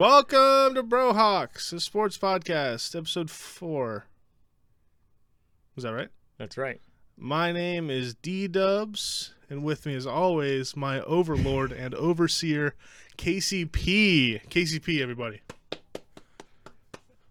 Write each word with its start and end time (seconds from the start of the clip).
Welcome 0.00 0.76
to 0.76 0.84
Brohawks, 0.84 1.72
a 1.72 1.80
sports 1.80 2.16
podcast, 2.16 2.96
episode 2.96 3.30
four. 3.30 4.06
Is 5.76 5.82
that 5.82 5.92
right? 5.92 6.08
That's 6.38 6.56
right. 6.56 6.80
My 7.16 7.50
name 7.50 7.90
is 7.90 8.14
D 8.14 8.46
Dubs, 8.46 9.34
and 9.50 9.64
with 9.64 9.86
me, 9.86 9.96
as 9.96 10.06
always, 10.06 10.76
my 10.76 11.00
overlord 11.00 11.72
and 11.72 11.94
overseer, 11.96 12.74
KCP. 13.16 14.46
KCP, 14.48 15.00
everybody. 15.02 15.40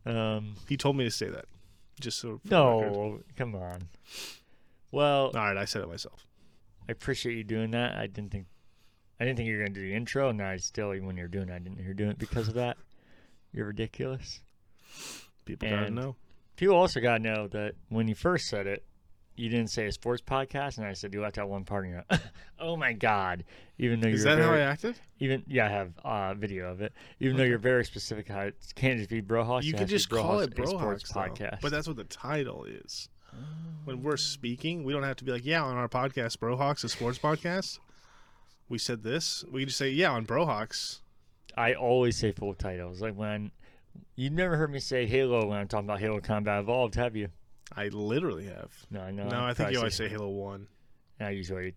Um, 0.05 0.55
He 0.67 0.75
told 0.75 0.97
me 0.97 1.05
to 1.05 1.11
say 1.11 1.29
that. 1.29 1.45
Just 2.01 2.19
so. 2.19 2.41
for 2.43 2.49
the 2.49 2.55
record. 2.55 2.93
no, 2.93 3.19
come 3.37 3.55
on. 3.55 3.87
Well, 4.91 5.27
All 5.27 5.31
right, 5.33 5.55
I 5.55 5.63
said 5.63 5.83
it 5.83 5.87
myself. 5.87 6.27
I 6.87 6.91
appreciate 6.91 7.37
you 7.37 7.43
doing 7.45 7.71
that. 7.71 7.95
I 7.95 8.07
didn't 8.07 8.31
think, 8.31 8.47
I 9.19 9.25
didn't 9.25 9.37
think 9.37 9.47
you 9.49 9.57
were 9.57 9.63
gonna 9.63 9.73
do 9.75 9.81
the 9.81 9.93
intro. 9.95 10.29
and 10.29 10.41
I 10.41 10.57
still, 10.57 10.93
even 10.93 11.07
when 11.07 11.17
you're 11.17 11.27
doing, 11.27 11.49
it, 11.49 11.53
I 11.53 11.59
didn't 11.59 11.77
hear 11.83 11.93
doing 11.93 12.11
it 12.11 12.19
because 12.19 12.47
of 12.47 12.53
that. 12.55 12.77
You're 13.51 13.67
ridiculous. 13.67 14.41
People 15.45 15.69
gotta 15.69 15.85
And- 15.87 15.95
know. 15.95 16.15
People 16.55 16.75
also 16.75 16.99
gotta 16.99 17.19
know 17.21 17.47
that 17.49 17.75
when 17.89 18.07
you 18.07 18.15
first 18.15 18.47
said 18.47 18.65
it, 18.67 18.83
you 19.35 19.49
didn't 19.49 19.69
say 19.69 19.85
a 19.85 19.91
sports 19.91 20.23
podcast, 20.25 20.79
and 20.79 20.87
I 20.87 20.93
said 20.93 21.13
you 21.13 21.21
left 21.21 21.37
out 21.37 21.47
one 21.47 21.63
part. 21.63 21.85
And 21.85 21.93
you're 21.93 22.03
like, 22.09 22.21
oh 22.59 22.75
my 22.75 22.93
god! 22.93 23.43
Even 23.77 23.99
though 23.99 24.07
Is 24.07 24.23
you're 24.25 24.35
that 24.35 24.41
how 24.43 24.51
I 24.51 24.59
acted? 24.61 24.99
even 25.19 25.43
yeah, 25.45 25.67
I 25.67 25.69
have 25.69 25.91
uh, 26.03 26.33
video 26.33 26.71
of 26.71 26.81
it. 26.81 26.91
Even 27.19 27.37
though 27.37 27.43
you're 27.43 27.59
very 27.59 27.85
specific, 27.85 28.27
how 28.27 28.39
it 28.41 28.55
can't 28.73 28.97
just 28.97 29.11
be 29.11 29.21
Brohawks. 29.21 29.63
You 29.63 29.73
could 29.73 29.81
has 29.81 29.89
to 29.89 29.93
be 29.93 29.97
just 29.97 30.09
call 30.09 30.39
Brohawks, 30.39 30.43
it 30.47 30.59
a 30.59 30.67
sports 30.67 31.03
Brohawks, 31.11 31.13
though. 31.13 31.19
podcast. 31.45 31.61
But 31.61 31.71
that's 31.71 31.87
what 31.87 31.97
the 31.97 32.03
title 32.05 32.65
is. 32.65 33.09
Oh. 33.31 33.37
When 33.85 34.01
we're 34.01 34.17
speaking, 34.17 34.83
we 34.83 34.91
don't 34.93 35.03
have 35.03 35.17
to 35.17 35.23
be 35.23 35.31
like, 35.31 35.45
yeah, 35.45 35.63
on 35.63 35.77
our 35.77 35.87
podcast, 35.87 36.37
Brohawks, 36.39 36.83
a 36.83 36.89
sports 36.89 37.19
podcast. 37.19 37.77
We 38.69 38.77
said 38.77 39.03
this. 39.03 39.43
We 39.51 39.61
can 39.61 39.69
just 39.69 39.77
say, 39.77 39.89
yeah, 39.89 40.11
on 40.11 40.25
Brohawks. 40.25 40.99
I 41.55 41.73
always 41.73 42.17
say 42.17 42.31
full 42.31 42.53
titles. 42.53 43.01
Like 43.01 43.15
when 43.15 43.51
you've 44.15 44.33
never 44.33 44.57
heard 44.57 44.71
me 44.71 44.79
say 44.79 45.05
Halo 45.05 45.47
when 45.47 45.57
I'm 45.57 45.67
talking 45.67 45.85
about 45.87 45.99
Halo 45.99 46.19
Combat 46.19 46.59
Evolved, 46.59 46.95
have 46.95 47.15
you? 47.15 47.29
I 47.75 47.87
literally 47.87 48.45
have. 48.45 48.71
No, 48.91 49.01
I 49.01 49.11
know. 49.11 49.27
No, 49.27 49.43
I 49.43 49.53
think 49.53 49.71
you 49.71 49.77
always 49.77 49.95
say 49.95 50.07
Halo 50.07 50.29
1. 50.29 50.67
I 51.19 51.31
usually 51.31 51.75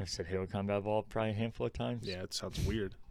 I've 0.00 0.08
said 0.08 0.26
Halo 0.26 0.46
Combat 0.46 0.78
Evolved 0.78 1.08
probably 1.08 1.32
a 1.32 1.34
handful 1.34 1.66
of 1.66 1.72
times. 1.72 2.06
Yeah, 2.06 2.22
it 2.22 2.34
sounds 2.34 2.60
weird. 2.66 2.94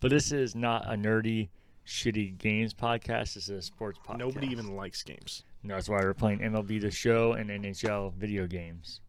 But 0.00 0.10
this 0.12 0.30
is 0.30 0.54
not 0.54 0.86
a 0.86 0.94
nerdy, 0.96 1.48
shitty 1.84 2.38
games 2.38 2.72
podcast. 2.72 3.34
This 3.34 3.48
is 3.48 3.50
a 3.50 3.62
sports 3.62 3.98
podcast. 4.06 4.18
Nobody 4.18 4.46
even 4.46 4.76
likes 4.76 5.02
games. 5.02 5.42
No, 5.64 5.74
that's 5.74 5.88
why 5.88 5.96
we're 5.96 6.14
playing 6.14 6.38
MLB 6.38 6.80
The 6.80 6.92
Show 6.92 7.32
and 7.32 7.50
NHL 7.50 8.14
video 8.14 8.46
games. 8.46 9.00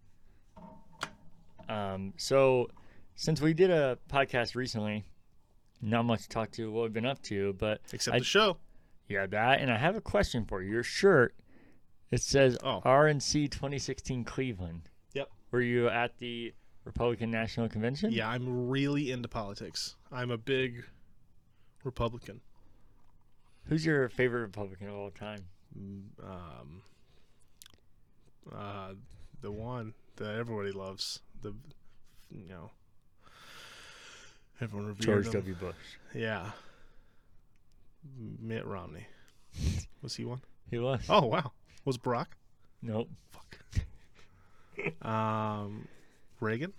Um, 1.70 2.14
so 2.18 2.68
since 3.16 3.40
we 3.42 3.54
did 3.54 3.70
a 3.70 3.98
podcast 4.10 4.56
recently, 4.56 5.06
not 5.82 6.04
much 6.04 6.24
to 6.24 6.30
talk 6.30 6.52
to 6.52 6.72
what 6.72 6.84
we've 6.84 6.94
been 6.94 7.06
up 7.06 7.22
to, 7.24 7.54
but 7.54 7.82
Except 7.94 8.16
I- 8.16 8.20
the 8.20 8.26
show. 8.26 8.58
Yeah, 9.08 9.26
that. 9.28 9.60
And 9.62 9.72
I 9.72 9.78
have 9.78 9.96
a 9.96 10.02
question 10.02 10.46
for 10.46 10.62
you. 10.62 10.72
Your 10.72 10.84
shirt, 10.84 11.36
it 12.12 12.22
says 12.22 12.58
Oh. 12.64 12.82
RNC 12.86 13.48
2016 13.50 14.24
Cleveland. 14.24 14.90
Yep. 15.14 15.30
Were 15.52 15.62
you 15.62 15.90
at 15.90 16.18
the 16.20 16.54
Republican 16.86 17.32
National 17.32 17.68
Convention? 17.70 18.12
Yeah, 18.12 18.30
I'm 18.30 18.68
really 18.70 19.12
into 19.12 19.28
politics. 19.28 19.96
I'm 20.12 20.30
a 20.32 20.38
big 20.38 20.84
Republican. 21.84 22.42
Who's 23.66 23.86
your 23.86 24.10
favorite 24.10 24.42
Republican 24.42 24.90
of 24.90 24.96
all 24.96 25.12
time? 25.12 25.46
Mm, 25.78 26.04
Um, 26.24 26.82
uh, 28.52 28.94
the 29.42 29.52
one 29.52 29.94
that 30.18 30.36
everybody 30.36 30.72
loves. 30.72 31.22
The, 31.42 31.54
you 32.32 32.48
know, 32.48 32.70
everyone 34.62 34.88
revered 34.88 35.02
George 35.02 35.26
him. 35.28 35.34
W. 35.34 35.56
Bush. 35.56 35.76
Yeah. 36.14 36.52
Mitt 38.40 38.66
Romney. 38.66 39.06
Was 40.02 40.16
he 40.16 40.26
one? 40.26 40.42
He 40.70 40.78
was. 40.78 41.02
Oh 41.10 41.26
wow. 41.26 41.52
Was 41.86 41.98
Barack? 41.98 42.28
Nope. 42.82 43.10
Fuck. 43.32 45.06
um, 45.06 45.88
Reagan. 46.40 46.74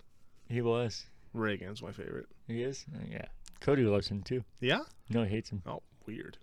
He 0.49 0.63
was. 0.63 1.07
Reagan's 1.35 1.83
my 1.83 1.93
favorite. 1.93 2.27
He 2.47 2.63
is? 2.63 2.87
Uh, 2.95 3.01
yeah. 3.11 3.27
Cody 3.61 3.83
loves 3.83 4.09
him 4.09 4.23
too. 4.23 4.45
Yeah. 4.61 4.81
No, 5.11 5.25
he 5.25 5.31
hates 5.31 5.51
him. 5.51 5.63
Oh, 5.67 5.83
weird. 6.07 6.39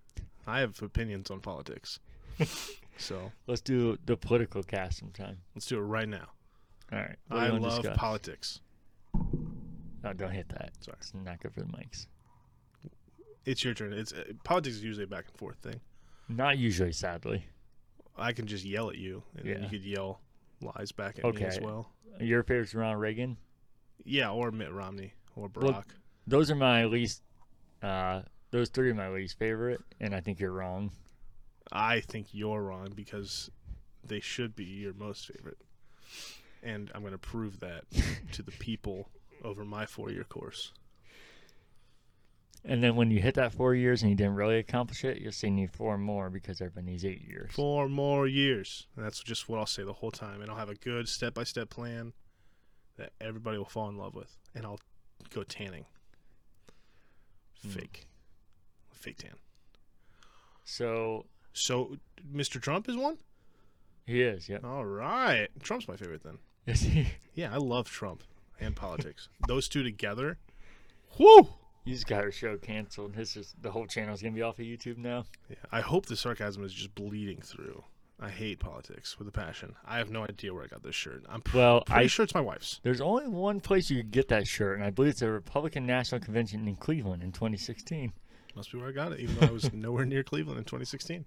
I 0.46 0.60
have 0.60 0.82
opinions 0.82 1.32
on 1.32 1.40
politics. 1.40 2.00
so 2.98 3.32
Let's 3.48 3.62
do 3.62 3.98
the 4.06 4.16
political 4.16 4.62
cast 4.64 5.00
sometime. 5.00 5.38
let's 5.56 5.66
do 5.66 5.78
it 5.78 5.82
right 5.82 6.08
now. 6.08 6.28
All 6.92 7.00
right. 7.00 7.16
What 7.28 7.40
I 7.40 7.50
love 7.50 7.82
discuss? 7.82 7.98
politics. 7.98 8.60
Oh, 9.16 10.14
don't 10.16 10.32
hit 10.32 10.48
that. 10.50 10.72
Sorry. 10.80 10.98
It's 11.00 11.14
not 11.14 11.42
good 11.42 11.54
for 11.54 11.62
the 11.62 11.68
mics. 11.68 12.08
It's 13.46 13.64
your 13.64 13.74
turn. 13.74 13.94
It's 13.94 14.14
uh, 14.14 14.24
politics 14.44 14.78
is 14.78 14.84
usually 14.84 15.04
a 15.06 15.08
back 15.08 15.26
and 15.28 15.38
forth 15.38 15.58
thing. 15.58 15.80
Not 16.30 16.58
usually, 16.58 16.92
sadly. 16.92 17.46
I 18.18 18.34
can 18.34 18.48
just 18.48 18.66
yell 18.66 18.90
at 18.90 18.98
you, 18.98 19.24
and 19.38 19.46
then 19.48 19.58
you 19.58 19.64
Yeah. 19.64 19.70
could 19.70 19.84
yell 19.84 20.22
lies 20.62 20.92
back 20.92 21.20
at 21.20 21.36
me 21.36 21.44
as 21.44 21.60
well. 21.60 21.92
Your 22.20 22.44
favorite's 22.44 22.74
Ronald 22.74 23.00
Reagan? 23.02 23.38
Yeah, 24.04 24.32
or 24.32 24.52
Mitt 24.52 24.72
Romney 24.72 25.14
or 25.36 25.50
Barack. 25.50 25.62
Well, 25.64 25.84
those 26.26 26.50
are 26.52 26.56
my 26.56 26.86
least 26.86 27.22
uh 27.84 28.22
those 28.50 28.70
three 28.70 28.90
are 28.90 28.96
my 28.96 29.08
least 29.10 29.38
favorite 29.38 29.80
and 30.00 30.16
i 30.16 30.20
think 30.20 30.40
you're 30.40 30.52
wrong 30.52 30.90
I 31.72 32.00
think 32.00 32.28
you're 32.32 32.64
wrong 32.64 32.92
because 32.96 33.52
they 34.04 34.20
should 34.20 34.56
be 34.56 34.64
your 34.64 34.94
most 34.94 35.28
favorite, 35.28 35.58
and 36.68 36.92
I'm 36.94 37.02
going 37.02 37.14
to 37.14 37.18
prove 37.18 37.60
that 37.62 37.86
to 38.34 38.44
the 38.44 38.52
people 38.52 39.10
over 39.44 39.64
my 39.64 39.86
four-year 39.86 40.24
course. 40.26 40.72
and 42.66 42.84
then 42.84 42.96
when 42.96 43.12
you 43.12 43.20
hit 43.22 43.36
that 43.36 43.54
four 43.54 43.74
years 43.76 44.02
and 44.02 44.10
you 44.10 44.16
didn't 44.16 44.36
really 44.36 44.58
accomplish 44.58 45.06
it 45.06 45.22
you'll 45.22 45.32
see 45.32 45.48
you 45.48 45.54
need 45.54 45.72
four 45.72 45.98
more 45.98 46.30
because 46.30 46.60
everybody 46.60 46.88
needs 46.92 47.06
eight 47.06 47.22
years 47.28 47.52
Four 47.54 47.88
more 47.88 48.28
years. 48.28 48.88
And 48.96 49.06
that's 49.06 49.22
just 49.24 49.48
what 49.48 49.60
I'll 49.60 49.66
say 49.66 49.84
the 49.84 49.94
whole 49.94 50.12
time. 50.12 50.42
And 50.42 50.50
I'll 50.52 50.58
have 50.58 50.70
a 50.70 50.76
good 50.76 51.08
step 51.08 51.34
by 51.36 51.44
step 51.44 51.70
plan 51.70 52.14
that 52.98 53.12
everybody 53.22 53.58
will 53.58 53.66
fall 53.66 53.88
in 53.90 53.98
love 53.98 54.16
with. 54.16 54.36
And 54.56 54.66
I'll 54.66 54.80
go 55.30 55.44
tanning. 55.44 55.86
Hmm. 57.62 57.70
Fake. 57.70 58.08
Fake 58.92 59.18
tan. 59.18 59.36
so 60.66 61.28
So, 61.54 61.98
Mr. 62.34 62.60
Trump 62.62 62.90
is 62.90 62.98
one? 62.98 63.18
he 64.06 64.22
is 64.24 64.50
yeah. 64.50 64.60
All 64.64 64.86
right. 64.86 65.48
Trump's 65.62 65.88
my 65.88 65.96
favorite 65.96 66.24
then. 66.24 66.40
Is 66.68 66.82
he? 66.82 67.08
Yeah, 67.34 67.54
I 67.54 67.58
love 67.58 67.90
Trump 67.90 68.24
and 68.60 68.76
politics. 68.76 69.30
Those 69.48 69.68
two 69.68 69.82
together. 69.84 70.38
Whoo! 71.18 71.48
you 71.86 71.94
just 71.94 72.06
got 72.06 72.22
our 72.22 72.32
show 72.32 72.58
canceled 72.58 73.14
this 73.16 73.38
is 73.38 73.56
the 73.62 73.72
whole 73.72 73.88
channel's 73.88 74.22
gonna 74.22 74.36
be 74.36 74.42
off 74.42 74.60
of 74.60 74.66
youtube 74.66 74.98
now 74.98 75.24
Yeah, 75.50 75.56
I 75.72 75.80
hope 75.80 76.06
the 76.06 76.18
sarcasm 76.18 76.66
is 76.66 76.74
just 76.74 76.94
bleeding 76.96 77.40
through. 77.42 77.82
I 78.20 78.30
hate 78.30 78.60
politics 78.60 79.18
with 79.18 79.28
a 79.30 79.32
passion. 79.32 79.74
I 79.86 79.98
have 80.00 80.10
no 80.10 80.24
idea 80.24 80.54
where 80.54 80.64
I 80.64 80.68
got 80.68 80.84
this 80.84 80.96
shirt. 80.96 81.24
I'm 81.30 81.40
pr- 81.42 81.56
well 81.58 81.82
pretty 81.86 82.04
i 82.04 82.08
sure 82.08 82.24
it's 82.26 82.34
my 82.36 82.42
wife's. 82.42 82.82
there's 82.84 83.00
only 83.00 83.28
one 83.30 83.62
place 83.62 83.90
you 83.90 83.98
could 83.98 84.12
get 84.12 84.28
that 84.28 84.48
shirt 84.48 84.76
and 84.78 84.84
i 84.86 84.90
believe 84.90 85.12
it's 85.12 85.22
a 85.22 85.32
republican 85.32 85.86
national 85.86 86.20
convention 86.20 86.68
in 86.68 86.76
cleveland 86.76 87.24
in 87.24 87.32
2016 87.32 88.12
Must 88.54 88.70
be 88.72 88.78
where 88.80 88.90
I 88.90 88.92
got 88.92 89.14
it, 89.14 89.22
even 89.22 89.36
though 89.38 89.48
I 89.48 89.52
was 89.52 89.72
nowhere 89.88 90.06
near 90.06 90.24
Cleveland 90.24 90.58
in 90.60 90.66
2016. 90.66 91.24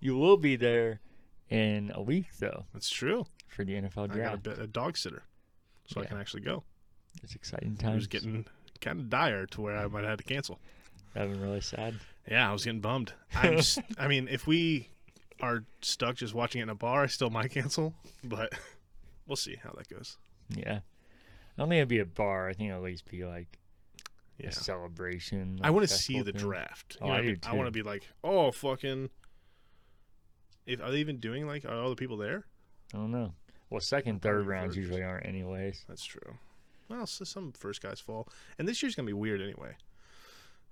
you 0.00 0.16
will 0.16 0.36
be 0.36 0.56
there 0.56 0.98
in 1.48 1.92
a 1.94 2.02
week 2.02 2.26
though 2.40 2.64
That's 2.72 2.90
true. 2.90 3.24
For 3.50 3.64
the 3.64 3.74
nfl 3.74 4.10
draft. 4.10 4.14
I 4.14 4.18
got 4.18 4.34
a, 4.34 4.38
bit, 4.38 4.58
a 4.58 4.66
dog 4.66 4.96
sitter, 4.96 5.22
so 5.86 6.00
I 6.00 6.06
can 6.06 6.18
actually 6.18 6.42
go. 6.42 6.62
it's 7.22 7.34
exciting 7.34 7.72
It 7.74 7.80
times 7.80 7.94
was 7.96 8.06
getting 8.06 8.46
kind 8.80 8.98
of 9.00 9.10
dire 9.10 9.46
to 9.46 9.60
where 9.60 9.76
I 9.76 9.86
might 9.88 10.00
have 10.00 10.10
had 10.10 10.18
to 10.18 10.24
cancel. 10.24 10.58
That'd 11.14 11.32
been 11.32 11.42
really 11.42 11.60
sad. 11.60 11.94
Yeah, 12.30 12.48
I 12.48 12.52
was 12.52 12.64
getting 12.64 12.80
bummed. 12.80 13.12
I'm 13.34 13.60
I 13.98 14.08
mean, 14.08 14.28
if 14.28 14.46
we 14.46 14.88
are 15.40 15.64
stuck 15.82 16.16
just 16.16 16.34
watching 16.34 16.60
it 16.60 16.64
in 16.64 16.68
a 16.70 16.74
bar, 16.74 17.02
I 17.02 17.06
still 17.08 17.30
might 17.30 17.50
cancel, 17.50 17.94
but 18.22 18.52
we'll 19.26 19.36
see 19.36 19.56
how 19.62 19.72
that 19.76 19.88
goes. 19.88 20.16
Yeah. 20.48 20.80
I 20.80 21.62
don't 21.62 21.68
think 21.68 21.78
it'd 21.78 21.88
be 21.88 21.98
a 21.98 22.06
bar. 22.06 22.48
I 22.48 22.52
think 22.52 22.68
it'll 22.70 22.80
at 22.82 22.84
least 22.84 23.10
be 23.10 23.24
like 23.24 23.58
Yeah. 24.38 24.48
a 24.48 24.52
celebration. 24.52 25.60
I 25.62 25.70
want 25.70 25.88
to 25.88 25.92
see 25.94 26.20
the 26.22 26.32
thing. 26.32 26.40
draft. 26.40 26.96
Oh, 27.00 27.08
know 27.08 27.12
I 27.14 27.22
do? 27.22 27.36
I 27.46 27.54
want 27.54 27.66
to 27.66 27.72
be 27.72 27.82
like, 27.82 28.04
oh, 28.22 28.50
fucking. 28.52 29.10
If 30.66 30.80
are 30.80 30.90
they 30.90 30.98
even 30.98 31.18
doing 31.18 31.46
like 31.46 31.64
are 31.64 31.74
all 31.74 31.90
the 31.90 31.96
people 31.96 32.16
there? 32.16 32.44
I 32.94 32.98
don't 32.98 33.10
know. 33.10 33.32
Well, 33.70 33.80
second, 33.80 34.20
third 34.20 34.46
rounds 34.46 34.74
first. 34.74 34.78
usually 34.78 35.02
aren't 35.02 35.26
anyways. 35.26 35.84
That's 35.88 36.04
true. 36.04 36.34
Well, 36.88 37.06
so 37.06 37.24
some 37.24 37.52
first 37.52 37.82
guys 37.82 38.00
fall, 38.00 38.28
and 38.58 38.66
this 38.66 38.82
year's 38.82 38.96
gonna 38.96 39.06
be 39.06 39.12
weird 39.12 39.40
anyway. 39.40 39.76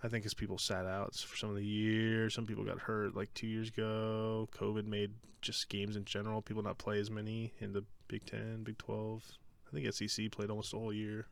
I 0.02 0.08
think 0.08 0.26
as 0.26 0.34
people 0.34 0.58
sat 0.58 0.84
out 0.84 1.14
for 1.14 1.36
some 1.36 1.50
of 1.50 1.56
the 1.56 1.64
year, 1.64 2.28
some 2.28 2.46
people 2.46 2.64
got 2.64 2.80
hurt 2.80 3.16
like 3.16 3.32
two 3.34 3.46
years 3.46 3.68
ago. 3.68 4.48
COVID 4.52 4.84
made 4.84 5.12
just 5.42 5.68
games 5.68 5.96
in 5.96 6.04
general 6.04 6.42
people 6.42 6.62
not 6.62 6.78
play 6.78 6.98
as 6.98 7.10
many 7.10 7.52
in 7.60 7.72
the 7.72 7.84
Big 8.08 8.26
Ten, 8.26 8.64
Big 8.64 8.78
Twelve. 8.78 9.24
I 9.68 9.76
think 9.76 9.92
SEC 9.92 10.30
played 10.32 10.50
almost 10.50 10.72
the 10.72 10.78
whole 10.78 10.92
year. 10.92 11.26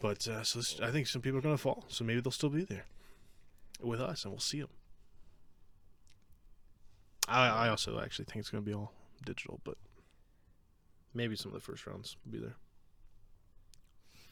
But 0.00 0.26
uh, 0.28 0.42
so 0.42 0.60
this, 0.60 0.80
I 0.80 0.90
think 0.90 1.06
some 1.06 1.20
people 1.20 1.38
are 1.38 1.42
gonna 1.42 1.58
fall, 1.58 1.84
so 1.88 2.04
maybe 2.04 2.20
they'll 2.20 2.30
still 2.30 2.48
be 2.50 2.64
there 2.64 2.86
with 3.82 4.00
us, 4.00 4.24
and 4.24 4.32
we'll 4.32 4.40
see 4.40 4.60
them. 4.60 4.70
I, 7.26 7.48
I 7.48 7.68
also 7.68 8.00
actually 8.00 8.24
think 8.24 8.38
it's 8.38 8.50
gonna 8.50 8.62
be 8.62 8.72
all 8.72 8.92
digital, 9.24 9.60
but 9.64 9.76
maybe 11.14 11.36
some 11.36 11.50
of 11.50 11.54
the 11.54 11.60
first 11.60 11.86
rounds 11.86 12.16
will 12.24 12.32
be 12.32 12.38
there. 12.38 12.56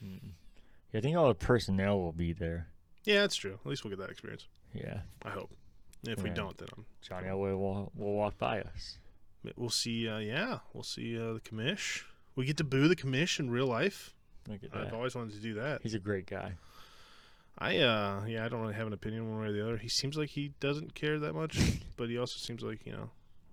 Mm. 0.05 0.21
Yeah, 0.93 0.99
I 0.99 1.01
think 1.01 1.17
all 1.17 1.29
the 1.29 1.35
personnel 1.35 1.99
will 2.01 2.13
be 2.13 2.33
there. 2.33 2.69
Yeah, 3.05 3.21
that's 3.21 3.37
true. 3.37 3.59
At 3.65 3.67
least 3.67 3.85
we'll 3.85 3.91
get 3.91 4.01
that 4.01 4.11
experience. 4.11 4.47
Yeah, 4.75 5.01
I 5.23 5.31
hope. 5.31 5.51
If 6.05 6.23
we 6.23 6.31
don't, 6.31 6.57
then 6.59 6.69
I'm, 6.77 6.85
Johnny 7.01 7.29
Elway 7.29 7.59
will 7.59 7.91
will 7.97 8.13
walk 8.13 8.39
by 8.39 8.61
us. 8.61 8.99
we'll 9.57 9.71
see. 9.71 10.09
Uh, 10.09 10.19
yeah, 10.19 10.59
we'll 10.73 10.85
see 10.85 11.19
uh, 11.19 11.35
the 11.35 11.41
commish. 11.41 12.03
We 12.37 12.45
get 12.45 12.59
to 12.59 12.65
boo 12.65 12.87
the 12.87 12.97
commish 12.97 13.41
in 13.41 13.51
real 13.51 13.67
life. 13.67 14.15
I've 14.73 14.93
always 14.93 15.15
wanted 15.15 15.35
to 15.35 15.41
do 15.41 15.55
that. 15.55 15.81
He's 15.83 15.95
a 15.95 15.99
great 15.99 16.27
guy. 16.27 16.55
I 17.59 17.79
uh 17.79 18.25
yeah, 18.27 18.45
I 18.45 18.49
don't 18.49 18.61
really 18.61 18.75
have 18.75 18.87
an 18.87 18.93
opinion 18.93 19.31
one 19.31 19.41
way 19.41 19.49
or 19.49 19.53
the 19.53 19.63
other. 19.63 19.77
He 19.79 19.89
seems 19.89 20.17
like 20.17 20.31
he 20.31 20.53
doesn't 20.61 20.95
care 20.95 21.19
that 21.19 21.35
much, 21.35 21.59
but 21.97 22.11
he 22.11 22.19
also 22.19 22.39
seems 22.39 22.63
like, 22.63 22.85
you 22.85 22.93
know, 22.93 23.11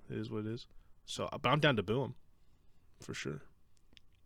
it 0.10 0.18
is 0.18 0.30
what 0.30 0.46
it 0.46 0.48
is. 0.48 0.68
So 1.06 1.30
but 1.42 1.50
I'm 1.50 1.60
down 1.60 1.78
to 1.78 1.84
boo 1.84 2.04
him. 2.04 2.16
For 3.04 3.14
sure. 3.14 3.42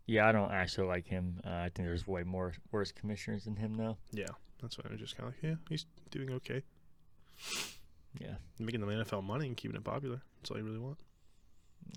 Yeah, 0.06 0.28
I 0.28 0.32
don't 0.32 0.52
actually 0.52 0.88
like 0.88 1.06
him. 1.06 1.42
Uh, 1.46 1.50
I 1.50 1.64
think 1.64 1.88
there's 1.88 2.08
way 2.08 2.24
more 2.24 2.54
worse 2.72 2.92
commissioners 2.94 3.44
than 3.44 3.58
him, 3.58 3.74
now. 3.76 3.98
Yeah. 4.12 4.28
That's 4.62 4.78
why 4.78 4.86
I'm 4.90 4.98
just 4.98 5.16
kinda 5.18 5.32
like, 5.32 5.44
yeah, 5.44 5.56
he's 5.70 5.86
doing 6.10 6.32
okay. 6.32 6.64
Yeah, 8.20 8.36
Making 8.58 8.82
the 8.82 8.88
NFL 8.88 9.24
money 9.24 9.46
and 9.48 9.56
keeping 9.58 9.78
it 9.78 9.84
popular. 9.84 10.22
That's 10.40 10.50
all 10.50 10.58
you 10.58 10.64
really 10.64 10.80
want. 10.80 10.98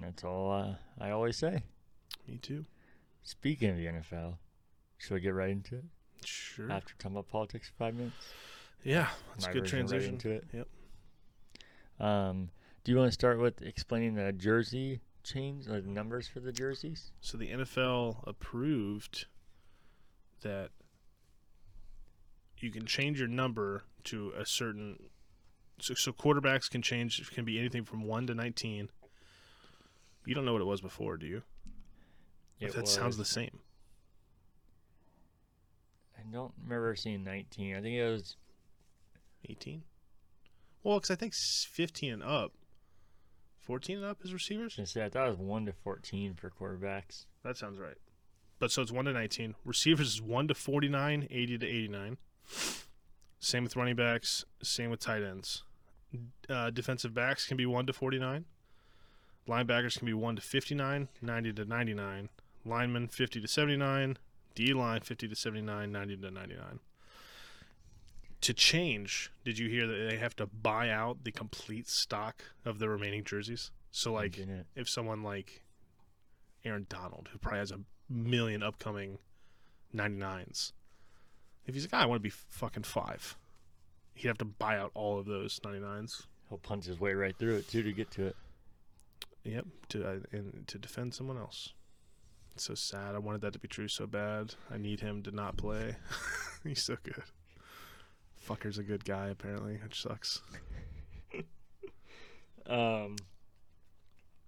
that's 0.01 0.25
all 0.25 0.51
uh, 0.53 0.75
I 1.03 1.11
always 1.11 1.37
say. 1.37 1.63
Me 2.29 2.37
too. 2.39 2.65
Speaking 3.23 3.71
of 3.71 3.77
the 3.77 3.87
NFL, 3.87 4.35
should 4.99 5.15
we 5.15 5.21
get 5.21 5.35
right 5.35 5.51
into 5.51 5.77
it 5.77 5.85
Sure. 6.25 6.71
after 6.71 6.93
talking 6.99 7.17
about 7.17 7.29
politics 7.29 7.69
for 7.69 7.75
five 7.85 7.95
minutes? 7.95 8.17
yeah, 8.85 9.09
that's 9.33 9.47
a 9.47 9.53
good 9.53 9.63
version 9.63 9.79
right 9.81 9.89
transition. 9.89 10.15
into 10.15 10.31
it. 10.31 10.45
Yep. 10.53 12.07
Um, 12.07 12.51
do 12.85 12.93
you 12.93 12.99
want 12.99 13.09
to 13.09 13.13
start 13.13 13.39
with 13.39 13.63
explaining 13.63 14.15
the 14.15 14.33
jersey 14.33 15.01
change 15.23 15.67
the 15.67 15.81
numbers 15.81 16.27
for 16.29 16.41
the 16.41 16.53
jerseys? 16.53 17.13
So 17.21 17.37
the 17.37 17.51
NFL 17.51 18.27
approved 18.27 19.27
that 20.43 20.71
you 22.59 22.71
can 22.71 22.87
change 22.87 23.19
your 23.19 23.29
number 23.29 23.85
to 24.05 24.33
a 24.37 24.45
certain. 24.47 24.99
So, 25.81 25.95
so 25.95 26.13
quarterbacks 26.13 26.71
can 26.71 26.83
change 26.83 27.21
it 27.21 27.31
can 27.31 27.45
be 27.45 27.59
anything 27.59 27.85
from 27.85 28.05
one 28.05 28.27
to 28.27 28.35
nineteen. 28.35 28.91
You 30.27 30.35
don't 30.35 30.45
know 30.45 30.53
what 30.53 30.63
it 30.63 30.67
was 30.67 30.81
before, 30.81 31.17
do 31.17 31.27
you? 31.27 31.43
If 32.59 32.71
It 32.71 32.77
that 32.77 32.89
sounds 32.89 33.17
the 33.17 33.25
same. 33.25 33.61
I 36.19 36.23
don't 36.31 36.53
remember 36.63 36.95
seeing 36.95 37.25
19. 37.25 37.75
I 37.75 37.81
think 37.81 37.97
it 37.97 38.11
was 38.11 38.37
Eighteen. 39.49 39.83
Well, 40.83 40.99
because 40.99 41.11
I 41.11 41.15
think 41.15 41.33
s- 41.33 41.67
fifteen 41.71 42.13
and 42.13 42.23
up, 42.23 42.53
fourteen 43.71 43.99
and 43.99 44.05
up 44.07 44.19
is 44.25 44.33
receivers. 44.33 44.77
I 44.81 44.83
say 44.83 45.05
I 45.05 45.09
thought 45.09 45.29
it 45.29 45.39
was 45.39 45.39
one 45.39 45.65
to 45.67 45.73
14 45.73 46.35
for 46.35 46.51
quarterbacks. 46.51 47.27
That 47.45 47.57
sounds 47.57 47.79
right. 47.79 47.95
But 48.59 48.73
so 48.73 48.83
it's 48.83 48.91
1 48.91 49.05
to 49.05 49.13
19. 49.13 49.55
Receivers 49.65 50.15
is 50.15 50.21
1 50.21 50.49
to 50.49 50.55
49, 50.55 51.29
80 51.31 51.59
to 51.59 51.67
89. 51.69 52.17
Same 53.39 53.63
with 53.63 53.77
running 53.77 53.95
backs, 53.95 54.45
same 54.61 54.91
with 54.91 54.99
tight 54.99 55.23
ends. 55.23 55.63
Uh, 56.49 56.71
defensive 56.71 57.15
backs 57.15 57.47
can 57.47 57.57
be 57.57 57.65
1 57.65 57.87
to 57.87 57.93
49. 57.93 58.45
Linebackers 59.49 59.99
can 59.99 60.07
be 60.07 60.15
1 60.15 60.35
to 60.35 60.43
59, 60.43 61.09
90 61.23 61.53
to 61.53 61.65
99. 61.65 62.29
Linemen 62.67 63.07
50 63.07 63.41
to 63.41 63.47
79. 63.47 64.19
D 64.57 64.73
line 64.75 65.01
50 65.01 65.29
to 65.29 65.37
79, 65.37 65.93
90 65.93 66.17
to 66.17 66.31
99. 66.33 66.81
To 68.43 68.55
change, 68.55 69.31
did 69.45 69.59
you 69.59 69.69
hear 69.69 69.87
that 69.87 70.09
they 70.09 70.17
have 70.17 70.35
to 70.37 70.47
buy 70.47 70.89
out 70.89 71.25
the 71.25 71.33
complete 71.33 71.89
stock 71.89 72.43
of 72.65 72.79
the 72.79 72.89
remaining 72.89 73.23
jerseys? 73.23 73.71
So, 73.91 74.13
like, 74.13 74.41
if 74.75 74.89
someone 74.89 75.23
like 75.23 75.63
Aaron 76.65 76.87
Donald, 76.89 77.29
who 77.33 77.39
probably 77.39 77.59
has 77.59 77.71
a 77.71 77.81
million 78.09 78.63
upcoming 78.63 79.19
99s, 79.95 80.73
if 81.67 81.75
he's 81.75 81.85
like, 81.85 81.95
"Ah, 81.95 82.03
I 82.03 82.07
want 82.07 82.21
to 82.21 82.23
be 82.23 82.31
fucking 82.31 82.85
five, 82.85 83.37
he'd 84.15 84.29
have 84.29 84.39
to 84.39 84.45
buy 84.45 84.79
out 84.79 84.91
all 84.95 85.19
of 85.19 85.27
those 85.27 85.61
99s. 85.61 86.27
He'll 86.49 86.59
punch 86.59 86.87
his 86.87 86.99
way 86.99 87.15
right 87.15 87.37
through 87.37 87.57
it 87.57 87.69
too 87.69 87.83
to 87.83 87.93
get 87.93 88.11
to 88.13 88.27
it. 88.27 88.37
Yep, 89.45 89.67
to 89.91 90.07
uh, 90.07 90.19
and 90.33 90.67
to 90.67 90.79
defend 90.79 91.15
someone 91.15 91.39
else. 91.39 91.73
It's 92.55 92.65
so 92.65 92.75
sad. 92.75 93.15
I 93.15 93.19
wanted 93.19 93.41
that 93.43 93.53
to 93.55 93.59
be 93.59 93.69
true 93.69 93.89
so 93.89 94.07
bad. 94.07 94.55
I 94.71 94.77
need 94.77 95.01
him 95.01 95.23
to 95.23 95.31
not 95.31 95.57
play. 95.57 95.97
he's 96.65 96.83
so 96.83 96.97
good. 97.03 97.23
Fucker's 98.51 98.79
a 98.79 98.83
good 98.83 99.05
guy, 99.05 99.29
apparently, 99.29 99.79
which 99.83 100.03
sucks. 100.03 100.43
Um. 102.67 103.17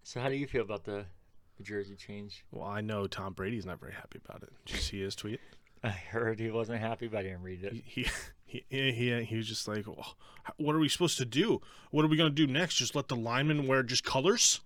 So 0.04 0.20
how 0.20 0.28
do 0.28 0.36
you 0.36 0.46
feel 0.46 0.62
about 0.62 0.84
the, 0.84 1.06
the 1.56 1.64
jersey 1.64 1.96
change? 1.96 2.44
Well, 2.52 2.68
I 2.68 2.80
know 2.80 3.08
Tom 3.08 3.32
Brady's 3.32 3.66
not 3.66 3.80
very 3.80 3.94
happy 3.94 4.20
about 4.24 4.44
it. 4.44 4.52
Did 4.64 4.76
you 4.76 4.80
see 4.80 5.00
his 5.00 5.16
tweet? 5.16 5.40
I 5.82 5.88
heard 5.88 6.38
he 6.38 6.48
wasn't 6.50 6.78
happy, 6.78 7.08
but 7.08 7.18
I 7.18 7.22
didn't 7.24 7.42
read 7.42 7.64
it. 7.64 7.72
he 7.72 8.06
he 8.44 8.62
he, 8.70 8.92
he, 8.92 9.24
he 9.24 9.36
was 9.36 9.48
just 9.48 9.66
like, 9.66 9.88
"Well, 9.88 10.16
what 10.56 10.76
are 10.76 10.78
we 10.78 10.88
supposed 10.88 11.18
to 11.18 11.24
do? 11.24 11.60
What 11.90 12.04
are 12.04 12.08
we 12.08 12.16
gonna 12.16 12.30
do 12.30 12.46
next? 12.46 12.76
Just 12.76 12.94
let 12.94 13.08
the 13.08 13.16
linemen 13.16 13.66
wear 13.66 13.82
just 13.82 14.04
colors? 14.04 14.60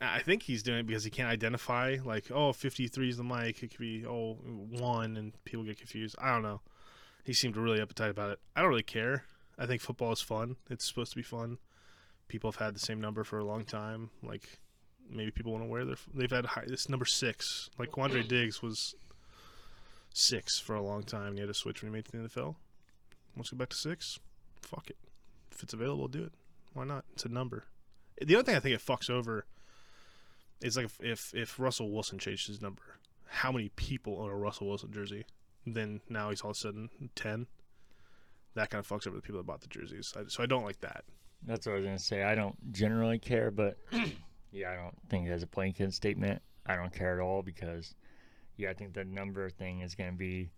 I 0.00 0.20
think 0.20 0.42
he's 0.42 0.64
doing 0.64 0.80
it 0.80 0.86
because 0.86 1.04
he 1.04 1.10
can't 1.10 1.30
identify. 1.30 1.98
Like, 2.04 2.30
oh, 2.32 2.52
53 2.52 3.08
is 3.08 3.16
the 3.18 3.24
mic. 3.24 3.62
It 3.62 3.70
could 3.70 3.78
be 3.78 4.04
oh 4.04 4.32
one, 4.42 5.16
and 5.16 5.32
people 5.44 5.64
get 5.64 5.78
confused. 5.78 6.16
I 6.20 6.32
don't 6.32 6.42
know. 6.42 6.60
He 7.24 7.32
seemed 7.32 7.56
really 7.56 7.78
uptight 7.78 8.10
about 8.10 8.30
it. 8.30 8.38
I 8.56 8.60
don't 8.60 8.70
really 8.70 8.82
care. 8.82 9.24
I 9.58 9.66
think 9.66 9.82
football 9.82 10.12
is 10.12 10.20
fun. 10.20 10.56
It's 10.70 10.86
supposed 10.86 11.12
to 11.12 11.16
be 11.16 11.22
fun. 11.22 11.58
People 12.28 12.50
have 12.50 12.60
had 12.60 12.74
the 12.74 12.80
same 12.80 13.00
number 13.00 13.24
for 13.24 13.38
a 13.38 13.44
long 13.44 13.64
time. 13.64 14.10
Like, 14.22 14.58
maybe 15.10 15.30
people 15.30 15.52
want 15.52 15.64
to 15.64 15.68
wear 15.68 15.84
their. 15.84 15.96
They've 16.14 16.30
had 16.30 16.46
high, 16.46 16.64
this 16.66 16.88
number 16.88 17.04
six. 17.04 17.70
Like 17.78 17.90
Quandre 17.90 18.26
Diggs 18.28 18.62
was 18.62 18.94
six 20.12 20.58
for 20.58 20.74
a 20.74 20.82
long 20.82 21.02
time. 21.02 21.28
And 21.28 21.34
he 21.36 21.40
had 21.40 21.48
to 21.48 21.54
switch 21.54 21.82
when 21.82 21.90
he 21.90 21.92
made 21.92 22.06
it 22.06 22.12
to 22.12 22.18
the 22.18 22.28
NFL. 22.28 22.56
Let's 23.36 23.50
go 23.50 23.56
back 23.56 23.70
to 23.70 23.76
six? 23.76 24.18
Fuck 24.62 24.90
it. 24.90 24.96
If 25.52 25.62
it's 25.62 25.74
available, 25.74 26.08
do 26.08 26.24
it. 26.24 26.32
Why 26.74 26.84
not? 26.84 27.04
It's 27.12 27.24
a 27.24 27.28
number. 27.28 27.64
The 28.20 28.34
other 28.34 28.44
thing 28.44 28.56
I 28.56 28.60
think 28.60 28.74
it 28.74 28.84
fucks 28.84 29.08
over 29.08 29.46
is 30.60 30.76
like 30.76 30.86
if 30.86 31.00
if, 31.00 31.34
if 31.34 31.58
Russell 31.58 31.90
Wilson 31.90 32.18
changed 32.18 32.48
his 32.48 32.60
number, 32.60 32.82
how 33.26 33.52
many 33.52 33.68
people 33.70 34.20
own 34.20 34.30
a 34.30 34.36
Russell 34.36 34.68
Wilson 34.68 34.92
jersey? 34.92 35.24
Then 35.74 36.00
now 36.08 36.30
he's 36.30 36.40
all 36.42 36.50
of 36.50 36.56
a 36.56 36.60
sudden 36.60 36.90
ten. 37.14 37.46
That 38.54 38.70
kind 38.70 38.80
of 38.80 38.88
fucks 38.88 39.06
over 39.06 39.16
the 39.16 39.22
people 39.22 39.38
that 39.38 39.46
bought 39.46 39.60
the 39.60 39.68
jerseys. 39.68 40.12
I, 40.16 40.22
so 40.28 40.42
I 40.42 40.46
don't 40.46 40.64
like 40.64 40.80
that. 40.80 41.04
That's 41.46 41.66
what 41.66 41.72
I 41.72 41.76
was 41.76 41.84
gonna 41.84 41.98
say. 41.98 42.22
I 42.22 42.34
don't 42.34 42.72
generally 42.72 43.18
care, 43.18 43.50
but 43.50 43.76
yeah, 44.52 44.72
I 44.72 44.76
don't 44.76 44.96
think 45.08 45.28
as 45.28 45.42
a 45.42 45.46
blanket 45.46 45.92
statement, 45.94 46.42
I 46.66 46.76
don't 46.76 46.92
care 46.92 47.14
at 47.14 47.22
all 47.22 47.42
because 47.42 47.94
yeah, 48.56 48.70
I 48.70 48.74
think 48.74 48.94
the 48.94 49.04
number 49.04 49.48
thing 49.50 49.80
is 49.80 49.94
gonna 49.94 50.12
be 50.12 50.50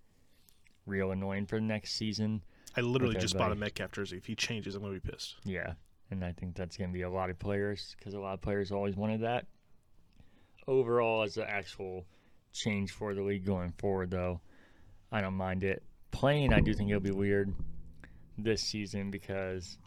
real 0.86 1.10
annoying 1.12 1.46
for 1.46 1.56
the 1.56 1.66
next 1.66 1.94
season. 1.94 2.42
I 2.76 2.80
literally 2.82 3.16
just 3.16 3.36
bought 3.36 3.52
a. 3.52 3.54
Metcalf 3.54 3.92
jersey. 3.92 4.16
If 4.16 4.26
he 4.26 4.34
changes, 4.34 4.74
I'm 4.74 4.82
gonna 4.82 4.94
be 4.94 5.00
pissed. 5.00 5.36
Yeah, 5.44 5.74
and 6.10 6.24
I 6.24 6.32
think 6.32 6.54
that's 6.54 6.76
gonna 6.76 6.92
be 6.92 7.02
a 7.02 7.10
lot 7.10 7.30
of 7.30 7.38
players 7.38 7.94
because 7.98 8.14
a 8.14 8.20
lot 8.20 8.34
of 8.34 8.40
players 8.40 8.72
always 8.72 8.96
wanted 8.96 9.22
that. 9.22 9.46
Overall, 10.66 11.22
as 11.22 11.36
an 11.36 11.46
actual 11.48 12.06
change 12.52 12.92
for 12.92 13.14
the 13.14 13.22
league 13.22 13.44
going 13.44 13.72
forward, 13.72 14.10
though, 14.10 14.40
I 15.12 15.20
don't 15.20 15.34
mind 15.34 15.64
it. 15.64 15.82
Playing, 16.10 16.52
I 16.52 16.60
do 16.60 16.74
think 16.74 16.90
it'll 16.90 17.00
be 17.00 17.10
weird 17.10 17.54
this 18.38 18.62
season 18.62 19.10
because 19.10 19.78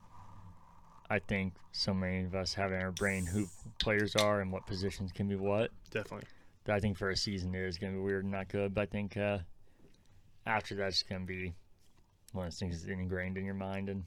I 1.09 1.19
think 1.19 1.53
so 1.71 1.93
many 1.93 2.23
of 2.23 2.35
us 2.35 2.53
have 2.53 2.71
in 2.71 2.81
our 2.81 2.91
brain 2.91 3.25
who 3.25 3.47
players 3.79 4.15
are 4.15 4.41
and 4.41 4.51
what 4.51 4.65
positions 4.65 5.11
can 5.11 5.27
be 5.27 5.35
what. 5.35 5.71
Definitely. 5.91 6.27
I 6.67 6.79
think 6.79 6.97
for 6.97 7.09
a 7.09 7.17
season 7.17 7.53
it 7.53 7.61
is 7.61 7.77
going 7.77 7.93
to 7.93 7.99
be 7.99 8.03
weird 8.03 8.23
and 8.23 8.31
not 8.31 8.47
good. 8.47 8.73
But 8.73 8.81
I 8.81 8.85
think 8.85 9.17
uh, 9.17 9.39
after 10.45 10.75
that, 10.75 10.87
it's 10.87 11.03
going 11.03 11.21
to 11.21 11.27
be 11.27 11.53
one 12.31 12.47
of 12.47 12.51
those 12.51 12.59
things 12.59 12.81
that's 12.81 12.91
ingrained 12.91 13.37
in 13.37 13.45
your 13.45 13.53
mind. 13.53 13.89
And 13.89 14.05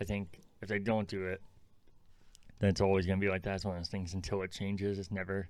I 0.00 0.04
think 0.04 0.40
if 0.60 0.68
they 0.68 0.78
don't 0.78 1.08
do 1.08 1.26
it, 1.26 1.40
then 2.60 2.70
it's 2.70 2.80
always 2.80 3.06
going 3.06 3.18
to 3.18 3.24
be 3.24 3.30
like 3.30 3.42
that. 3.42 3.56
It's 3.56 3.64
one 3.64 3.76
of 3.76 3.80
those 3.80 3.88
things 3.88 4.14
until 4.14 4.42
it 4.42 4.52
changes. 4.52 4.98
It's 4.98 5.10
never 5.10 5.48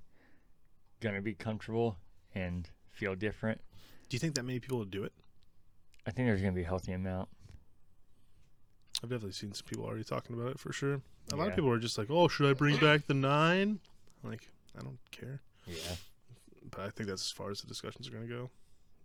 going 1.01 1.15
to 1.15 1.21
be 1.21 1.35
comfortable 1.35 1.99
and 2.35 2.69
feel 2.91 3.15
different. 3.15 3.61
Do 4.13 4.17
you 4.17 4.21
think 4.21 4.35
that 4.35 4.43
many 4.43 4.61
people 4.61 4.77
would 4.77 4.91
do 4.91 5.05
it? 5.05 5.13
I 6.07 6.11
think 6.11 6.29
there's 6.29 6.43
going 6.43 6.53
to 6.53 6.55
be 6.55 6.65
a 6.65 6.67
healthy 6.67 6.93
amount. 6.93 7.31
I've 9.03 9.09
definitely 9.09 9.33
seen 9.33 9.55
some 9.55 9.65
people 9.67 9.87
already 9.87 10.05
talking 10.05 10.39
about 10.39 10.51
it 10.51 10.61
for 10.61 10.71
sure. 10.71 11.01
A 11.33 11.37
lot 11.37 11.49
of 11.49 11.55
people 11.55 11.71
are 11.71 11.79
just 11.79 11.97
like, 11.97 12.11
"Oh, 12.11 12.29
should 12.29 12.45
I 12.45 12.53
bring 12.53 12.77
back 12.77 13.07
the 13.07 13.15
nine? 13.15 13.81
Like, 14.23 14.51
I 14.79 14.83
don't 14.83 14.99
care. 15.13 15.41
Yeah. 15.67 15.95
But 16.71 16.81
I 16.81 16.91
think 16.91 17.09
that's 17.09 17.23
as 17.23 17.31
far 17.31 17.51
as 17.51 17.63
the 17.63 17.67
discussions 17.67 18.07
are 18.07 18.11
going 18.11 18.29
to 18.29 18.35
go. 18.35 18.51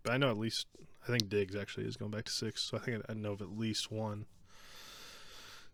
But 0.02 0.12
I 0.12 0.18
know 0.18 0.28
at 0.28 0.36
least 0.36 0.66
I 1.02 1.06
think 1.06 1.30
Diggs 1.30 1.56
actually 1.56 1.86
is 1.86 1.96
going 1.96 2.10
back 2.10 2.26
to 2.26 2.30
six, 2.30 2.64
so 2.64 2.76
I 2.76 2.80
think 2.80 3.02
I 3.08 3.14
know 3.14 3.32
of 3.32 3.40
at 3.40 3.58
least 3.58 3.90
one 3.90 4.26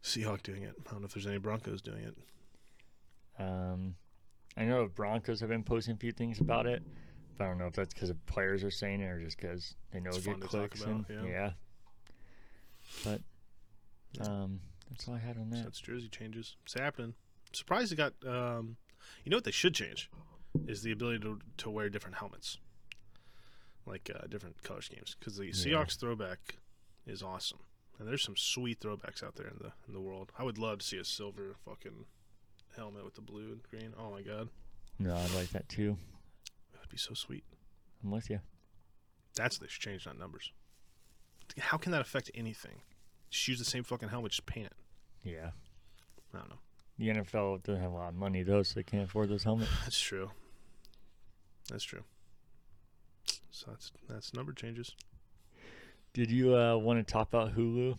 Seahawk 0.04 0.44
doing 0.44 0.62
it. 0.62 0.76
I 0.86 0.92
don't 0.92 1.00
know 1.00 1.06
if 1.06 1.14
there's 1.14 1.26
any 1.26 1.38
Broncos 1.38 1.82
doing 1.82 2.04
it. 2.04 3.42
Um, 3.42 3.96
I 4.56 4.62
know 4.62 4.86
Broncos 4.86 5.40
have 5.40 5.48
been 5.48 5.64
posting 5.64 5.96
a 5.96 5.98
few 5.98 6.12
things 6.12 6.38
about 6.38 6.66
it, 6.66 6.84
I 7.40 7.44
don't 7.44 7.58
know 7.58 7.66
if 7.66 7.74
that's 7.74 7.92
because 7.94 8.08
the 8.10 8.14
players 8.26 8.62
are 8.64 8.70
saying 8.70 9.00
it 9.00 9.06
or 9.06 9.20
just 9.20 9.36
because 9.38 9.74
they 9.92 10.00
know 10.00 10.10
It's 10.10 10.18
it 10.18 10.24
get 10.26 10.40
clicks. 10.40 10.82
about, 10.82 11.08
and, 11.08 11.28
yeah. 11.28 11.50
But 13.04 13.20
um, 14.20 14.60
that's 14.90 15.08
all 15.08 15.14
I 15.14 15.18
had 15.18 15.36
on 15.36 15.50
So 15.50 15.56
that. 15.56 15.64
that's 15.64 15.80
jersey 15.80 16.08
changes. 16.08 16.56
It's 16.64 16.74
happening. 16.74 17.14
I'm 17.48 17.54
surprised 17.54 17.92
it 17.92 17.96
got. 17.96 18.12
Um, 18.26 18.76
you 19.24 19.30
know 19.30 19.36
what 19.36 19.44
they 19.44 19.50
should 19.50 19.74
change 19.74 20.10
is 20.66 20.82
the 20.82 20.92
ability 20.92 21.18
to 21.20 21.38
to 21.58 21.70
wear 21.70 21.88
different 21.88 22.16
helmets, 22.16 22.58
like 23.86 24.10
uh, 24.14 24.26
different 24.28 24.62
color 24.62 24.82
schemes. 24.82 25.16
Because 25.18 25.36
the 25.36 25.46
Yeah. 25.46 25.52
Seahawks 25.52 25.98
throwback 25.98 26.56
is 27.06 27.22
awesome. 27.22 27.58
And 27.98 28.08
there's 28.08 28.22
some 28.24 28.36
sweet 28.36 28.80
throwbacks 28.80 29.22
out 29.22 29.36
there 29.36 29.46
in 29.48 29.56
the 29.60 29.72
in 29.88 29.94
the 29.94 30.00
world. 30.00 30.32
I 30.38 30.42
would 30.44 30.58
love 30.58 30.78
to 30.78 30.84
see 30.86 30.96
a 30.98 31.04
silver 31.04 31.56
fucking 31.64 32.06
helmet 32.76 33.04
with 33.04 33.14
the 33.14 33.20
blue 33.20 33.52
and 33.52 33.62
green. 33.62 33.92
Oh 33.98 34.10
my 34.10 34.22
god, 34.22 34.48
No, 34.98 35.14
I'd 35.14 35.30
like 35.32 35.50
that 35.50 35.68
too. 35.68 35.96
Be 36.94 36.98
so 36.98 37.14
sweet. 37.14 37.44
I'm 38.02 38.10
with 38.10 38.30
you. 38.30 38.40
That's 39.34 39.58
what 39.58 39.66
they 39.66 39.70
should 39.70 39.82
change, 39.82 40.06
not 40.06 40.18
numbers. 40.18 40.52
How 41.58 41.76
can 41.76 41.92
that 41.92 42.00
affect 42.00 42.30
anything? 42.34 42.82
Just 43.30 43.48
use 43.48 43.58
the 43.58 43.64
same 43.64 43.82
fucking 43.82 44.08
helmet, 44.08 44.30
just 44.30 44.46
paint 44.46 44.66
it. 44.66 44.72
Yeah. 45.24 45.50
I 46.32 46.38
don't 46.38 46.48
know. 46.50 46.58
The 46.98 47.08
NFL 47.08 47.64
doesn't 47.64 47.82
have 47.82 47.90
a 47.90 47.94
lot 47.94 48.08
of 48.10 48.14
money 48.14 48.44
though, 48.44 48.62
so 48.62 48.74
they 48.76 48.84
can't 48.84 49.08
afford 49.08 49.28
those 49.28 49.42
helmets. 49.42 49.70
That's 49.82 49.98
true. 49.98 50.30
That's 51.68 51.82
true. 51.82 52.04
So 53.50 53.66
that's 53.68 53.90
that's 54.08 54.34
number 54.34 54.52
changes. 54.52 54.94
Did 56.12 56.30
you 56.30 56.56
uh, 56.56 56.76
want 56.76 57.04
to 57.04 57.12
talk 57.12 57.28
about 57.28 57.56
Hulu? 57.56 57.98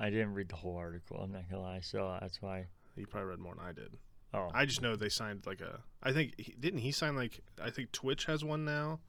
I 0.00 0.10
didn't 0.10 0.34
read 0.34 0.48
the 0.48 0.56
whole 0.56 0.76
article. 0.76 1.18
I'm 1.18 1.30
not 1.30 1.48
gonna 1.48 1.62
lie, 1.62 1.80
so 1.80 2.16
that's 2.20 2.42
why. 2.42 2.66
You 2.96 3.06
probably 3.06 3.30
read 3.30 3.38
more 3.38 3.54
than 3.54 3.64
I 3.64 3.72
did. 3.72 3.96
Oh, 4.34 4.50
I 4.54 4.64
just 4.64 4.80
know 4.80 4.96
they 4.96 5.08
signed 5.10 5.42
like 5.46 5.60
a. 5.60 5.80
I 6.02 6.12
think 6.12 6.34
he, 6.38 6.54
didn't 6.58 6.80
he 6.80 6.90
sign 6.92 7.16
like 7.16 7.40
I 7.62 7.70
think 7.70 7.92
Twitch 7.92 8.24
has 8.26 8.44
one 8.44 8.64
now. 8.64 9.00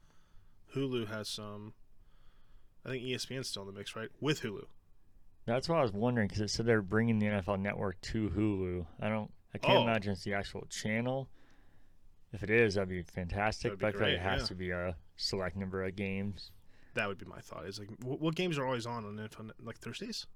Hulu 0.74 1.08
has 1.08 1.28
some. 1.28 1.72
I 2.84 2.90
think 2.90 3.04
ESPN's 3.04 3.48
still 3.48 3.62
in 3.62 3.68
the 3.68 3.78
mix, 3.78 3.96
right? 3.96 4.10
With 4.20 4.42
Hulu. 4.42 4.64
that's 5.46 5.68
what 5.68 5.78
I 5.78 5.82
was 5.82 5.92
wondering 5.92 6.28
because 6.28 6.42
it 6.42 6.50
said 6.50 6.66
they're 6.66 6.82
bringing 6.82 7.18
the 7.18 7.26
NFL 7.26 7.60
Network 7.60 8.00
to 8.02 8.28
Hulu. 8.30 8.86
I 9.00 9.08
don't. 9.08 9.30
I 9.54 9.58
can't 9.58 9.78
Oh. 9.78 9.82
imagine 9.82 10.12
it's 10.12 10.24
the 10.24 10.34
actual 10.34 10.66
channel. 10.68 11.28
If 12.32 12.42
it 12.42 12.50
is, 12.50 12.74
that'd 12.74 12.88
be 12.88 13.02
fantastic. 13.02 13.70
That'd 13.70 13.78
be 13.78 13.82
but 13.82 13.88
I 13.88 13.92
feel 13.92 14.00
like 14.00 14.08
great, 14.08 14.14
it 14.14 14.20
has 14.20 14.42
yeah. 14.42 14.46
to 14.48 14.54
be 14.56 14.70
a 14.70 14.96
select 15.16 15.56
number 15.56 15.84
of 15.84 15.94
games. 15.96 16.50
That 16.94 17.08
would 17.08 17.18
be 17.18 17.24
my 17.26 17.40
thought. 17.40 17.64
Is 17.66 17.78
like 17.78 17.88
what, 18.02 18.20
what 18.20 18.34
games 18.34 18.58
are 18.58 18.66
always 18.66 18.84
on 18.86 19.04
on 19.04 19.16
NFL 19.16 19.52
like 19.62 19.78
Thursdays? 19.78 20.26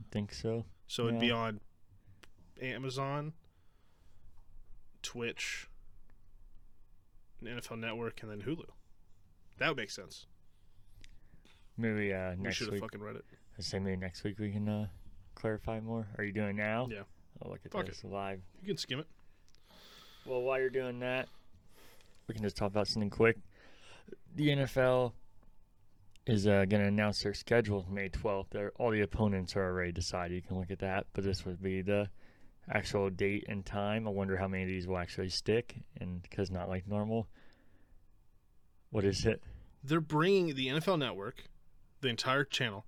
I 0.00 0.04
think 0.12 0.32
so. 0.32 0.64
So 0.86 1.08
it'd 1.08 1.20
be 1.20 1.30
on 1.32 1.60
Amazon, 2.60 3.32
Twitch, 5.02 5.68
NFL 7.44 7.78
Network, 7.78 8.22
and 8.22 8.30
then 8.30 8.42
Hulu. 8.42 8.64
That 9.58 9.68
would 9.68 9.76
make 9.76 9.90
sense. 9.90 10.26
Maybe 11.76 12.12
uh, 12.12 12.32
we 12.36 12.44
next 12.44 12.56
should 12.56 12.66
have 12.68 12.74
week. 12.74 12.82
fucking 12.82 13.00
read 13.00 13.16
it. 13.16 13.24
I 13.58 13.62
say 13.62 13.78
maybe 13.78 13.96
next 13.96 14.24
week 14.24 14.38
we 14.38 14.50
can 14.50 14.68
uh, 14.68 14.86
clarify 15.34 15.80
more. 15.80 16.06
Are 16.18 16.24
you 16.24 16.32
doing 16.32 16.56
now? 16.56 16.88
Yeah. 16.90 17.02
Oh, 17.42 17.50
look 17.50 17.60
at 17.64 17.72
Fuck 17.72 17.86
this 17.86 18.04
live. 18.04 18.40
You 18.60 18.68
can 18.68 18.76
skim 18.76 19.00
it. 19.00 19.06
Well, 20.24 20.42
while 20.42 20.60
you're 20.60 20.70
doing 20.70 21.00
that, 21.00 21.28
we 22.28 22.34
can 22.34 22.42
just 22.42 22.56
talk 22.56 22.70
about 22.70 22.86
something 22.86 23.10
quick. 23.10 23.38
The 24.36 24.48
NFL 24.48 25.12
is 26.26 26.46
uh, 26.46 26.64
going 26.66 26.82
to 26.82 26.88
announce 26.88 27.22
their 27.22 27.34
schedule 27.34 27.84
May 27.90 28.08
12th. 28.08 28.46
They're, 28.50 28.72
all 28.78 28.90
the 28.90 29.00
opponents 29.00 29.56
are 29.56 29.64
already 29.64 29.92
decided. 29.92 30.34
You 30.34 30.42
can 30.42 30.58
look 30.58 30.70
at 30.70 30.78
that, 30.78 31.06
but 31.12 31.24
this 31.24 31.44
would 31.44 31.60
be 31.60 31.82
the 31.82 32.08
actual 32.70 33.10
date 33.10 33.44
and 33.48 33.64
time. 33.64 34.06
I 34.06 34.10
wonder 34.10 34.36
how 34.36 34.48
many 34.48 34.62
of 34.62 34.68
these 34.68 34.86
will 34.86 34.98
actually 34.98 35.28
stick, 35.28 35.76
and 36.00 36.22
because 36.22 36.50
not 36.50 36.68
like 36.68 36.86
normal. 36.86 37.28
What 38.90 39.04
is 39.04 39.24
it? 39.24 39.42
They're 39.82 40.00
bringing 40.00 40.54
the 40.54 40.68
NFL 40.68 40.98
Network, 40.98 41.44
the 42.00 42.08
entire 42.08 42.44
channel, 42.44 42.84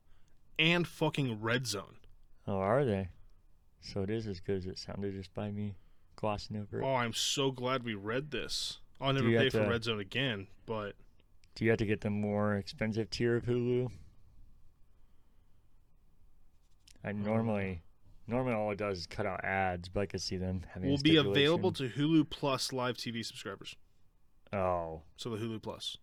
and 0.59 0.87
fucking 0.87 1.41
Red 1.41 1.67
Zone. 1.67 1.97
Oh, 2.47 2.59
are 2.59 2.85
they? 2.85 3.09
So 3.81 4.03
it 4.03 4.11
is 4.11 4.27
as 4.27 4.41
good 4.41 4.59
as 4.59 4.67
it 4.67 4.79
sounded 4.79 5.15
just 5.15 5.35
by 5.35 5.51
me 5.51 5.77
glossing 6.17 6.57
over 6.57 6.81
it. 6.81 6.85
Oh, 6.85 6.95
I'm 6.95 7.13
so 7.13 7.51
glad 7.51 7.83
we 7.85 7.95
read 7.95 8.31
this. 8.31 8.79
I'll 9.01 9.13
never 9.13 9.29
pay 9.29 9.51
for 9.51 9.65
to- 9.65 9.69
Red 9.69 9.85
Zone 9.85 10.01
again, 10.01 10.47
but 10.67 10.95
Do 11.55 11.65
you 11.65 11.71
have 11.71 11.79
to 11.79 11.87
get 11.87 12.01
the 12.01 12.11
more 12.11 12.57
expensive 12.57 13.11
tier 13.11 13.37
of 13.37 13.45
Hulu? 13.45 13.91
I 17.05 17.11
uh, 17.11 17.13
normally, 17.13 17.83
normally 18.27 18.55
all 18.55 18.71
it 18.71 18.79
does 18.79 18.99
is 18.99 19.07
cut 19.07 19.27
out 19.27 19.45
ads, 19.45 19.89
but 19.89 20.01
I 20.01 20.07
could 20.07 20.21
see 20.23 20.37
them 20.37 20.63
having. 20.73 20.91
will 20.91 20.99
be 20.99 21.17
available 21.17 21.73
to 21.73 21.89
Hulu 21.89 22.29
Plus 22.31 22.73
live 22.73 22.97
TV 22.97 23.25
subscribers. 23.25 23.77
Oh, 24.53 25.03
So 25.17 25.31
the 25.31 25.37
Hulu 25.37 25.61
Plus. 25.63 25.97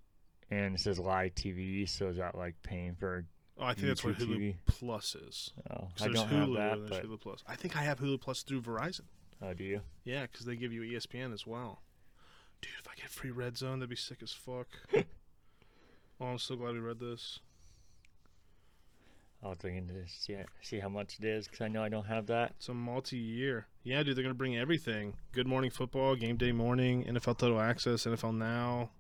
and 0.50 0.76
it 0.76 0.80
says 0.82 1.00
live 1.00 1.36
TV, 1.36 1.88
so 1.88 2.10
is 2.10 2.18
that 2.18 2.36
like 2.36 2.56
paying 2.64 2.96
for? 2.96 3.26
Oh, 3.58 3.66
I 3.66 3.74
think 3.74 3.88
that's 3.88 4.04
what 4.04 4.18
Hulu 4.18 4.38
TV. 4.38 4.56
Plus 4.66 5.16
is. 5.16 5.52
Oh, 5.70 5.88
I 6.02 6.08
don't 6.08 6.30
Hulu 6.30 6.58
have 6.60 6.80
that, 6.82 6.90
but 6.90 7.06
Hulu 7.06 7.20
Plus. 7.22 7.44
I 7.48 7.56
think 7.56 7.78
I 7.78 7.84
have 7.84 8.00
Hulu 8.00 8.20
Plus 8.20 8.44
through 8.44 8.62
Verizon. 8.62 9.06
oh, 9.42 9.54
do 9.54 9.64
you? 9.64 9.82
Yeah, 10.04 10.24
because 10.24 10.46
they 10.46 10.56
give 10.56 10.74
you 10.74 10.82
ESPN 10.82 11.34
as 11.34 11.46
well. 11.48 11.82
Dude, 12.62 12.72
if 12.80 12.88
I 12.88 12.96
get 12.96 13.10
free 13.10 13.32
Red 13.32 13.58
Zone, 13.58 13.80
that'd 13.80 13.90
be 13.90 13.96
sick 13.96 14.20
as 14.22 14.32
fuck. 14.32 14.68
oh, 16.20 16.26
I'm 16.26 16.38
so 16.38 16.56
glad 16.56 16.74
we 16.74 16.80
read 16.80 17.00
this. 17.00 17.40
I'll 19.44 19.56
dig 19.56 19.76
into 19.76 19.94
this, 19.94 20.16
see 20.20 20.38
see 20.62 20.80
how 20.80 20.90
much 20.90 21.18
it 21.20 21.26
is, 21.26 21.48
because 21.48 21.62
I 21.62 21.68
know 21.68 21.84
I 21.84 21.90
don't 21.90 22.06
have 22.06 22.28
that. 22.28 22.54
It's 22.58 22.70
a 22.70 22.74
multi-year. 22.74 23.66
Yeah, 23.84 24.04
dude, 24.04 24.16
they're 24.16 24.24
gonna 24.24 24.36
bring 24.36 24.56
everything. 24.56 25.16
Good 25.32 25.48
Morning 25.48 25.72
Football, 25.72 26.16
Game 26.16 26.38
Day 26.38 26.52
Morning, 26.52 27.04
NFL 27.06 27.40
Total 27.40 27.60
Access, 27.60 28.06
NFL 28.06 28.38
Now, 28.38 28.92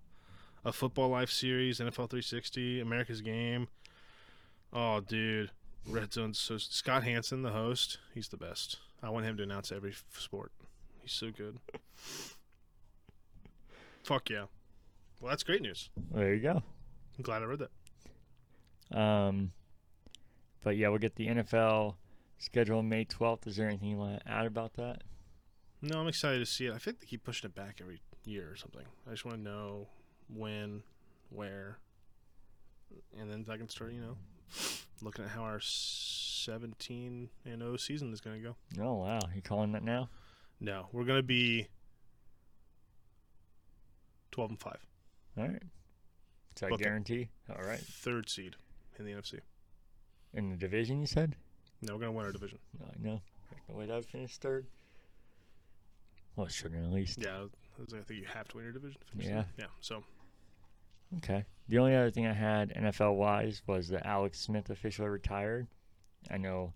a 0.66 0.72
Football 0.72 1.10
Life 1.10 1.30
Series, 1.30 1.80
NFL 1.80 2.10
360, 2.10 2.80
America's 2.80 3.22
Game. 3.22 3.68
Oh, 4.74 5.02
dude, 5.02 5.52
Red 5.88 6.14
Zone's 6.14 6.40
so. 6.40 6.58
Scott 6.58 7.04
Hansen, 7.04 7.44
the 7.44 7.52
host, 7.52 8.00
he's 8.14 8.30
the 8.30 8.38
best. 8.38 8.78
I 9.04 9.10
want 9.10 9.26
him 9.26 9.38
to 9.38 9.44
announce 9.44 9.72
every 9.72 9.92
f- 9.92 10.04
sport. 10.18 10.52
He's 11.02 11.12
so 11.12 11.30
good. 11.30 11.58
Fuck 14.04 14.32
yeah. 14.32 14.46
Well, 15.20 15.30
that's 15.30 15.44
great 15.44 15.62
news. 15.62 15.90
There 16.12 16.34
you 16.34 16.42
go. 16.42 16.64
I'm 17.18 17.24
glad 17.24 17.44
I 17.44 17.46
read 17.46 17.60
that. 17.60 19.00
Um, 19.00 19.52
but 20.64 20.78
yeah, 20.78 20.90
we'll 20.90 21.00
get 21.00 21.16
the 21.16 21.28
NFL 21.28 21.96
schedule 22.38 22.82
May 22.84 23.06
12th. 23.06 23.48
Is 23.48 23.56
there 23.56 23.68
anything 23.68 23.90
you 23.90 23.98
want 23.98 24.20
to 24.20 24.32
add 24.32 24.46
about 24.46 24.74
that? 24.76 25.04
No, 25.82 26.00
I'm 26.00 26.08
excited 26.08 26.40
to 26.40 26.46
see 26.46 26.68
it. 26.68 26.74
I 26.74 26.78
think 26.78 27.00
they 27.00 27.08
keep 27.08 27.24
pushing 27.24 27.50
it 27.50 27.56
back 27.56 27.80
every 27.82 28.02
year 28.24 28.50
or 28.52 28.56
something. 28.56 28.86
I 29.08 29.12
just 29.12 29.26
want 29.26 29.38
to 29.38 29.44
know 29.44 29.88
when, 30.30 30.84
where, 31.30 31.78
and 33.20 33.32
then 33.32 33.46
I 33.50 33.58
can 33.58 33.68
start, 33.68 33.94
you 33.94 34.02
know, 34.02 34.18
looking 35.02 35.26
at 35.26 35.32
how 35.32 35.42
our 35.42 35.60
17 35.60 37.30
and 37.46 37.62
0 37.62 37.78
season 37.78 38.14
is 38.14 38.22
going 38.22 38.42
to 38.42 38.48
go. 38.50 38.56
Oh 38.84 38.96
wow, 38.96 39.20
you 39.36 39.42
calling 39.42 39.72
that 39.72 39.84
now? 39.84 40.10
No, 40.60 40.88
we're 40.92 41.06
going 41.06 41.20
to 41.20 41.24
be 41.24 41.68
12 44.32 44.52
and 44.52 44.60
5, 44.60 44.78
All 45.38 45.44
right. 45.48 45.64
Is 46.56 46.62
that 46.62 46.70
Book 46.70 46.82
guarantee? 46.82 47.30
All 47.50 47.64
right. 47.64 47.80
third 47.80 48.30
seed 48.30 48.56
in 48.98 49.06
the 49.06 49.12
NFC. 49.12 49.40
In 50.34 50.50
the 50.50 50.56
division, 50.56 51.00
you 51.02 51.08
said? 51.08 51.36
No, 51.82 51.94
we're 51.94 52.00
going 52.02 52.12
to 52.14 52.18
win 52.18 52.26
our 52.26 52.32
division. 52.32 52.60
No, 52.80 52.86
I 52.86 53.08
know. 53.08 53.22
There's 53.50 53.62
no 53.70 53.76
way 53.76 53.86
that 53.88 53.96
would 53.96 54.06
finish 54.06 54.38
third. 54.38 54.66
Well, 56.36 56.46
it 56.48 56.52
shouldn't 56.54 56.86
at 56.86 56.92
least. 56.92 57.20
Yeah, 57.22 57.46
I 57.80 57.86
think 58.04 58.20
you 58.22 58.26
have 58.34 58.48
to 58.50 58.56
win 58.58 58.66
your 58.66 58.74
division. 58.74 59.00
to 59.02 59.08
finish 59.12 59.28
Yeah. 59.28 59.42
third. 59.44 59.48
Yeah. 59.58 59.66
So 59.82 60.04
Okay. 61.18 61.44
The 61.68 61.78
only 61.78 61.94
other 61.96 62.10
thing 62.12 62.26
I 62.26 62.34
had 62.34 62.70
NFL 62.74 63.16
wise 63.16 63.62
was 63.68 63.90
that 63.90 64.06
Alex 64.06 64.40
Smith 64.40 64.70
officially 64.70 65.10
retired. 65.10 65.68
I 66.30 66.38
know, 66.38 66.74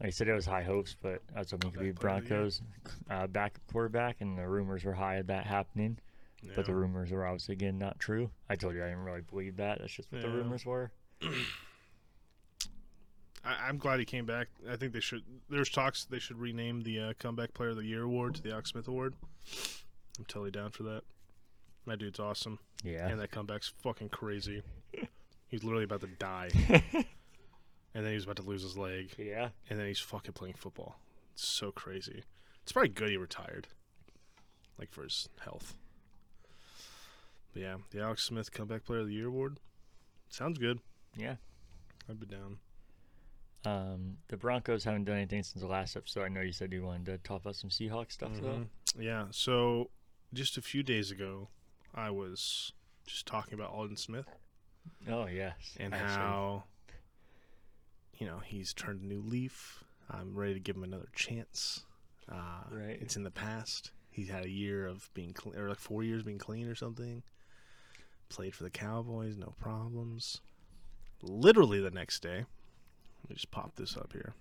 like 0.00 0.06
I 0.06 0.10
said, 0.10 0.28
it 0.28 0.32
was 0.32 0.46
high 0.46 0.62
hopes, 0.62 0.96
but 1.00 1.20
I 1.34 1.40
was 1.40 1.50
hoping 1.50 1.70
he 1.70 1.76
could 1.76 1.82
be 1.82 1.92
Comeback 1.92 2.00
player 2.00 2.16
of 2.16 2.24
the 2.24 2.28
year. 2.30 2.38
Broncos 2.38 2.62
uh, 3.10 3.26
back 3.26 3.60
quarterback, 3.70 4.20
and 4.20 4.38
the 4.38 4.48
rumors 4.48 4.84
were 4.84 4.94
high 4.94 5.16
of 5.16 5.26
that 5.26 5.44
happening. 5.46 5.98
Yeah. 6.42 6.52
But 6.56 6.64
the 6.66 6.74
rumors 6.74 7.10
were 7.10 7.26
obviously 7.26 7.52
again 7.52 7.78
not 7.78 7.98
true. 7.98 8.30
I 8.48 8.56
told 8.56 8.74
you 8.74 8.82
I 8.82 8.88
didn't 8.88 9.04
really 9.04 9.20
believe 9.20 9.56
that. 9.58 9.80
That's 9.80 9.92
just 9.92 10.10
what 10.10 10.22
the 10.22 10.30
rumors 10.30 10.64
were. 10.64 10.90
I, 13.44 13.68
I'm 13.68 13.78
glad 13.78 13.98
he 13.98 14.04
came 14.04 14.24
back. 14.26 14.48
I 14.70 14.76
think 14.76 14.92
they 14.92 15.00
should. 15.00 15.22
There's 15.48 15.68
talks 15.70 16.04
they 16.04 16.18
should 16.18 16.38
rename 16.38 16.82
the 16.82 17.00
uh, 17.00 17.12
comeback 17.18 17.54
player 17.54 17.70
of 17.70 17.76
the 17.76 17.84
year 17.84 18.02
award 18.02 18.34
to 18.36 18.42
the 18.42 18.52
Alex 18.52 18.70
Smith 18.70 18.88
Award. 18.88 19.14
I'm 20.18 20.24
totally 20.26 20.50
down 20.50 20.70
for 20.70 20.82
that. 20.84 21.02
My 21.84 21.96
dude's 21.96 22.20
awesome, 22.20 22.58
Yeah. 22.84 23.08
and 23.08 23.18
that 23.20 23.32
comeback's 23.32 23.72
fucking 23.82 24.10
crazy. 24.10 24.62
He's 25.48 25.64
literally 25.64 25.84
about 25.84 26.00
to 26.02 26.06
die, 26.06 26.48
and 27.94 28.06
then 28.06 28.12
he's 28.12 28.24
about 28.24 28.36
to 28.36 28.42
lose 28.42 28.62
his 28.62 28.78
leg, 28.78 29.10
yeah. 29.18 29.48
and 29.68 29.78
then 29.78 29.86
he's 29.86 29.98
fucking 29.98 30.32
playing 30.32 30.54
football. 30.54 30.96
It's 31.34 31.46
so 31.46 31.70
crazy. 31.70 32.22
It's 32.62 32.72
probably 32.72 32.88
good 32.88 33.10
he 33.10 33.18
retired, 33.18 33.68
like 34.78 34.90
for 34.92 35.02
his 35.02 35.28
health. 35.44 35.74
But 37.52 37.62
yeah, 37.62 37.76
the 37.90 38.00
Alex 38.00 38.22
Smith 38.22 38.50
comeback 38.50 38.84
player 38.86 39.00
of 39.00 39.08
the 39.08 39.12
year 39.14 39.26
award 39.28 39.58
sounds 40.30 40.56
good. 40.58 40.78
Yeah. 41.18 41.34
I'd 42.08 42.18
be 42.18 42.24
down. 42.26 42.56
Um, 43.64 44.16
the 44.28 44.36
Broncos 44.36 44.82
haven't 44.84 45.04
done 45.04 45.16
anything 45.16 45.42
since 45.42 45.60
the 45.62 45.68
last 45.68 45.96
episode. 45.96 46.24
I 46.24 46.28
know 46.28 46.40
you 46.40 46.52
said 46.52 46.72
you 46.72 46.82
wanted 46.82 47.06
to 47.06 47.18
talk 47.18 47.42
about 47.42 47.54
some 47.56 47.70
Seahawks 47.70 48.12
stuff 48.12 48.32
though. 48.40 48.64
Mhm. 48.64 48.66
Yeah. 48.98 49.26
So 49.30 49.90
just 50.34 50.56
a 50.56 50.62
few 50.62 50.82
days 50.82 51.10
ago, 51.10 51.48
I 51.94 52.10
was 52.10 52.72
just 53.06 53.26
talking 53.26 53.54
about 53.54 53.70
Aldon 53.70 53.96
Smith 53.96 54.26
Oh 55.08 55.26
yes. 55.26 55.76
and 55.78 55.94
actually. 55.94 56.08
how 56.16 56.64
you 58.18 58.26
know 58.26 58.38
he's 58.40 58.72
turned 58.74 59.02
a 59.02 59.06
new 59.06 59.20
leaf. 59.22 59.84
I'm 60.10 60.34
ready 60.34 60.54
to 60.54 60.60
give 60.60 60.76
him 60.76 60.84
another 60.84 61.08
chance. 61.14 61.84
Uh, 62.28 62.64
Right. 62.70 62.98
It's 63.00 63.16
in 63.16 63.22
the 63.22 63.30
past. 63.30 63.92
He's 64.10 64.28
had 64.28 64.44
a 64.44 64.50
year 64.50 64.86
of 64.86 65.08
being 65.14 65.32
clean, 65.32 65.56
or 65.56 65.68
like 65.68 65.78
four 65.78 66.02
years 66.02 66.22
being 66.22 66.38
clean 66.38 66.66
or 66.66 66.74
something. 66.74 67.22
Played 68.28 68.54
for 68.54 68.64
the 68.64 68.70
Cowboys, 68.70 69.36
no 69.36 69.54
problems. 69.58 70.40
literally 71.24 71.78
the 71.80 71.90
next 71.90 72.20
day. 72.20 72.44
Let 73.22 73.30
me 73.30 73.34
just 73.36 73.50
pop 73.50 73.74
this 73.76 73.96
up 73.96 74.12
here. 74.12 74.34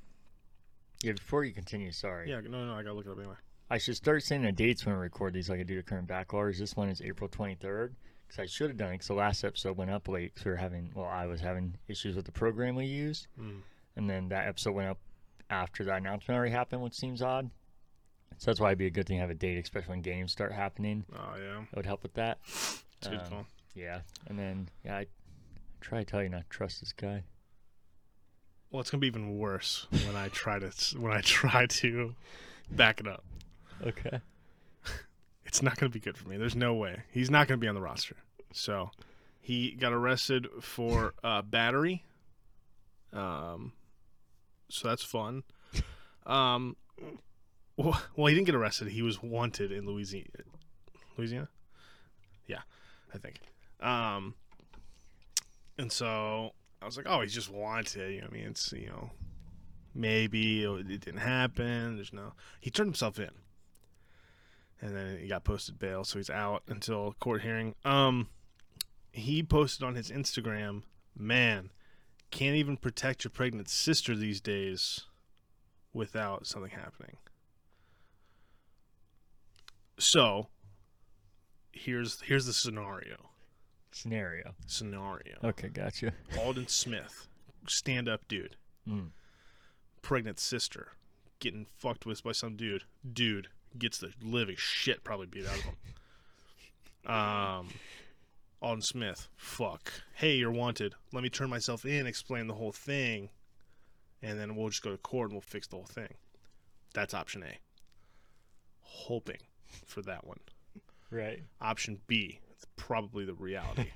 Yeah, 1.03 1.13
before 1.13 1.43
you 1.43 1.53
continue, 1.53 1.91
sorry. 1.91 2.29
Yeah, 2.29 2.41
no, 2.41 2.65
no, 2.65 2.73
I 2.73 2.83
gotta 2.83 2.93
look 2.93 3.05
it 3.05 3.11
up 3.11 3.17
anyway. 3.17 3.35
I 3.69 3.77
should 3.77 3.95
start 3.95 4.23
saying 4.23 4.41
the 4.43 4.51
dates 4.51 4.85
when 4.85 4.95
I 4.95 4.97
record 4.97 5.33
these, 5.33 5.50
like 5.50 5.59
I 5.59 5.63
do 5.63 5.75
the 5.75 5.83
current 5.83 6.07
backlogs. 6.07 6.57
This 6.59 6.75
one 6.75 6.89
is 6.89 7.01
April 7.01 7.29
23rd, 7.29 7.91
because 8.27 8.39
I 8.39 8.45
should 8.45 8.69
have 8.69 8.77
done 8.77 8.89
it, 8.89 8.93
because 8.95 9.07
the 9.07 9.13
last 9.13 9.43
episode 9.43 9.77
went 9.77 9.89
up 9.91 10.07
late, 10.07 10.33
because 10.33 10.45
we 10.45 10.51
were 10.51 10.57
having, 10.57 10.91
well, 10.93 11.05
I 11.05 11.25
was 11.25 11.39
having 11.41 11.75
issues 11.88 12.15
with 12.15 12.25
the 12.25 12.31
program 12.33 12.75
we 12.75 12.85
use, 12.85 13.27
Mm. 13.39 13.61
and 13.95 14.09
then 14.09 14.27
that 14.29 14.47
episode 14.47 14.73
went 14.73 14.89
up 14.89 15.00
after 15.50 15.83
that 15.85 15.97
announcement 15.97 16.38
already 16.38 16.51
happened, 16.51 16.81
which 16.81 16.95
seems 16.95 17.21
odd. 17.21 17.50
So 18.38 18.51
that's 18.51 18.59
why 18.59 18.69
it'd 18.69 18.77
be 18.79 18.88
a 18.88 18.91
good 18.91 19.07
thing 19.07 19.17
to 19.17 19.21
have 19.21 19.29
a 19.29 19.33
date, 19.35 19.57
especially 19.63 19.89
when 19.91 20.01
games 20.01 20.31
start 20.31 20.51
happening. 20.51 21.05
Oh 21.13 21.35
yeah, 21.38 21.61
It 21.61 21.75
would 21.75 21.85
help 21.85 22.03
with 22.03 22.13
that. 22.15 22.39
it's 22.45 22.83
a 23.03 23.09
good 23.09 23.21
Um. 23.31 23.45
Yeah, 23.73 24.01
and 24.27 24.38
then 24.38 24.69
yeah, 24.83 24.97
I 24.97 25.05
try 25.79 26.00
to 26.00 26.05
tell 26.05 26.21
you 26.21 26.29
not 26.29 26.43
to 26.43 26.50
trust 26.50 26.79
this 26.81 26.91
guy. 26.93 27.23
Well, 28.71 28.79
it's 28.79 28.89
gonna 28.89 29.01
be 29.01 29.07
even 29.07 29.37
worse 29.37 29.87
when 30.05 30.15
I 30.15 30.29
try 30.29 30.59
to 30.59 30.71
when 30.97 31.11
I 31.11 31.21
try 31.25 31.65
to 31.65 32.15
back 32.69 32.99
it 32.99 33.07
up. 33.07 33.23
Okay. 33.85 34.21
It's 35.45 35.61
not 35.61 35.77
gonna 35.77 35.89
be 35.89 35.99
good 35.99 36.17
for 36.17 36.29
me. 36.29 36.37
There's 36.37 36.55
no 36.55 36.73
way 36.73 37.03
he's 37.11 37.29
not 37.29 37.47
gonna 37.47 37.57
be 37.57 37.67
on 37.67 37.75
the 37.75 37.81
roster. 37.81 38.15
So 38.53 38.91
he 39.41 39.71
got 39.71 39.91
arrested 39.91 40.47
for 40.61 41.13
uh, 41.23 41.41
battery. 41.41 42.05
Um, 43.11 43.73
so 44.69 44.87
that's 44.87 45.03
fun. 45.03 45.43
Um, 46.25 46.77
well, 47.75 48.27
he 48.27 48.33
didn't 48.33 48.45
get 48.45 48.55
arrested. 48.55 48.89
He 48.89 49.01
was 49.01 49.21
wanted 49.21 49.71
in 49.71 49.85
Louisiana. 49.85 50.27
Louisiana, 51.17 51.49
yeah, 52.47 52.61
I 53.13 53.17
think. 53.17 53.41
Um, 53.81 54.35
and 55.77 55.91
so 55.91 56.53
I 56.81 56.85
was 56.85 56.97
like, 56.97 57.05
oh, 57.07 57.21
he 57.21 57.27
just 57.27 57.51
wanted. 57.51 58.11
You 58.11 58.21
know, 58.21 58.27
I 58.29 58.33
mean, 58.33 58.47
it's 58.47 58.71
you 58.73 58.88
know, 58.88 59.11
maybe 59.93 60.63
it 60.63 60.88
didn't 60.88 61.17
happen. 61.17 61.95
There's 61.95 62.13
no. 62.13 62.33
He 62.59 62.71
turned 62.71 62.88
himself 62.88 63.19
in, 63.19 63.29
and 64.81 64.95
then 64.95 65.19
he 65.19 65.27
got 65.27 65.43
posted 65.43 65.77
bail, 65.77 66.03
so 66.03 66.17
he's 66.19 66.29
out 66.29 66.63
until 66.67 67.15
court 67.19 67.41
hearing. 67.41 67.75
Um, 67.85 68.29
he 69.11 69.43
posted 69.43 69.85
on 69.85 69.95
his 69.95 70.09
Instagram, 70.09 70.83
man, 71.15 71.69
can't 72.31 72.55
even 72.55 72.77
protect 72.77 73.23
your 73.23 73.31
pregnant 73.31 73.69
sister 73.69 74.15
these 74.15 74.41
days 74.41 75.01
without 75.93 76.47
something 76.47 76.71
happening. 76.71 77.17
So, 80.00 80.47
here's 81.71 82.21
here's 82.21 82.45
the 82.45 82.53
scenario. 82.53 83.30
Scenario. 83.91 84.55
Scenario. 84.67 85.38
Okay, 85.43 85.67
gotcha. 85.69 86.13
Aldon 86.39 86.67
Smith, 86.67 87.27
stand 87.67 88.07
up 88.10 88.27
dude, 88.27 88.55
Mm. 88.88 89.12
pregnant 90.01 90.39
sister, 90.39 90.93
getting 91.39 91.65
fucked 91.77 92.05
with 92.05 92.24
by 92.24 92.31
some 92.31 92.55
dude. 92.55 92.83
Dude 93.13 93.50
gets 93.77 93.98
the 94.00 94.13
living 94.21 94.55
shit 94.57 95.03
probably 95.03 95.27
beat 95.27 95.45
out 95.45 95.55
of 95.57 95.63
him. 95.63 95.75
Um, 97.12 97.69
Aldon 98.62 98.81
Smith, 98.81 99.27
fuck. 99.36 99.91
Hey, 100.13 100.36
you're 100.36 100.51
wanted. 100.51 100.93
Let 101.12 101.24
me 101.24 101.29
turn 101.29 101.50
myself 101.50 101.83
in, 101.86 102.05
explain 102.07 102.48
the 102.48 102.53
whole 102.55 102.71
thing, 102.71 103.29
and 104.21 104.39
then 104.39 104.55
we'll 104.55 104.69
just 104.69 104.83
go 104.83 104.91
to 104.91 104.98
court 104.98 105.29
and 105.29 105.33
we'll 105.33 105.41
fix 105.41 105.67
the 105.67 105.75
whole 105.77 105.86
thing. 105.86 106.13
That's 106.93 107.13
option 107.13 107.43
A. 107.43 107.57
Hoping 108.81 109.39
for 109.86 110.01
that 110.03 110.25
one. 110.27 110.39
Right. 111.10 111.43
Option 111.60 112.01
B, 112.07 112.39
probably 112.81 113.25
the 113.25 113.33
reality. 113.33 113.91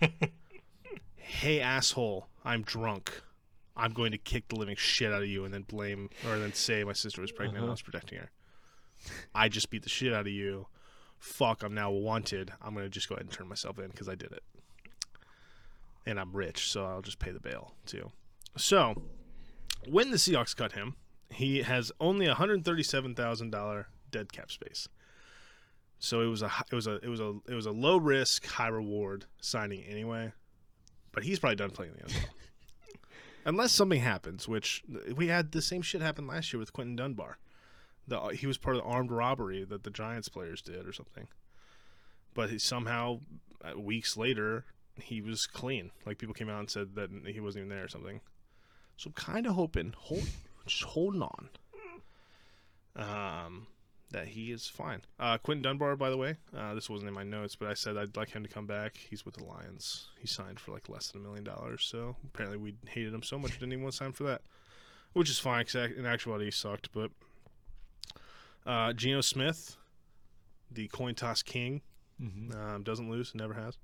hey, 1.16 1.60
asshole, 1.60 2.28
I'm 2.44 2.62
drunk. 2.62 3.22
I'm 3.76 3.92
going 3.94 4.12
to 4.12 4.18
kick 4.18 4.48
the 4.48 4.56
living 4.56 4.76
shit 4.78 5.12
out 5.12 5.22
of 5.22 5.28
you 5.28 5.44
and 5.44 5.54
then 5.54 5.64
blame 5.64 6.10
or 6.26 6.38
then 6.38 6.54
say 6.54 6.84
my 6.84 6.94
sister 6.94 7.22
was 7.22 7.32
pregnant 7.32 7.58
and 7.58 7.64
I 7.64 7.68
Uh-huh. 7.68 7.72
was 7.74 7.82
protecting 7.82 8.20
her. 8.20 8.30
I 9.34 9.50
just 9.50 9.70
beat 9.70 9.84
the 9.84 9.90
shit 9.90 10.14
out 10.14 10.22
of 10.28 10.32
you. 10.34 10.68
Fuck, 11.20 11.64
I'm 11.64 11.74
now 11.74 11.92
wanted. 11.92 12.52
I'm 12.62 12.74
going 12.74 12.86
to 12.86 12.90
just 12.90 13.10
go 13.10 13.16
ahead 13.16 13.26
and 13.26 13.34
turn 13.34 13.48
myself 13.50 13.80
in 13.80 13.88
because 13.88 14.08
I 14.08 14.16
did 14.16 14.32
it. 14.32 14.44
And 16.06 16.20
I'm 16.20 16.32
rich, 16.32 16.70
so 16.72 16.86
I'll 16.86 17.02
just 17.02 17.20
pay 17.20 17.32
the 17.32 17.40
bail 17.40 17.74
too. 17.86 18.12
So, 18.56 19.02
when 19.90 20.12
the 20.12 20.18
Seahawks 20.18 20.56
cut 20.56 20.74
him, 20.74 20.96
he 21.30 21.64
has 21.64 21.92
only 22.00 22.28
$137,000 22.28 23.86
dead 24.12 24.32
cap 24.32 24.52
space. 24.52 24.88
So 26.06 26.22
it 26.22 26.28
was 26.28 26.44
a 26.44 26.52
it 26.72 26.76
was 26.76 26.86
a 26.86 26.98
it 26.98 27.08
was 27.08 27.20
a 27.20 27.34
it 27.48 27.56
was 27.56 27.66
a 27.66 27.72
low 27.72 27.98
risk, 27.98 28.46
high 28.46 28.68
reward 28.68 29.26
signing 29.42 29.84
anyway. 29.86 30.34
But 31.12 31.24
he's 31.24 31.40
probably 31.40 31.56
done 31.56 31.72
playing 31.72 31.94
the 31.94 32.04
NFL. 32.04 32.26
Unless 33.46 33.72
something 33.72 34.00
happens, 34.00 34.48
which 34.48 34.84
we 35.16 35.30
had 35.30 35.52
the 35.52 35.64
same 35.64 35.82
shit 35.82 36.04
happen 36.04 36.28
last 36.28 36.54
year 36.54 36.60
with 36.60 36.74
Quinton 36.74 36.96
Dunbar. 36.96 37.40
The 38.08 38.20
he 38.28 38.46
was 38.46 38.60
part 38.60 38.76
of 38.76 38.84
the 38.84 38.88
armed 38.88 39.10
robbery 39.10 39.64
that 39.64 39.82
the 39.82 39.90
Giants 39.90 40.30
players 40.30 40.62
did 40.62 40.88
or 40.88 40.94
something. 40.94 41.28
But 42.36 42.52
he 42.52 42.60
somehow 42.60 43.22
uh, 43.64 43.80
weeks 43.80 44.16
later 44.16 44.66
he 45.02 45.22
was 45.22 45.48
clean. 45.48 45.90
Like 46.06 46.20
people 46.20 46.36
came 46.36 46.50
out 46.50 46.60
and 46.60 46.70
said 46.70 46.94
that 46.94 47.10
he 47.26 47.40
wasn't 47.40 47.66
even 47.66 47.76
there 47.76 47.86
or 47.86 47.90
something. 47.90 48.22
So 48.96 49.08
I'm 49.08 49.14
kind 49.14 49.48
of 49.48 49.56
hoping, 49.56 49.96
hold, 49.98 50.28
just 50.68 50.84
holding 50.84 51.24
on. 51.24 51.50
Um, 52.96 53.68
that 54.12 54.28
he 54.30 54.52
is 54.52 54.68
fine. 54.68 55.02
Uh, 55.20 55.38
Quinton 55.38 55.64
Dunbar, 55.64 55.96
by 55.96 56.10
the 56.10 56.18
way, 56.18 56.36
uh, 56.56 56.74
this 56.74 56.90
wasn't 56.90 57.08
in 57.10 57.14
my 57.14 57.24
notes, 57.24 57.56
but 57.56 57.68
I 57.68 57.74
said 57.74 57.98
I'd 57.98 58.16
like 58.16 58.30
him 58.30 58.44
to 58.44 58.50
come 58.50 58.66
back. 58.68 58.98
He's 59.10 59.26
with 59.26 59.36
the 59.36 59.44
Lions. 59.44 60.08
He 60.20 60.28
signed 60.28 60.60
for 60.60 60.72
like 60.72 60.88
less 60.90 61.10
than 61.10 61.22
a 61.22 61.24
million 61.24 61.44
dollars, 61.44 61.84
so 61.90 62.16
apparently 62.24 62.58
we 62.58 62.76
hated 62.88 63.14
him 63.14 63.24
so 63.24 63.38
much 63.40 63.52
we 63.52 63.58
didn't 63.58 63.74
even 63.74 63.84
want 63.84 63.94
to 63.94 63.98
sign 63.98 64.12
for 64.14 64.24
that, 64.26 64.42
which 65.14 65.30
is 65.30 65.40
fine. 65.40 65.66
'cause 65.66 65.76
ac- 65.76 65.96
in 65.98 66.06
actuality, 66.06 66.46
he 66.46 66.52
sucked. 66.52 66.92
But 66.94 67.12
uh, 68.66 68.94
Geno 68.94 69.22
Smith, 69.22 69.76
the 70.72 70.88
coin 70.88 71.16
toss 71.16 71.42
king, 71.42 71.82
Mm-hmm. 72.22 72.56
um, 72.58 72.84
doesn't 72.84 73.10
lose, 73.10 73.36
never 73.36 73.54
has. 73.54 73.78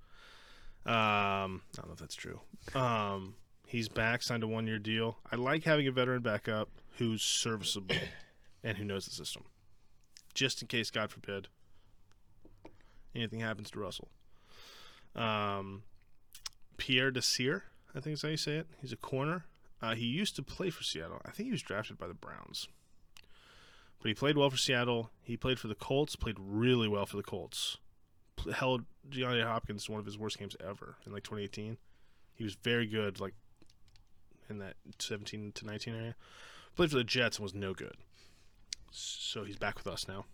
Um, 0.86 1.62
I 1.74 1.82
don't 1.82 1.88
know 1.88 1.94
if 1.94 2.00
that's 2.00 2.16
true. 2.16 2.40
Um, 2.74 3.36
he's 3.68 3.90
back, 3.90 4.22
signed 4.24 4.44
a 4.44 4.48
one-year 4.48 4.80
deal. 4.80 5.18
I 5.30 5.36
like 5.36 5.66
having 5.66 5.86
a 5.88 5.92
veteran 5.92 6.22
backup 6.22 6.70
who's 6.98 7.22
serviceable 7.24 7.94
and 8.64 8.78
who 8.78 8.86
knows 8.86 9.04
the 9.06 9.12
system, 9.12 9.44
just 10.34 10.62
in 10.62 10.68
case, 10.68 10.90
God 10.90 11.12
forbid, 11.12 11.48
anything 13.16 13.40
happens 13.40 13.72
to 13.72 13.80
Russell. 13.80 14.10
Um, 15.16 15.84
Pierre 16.78 17.12
Desir, 17.12 17.64
I 17.96 18.00
think 18.00 18.16
is 18.16 18.22
how 18.22 18.30
you 18.30 18.38
say 18.38 18.58
it. 18.58 18.68
He's 18.82 18.94
a 18.94 18.98
corner. 18.98 19.46
Uh, 19.82 19.96
he 19.96 20.06
used 20.06 20.36
to 20.36 20.44
play 20.44 20.70
for 20.70 20.84
Seattle. 20.84 21.22
I 21.26 21.32
think 21.32 21.48
he 21.48 21.52
was 21.52 21.62
drafted 21.62 21.98
by 21.98 22.08
the 22.08 22.14
Browns. 22.14 22.68
But 24.02 24.08
he 24.08 24.14
played 24.14 24.38
well 24.38 24.50
for 24.50 24.58
Seattle. 24.58 25.12
He 25.22 25.38
played 25.38 25.60
for 25.60 25.68
the 25.68 25.76
Colts, 25.76 26.16
played 26.16 26.38
really 26.40 26.88
well 26.88 27.06
for 27.06 27.18
the 27.18 27.24
Colts 27.24 27.78
held 28.50 28.86
Gianni 29.10 29.42
Hopkins 29.42 29.86
to 29.86 29.92
one 29.92 30.00
of 30.00 30.06
his 30.06 30.18
worst 30.18 30.40
games 30.40 30.56
ever 30.60 30.98
in 31.06 31.14
like 31.14 31.24
2018. 31.24 31.78
He 32.36 32.44
was 32.44 32.56
very 32.56 32.88
good, 32.88 33.20
like 33.20 33.34
in 34.50 34.60
that 34.60 34.76
17 35.00 35.52
to 35.54 35.66
19 35.66 35.96
area. 35.96 36.16
Played 36.76 36.92
for 36.92 36.98
the 36.98 37.04
Jets 37.04 37.38
and 37.38 37.44
was 37.44 37.54
no 37.54 37.74
good. 37.74 37.96
So 38.92 39.44
he's 39.44 39.58
back 39.58 39.78
with 39.78 39.88
us 39.88 40.08
now. 40.08 40.26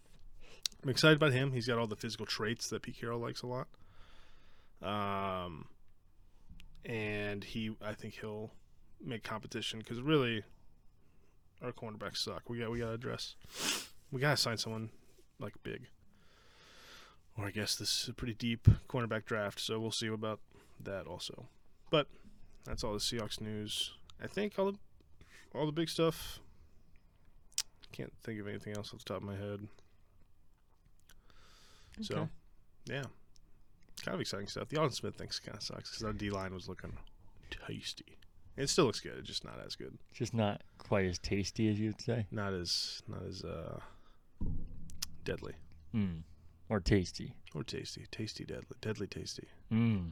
I'm 0.84 0.90
excited 0.90 1.18
about 1.18 1.34
him. 1.34 1.52
He's 1.52 1.68
got 1.68 1.78
all 1.78 1.88
the 1.88 1.96
physical 1.96 2.26
traits 2.26 2.70
that 2.70 2.82
Pete 2.82 3.00
Carroll 3.00 3.20
likes 3.20 3.42
a 3.42 3.48
lot. 3.48 3.68
Um, 4.82 5.66
and 6.86 7.44
he, 7.44 7.76
I 7.82 7.94
think 7.94 8.16
he'll 8.20 8.52
make 9.04 9.24
competition 9.24 9.80
because 9.80 10.02
really, 10.02 10.44
our 11.62 11.72
cornerbacks 11.72 12.18
suck. 12.18 12.50
We 12.50 12.60
got 12.60 12.70
we 12.70 12.80
got 12.80 12.88
to 12.88 12.94
address. 12.94 13.36
We 14.12 14.22
got 14.22 14.32
to 14.32 14.38
sign 14.38 14.58
someone 14.58 14.90
like 15.40 15.54
big 15.64 15.88
or 17.38 17.46
I 17.46 17.52
guess 17.52 17.76
this 17.76 18.04
is 18.04 18.10
a 18.10 18.14
pretty 18.14 18.34
deep 18.34 18.68
cornerback 18.90 19.26
draft, 19.26 19.60
so 19.60 19.80
we'll 19.80 19.92
see 19.92 20.08
about 20.08 20.40
that 20.84 21.06
also. 21.06 21.48
But 21.90 22.08
that's 22.66 22.84
all 22.84 22.94
the 22.94 23.00
Seahawks 23.00 23.40
news. 23.40 23.92
I 24.22 24.28
think 24.28 24.58
all 24.58 24.72
the 24.72 24.78
all 25.54 25.66
the 25.66 25.72
big 25.72 25.90
stuff. 25.90 26.40
Can't 27.92 28.14
think 28.24 28.40
of 28.40 28.48
anything 28.48 28.76
else 28.76 28.94
off 28.94 29.00
the 29.00 29.06
top 29.06 29.18
of 29.18 29.24
my 29.24 29.36
head. 29.36 29.68
So, 32.02 32.30
yeah, 32.86 33.04
kind 34.04 34.14
of 34.14 34.22
exciting 34.22 34.48
stuff. 34.48 34.70
The 34.70 34.78
Aldon 34.78 34.92
Smith 34.94 35.16
thing 35.16 35.30
kind 35.44 35.58
of 35.58 35.64
sucks 35.64 35.90
because 35.90 36.04
our 36.04 36.14
D 36.14 36.30
line 36.30 36.54
was 36.54 36.70
looking 36.70 36.94
tasty. 37.50 38.18
It 38.56 38.70
still 38.70 38.86
looks 38.86 39.00
good. 39.00 39.14
It's 39.18 39.28
just 39.28 39.44
not 39.46 39.60
as 39.66 39.76
good. 39.76 39.98
Just 40.14 40.34
not 40.34 40.62
quite 40.78 41.06
as 41.06 41.18
tasty 41.18 41.70
as 41.70 41.80
you'd 41.80 42.00
say. 42.02 42.28
Not 42.32 42.54
as 42.54 43.02
not 43.08 43.24
as 43.28 43.44
uh 43.44 43.80
deadly 45.24 45.54
Mm. 45.96 46.22
Or 46.70 46.80
tasty. 46.82 47.34
or 47.56 47.64
tasty. 47.64 48.06
Tasty, 48.12 48.44
deadly, 48.46 48.66
deadly, 48.82 49.08
tasty. 49.08 49.48
Mm. 49.72 50.12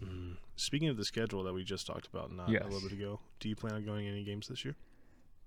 Mm. 0.00 0.36
Speaking 0.56 0.88
of 0.88 0.96
the 0.96 1.04
schedule 1.04 1.42
that 1.44 1.52
we 1.54 1.64
just 1.64 1.86
talked 1.86 2.06
about 2.06 2.30
not 2.30 2.48
a 2.48 2.64
little 2.64 2.80
bit 2.82 2.92
ago, 2.92 3.18
do 3.40 3.48
you 3.48 3.56
plan 3.56 3.72
on 3.74 3.84
going 3.84 4.06
any 4.06 4.22
games 4.22 4.46
this 4.48 4.64
year 4.64 4.76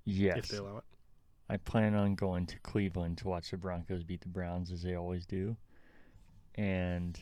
Yes. 0.03 0.37
if 0.39 0.47
they 0.49 0.57
allow 0.57 0.77
it? 0.77 0.83
I 1.51 1.57
plan 1.57 1.95
on 1.95 2.15
going 2.15 2.45
to 2.45 2.57
Cleveland 2.59 3.17
to 3.19 3.27
watch 3.27 3.51
the 3.51 3.57
Broncos 3.57 4.03
beat 4.03 4.21
the 4.21 4.29
Browns 4.29 4.71
as 4.71 4.81
they 4.83 4.95
always 4.95 5.25
do. 5.25 5.57
And 6.55 7.19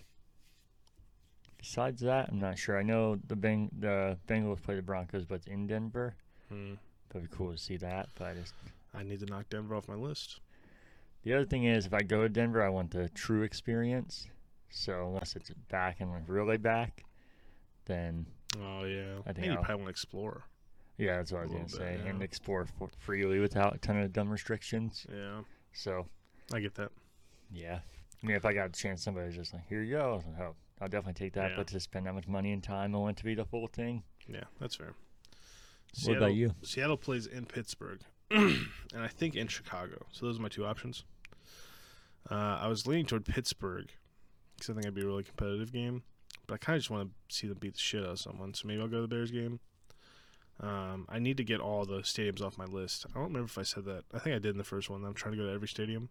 besides 1.58 2.02
that, 2.02 2.30
I'm 2.30 2.40
not 2.40 2.58
sure. 2.58 2.78
I 2.78 2.84
know 2.84 3.16
the 3.28 3.36
Beng- 3.36 3.72
the 3.80 4.18
Bengals 4.28 4.62
play 4.62 4.76
the 4.76 4.82
Broncos, 4.84 5.26
but 5.26 5.36
it's 5.36 5.48
in 5.48 5.66
Denver. 5.68 6.16
Hmm. 6.50 6.76
That'd 7.10 7.30
be 7.30 7.36
cool 7.36 7.52
to 7.52 7.58
see 7.58 7.78
that. 7.78 8.10
But 8.16 8.28
I 8.28 8.34
just 8.36 8.54
I 8.94 9.02
need 9.04 9.20
to 9.22 9.26
knock 9.26 9.50
Denver 9.50 9.76
off 9.76 9.88
my 9.88 9.96
list. 9.96 10.40
the 11.24 11.34
other 11.34 11.46
thing 11.46 11.66
is, 11.66 11.86
if 11.88 11.94
I 11.94 12.02
go 12.02 12.22
to 12.24 12.30
Denver, 12.30 12.64
I 12.64 12.70
want 12.70 12.92
the 12.92 13.10
true 13.10 13.42
experience. 13.42 14.28
So 14.70 15.08
unless 15.08 15.36
it's 15.36 15.50
back 15.70 16.02
and 16.02 16.12
like 16.12 16.24
really 16.28 16.58
back, 16.58 17.04
then 17.86 18.28
Oh 18.62 18.84
yeah, 18.84 19.20
I 19.26 19.34
think 19.34 19.40
Maybe 19.40 19.50
I'll- 19.58 19.64
probably 19.64 19.84
want 19.84 19.88
to 19.88 19.90
explore. 19.90 20.44
Yeah, 21.00 21.18
that's 21.18 21.32
what 21.32 21.40
I 21.40 21.42
was 21.44 21.52
gonna 21.52 21.64
little 21.64 21.78
say, 21.80 21.98
bit, 21.98 22.06
and 22.06 22.22
explore 22.22 22.62
f- 22.82 22.90
freely 23.00 23.40
without 23.40 23.74
a 23.76 23.78
ton 23.80 23.98
of 23.98 24.14
dumb 24.14 24.30
restrictions. 24.30 25.06
Yeah, 25.12 25.42
So 25.74 26.06
I 26.54 26.60
get 26.60 26.76
that. 26.76 26.92
yeah, 27.52 27.80
I 28.22 28.28
mean, 28.28 28.36
if 28.36 28.46
I 28.46 28.54
got 28.54 28.68
a 28.70 28.72
chance, 28.72 29.02
somebody's 29.04 29.36
just 29.36 29.54
like, 29.54 29.66
"Here 29.68 29.82
you 29.82 29.96
go," 29.98 30.12
I 30.12 30.16
was 30.16 30.26
like, 30.26 30.40
oh, 30.42 30.56
I'll 30.82 30.88
definitely 30.88 31.14
take 31.26 31.34
that. 31.34 31.52
Yeah. 31.52 31.58
But 31.58 31.68
to 31.68 31.80
spend 31.80 32.06
that 32.06 32.14
much 32.14 32.28
money 32.28 32.52
and 32.52 32.62
time, 32.64 32.94
I 32.96 33.00
want 33.00 33.18
it 33.18 33.20
to 33.20 33.24
be 33.24 33.34
the 33.36 33.46
full 33.46 33.68
thing. 33.68 34.04
Yeah, 34.28 34.44
that's 34.60 34.76
fair. 34.76 34.94
What 36.06 36.18
about 36.18 36.34
you? 36.36 36.54
Seattle 36.62 36.98
plays 36.98 37.26
in 37.26 37.46
Pittsburgh, 37.48 38.02
and 38.32 38.68
I 38.96 39.08
think 39.08 39.36
in 39.36 39.48
Chicago. 39.48 40.06
So 40.12 40.26
those 40.28 40.38
are 40.38 40.42
my 40.42 40.50
two 40.50 40.66
options. 40.66 41.04
Uh, 42.30 42.60
I 42.62 42.68
was 42.68 42.86
leaning 42.86 43.06
toward 43.08 43.26
Pittsburgh 43.26 43.90
because 44.56 44.70
I 44.70 44.74
think 44.74 44.86
it'd 44.86 44.94
be 44.94 45.02
a 45.02 45.06
really 45.06 45.24
competitive 45.24 45.72
game, 45.72 46.04
but 46.46 46.56
I 46.56 46.58
kind 46.58 46.76
of 46.76 46.82
just 46.82 46.92
want 46.92 47.10
to 47.30 47.36
see 47.36 47.48
them 47.48 47.58
beat 47.60 47.74
the 47.74 47.80
shit 47.80 48.04
out 48.04 48.12
of 48.12 48.20
someone. 48.20 48.54
So 48.54 48.68
maybe 48.68 48.82
I'll 48.82 48.88
go 48.88 48.98
to 48.98 49.02
the 49.02 49.08
Bears 49.08 49.32
game. 49.32 49.60
Um, 50.62 51.06
I 51.08 51.20
need 51.20 51.38
to 51.38 51.44
get 51.44 51.62
all 51.62 51.86
the 51.86 52.00
stadiums 52.00 52.42
off 52.42 52.58
my 52.58 52.66
list. 52.66 53.06
I 53.10 53.14
don't 53.14 53.28
remember 53.28 53.46
if 53.46 53.58
I 53.58 53.64
said 53.64 53.86
that. 53.86 54.04
I 54.14 54.20
think 54.20 54.36
I 54.36 54.40
did 54.40 54.52
in 54.52 54.58
the 54.58 54.64
first 54.64 54.90
one. 54.90 55.06
I'm 55.06 55.14
trying 55.14 55.34
to 55.34 55.38
go 55.38 55.46
to 55.48 55.54
every 55.54 55.68
stadium. 55.68 56.10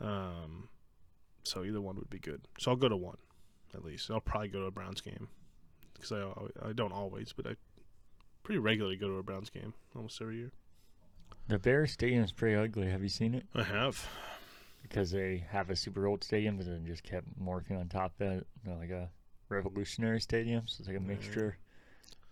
Um, 0.00 0.68
so 1.42 1.64
either 1.64 1.80
one 1.80 1.96
would 1.96 2.10
be 2.10 2.18
good. 2.18 2.42
So 2.58 2.70
I'll 2.70 2.76
go 2.76 2.88
to 2.88 2.96
one, 2.96 3.18
at 3.74 3.84
least. 3.84 4.10
I'll 4.10 4.20
probably 4.20 4.48
go 4.48 4.60
to 4.60 4.66
a 4.66 4.70
Browns 4.70 5.00
game 5.00 5.28
because 5.92 6.12
I 6.12 6.24
I 6.62 6.72
don't 6.72 6.92
always, 6.92 7.32
but 7.32 7.46
I 7.46 7.56
pretty 8.42 8.60
regularly 8.60 8.96
go 8.96 9.08
to 9.08 9.18
a 9.18 9.22
Browns 9.22 9.50
game 9.50 9.74
almost 9.94 10.20
every 10.22 10.38
year. 10.38 10.52
The 11.48 11.58
Bears 11.58 11.92
Stadium 11.92 12.24
is 12.24 12.32
pretty 12.32 12.56
ugly. 12.56 12.90
Have 12.90 13.02
you 13.02 13.08
seen 13.08 13.34
it? 13.34 13.44
I 13.54 13.62
have. 13.62 14.06
Because 14.82 15.10
they 15.10 15.44
have 15.50 15.70
a 15.70 15.76
super 15.76 16.06
old 16.06 16.22
stadium, 16.22 16.56
but 16.56 16.66
then 16.66 16.86
just 16.86 17.02
kept 17.02 17.26
morphing 17.42 17.78
on 17.78 17.88
top 17.88 18.12
of 18.20 18.26
it, 18.26 18.46
you 18.64 18.70
know, 18.70 18.78
like 18.78 18.90
a 18.90 19.10
revolutionary 19.48 20.20
stadium. 20.20 20.62
So 20.66 20.76
it's 20.80 20.88
like 20.88 20.96
a 20.96 21.00
mixture, 21.00 21.58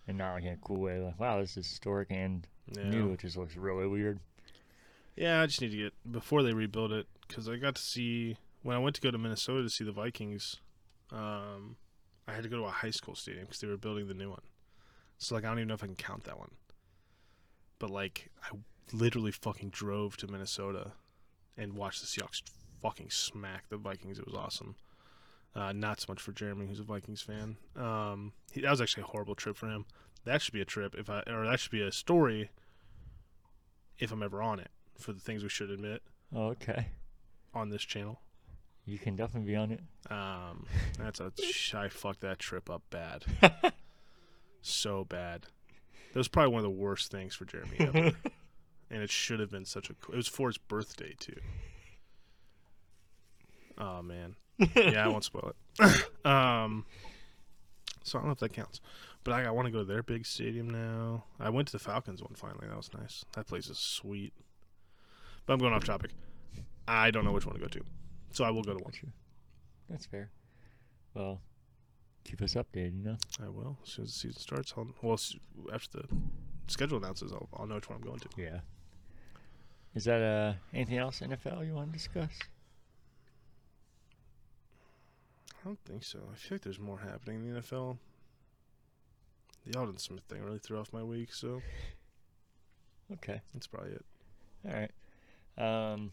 and 0.07 0.17
not 0.17 0.33
like 0.35 0.43
in 0.43 0.53
a 0.53 0.57
cool 0.57 0.79
way. 0.79 0.99
Like, 0.99 1.19
wow, 1.19 1.39
this 1.39 1.57
is 1.57 1.67
historic 1.69 2.09
and 2.11 2.47
Yeah. 2.71 2.89
new. 2.89 3.11
It 3.13 3.19
just 3.21 3.37
looks 3.37 3.55
really 3.55 3.87
weird. 3.87 4.19
Yeah, 5.15 5.41
I 5.41 5.45
just 5.47 5.61
need 5.61 5.71
to 5.71 5.77
get 5.77 5.93
before 6.11 6.43
they 6.43 6.53
rebuild 6.53 6.91
it 6.91 7.07
because 7.27 7.49
I 7.49 7.57
got 7.57 7.75
to 7.75 7.81
see 7.81 8.37
when 8.61 8.75
I 8.75 8.79
went 8.79 8.95
to 8.95 9.01
go 9.01 9.09
to 9.11 9.17
Minnesota 9.17 9.63
to 9.63 9.69
see 9.69 9.83
the 9.83 9.91
Vikings. 9.91 10.57
Um, 11.11 11.77
I 12.27 12.33
had 12.33 12.43
to 12.43 12.49
go 12.49 12.57
to 12.57 12.65
a 12.65 12.69
high 12.71 12.91
school 12.91 13.15
stadium 13.15 13.45
because 13.45 13.59
they 13.59 13.67
were 13.67 13.77
building 13.77 14.07
the 14.07 14.13
new 14.13 14.29
one. 14.29 14.41
So 15.17 15.35
like 15.35 15.43
I 15.43 15.47
don't 15.49 15.59
even 15.59 15.69
know 15.69 15.73
if 15.73 15.83
I 15.83 15.87
can 15.87 15.95
count 15.95 16.25
that 16.25 16.37
one. 16.37 16.51
But 17.79 17.89
like 17.89 18.29
I 18.43 18.55
literally 18.93 19.31
fucking 19.31 19.69
drove 19.69 20.17
to 20.17 20.27
Minnesota 20.27 20.91
and 21.57 21.73
watched 21.73 22.01
the 22.01 22.07
Seahawks 22.07 22.41
fucking 22.81 23.09
smack 23.09 23.69
the 23.69 23.77
Vikings. 23.77 24.19
It 24.19 24.25
was 24.25 24.35
awesome. 24.35 24.75
Uh, 25.57 25.71
not 25.71 25.99
so 25.99 26.05
much 26.09 26.21
for 26.21 26.31
Jeremy, 26.33 26.67
who's 26.67 26.79
a 26.79 26.83
Vikings 26.83 27.21
fan. 27.21 27.57
Um, 27.75 28.31
he, 28.51 28.61
that 28.61 28.69
was 28.69 28.79
actually 28.79 29.03
a 29.03 29.07
horrible 29.07 29.33
trip 29.33 29.57
for 29.57 29.67
him. 29.67 29.85
That 30.23 30.41
should 30.41 30.53
be 30.53 30.61
a 30.61 30.65
trip 30.65 30.93
if 30.95 31.09
I, 31.09 31.23
or 31.25 31.45
that 31.45 31.59
should 31.59 31.71
be 31.71 31.81
a 31.81 31.91
story 31.91 32.51
if 33.97 34.11
I'm 34.11 34.21
ever 34.21 34.41
on 34.41 34.59
it 34.59 34.69
for 34.99 35.13
the 35.13 35.19
things 35.19 35.41
we 35.41 35.49
should 35.49 35.71
admit 35.71 36.03
okay. 36.35 36.89
on 37.55 37.69
this 37.69 37.81
channel. 37.81 38.21
You 38.85 38.99
can 38.99 39.15
definitely 39.15 39.51
be 39.51 39.55
on 39.55 39.71
it. 39.71 39.81
Um, 40.11 40.67
that's 40.99 41.19
a 41.19 41.31
I 41.73 41.89
fucked 41.89 42.21
that 42.21 42.39
trip 42.39 42.69
up 42.69 42.83
bad, 42.89 43.25
so 44.61 45.05
bad. 45.05 45.47
That 46.13 46.19
was 46.19 46.27
probably 46.27 46.53
one 46.53 46.59
of 46.59 46.63
the 46.63 46.69
worst 46.69 47.11
things 47.11 47.35
for 47.35 47.45
Jeremy 47.45 47.75
ever, 47.79 48.11
and 48.91 49.03
it 49.03 49.09
should 49.09 49.39
have 49.39 49.51
been 49.51 49.65
such 49.65 49.89
a. 49.89 49.93
It 50.13 50.15
was 50.15 50.27
for 50.27 50.47
his 50.47 50.57
birthday 50.57 51.15
too. 51.19 51.35
Oh 53.77 54.01
man, 54.01 54.35
yeah, 54.75 55.05
I 55.05 55.07
won't 55.07 55.23
spoil 55.23 55.53
it. 55.79 56.25
um, 56.25 56.85
so 58.03 58.17
I 58.17 58.21
don't 58.21 58.27
know 58.27 58.33
if 58.33 58.39
that 58.39 58.53
counts, 58.53 58.81
but 59.23 59.33
I, 59.33 59.45
I 59.45 59.51
want 59.51 59.67
to 59.67 59.71
go 59.71 59.79
to 59.79 59.85
their 59.85 60.03
big 60.03 60.25
stadium 60.25 60.69
now. 60.69 61.25
I 61.39 61.49
went 61.49 61.67
to 61.67 61.71
the 61.73 61.79
Falcons 61.79 62.21
one 62.21 62.33
finally. 62.35 62.67
That 62.67 62.77
was 62.77 62.89
nice. 62.97 63.25
That 63.33 63.47
place 63.47 63.69
is 63.69 63.77
sweet. 63.77 64.33
But 65.45 65.53
I'm 65.53 65.59
going 65.59 65.73
off 65.73 65.83
topic. 65.83 66.11
I 66.87 67.11
don't 67.11 67.25
know 67.25 67.31
which 67.31 67.45
one 67.45 67.55
to 67.55 67.61
go 67.61 67.67
to, 67.67 67.81
so 68.31 68.43
I 68.43 68.49
will 68.49 68.63
go 68.63 68.73
to 68.73 68.83
one. 68.83 68.93
That's 69.89 70.05
fair. 70.05 70.31
Well, 71.13 71.41
keep 72.23 72.41
us 72.41 72.55
updated, 72.55 72.97
you 72.97 73.03
know? 73.03 73.17
I 73.43 73.49
will 73.49 73.77
as 73.83 73.91
soon 73.91 74.05
as 74.05 74.11
the 74.11 74.19
season 74.19 74.41
starts. 74.41 74.73
I'll, 74.77 74.87
well, 75.01 75.19
after 75.73 75.99
the 75.99 76.07
schedule 76.67 76.97
announces, 76.97 77.31
I'll, 77.31 77.49
I'll 77.57 77.67
know 77.67 77.75
which 77.75 77.89
one 77.89 77.97
I'm 77.97 78.07
going 78.07 78.19
to. 78.19 78.29
Yeah. 78.37 78.59
Is 79.95 80.05
that 80.05 80.21
uh 80.21 80.53
anything 80.73 80.97
else 80.97 81.21
NFL 81.21 81.65
you 81.65 81.73
want 81.73 81.91
to 81.91 81.97
discuss? 81.97 82.29
I 85.59 85.67
don't 85.67 85.79
think 85.85 86.03
so. 86.03 86.19
I 86.31 86.35
feel 86.35 86.55
like 86.55 86.61
there's 86.61 86.79
more 86.79 86.99
happening 86.99 87.45
in 87.45 87.53
the 87.53 87.61
NFL. 87.61 87.97
The 89.65 89.77
Aldon 89.77 89.97
Smith 89.97 90.23
thing 90.29 90.43
really 90.43 90.59
threw 90.59 90.79
off 90.79 90.93
my 90.93 91.03
week, 91.03 91.33
so 91.33 91.61
Okay. 93.13 93.41
that's 93.53 93.67
probably 93.67 93.91
it. 93.91 94.05
All 94.65 94.73
right. 94.73 94.91
Um, 95.57 96.11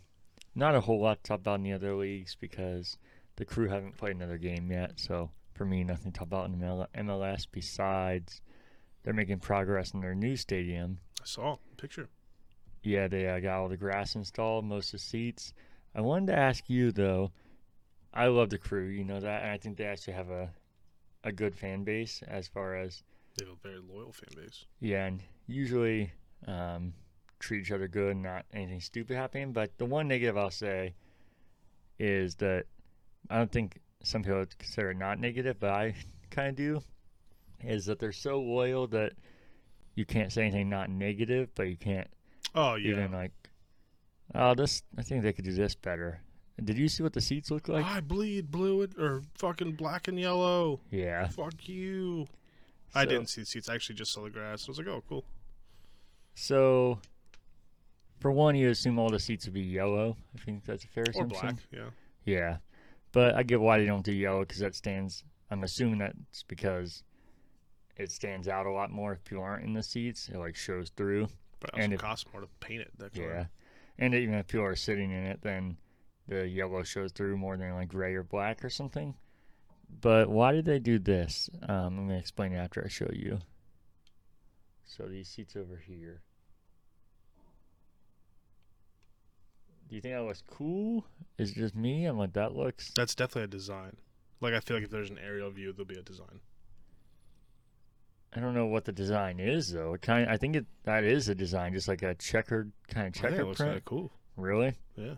not 0.54 0.74
a 0.74 0.80
whole 0.80 1.00
lot 1.00 1.22
to 1.22 1.28
talk 1.28 1.40
about 1.40 1.56
in 1.56 1.62
the 1.64 1.72
other 1.72 1.94
leagues 1.94 2.36
because 2.40 2.96
the 3.36 3.44
crew 3.44 3.68
haven't 3.68 3.96
played 3.96 4.16
another 4.16 4.38
game 4.38 4.70
yet. 4.70 4.92
So 4.96 5.30
for 5.54 5.64
me, 5.64 5.84
nothing 5.84 6.12
to 6.12 6.18
talk 6.18 6.28
about 6.28 6.46
in 6.46 6.58
the 6.58 6.88
MLS 6.96 7.46
besides 7.50 8.40
they're 9.02 9.12
making 9.12 9.40
progress 9.40 9.92
in 9.92 10.00
their 10.00 10.14
new 10.14 10.36
stadium. 10.36 10.98
I 11.20 11.26
saw 11.26 11.54
a 11.54 11.76
picture. 11.76 12.08
Yeah, 12.82 13.08
they 13.08 13.28
uh, 13.28 13.40
got 13.40 13.58
all 13.58 13.68
the 13.68 13.76
grass 13.76 14.14
installed, 14.14 14.64
most 14.64 14.88
of 14.88 15.00
the 15.00 15.06
seats. 15.06 15.52
I 15.94 16.00
wanted 16.00 16.28
to 16.28 16.38
ask 16.38 16.68
you 16.68 16.92
though. 16.92 17.32
I 18.14 18.28
love 18.28 18.48
the 18.50 18.58
crew, 18.58 18.86
you 18.86 19.04
know 19.04 19.20
that, 19.20 19.42
and 19.42 19.50
I 19.50 19.58
think 19.58 19.76
they 19.76 19.84
actually 19.84 20.14
have 20.14 20.30
a 20.30 20.50
a 21.24 21.32
good 21.32 21.56
fan 21.56 21.84
base 21.84 22.22
as 22.28 22.46
far 22.48 22.76
as 22.76 23.02
They 23.38 23.44
have 23.46 23.54
a 23.54 23.68
very 23.68 23.80
loyal 23.80 24.12
fan 24.12 24.28
base. 24.36 24.66
Yeah, 24.80 25.06
and 25.06 25.22
usually 25.46 26.12
um, 26.46 26.92
treat 27.40 27.62
each 27.62 27.72
other 27.72 27.88
good, 27.88 28.16
not 28.16 28.44
anything 28.52 28.80
stupid 28.80 29.16
happening. 29.16 29.52
But 29.52 29.76
the 29.78 29.86
one 29.86 30.06
negative 30.08 30.36
I'll 30.36 30.50
say 30.50 30.94
is 31.98 32.34
that 32.36 32.66
I 33.30 33.38
don't 33.38 33.50
think 33.50 33.80
some 34.02 34.22
people 34.22 34.38
would 34.40 34.56
consider 34.58 34.90
it 34.90 34.96
not 34.98 35.18
negative, 35.18 35.58
but 35.58 35.70
I 35.70 35.94
kind 36.30 36.48
of 36.50 36.56
do. 36.56 36.82
Is 37.62 37.86
that 37.86 37.98
they're 37.98 38.12
so 38.12 38.40
loyal 38.40 38.86
that 38.88 39.14
you 39.94 40.04
can't 40.04 40.30
say 40.32 40.42
anything 40.42 40.68
not 40.68 40.90
negative, 40.90 41.48
but 41.54 41.64
you 41.68 41.76
can't 41.76 42.08
Oh 42.54 42.74
yeah. 42.74 42.90
even 42.90 43.12
like, 43.12 43.32
oh, 44.34 44.54
this. 44.54 44.82
I 44.98 45.02
think 45.02 45.22
they 45.22 45.32
could 45.32 45.46
do 45.46 45.52
this 45.54 45.74
better. 45.74 46.20
Did 46.62 46.78
you 46.78 46.88
see 46.88 47.02
what 47.02 47.12
the 47.12 47.20
seats 47.20 47.50
look 47.50 47.68
like? 47.68 47.84
I 47.84 48.00
bleed 48.00 48.50
blue 48.50 48.82
and, 48.82 48.96
or 48.98 49.22
fucking 49.34 49.72
black 49.72 50.06
and 50.08 50.18
yellow. 50.18 50.80
yeah, 50.90 51.26
Fuck 51.28 51.68
you. 51.68 52.26
I 52.94 53.04
didn't 53.04 53.26
see 53.28 53.40
the 53.40 53.46
seats. 53.46 53.68
I 53.68 53.74
actually 53.74 53.96
just 53.96 54.12
saw 54.12 54.22
the 54.22 54.30
grass. 54.30 54.68
I 54.68 54.70
was 54.70 54.78
like, 54.78 54.86
oh, 54.86 55.02
cool. 55.08 55.24
So, 56.34 57.00
for 58.20 58.30
one, 58.30 58.54
you 58.54 58.70
assume 58.70 58.98
all 58.98 59.08
the 59.10 59.18
seats 59.18 59.46
would 59.46 59.54
be 59.54 59.62
yellow. 59.62 60.16
I 60.34 60.38
think 60.44 60.64
that's 60.64 60.84
a 60.84 60.88
fair 60.88 61.04
Or 61.08 61.10
assumption. 61.10 61.40
black. 61.40 61.56
Yeah. 61.72 61.90
Yeah, 62.24 62.56
but 63.12 63.34
I 63.34 63.42
get 63.42 63.60
why 63.60 63.78
they 63.78 63.86
don't 63.86 64.04
do 64.04 64.12
yellow 64.12 64.40
because 64.40 64.60
that 64.60 64.74
stands. 64.74 65.24
I'm 65.50 65.62
assuming 65.62 65.98
that's 65.98 66.42
because 66.44 67.02
it 67.96 68.10
stands 68.10 68.48
out 68.48 68.64
a 68.66 68.70
lot 68.70 68.90
more 68.90 69.12
if 69.12 69.22
people 69.24 69.42
aren't 69.44 69.64
in 69.64 69.74
the 69.74 69.82
seats. 69.82 70.30
It 70.32 70.38
like 70.38 70.56
shows 70.56 70.90
through. 70.96 71.28
But 71.60 71.70
it 71.70 71.74
also 71.74 71.82
And 71.84 71.92
if- 71.94 72.00
costs 72.00 72.24
more 72.32 72.40
to 72.42 72.48
paint 72.60 72.80
it 72.80 72.90
that 72.98 73.12
color. 73.12 73.26
Yeah, 73.28 73.44
and 73.98 74.14
even 74.14 74.34
if 74.36 74.46
people 74.46 74.64
are 74.64 74.74
sitting 74.76 75.10
in 75.10 75.24
it, 75.24 75.40
then 75.42 75.76
the 76.28 76.46
yellow 76.48 76.82
shows 76.82 77.12
through 77.12 77.36
more 77.36 77.56
than 77.56 77.74
like 77.74 77.88
gray 77.88 78.14
or 78.14 78.22
black 78.22 78.64
or 78.64 78.70
something. 78.70 79.14
But 80.00 80.28
why 80.28 80.52
did 80.52 80.64
they 80.64 80.78
do 80.78 80.98
this? 80.98 81.50
Um, 81.68 81.98
I'm 81.98 82.06
gonna 82.08 82.18
explain 82.18 82.52
it 82.52 82.56
after 82.56 82.82
I 82.84 82.88
show 82.88 83.10
you. 83.12 83.38
So 84.84 85.04
these 85.04 85.28
seats 85.28 85.56
over 85.56 85.76
here. 85.76 86.22
Do 89.88 89.96
you 89.96 90.00
think 90.00 90.14
that 90.14 90.22
looks 90.22 90.42
cool? 90.50 91.04
Is 91.38 91.50
it 91.50 91.56
just 91.56 91.76
me? 91.76 92.06
I'm 92.06 92.18
like 92.18 92.32
that 92.32 92.54
looks. 92.54 92.92
That's 92.96 93.14
definitely 93.14 93.44
a 93.44 93.48
design. 93.48 93.96
Like 94.40 94.54
I 94.54 94.60
feel 94.60 94.76
like 94.76 94.84
if 94.84 94.90
there's 94.90 95.10
an 95.10 95.18
aerial 95.18 95.50
view, 95.50 95.72
there'll 95.72 95.86
be 95.86 95.98
a 95.98 96.02
design. 96.02 96.40
I 98.36 98.40
don't 98.40 98.54
know 98.54 98.66
what 98.66 98.84
the 98.84 98.92
design 98.92 99.38
is 99.38 99.70
though. 99.72 99.94
It 99.94 100.02
kind 100.02 100.24
of, 100.24 100.30
I 100.30 100.36
think 100.36 100.56
it 100.56 100.66
that 100.84 101.04
is 101.04 101.28
a 101.28 101.34
design, 101.34 101.72
just 101.72 101.86
like 101.86 102.02
a 102.02 102.14
checkered 102.14 102.72
kind 102.88 103.06
of 103.06 103.12
I 103.12 103.28
think 103.28 103.36
checker 103.36 103.44
looks 103.44 103.58
print. 103.58 103.70
kind 103.70 103.78
of 103.78 103.84
cool. 103.84 104.12
Really? 104.36 104.74
Yeah. 104.96 105.14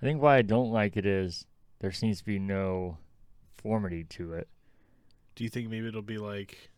I 0.00 0.04
think 0.04 0.20
why 0.20 0.36
I 0.36 0.42
don't 0.42 0.70
like 0.70 0.96
it 0.96 1.06
is 1.06 1.46
there 1.80 1.92
seems 1.92 2.18
to 2.18 2.24
be 2.24 2.38
no 2.38 2.98
formity 3.62 4.08
to 4.10 4.34
it. 4.34 4.48
Do 5.34 5.44
you 5.44 5.50
think 5.50 5.68
maybe 5.68 5.88
it'll 5.88 6.02
be 6.02 6.18
like, 6.18 6.70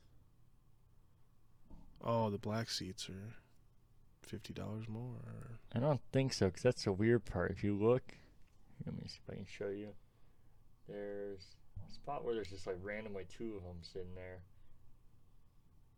oh, 2.05 2.31
the 2.31 2.39
black 2.39 2.71
seats 2.71 3.09
are 3.09 3.35
fifty 4.23 4.53
dollars 4.53 4.89
more? 4.89 5.15
Or... 5.27 5.59
I 5.75 5.79
don't 5.79 6.01
think 6.13 6.33
so, 6.33 6.47
because 6.47 6.63
that's 6.63 6.85
the 6.85 6.93
weird 6.93 7.25
part. 7.25 7.51
If 7.51 7.63
you 7.63 7.77
look, 7.77 8.03
let 8.85 8.95
me 8.97 9.05
see 9.07 9.19
if 9.27 9.33
I 9.33 9.37
can 9.37 9.47
show 9.47 9.69
you. 9.69 9.89
There's 10.89 11.43
a 11.89 11.93
spot 11.93 12.25
where 12.25 12.35
there's 12.35 12.49
just 12.51 12.67
like 12.67 12.79
randomly 12.83 13.27
two 13.29 13.55
of 13.57 13.63
them 13.63 13.79
sitting 13.83 14.15
there. 14.15 14.43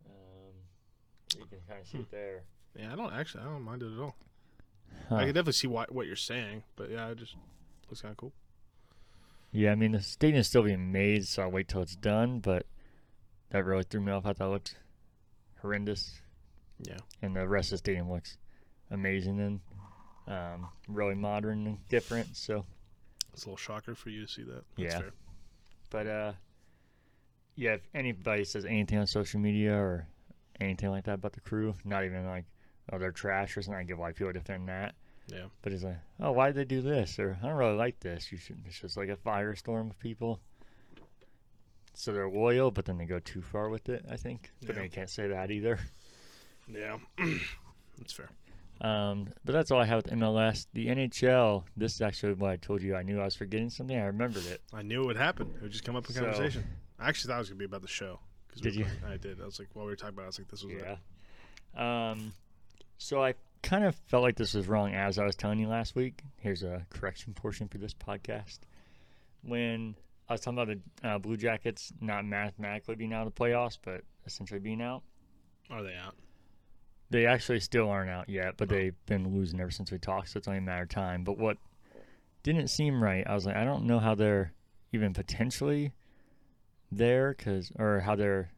Um, 0.07 0.55
you 1.39 1.47
can 1.47 1.61
kind 1.69 1.81
of 1.81 1.87
see 1.87 1.99
Hmm. 1.99 2.03
it 2.03 2.11
there. 2.11 2.43
Yeah, 2.79 2.93
I 2.93 2.97
don't 2.97 3.13
actually. 3.13 3.45
I 3.45 3.47
don't 3.47 3.63
mind 3.63 3.83
it 3.83 3.93
at 3.93 4.01
all. 4.01 4.17
Huh. 5.09 5.17
I 5.17 5.21
can 5.25 5.29
definitely 5.29 5.53
see 5.55 5.67
what 5.67 5.93
what 5.93 6.07
you're 6.07 6.17
saying, 6.17 6.63
but 6.77 6.91
yeah, 6.91 7.09
it 7.09 7.19
just 7.19 7.35
looks 7.89 8.01
kind 8.03 8.13
of 8.13 8.17
cool. 8.19 8.33
Yeah, 9.53 9.73
I 9.73 9.75
mean 9.75 9.93
the 9.93 10.01
stadium's 10.01 10.47
still 10.47 10.63
being 10.63 10.93
made, 10.93 11.27
so 11.27 11.43
I'll 11.43 11.51
wait 11.51 11.69
till 11.69 11.83
it's 11.83 11.97
done. 11.97 12.39
But 12.41 12.67
that 13.51 13.65
really 13.65 13.83
threw 13.83 14.01
me 14.01 14.13
off. 14.13 14.25
I 14.27 14.33
thought 14.33 14.47
it 14.47 14.51
looked 14.53 14.77
horrendous, 15.61 16.21
Yeah. 16.79 16.99
and 17.23 17.35
the 17.35 17.49
rest 17.49 17.69
of 17.69 17.73
the 17.73 17.79
stadium 17.79 18.11
looks 18.11 18.39
amazing 18.91 19.41
and 19.41 19.61
um, 20.29 20.69
really 20.89 21.15
modern 21.17 21.67
and 21.67 21.89
different. 21.89 22.37
So, 22.37 22.65
It's 23.33 23.43
a 23.45 23.47
little 23.47 23.57
shocker 23.57 23.95
for 23.97 24.11
you 24.11 24.25
to 24.27 24.29
see 24.33 24.43
that. 24.45 24.65
That's 24.77 24.95
Yeah. 24.95 24.99
Fair. 25.01 25.11
but 25.91 26.07
uh, 26.07 26.33
yeah, 27.57 27.73
if 27.75 27.81
anybody 27.95 28.45
says 28.45 28.65
anything 28.65 28.99
on 28.99 29.07
social 29.09 29.41
media 29.41 29.75
or 29.75 30.07
anything 30.61 30.91
like 30.91 31.05
that 31.05 31.15
about 31.15 31.33
the 31.33 31.41
crew, 31.41 31.75
not 31.85 32.05
even 32.05 32.25
like 32.27 32.45
oh 32.93 32.99
they're 32.99 33.13
trash 33.13 33.57
or 33.57 33.63
something, 33.63 33.79
I 33.81 33.85
get 33.85 33.99
why 33.99 34.13
people 34.13 34.33
defend 34.33 34.69
that. 34.69 34.95
Yeah. 35.29 35.45
But 35.63 35.73
it's 35.73 35.85
like, 35.85 35.99
oh, 36.21 36.33
why 36.33 36.49
did 36.49 36.57
they 36.57 36.65
do 36.65 36.81
this? 36.83 37.19
Or 37.19 37.39
I 37.43 37.47
don't 37.47 37.57
really 37.57 37.77
like 37.77 38.01
this. 38.01 38.33
You 38.33 38.39
should. 38.39 38.59
It's 38.67 38.81
just 38.81 38.97
like 38.97 39.09
a 39.09 39.17
firestorm 39.17 39.91
of 39.91 39.99
people. 40.01 40.41
So 41.95 42.13
they're 42.13 42.29
loyal, 42.29 42.71
but 42.71 42.85
then 42.85 42.99
they 42.99 43.05
go 43.05 43.19
too 43.19 43.43
far 43.43 43.69
with 43.69 43.89
it. 43.89 44.05
I 44.11 44.17
think, 44.17 44.51
but 44.61 44.69
Yeah. 44.71 44.75
then 44.77 44.85
you 44.85 44.91
can't 44.91 45.11
say 45.11 45.29
that 45.29 45.51
either. 45.51 45.79
Yeah. 46.69 46.99
That's 47.99 48.13
fair. 48.13 48.31
Um, 48.81 49.29
but 49.45 49.53
that's 49.53 49.71
all 49.71 49.79
I 49.79 49.85
have 49.85 50.05
with 50.05 50.13
MLS. 50.15 50.67
The 50.73 50.87
NHL. 50.87 51.65
This 51.77 51.95
is 51.97 52.01
actually 52.01 52.33
what 52.33 52.51
I 52.51 52.57
told 52.57 52.81
you. 52.81 52.97
I 52.97 53.03
knew 53.03 53.21
I 53.21 53.25
was 53.27 53.35
forgetting 53.35 53.69
something. 53.69 53.95
I 53.99 54.05
remembered 54.07 54.47
it. 54.47 54.63
I 54.73 54.81
knew 54.81 55.03
it 55.03 55.07
would 55.07 55.17
happen. 55.19 55.53
It 55.57 55.63
would 55.63 55.71
just 55.73 55.85
come 55.85 55.97
up 55.97 56.07
in 56.09 56.15
So- 56.15 56.23
conversation. 56.23 56.65
I 56.99 57.09
actually 57.11 57.29
thought 57.29 57.37
it 57.37 57.41
was 57.41 57.49
gonna 57.51 57.59
be 57.59 57.65
about 57.67 57.83
the 57.83 57.89
show. 57.89 58.21
we 58.55 58.63
Did 58.63 58.77
were 58.77 58.81
you? 58.81 58.87
I 59.07 59.17
did. 59.19 59.39
I 59.41 59.45
was 59.45 59.59
like, 59.59 59.69
while 59.75 59.85
we 59.85 59.93
were 59.93 59.97
talking 59.97 60.15
about, 60.15 60.23
it, 60.23 60.25
I 60.25 60.29
was 60.29 60.39
like, 60.39 60.49
this 60.49 60.65
was 60.65 60.73
it. 60.75 60.99
Yeah. 61.77 62.11
Um, 62.11 62.33
so 63.03 63.23
I 63.25 63.35
kind 63.63 63.83
of 63.85 63.95
felt 64.07 64.23
like 64.23 64.37
this 64.37 64.53
was 64.55 64.69
wrong 64.69 64.95
as 64.95 65.19
I 65.19 65.25
was 65.25 65.35
telling 65.35 65.59
you 65.59 65.69
last 65.69 65.97
week. 65.97 66.23
Here's 66.39 66.63
a 66.63 66.85
correction 66.91 67.33
portion 67.35 67.67
for 67.67 67.79
this 67.79 67.95
podcast. 67.95 68.59
When 69.43 69.95
I 70.29 70.35
was 70.35 70.43
talking 70.43 70.59
about 70.59 70.77
the 71.03 71.09
uh, 71.09 71.19
Blue 71.19 71.37
Jackets 71.39 71.93
not 72.01 72.25
mathematically 72.27 72.95
being 72.97 73.13
out 73.15 73.27
of 73.27 73.35
the 73.35 73.41
playoffs, 73.41 73.79
but 73.83 74.03
essentially 74.27 74.61
being 74.61 74.83
out, 74.83 75.03
Are 75.71 75.83
they 75.83 75.95
out? 75.95 76.15
they 77.09 77.25
actually 77.27 77.59
still 77.61 77.89
aren't 77.89 78.11
out 78.11 78.29
yet, 78.29 78.57
but 78.59 78.71
Oh. 78.71 78.75
they've 78.75 79.07
been 79.07 79.35
losing 79.35 79.61
ever 79.61 79.71
since 79.71 79.91
we 79.91 79.99
talked, 79.99 80.29
so 80.29 80.39
it's 80.39 80.47
only 80.47 80.59
a 80.59 80.63
matter 80.63 80.83
of 80.83 80.89
time. 80.91 81.25
But 81.25 81.39
what 81.39 81.57
didn't 82.43 82.69
seem 82.69 83.03
right, 83.03 83.27
I 83.27 83.35
was 83.35 83.47
like, 83.47 83.57
I 83.57 83.65
don't 83.65 83.85
know 83.85 83.99
how 83.99 84.15
they're 84.15 84.53
even 84.93 85.13
potentially 85.15 85.93
there, 86.93 87.33
cause 87.35 87.73
or 87.79 88.01
how 88.01 88.15
they're 88.15 88.51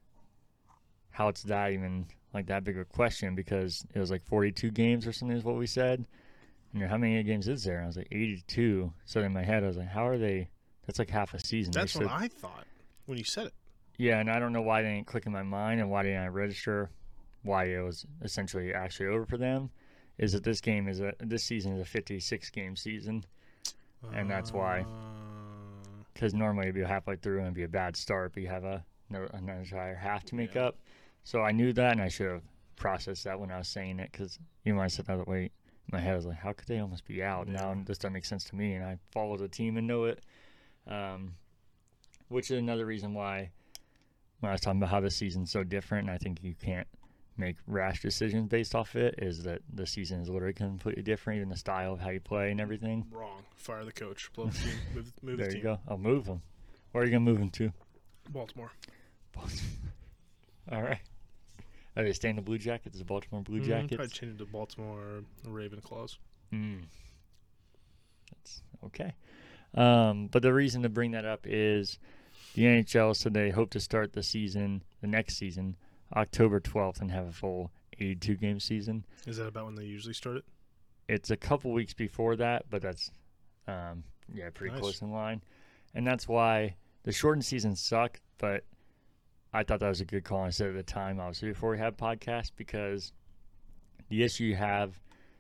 how 1.11 1.28
it's 1.28 1.42
that 1.44 1.72
even 1.72 2.07
like 2.35 2.47
that 2.47 2.64
big 2.64 2.79
a 2.79 2.85
question 2.85 3.35
because 3.35 3.85
it 3.95 3.99
was 3.99 4.11
like 4.11 4.25
42 4.25 4.71
games 4.71 5.07
or 5.07 5.12
something 5.12 5.37
is 5.37 5.45
what 5.45 5.57
we 5.57 5.66
said. 5.66 6.07
And 6.75 6.83
how 6.85 6.97
many 6.97 7.23
games 7.23 7.49
is 7.49 7.64
there? 7.64 7.77
And 7.77 7.85
I 7.85 7.87
was 7.88 7.97
like 7.99 8.09
82. 8.11 8.92
So 9.05 9.21
in 9.21 9.33
my 9.33 9.42
head, 9.42 9.62
I 9.62 9.66
was 9.66 9.77
like, 9.77 9.88
how 9.88 10.07
are 10.07 10.16
they? 10.18 10.49
That's 10.87 10.99
like 10.99 11.11
half 11.11 11.35
a 11.35 11.38
season. 11.38 11.73
That's 11.73 11.92
said- 11.92 12.03
what 12.03 12.11
I 12.12 12.29
thought 12.29 12.66
when 13.07 13.18
you 13.18 13.25
said 13.25 13.47
it. 13.49 13.55
yeah, 13.99 14.18
and 14.21 14.31
I 14.31 14.38
don't 14.38 14.53
know 14.53 14.62
why 14.62 14.83
they 14.83 14.95
didn't 14.95 15.07
click 15.07 15.27
in 15.27 15.33
my 15.33 15.42
mind 15.42 15.81
and 15.81 15.90
why 15.90 16.03
didn't 16.03 16.23
I 16.23 16.29
register 16.29 16.90
why 17.42 17.64
it 17.64 17.81
was 17.81 18.07
essentially 18.23 18.73
actually 18.73 19.07
over 19.09 19.27
for 19.27 19.37
them. 19.37 19.71
Is 20.18 20.33
that 20.33 20.45
this 20.45 20.61
game 20.61 20.88
is 20.88 21.01
a 21.01 21.12
this 21.18 21.42
season 21.45 21.73
is 21.75 21.81
a 21.81 21.85
56 21.85 22.51
game 22.51 22.77
season 22.77 23.25
And 24.14 24.31
that's 24.31 24.53
why. 24.53 24.81
Uh, 24.81 24.85
because 26.14 26.35
normally 26.35 26.64
it'd 26.66 26.75
be 26.75 26.83
halfway 26.83 27.16
through 27.16 27.38
and 27.38 27.47
it'd 27.47 27.55
be 27.55 27.62
a 27.64 27.68
bad 27.68 27.97
start, 27.97 28.33
but 28.35 28.42
you 28.42 28.49
have 28.49 28.64
a 28.64 28.85
another, 29.11 29.27
another 29.33 29.61
entire 29.61 29.95
half 29.95 30.25
to 30.25 30.35
make 30.35 30.55
Yeah. 30.55 30.66
up. 30.66 30.77
So 31.25 31.43
I 31.43 31.53
knew 31.53 31.73
that, 31.73 31.93
and 31.93 32.03
I 32.03 32.09
should 32.09 32.31
have 32.31 32.43
processed 32.77 33.25
that 33.25 33.39
when 33.39 33.51
I 33.51 33.59
was 33.59 33.69
saying 33.69 34.01
it 34.01 34.11
because 34.11 34.39
even 34.65 34.77
when 34.79 34.85
I 34.85 34.89
said 34.89 35.07
that, 35.07 35.19
in 35.29 35.51
my 35.91 36.01
head 36.01 36.13
I 36.13 36.17
was 36.17 36.27
like, 36.27 36.39
how 36.39 36.53
could 36.53 36.69
they 36.69 36.79
almost 36.79 37.05
be 37.07 37.23
out 37.23 37.47
now? 37.49 37.77
This 37.87 37.99
doesn't 37.99 38.13
make 38.13 38.25
sense 38.25 38.45
to 38.45 38.57
me, 38.57 38.75
and 38.75 38.85
I 38.85 38.99
follow 39.13 39.37
the 39.37 39.49
team 39.49 39.77
and 39.77 39.87
know 39.87 40.05
it. 40.05 40.21
Um, 40.87 41.35
which 42.29 42.51
is 42.51 42.59
another 42.59 42.87
reason 42.87 43.15
why 43.15 43.51
when 44.41 44.51
I 44.51 44.53
was 44.53 44.61
talking 44.61 44.81
about 44.81 44.91
how 44.91 45.01
the 45.01 45.11
season's 45.11 45.53
so 45.53 45.63
different, 45.63 46.09
and 46.09 46.15
I 46.15 46.19
think 46.19 46.43
you 46.43 46.55
can't 46.61 46.89
make 47.37 47.57
rash 47.67 48.03
decisions 48.03 48.49
based 48.49 48.75
off 48.75 48.97
it, 48.97 49.15
is 49.19 49.45
that 49.45 49.61
the 49.73 49.87
season 49.87 50.21
is 50.21 50.29
literally 50.29 50.53
completely 50.53 51.03
different, 51.03 51.39
even 51.39 51.49
the 51.49 51.57
style 51.57 51.93
of 51.93 52.01
how 52.01 52.11
you 52.11 52.21
play 52.21 52.51
and 52.51 52.61
everything. 52.61 53.07
wrong. 53.13 53.45
Fire 53.55 53.85
the 53.85 53.93
coach. 53.93 54.31
Blow 54.35 54.47
the 54.47 54.59
team. 54.59 54.73
Move, 54.95 55.13
move 55.23 55.39
there 55.39 55.47
the 55.49 55.57
you 55.57 55.63
team. 55.63 55.73
go. 55.75 55.79
I'll 55.89 55.99
move 55.99 56.25
them. 56.25 56.43
Where 56.91 57.03
are 57.03 57.07
you 57.07 57.13
gonna 57.13 57.21
move 57.21 57.39
them 57.39 57.51
to? 57.51 57.73
Baltimore. 58.31 58.73
All 60.73 60.83
right. 60.83 61.01
Are 61.96 62.02
they 62.05 62.12
staying 62.12 62.37
the 62.37 62.42
Blue 62.42 62.59
Jackets? 62.59 62.98
The 62.98 63.05
Baltimore 63.05 63.42
Blue 63.42 63.61
Mm, 63.61 63.64
Jackets? 63.66 63.94
Probably 63.96 64.09
change 64.09 64.33
it 64.35 64.38
to 64.38 64.46
Baltimore 64.46 65.22
Raven 65.44 65.81
Claws. 65.81 66.18
Mm. 66.52 66.85
That's 68.33 68.62
okay. 68.85 69.12
Um, 69.74 70.26
but 70.28 70.42
the 70.42 70.52
reason 70.52 70.83
to 70.83 70.88
bring 70.88 71.12
that 71.12 71.24
up 71.24 71.40
is 71.44 71.98
the 72.55 72.62
NHL 72.64 73.16
said 73.16 73.35
they 73.35 73.50
hope 73.50 73.70
to 73.70 73.81
start 73.81 74.12
the 74.12 74.22
season, 74.22 74.83
the 75.00 75.07
next 75.07 75.37
season, 75.37 75.76
October 76.14 76.61
12th, 76.61 77.00
and 77.00 77.11
have 77.11 77.28
a 77.28 77.33
full 77.33 77.70
82 77.98 78.35
game 78.37 78.61
season. 78.61 79.05
Is 79.26 79.37
that 79.38 79.46
about 79.46 79.66
when 79.66 79.74
they 79.74 79.85
usually 79.85 80.14
start 80.14 80.37
it? 80.38 80.44
It's 81.09 81.31
a 81.31 81.37
couple 81.37 81.72
weeks 81.72 81.94
before 81.94 82.37
that, 82.37 82.66
but 82.70 82.83
that's 82.83 83.11
um, 83.68 84.05
yeah, 84.33 84.48
pretty 84.52 84.72
Nice. 84.72 84.81
close 84.81 85.02
in 85.02 85.11
line. 85.12 85.42
And 85.94 86.07
that's 86.07 86.26
why 86.26 86.76
the 87.05 87.12
shortened 87.12 87.44
season 87.44 87.76
sucked, 87.76 88.20
but 88.38 88.64
I 89.53 89.62
thought 89.62 89.81
that 89.81 89.88
was 89.88 90.01
a 90.01 90.05
good 90.07 90.25
call. 90.25 90.43
I 90.43 90.51
said 90.51 90.69
at 90.69 90.75
the 90.75 90.83
time, 90.83 91.21
obviously, 91.21 91.49
before 91.51 91.71
we 91.73 91.79
had 91.79 91.99
podcast, 91.99 92.53
because 92.57 93.12
the 94.09 94.23
issue 94.23 94.45
you 94.45 94.57
have, 94.57 94.99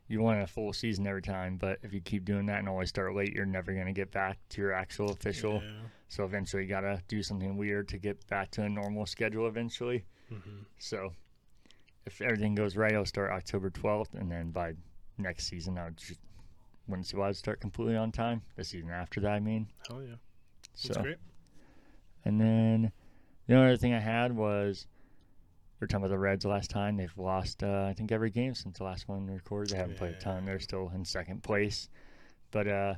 you 0.08 0.20
want 0.20 0.42
a 0.42 0.46
full 0.46 0.72
season 0.72 1.06
every 1.06 1.22
time, 1.22 1.56
but 1.56 1.78
if 1.82 1.94
you 1.94 2.00
keep 2.00 2.24
doing 2.24 2.46
that 2.46 2.58
and 2.58 2.68
always 2.68 2.90
start 2.90 3.14
late, 3.14 3.32
you're 3.32 3.46
never 3.46 3.72
going 3.72 3.86
to 3.86 3.92
get 3.92 4.10
back 4.10 4.38
to 4.50 4.60
your 4.60 4.72
actual 4.72 5.10
official. 5.10 5.54
Yeah. 5.54 5.86
So 6.08 6.24
eventually, 6.24 6.64
you 6.64 6.68
got 6.68 6.80
to 6.82 7.00
do 7.08 7.22
something 7.22 7.56
weird 7.56 7.88
to 7.88 7.98
get 7.98 8.26
back 8.26 8.50
to 8.52 8.62
a 8.62 8.68
normal 8.68 9.06
schedule 9.06 9.46
eventually. 9.46 10.04
hmm 10.28 10.60
So 10.78 11.12
if 12.04 12.20
everything 12.20 12.54
goes 12.54 12.76
right, 12.76 12.92
I'll 12.92 13.06
start 13.06 13.30
October 13.30 13.70
12th, 13.70 14.12
and 14.14 14.30
then 14.30 14.50
by 14.50 14.74
next 15.16 15.46
season, 15.46 15.78
I 15.78 15.84
would 15.84 15.96
just, 15.96 16.20
wouldn't 16.86 17.06
see 17.06 17.16
why 17.16 17.28
I'd 17.28 17.36
start 17.36 17.60
completely 17.60 17.96
on 17.96 18.12
time. 18.12 18.42
The 18.56 18.64
season 18.64 18.90
after 18.90 19.20
that, 19.20 19.32
I 19.32 19.40
mean. 19.40 19.68
Hell 19.88 20.02
yeah. 20.02 20.16
So, 20.74 20.88
That's 20.92 21.02
great. 21.02 21.16
and 22.26 22.38
then 22.40 22.92
the 23.46 23.54
only 23.54 23.68
other 23.68 23.76
thing 23.76 23.94
I 23.94 24.00
had 24.00 24.34
was 24.34 24.86
we 25.78 25.84
were 25.84 25.88
talking 25.88 26.04
about 26.04 26.14
the 26.14 26.18
Reds 26.18 26.44
last 26.44 26.70
time. 26.70 26.96
They've 26.96 27.18
lost, 27.18 27.62
uh, 27.62 27.86
I 27.88 27.94
think, 27.94 28.12
every 28.12 28.30
game 28.30 28.54
since 28.54 28.78
the 28.78 28.84
last 28.84 29.08
one 29.08 29.26
recorded. 29.26 29.74
They 29.74 29.78
haven't 29.78 29.96
played 29.96 30.14
a 30.14 30.18
ton. 30.18 30.44
They're 30.44 30.60
still 30.60 30.92
in 30.94 31.04
second 31.04 31.42
place. 31.42 31.88
But 32.52 32.68
uh, 32.68 32.94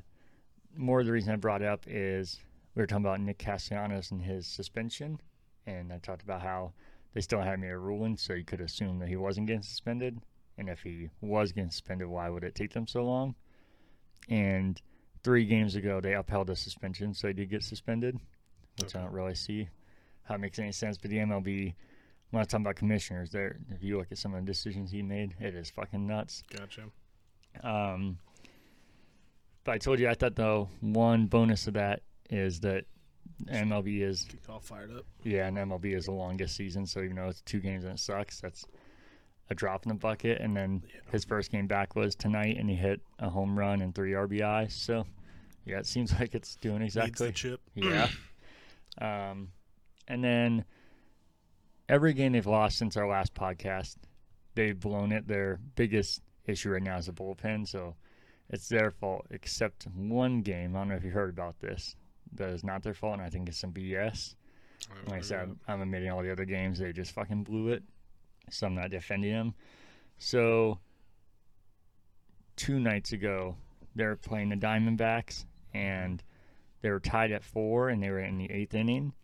more 0.77 1.01
of 1.01 1.07
the 1.07 1.13
reason 1.13 1.33
I 1.33 1.37
brought 1.37 1.63
it 1.63 1.69
up 1.69 1.85
is 1.87 2.39
we 2.75 2.83
were 2.83 2.87
talking 2.87 3.05
about 3.05 3.21
Nick 3.21 3.39
Castellanos 3.39 4.11
and 4.11 4.23
his 4.23 4.47
suspension. 4.47 5.19
And 5.67 5.93
I 5.93 5.99
talked 5.99 6.23
about 6.23 6.43
how 6.43 6.73
they 7.15 7.23
still 7.23 7.41
had 7.41 7.59
me 7.59 7.69
a 7.69 7.79
ruling, 7.79 8.19
so 8.19 8.35
you 8.35 8.45
could 8.45 8.61
assume 8.61 8.99
that 8.99 9.09
he 9.09 9.17
wasn't 9.17 9.47
getting 9.47 9.63
suspended. 9.63 10.19
And 10.59 10.69
if 10.69 10.83
he 10.83 11.09
was 11.23 11.53
getting 11.53 11.71
suspended, 11.71 12.09
why 12.09 12.29
would 12.29 12.45
it 12.45 12.55
take 12.55 12.75
them 12.75 12.87
so 12.87 13.03
long? 13.03 13.35
And 14.29 14.81
three 15.23 15.47
games 15.47 15.75
ago, 15.75 16.01
they 16.01 16.15
upheld 16.15 16.49
the 16.49 16.57
suspension, 16.57 17.15
so 17.15 17.29
he 17.29 17.35
did 17.35 17.51
get 17.51 17.63
suspended, 17.63 18.19
which 18.81 18.95
I 18.95 19.01
don't 19.01 19.13
really 19.13 19.35
see 19.35 19.69
how 20.25 20.35
it 20.35 20.39
makes 20.41 20.59
any 20.59 20.73
sense. 20.73 20.97
But 20.99 21.11
the 21.11 21.19
MLB, 21.19 21.75
when 22.31 22.41
I 22.41 22.45
talking 22.45 22.65
about 22.65 22.77
commissioners, 22.77 23.31
there, 23.31 23.59
if 23.71 23.83
you 23.83 23.99
look 23.99 24.11
at 24.13 24.19
some 24.19 24.35
of 24.35 24.45
the 24.45 24.47
decisions 24.51 24.91
he 24.91 25.03
made, 25.03 25.35
it 25.41 25.55
is 25.55 25.71
fucking 25.71 26.07
nuts. 26.07 26.43
Gotcha. 26.51 26.85
Um, 27.63 28.19
but 29.65 29.73
I 29.73 29.79
told 29.79 29.99
you, 30.01 30.09
I 30.09 30.15
thought 30.15 30.35
though 30.37 30.69
one 30.81 31.27
bonus 31.27 31.67
of 31.67 31.75
that 31.75 32.03
is 32.31 32.61
that 32.61 32.85
MLB 33.49 34.03
is 34.03 34.25
Get 34.25 34.41
all 34.49 34.61
fired 34.61 34.93
up. 34.93 35.05
yeah, 35.23 35.47
and 35.47 35.57
MLB 35.57 35.95
is 35.97 36.07
the 36.07 36.13
longest 36.13 36.57
season, 36.57 36.87
so 36.87 37.01
even 37.03 37.17
though 37.17 37.29
it's 37.29 37.41
two 37.43 37.61
games 37.61 37.85
and 37.85 37.95
it 37.95 37.99
sucks, 38.01 38.41
that's 38.41 38.65
a 39.51 39.55
drop 39.55 39.85
in 39.85 39.89
the 39.91 39.95
bucket. 39.95 40.41
And 40.41 40.57
then 40.57 40.83
Yeah. 40.87 41.01
his 41.13 41.25
first 41.25 41.51
game 41.51 41.67
back 41.67 41.97
was 41.97 42.15
tonight, 42.15 42.57
and 42.59 42.69
he 42.69 42.77
hit 42.77 43.01
a 43.19 43.29
home 43.31 43.59
run 43.59 43.81
and 43.83 43.95
three 43.95 44.13
RBI. 44.13 44.71
So 44.71 45.07
yeah, 45.65 45.79
it 45.79 45.87
seems 45.87 46.13
like 46.21 46.35
it's 46.35 46.57
doing 46.57 46.81
Needs 46.81 46.97
exactly 46.97 47.29
the 47.29 47.33
chip. 47.33 47.61
yeah. 47.75 48.09
um, 49.31 49.49
and 50.09 50.23
then 50.23 50.65
every 51.89 52.13
game 52.13 52.33
they've 52.33 52.47
lost 52.47 52.79
since 52.79 52.97
our 52.97 53.09
last 53.09 53.35
podcast, 53.35 53.97
they've 54.55 54.79
blown 54.79 55.13
it. 55.13 55.27
Their 55.27 55.61
biggest 55.77 56.23
issue 56.47 56.71
right 56.71 56.83
now 56.83 56.99
is 56.99 57.07
the 57.07 57.13
bullpen, 57.13 57.67
so 57.67 57.95
it's 58.51 58.69
their 58.69 58.91
fault. 58.91 59.27
Except 59.31 59.87
one 59.95 60.43
game, 60.43 60.75
I 60.75 60.81
don't 60.81 60.89
know 60.89 60.95
if 60.97 61.05
you 61.05 61.11
heard 61.11 61.31
about 61.31 61.59
this. 61.61 61.97
That 62.35 62.51
is 62.51 62.65
not 62.65 62.83
their 62.83 62.95
fault, 62.95 63.15
and 63.15 63.23
I 63.23 63.31
think 63.31 63.49
it's 63.49 63.59
some 63.59 63.73
BS. 63.73 64.35
Like 65.07 65.21
I 65.21 65.23
said, 65.23 65.41
I'm, 65.41 65.61
I'm 65.67 65.83
admitting 65.83 66.11
all 66.11 66.23
the 66.23 66.33
other 66.33 66.45
games 66.45 66.79
they 66.79 66.93
just 66.93 67.13
fucking 67.13 67.45
blew 67.45 67.69
it. 67.69 67.83
So 68.51 68.67
I'm 68.67 68.75
not 68.75 68.91
defending 68.91 69.33
them. 69.33 69.55
So 70.19 70.79
two 72.57 72.79
nights 72.79 73.13
ago, 73.13 73.57
they're 73.95 74.17
playing 74.17 74.51
the 74.51 74.57
Diamondbacks, 74.57 75.45
and 75.73 76.23
they 76.83 76.91
were 76.91 77.01
tied 77.01 77.33
at 77.33 77.43
four 77.43 77.89
and 77.89 78.03
they 78.03 78.11
were 78.11 78.21
in 78.21 78.37
the 78.37 78.51
eighth 78.51 78.75
inning, 78.75 79.15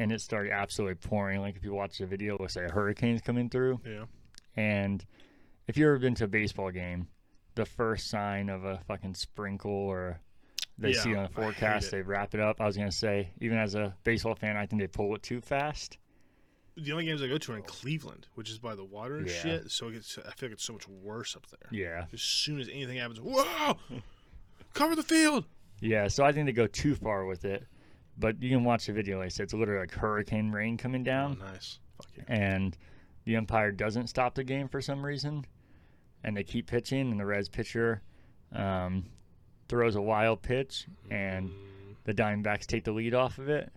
and 0.00 0.10
it 0.10 0.20
started 0.20 0.50
absolutely 0.50 0.96
pouring. 0.96 1.40
Like 1.40 1.54
if 1.56 1.62
you 1.62 1.72
watch 1.72 1.98
the 1.98 2.06
video, 2.06 2.34
it 2.34 2.40
looks 2.40 2.56
like 2.56 2.68
a 2.68 2.72
hurricane's 2.72 3.20
coming 3.20 3.48
through. 3.48 3.80
Yeah. 3.86 4.06
And 4.56 5.04
if 5.68 5.76
you've 5.76 5.86
ever 5.86 5.98
been 5.98 6.14
to 6.16 6.24
a 6.24 6.28
baseball 6.28 6.70
game, 6.72 7.06
the 7.54 7.66
first 7.66 8.08
sign 8.08 8.48
of 8.48 8.64
a 8.64 8.78
fucking 8.88 9.14
sprinkle 9.14 9.70
or 9.70 10.18
they 10.78 10.92
Yeah, 10.92 11.02
see 11.02 11.14
on 11.14 11.24
the 11.24 11.28
forecast, 11.28 11.90
they 11.90 12.00
wrap 12.00 12.34
it 12.34 12.40
up. 12.40 12.60
I 12.60 12.66
was 12.66 12.76
gonna 12.76 12.90
say, 12.90 13.28
even 13.40 13.58
as 13.58 13.74
a 13.74 13.94
baseball 14.02 14.34
fan, 14.34 14.56
I 14.56 14.64
think 14.66 14.80
they 14.80 14.88
pull 14.88 15.14
it 15.14 15.22
too 15.22 15.40
fast. 15.42 15.98
The 16.76 16.92
only 16.92 17.04
games 17.04 17.20
I 17.22 17.26
go 17.28 17.36
to 17.36 17.52
are 17.52 17.56
in 17.56 17.62
Cleveland, 17.64 18.28
which 18.36 18.48
is 18.48 18.58
by 18.58 18.74
the 18.74 18.84
water 18.84 19.18
and 19.18 19.26
Yeah. 19.26 19.32
shit. 19.42 19.70
So 19.70 19.88
it 19.88 19.92
gets, 19.92 20.16
I 20.16 20.30
feel 20.30 20.48
like 20.48 20.52
it's 20.52 20.64
so 20.64 20.72
much 20.72 20.88
worse 20.88 21.36
up 21.36 21.46
there. 21.48 21.68
Yeah, 21.70 22.06
As 22.12 22.22
soon 22.22 22.58
as 22.58 22.68
anything 22.68 22.96
happens, 22.96 23.20
whoa, 23.20 23.76
cover 24.72 24.96
the 24.96 25.02
field. 25.02 25.44
yeah. 25.80 26.08
So 26.08 26.24
I 26.24 26.32
think 26.32 26.46
they 26.46 26.52
go 26.52 26.66
too 26.66 26.94
far 26.94 27.26
with 27.26 27.44
it. 27.44 27.66
But 28.18 28.42
you 28.42 28.50
can 28.50 28.64
watch 28.64 28.86
the 28.86 28.92
video. 28.92 29.18
Like 29.18 29.26
I 29.26 29.28
said, 29.28 29.44
it's 29.44 29.54
literally 29.54 29.80
like 29.80 29.92
hurricane 29.94 30.50
rain 30.50 30.76
coming 30.76 31.02
down. 31.02 31.38
Oh, 31.40 31.46
nice. 31.52 31.78
Fuck 31.96 32.08
yeah. 32.16 32.24
and 32.28 32.76
the 33.24 33.36
umpire 33.36 33.72
doesn't 33.72 34.08
stop 34.08 34.34
the 34.34 34.44
game 34.44 34.68
for 34.68 34.80
some 34.80 35.04
reason, 35.04 35.44
and 36.24 36.36
they 36.36 36.42
keep 36.44 36.66
pitching, 36.66 37.10
and 37.10 37.20
the 37.20 37.26
Reds 37.26 37.48
pitcher 37.48 38.02
um, 38.52 39.04
throws 39.68 39.96
a 39.96 40.00
wild 40.02 40.42
pitch, 40.42 40.86
and 41.10 41.50
Mm, 41.50 41.94
the 42.04 42.14
Diamondbacks 42.14 42.66
take 42.66 42.84
the 42.84 42.92
lead 42.92 43.14
off 43.14 43.38
of 43.38 43.48
it, 43.48 43.70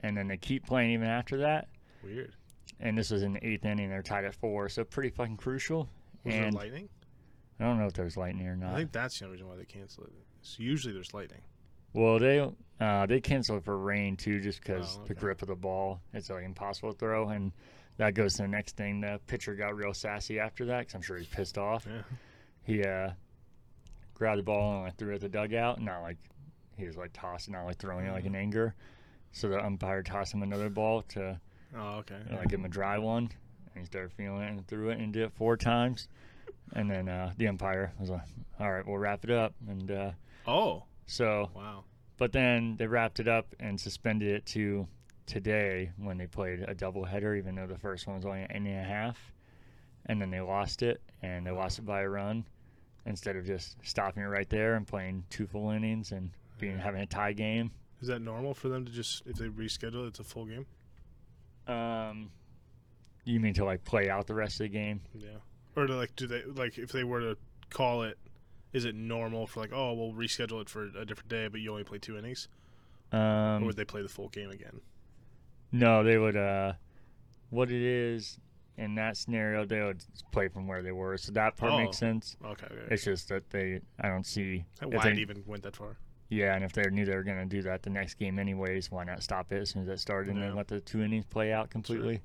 and 0.00 0.16
then 0.16 0.28
they 0.28 0.36
keep 0.36 0.66
playing 0.66 0.90
even 0.92 1.06
after 1.08 1.38
that. 1.38 1.68
weird. 2.02 2.34
And 2.80 2.96
this 2.96 3.10
was 3.10 3.22
in 3.22 3.34
the 3.34 3.46
eighth 3.46 3.64
inning; 3.64 3.88
they're 3.88 4.02
tied 4.02 4.24
at 4.24 4.34
four, 4.34 4.68
so 4.68 4.84
pretty 4.84 5.10
fucking 5.10 5.36
crucial. 5.38 5.88
Was 6.24 6.34
and 6.34 6.44
there 6.44 6.62
lightning? 6.62 6.88
I 7.58 7.64
don't 7.64 7.78
know 7.78 7.86
if 7.86 7.94
there's 7.94 8.16
lightning 8.16 8.46
or 8.48 8.56
not. 8.56 8.74
I 8.74 8.76
think 8.76 8.92
that's 8.92 9.18
the 9.18 9.24
only 9.24 9.36
reason 9.36 9.48
why 9.48 9.56
they 9.56 9.64
cancel 9.64 10.04
it. 10.04 10.12
So 10.42 10.62
usually 10.62 10.92
there's 10.92 11.14
lightning. 11.14 11.40
Well, 11.92 12.18
they 12.18 12.46
uh, 12.80 13.06
they 13.06 13.20
canceled 13.20 13.64
for 13.64 13.78
rain 13.78 14.16
too, 14.16 14.40
just 14.40 14.60
because 14.60 14.98
Oh, 15.00 15.06
the 15.06 15.14
grip 15.14 15.42
of 15.42 15.48
the 15.48 15.54
ball 15.54 16.00
it's 16.12 16.28
like 16.30 16.44
impossible 16.44 16.92
to 16.92 16.98
throw, 16.98 17.28
and 17.30 17.52
that 17.96 18.14
goes 18.14 18.34
to 18.34 18.42
the 18.42 18.48
next 18.48 18.76
thing. 18.76 19.00
The 19.00 19.18
pitcher 19.26 19.54
got 19.54 19.74
real 19.76 19.94
sassy 19.94 20.38
after 20.38 20.66
that, 20.66 20.80
because 20.80 20.94
I'm 20.94 21.02
sure 21.02 21.16
he's 21.16 21.26
pissed 21.26 21.56
off. 21.58 21.86
Yeah. 21.88 22.02
he 22.64 22.82
uh, 22.84 23.10
grabbed 24.14 24.38
the 24.40 24.42
ball 24.42 24.74
and 24.74 24.82
like 24.84 24.96
threw 24.96 25.12
it 25.12 25.16
at 25.16 25.20
the 25.22 25.28
dugout. 25.28 25.80
Not 25.80 26.02
like 26.02 26.18
he 26.76 26.86
was 26.86 26.96
like 26.96 27.12
tossing, 27.14 27.52
not 27.54 27.64
like 27.64 27.78
throwing 27.78 28.06
it 28.06 28.12
like 28.12 28.24
in 28.24 28.32
Mm-hmm. 28.32 28.40
anger. 28.42 28.74
So 29.32 29.48
the 29.48 29.64
umpire 29.64 30.02
tossed 30.02 30.32
him 30.34 30.42
another 30.42 30.68
ball 30.70 31.02
to 31.10 31.40
Oh, 31.76 31.96
okay. 31.98 32.16
like 32.30 32.48
give 32.48 32.60
him 32.60 32.66
a 32.66 32.70
dry 32.70 32.98
one, 32.98 33.24
and 33.74 33.80
he 33.80 33.84
started 33.84 34.12
feeling 34.12 34.42
it 34.42 34.50
and 34.50 34.66
threw 34.66 34.90
it 34.90 34.98
and 34.98 35.12
did 35.12 35.22
it 35.24 35.32
four 35.32 35.56
times. 35.56 36.08
And 36.74 36.90
then 36.90 37.08
uh, 37.08 37.32
the 37.36 37.48
umpire 37.48 37.92
was 37.98 38.10
like, 38.10 38.22
"All 38.60 38.70
right, 38.72 38.86
we'll 38.86 38.98
wrap 38.98 39.24
it 39.24 39.30
up." 39.30 39.54
And 39.68 39.90
uh, 39.90 40.10
Oh, 40.46 40.84
so, 41.06 41.50
wow. 41.54 41.84
but 42.16 42.32
then 42.32 42.76
they 42.76 42.86
wrapped 42.86 43.20
it 43.20 43.28
up 43.28 43.54
and 43.60 43.80
suspended 43.80 44.28
it 44.28 44.46
to 44.46 44.86
today 45.26 45.90
when 45.98 46.18
they 46.18 46.26
played 46.26 46.60
a 46.62 46.74
doubleheader, 46.74 47.36
even 47.36 47.54
though 47.54 47.66
the 47.66 47.78
first 47.78 48.06
one 48.06 48.16
was 48.16 48.24
only 48.24 48.42
an 48.42 48.50
inning 48.50 48.74
and 48.74 48.86
a 48.86 48.88
half. 48.88 49.32
And 50.06 50.20
then 50.20 50.30
they 50.30 50.40
lost 50.40 50.82
it, 50.82 51.00
and 51.22 51.44
they 51.44 51.50
lost 51.50 51.78
it 51.78 51.82
by 51.82 52.02
a 52.02 52.08
run 52.08 52.44
instead 53.06 53.36
of 53.36 53.44
just 53.44 53.76
stopping 53.82 54.22
it 54.22 54.26
right 54.26 54.48
there 54.48 54.74
and 54.74 54.86
playing 54.86 55.24
two 55.30 55.46
full 55.46 55.70
innings 55.70 56.12
and 56.12 56.30
being 56.58 56.78
having 56.78 57.00
a 57.00 57.06
tie 57.06 57.32
game. 57.32 57.70
Is 58.00 58.08
that 58.08 58.20
normal 58.20 58.54
for 58.54 58.68
them 58.68 58.84
to 58.84 58.92
just 58.92 59.22
if 59.26 59.36
they 59.36 59.46
reschedule 59.46 60.06
it's 60.06 60.20
a 60.20 60.24
full 60.24 60.44
game? 60.44 60.66
Um, 61.66 62.30
you 63.24 63.40
mean 63.40 63.54
to 63.54 63.64
like 63.64 63.84
play 63.84 64.10
out 64.10 64.26
the 64.26 64.34
rest 64.34 64.60
of 64.60 64.64
the 64.64 64.68
game? 64.68 65.00
Yeah. 65.14 65.28
Or 65.74 65.86
to 65.86 65.94
like 65.94 66.14
do 66.16 66.26
they 66.26 66.42
like 66.44 66.78
if 66.78 66.92
they 66.92 67.04
were 67.04 67.20
to 67.20 67.36
call 67.70 68.02
it, 68.02 68.18
is 68.72 68.84
it 68.84 68.94
normal 68.94 69.46
for 69.46 69.60
like 69.60 69.72
oh 69.72 69.92
we'll 69.94 70.12
reschedule 70.12 70.60
it 70.60 70.68
for 70.68 70.84
a 70.98 71.04
different 71.04 71.28
day, 71.28 71.48
but 71.48 71.60
you 71.60 71.70
only 71.70 71.84
play 71.84 71.98
two 71.98 72.16
innings, 72.18 72.48
or 73.12 73.18
Um, 73.18 73.64
would 73.64 73.76
they 73.76 73.84
play 73.84 74.02
the 74.02 74.08
full 74.08 74.28
game 74.28 74.50
again? 74.50 74.80
no, 75.72 76.02
they 76.04 76.18
would. 76.18 76.36
Uh, 76.36 76.74
what 77.50 77.70
it 77.70 77.80
is 77.82 78.38
in 78.76 78.94
that 78.96 79.16
scenario, 79.16 79.64
they 79.64 79.80
would 79.82 80.02
play 80.32 80.48
from 80.48 80.66
where 80.66 80.82
they 80.82 80.92
were, 80.92 81.16
so 81.16 81.32
that 81.32 81.56
part 81.56 81.72
Oh. 81.72 81.78
makes 81.78 81.96
sense. 81.96 82.36
Okay. 82.44 82.66
okay. 82.66 82.86
It's 82.94 83.04
just 83.04 83.28
that 83.30 83.48
they, 83.50 83.80
I 84.00 84.08
don't 84.08 84.26
see. 84.26 84.64
Why 84.82 85.04
they- 85.04 85.12
it 85.12 85.18
even 85.18 85.42
went 85.46 85.62
that 85.62 85.76
far? 85.76 85.96
Yeah, 86.28 86.54
and 86.56 86.64
if 86.64 86.72
they 86.72 86.82
knew 86.90 87.04
they 87.06 87.14
were 87.14 87.22
going 87.22 87.38
to 87.38 87.46
do 87.46 87.62
that 87.62 87.82
the 87.84 87.90
next 87.90 88.14
game 88.14 88.38
anyways, 88.40 88.90
why 88.90 89.04
not 89.04 89.22
stop 89.22 89.52
it 89.52 89.60
as 89.62 89.70
soon 89.70 89.82
as 89.82 89.88
it 89.88 89.98
started 90.00 90.34
and 90.34 90.42
then 90.42 90.54
let 90.56 90.66
the 90.68 90.80
two 90.80 91.00
innings 91.02 91.24
play 91.26 91.52
out 91.52 91.70
completely? 91.70 92.20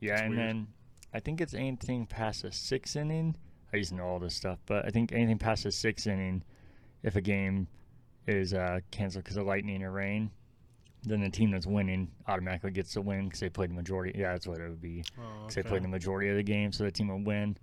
Yeah, 0.00 0.12
That's 0.12 0.22
and 0.22 0.30
weird. 0.36 0.48
then 0.48 0.66
I 1.12 1.20
think 1.20 1.40
it's 1.40 1.54
anything 1.54 2.06
past 2.06 2.44
a 2.44 2.52
six 2.52 2.94
inning. 2.94 3.36
I 3.72 3.76
used 3.76 3.90
to 3.90 3.96
know 3.96 4.04
all 4.06 4.18
this 4.18 4.34
stuff, 4.34 4.58
but 4.66 4.84
I 4.86 4.90
think 4.90 5.12
anything 5.12 5.38
past 5.38 5.64
the 5.64 5.72
sixth 5.72 6.06
inning, 6.06 6.42
if 7.02 7.16
a 7.16 7.20
game 7.20 7.68
is 8.26 8.54
uh, 8.54 8.80
canceled 8.90 9.24
because 9.24 9.36
of 9.36 9.46
lightning 9.46 9.82
or 9.82 9.90
rain, 9.92 10.30
then 11.04 11.20
the 11.20 11.30
team 11.30 11.50
that's 11.50 11.66
winning 11.66 12.10
automatically 12.26 12.70
gets 12.70 12.94
the 12.94 13.00
win 13.02 13.26
because 13.26 13.40
they 13.40 13.48
played 13.48 13.70
the 13.70 13.74
majority. 13.74 14.18
Yeah, 14.18 14.32
that's 14.32 14.46
what 14.46 14.58
it 14.60 14.68
would 14.68 14.80
be. 14.80 15.04
Oh, 15.18 15.42
'cause 15.44 15.54
they 15.54 15.62
played 15.62 15.82
the 15.84 15.88
majority 15.88 16.28
of 16.28 16.36
the 16.36 16.42
game, 16.42 16.72
so 16.72 16.84
the 16.84 16.90
team 16.90 17.08
would 17.08 17.26
win. 17.26 17.56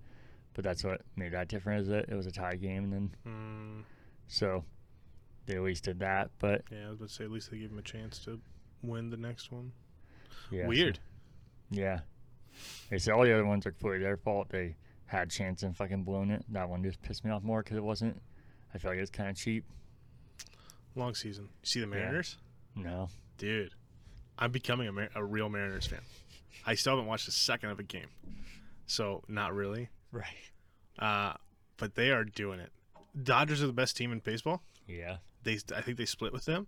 But 0.53 0.63
that's 0.63 0.83
what 0.83 1.01
made 1.17 1.33
that 1.33 1.49
different. 1.49 1.81
Is 1.81 1.87
that 1.89 2.07
It 2.07 2.15
was 2.15 2.27
a 2.27 2.31
tie 2.31 2.55
game, 2.55 2.83
and 2.85 2.93
then 2.93 3.15
Mm, 3.27 3.83
so 4.27 4.63
they 5.47 5.55
at 5.55 5.61
least 5.63 5.83
did 5.83 5.99
that. 5.99 6.31
But 6.39 6.63
yeah, 6.71 6.85
I 6.87 6.89
was 6.91 6.97
about 6.99 7.09
to 7.09 7.13
say 7.13 7.23
at 7.25 7.31
least 7.31 7.51
they 7.51 7.57
gave 7.57 7.71
him 7.71 7.77
a 7.77 7.81
chance 7.83 8.19
to 8.25 8.39
win 8.81 9.09
the 9.09 9.17
next 9.17 9.51
one. 9.51 9.71
yeah, 10.51 10.63
so- 10.63 10.69
Weird. 10.69 10.99
yeah. 11.71 12.01
They 12.89 12.99
said 12.99 13.13
all 13.13 13.23
the 13.23 13.33
other 13.33 13.45
ones 13.45 13.65
are 13.65 13.71
completely 13.71 13.99
their 13.99 14.15
fault. 14.17 14.47
They 14.49 14.75
had 15.15 15.27
a 15.27 15.31
chance 15.31 15.63
and 15.63 15.75
fucking 15.75 16.03
blown 16.03 16.31
it. 16.31 16.43
That 16.49 16.69
one 16.69 16.83
just 16.83 17.01
pissed 17.01 17.23
me 17.25 17.31
off 17.31 17.43
more 17.43 17.63
because 17.63 17.77
it 17.77 17.83
wasn't. 17.83 18.21
I 18.73 18.77
feel 18.77 18.91
like 18.91 18.97
it 18.97 19.01
was 19.01 19.09
kind 19.09 19.29
of 19.29 19.35
cheap. 19.35 19.63
Long 20.95 21.13
season. 21.15 21.45
You 21.61 21.67
see 21.67 21.79
the 21.81 21.87
Mariners, 21.87 22.37
No. 22.75 23.09
dude. 23.37 23.71
I'm 24.37 24.51
becoming 24.51 24.87
a, 24.87 24.91
Mar- 24.91 25.09
a 25.15 25.23
real 25.23 25.49
Mariners 25.49 25.87
fan. 25.87 25.99
I 26.65 26.75
still 26.75 26.93
haven't 26.93 27.07
watched 27.07 27.27
a 27.27 27.31
second 27.31 27.69
of 27.69 27.79
a 27.79 27.83
game, 27.83 28.07
so 28.85 29.23
not 29.27 29.53
really. 29.53 29.89
Right. 30.11 30.25
Uh, 30.97 31.33
but 31.77 31.95
they 31.95 32.11
are 32.11 32.23
doing 32.23 32.59
it. 32.59 32.71
Dodgers 33.21 33.61
are 33.61 33.67
the 33.67 33.73
best 33.73 33.95
team 33.97 34.11
in 34.11 34.19
baseball. 34.19 34.61
Yeah. 34.87 35.17
They, 35.43 35.59
I 35.75 35.81
think 35.81 35.97
they 35.97 36.05
split 36.05 36.33
with 36.33 36.45
them, 36.45 36.67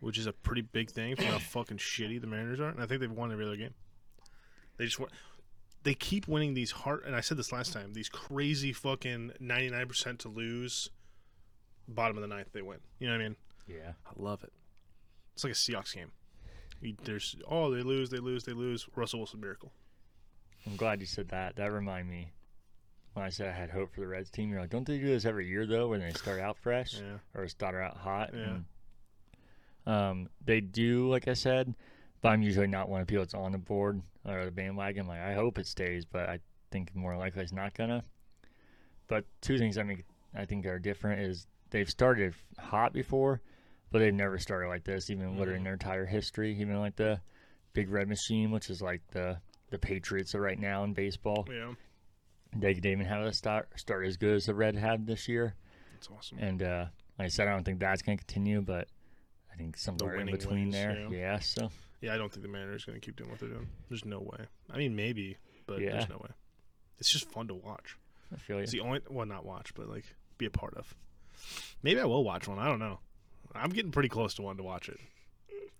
which 0.00 0.18
is 0.18 0.26
a 0.26 0.32
pretty 0.32 0.62
big 0.62 0.90
thing 0.90 1.16
for 1.16 1.24
how 1.24 1.38
fucking 1.50 1.76
shitty 1.78 2.20
the 2.20 2.26
Mariners 2.26 2.60
are. 2.60 2.68
And 2.70 2.80
I 2.82 2.86
think 2.86 3.00
they've 3.00 3.10
won 3.10 3.32
every 3.32 3.44
other 3.44 3.56
game. 3.56 3.74
They 4.76 4.84
just 4.84 4.98
won. 5.00 5.10
They 5.84 5.94
keep 5.94 6.26
winning 6.28 6.54
these 6.54 6.70
hard, 6.72 7.04
and 7.04 7.14
I 7.14 7.20
said 7.20 7.36
this 7.36 7.52
last 7.52 7.72
time. 7.72 7.92
These 7.94 8.08
crazy 8.08 8.72
fucking 8.72 9.32
99% 9.40 10.18
to 10.20 10.28
lose. 10.28 10.90
Bottom 11.86 12.16
of 12.16 12.20
the 12.22 12.26
ninth, 12.28 12.48
they 12.52 12.62
win. 12.62 12.78
You 12.98 13.06
know 13.06 13.14
what 13.14 13.20
I 13.20 13.24
mean? 13.24 13.36
Yeah. 13.66 13.92
I 14.06 14.10
love 14.16 14.42
it. 14.44 14.52
It's 15.34 15.44
like 15.44 15.52
a 15.52 15.56
Seahawks 15.56 15.94
game. 15.94 16.10
You- 16.80 16.96
There's 17.02 17.36
oh 17.48 17.70
they 17.70 17.82
lose, 17.82 18.10
they 18.10 18.18
lose, 18.18 18.44
they 18.44 18.52
lose. 18.52 18.86
Russell 18.94 19.20
Wilson 19.20 19.40
miracle. 19.40 19.72
I'm 20.66 20.76
glad 20.76 21.00
you 21.00 21.06
said 21.06 21.28
that. 21.28 21.56
That 21.56 21.72
reminded 21.72 22.10
me 22.10 22.32
when 23.14 23.24
I 23.24 23.30
said 23.30 23.48
I 23.48 23.52
had 23.58 23.70
hope 23.70 23.94
for 23.94 24.00
the 24.00 24.06
Reds 24.08 24.30
team. 24.30 24.50
You're 24.50 24.60
like, 24.60 24.70
don't 24.70 24.86
they 24.86 24.98
do 24.98 25.06
this 25.06 25.24
every 25.24 25.48
year 25.48 25.64
though, 25.66 25.88
when 25.88 26.00
they 26.00 26.10
start 26.10 26.40
out 26.40 26.58
fresh 26.58 26.94
Yeah. 26.94 27.18
or 27.34 27.48
start 27.48 27.74
out 27.76 27.96
hot? 27.96 28.30
Yeah. 28.34 28.40
And, 28.40 28.64
um, 29.86 30.28
they 30.44 30.60
do, 30.60 31.08
like 31.08 31.28
I 31.28 31.34
said, 31.34 31.74
but 32.20 32.30
I'm 32.30 32.42
usually 32.42 32.66
not 32.66 32.88
one 32.88 33.00
of 33.00 33.06
the 33.06 33.10
people 33.10 33.24
that's 33.24 33.34
on 33.34 33.52
the 33.52 33.58
board 33.58 34.02
or 34.24 34.44
the 34.44 34.50
bandwagon. 34.50 35.06
Like 35.06 35.20
I 35.20 35.34
hope 35.34 35.58
it 35.58 35.66
stays, 35.66 36.04
but 36.04 36.28
I 36.28 36.40
think 36.70 36.94
more 36.94 37.16
likely 37.16 37.42
it's 37.42 37.52
not 37.52 37.74
gonna. 37.74 38.02
But 39.06 39.24
two 39.40 39.58
things 39.58 39.78
I 39.78 39.82
mean 39.82 40.02
I 40.34 40.44
think 40.44 40.66
are 40.66 40.78
different 40.78 41.22
is 41.22 41.46
they've 41.70 41.88
started 41.88 42.34
hot 42.58 42.92
before, 42.92 43.40
but 43.90 44.00
they've 44.00 44.14
never 44.14 44.38
started 44.38 44.68
like 44.68 44.84
this, 44.84 45.10
even 45.10 45.38
literally 45.38 45.58
in 45.58 45.64
their 45.64 45.74
entire 45.74 46.06
history. 46.06 46.58
Even 46.60 46.78
like 46.78 46.96
the 46.96 47.20
Big 47.72 47.90
Red 47.90 48.08
Machine, 48.08 48.50
which 48.50 48.70
is 48.70 48.82
like 48.82 49.02
the 49.12 49.38
the 49.70 49.78
Patriots 49.78 50.34
are 50.34 50.40
right 50.40 50.58
now 50.58 50.84
in 50.84 50.94
baseball. 50.94 51.46
Yeah. 51.50 51.72
They 52.56 52.72
didn't 52.74 52.92
even 52.92 53.06
have 53.06 53.26
a 53.26 53.32
start 53.32 53.68
start 53.78 54.06
as 54.06 54.16
good 54.16 54.36
as 54.36 54.46
the 54.46 54.54
Red 54.54 54.74
had 54.76 55.06
this 55.06 55.28
year. 55.28 55.54
That's 55.94 56.08
awesome. 56.16 56.38
And 56.38 56.62
uh, 56.62 56.86
like 57.18 57.26
I 57.26 57.28
said, 57.28 57.48
I 57.48 57.52
don't 57.52 57.64
think 57.64 57.80
that's 57.80 58.02
going 58.02 58.16
to 58.16 58.24
continue, 58.24 58.62
but 58.62 58.88
I 59.52 59.56
think 59.56 59.76
somewhere 59.76 60.16
in 60.16 60.30
between 60.30 60.66
ways, 60.66 60.72
there. 60.72 61.06
yeah. 61.10 61.18
Yeah. 61.18 61.38
So 61.40 61.70
Yeah, 62.00 62.14
I 62.14 62.18
don't 62.18 62.30
think 62.32 62.42
the 62.42 62.48
Mariners 62.48 62.84
are 62.86 62.92
gonna 62.92 63.00
keep 63.00 63.16
doing 63.16 63.30
what 63.30 63.40
they're 63.40 63.48
doing. 63.48 63.68
There's 63.88 64.04
no 64.04 64.20
way. 64.20 64.46
I 64.70 64.78
mean 64.78 64.94
maybe, 64.96 65.36
but 65.66 65.80
Yeah. 65.80 65.92
there's 65.92 66.08
no 66.08 66.16
way. 66.18 66.30
It's 66.98 67.10
just 67.10 67.30
fun 67.30 67.48
to 67.48 67.54
watch. 67.54 67.96
I 68.32 68.36
feel 68.36 68.56
you. 68.56 68.62
It's 68.62 68.72
the 68.72 68.80
only 68.80 69.00
well 69.08 69.26
not 69.26 69.44
watch, 69.44 69.74
but 69.74 69.88
like 69.88 70.04
be 70.36 70.46
a 70.46 70.50
part 70.50 70.74
of. 70.74 70.94
Maybe 71.82 72.00
I 72.00 72.04
will 72.04 72.24
watch 72.24 72.46
one. 72.48 72.58
I 72.58 72.66
don't 72.66 72.78
know. 72.80 73.00
I'm 73.54 73.70
getting 73.70 73.92
pretty 73.92 74.08
close 74.08 74.34
to 74.34 74.42
one 74.42 74.56
to 74.58 74.62
watch 74.62 74.88
it. 74.88 74.98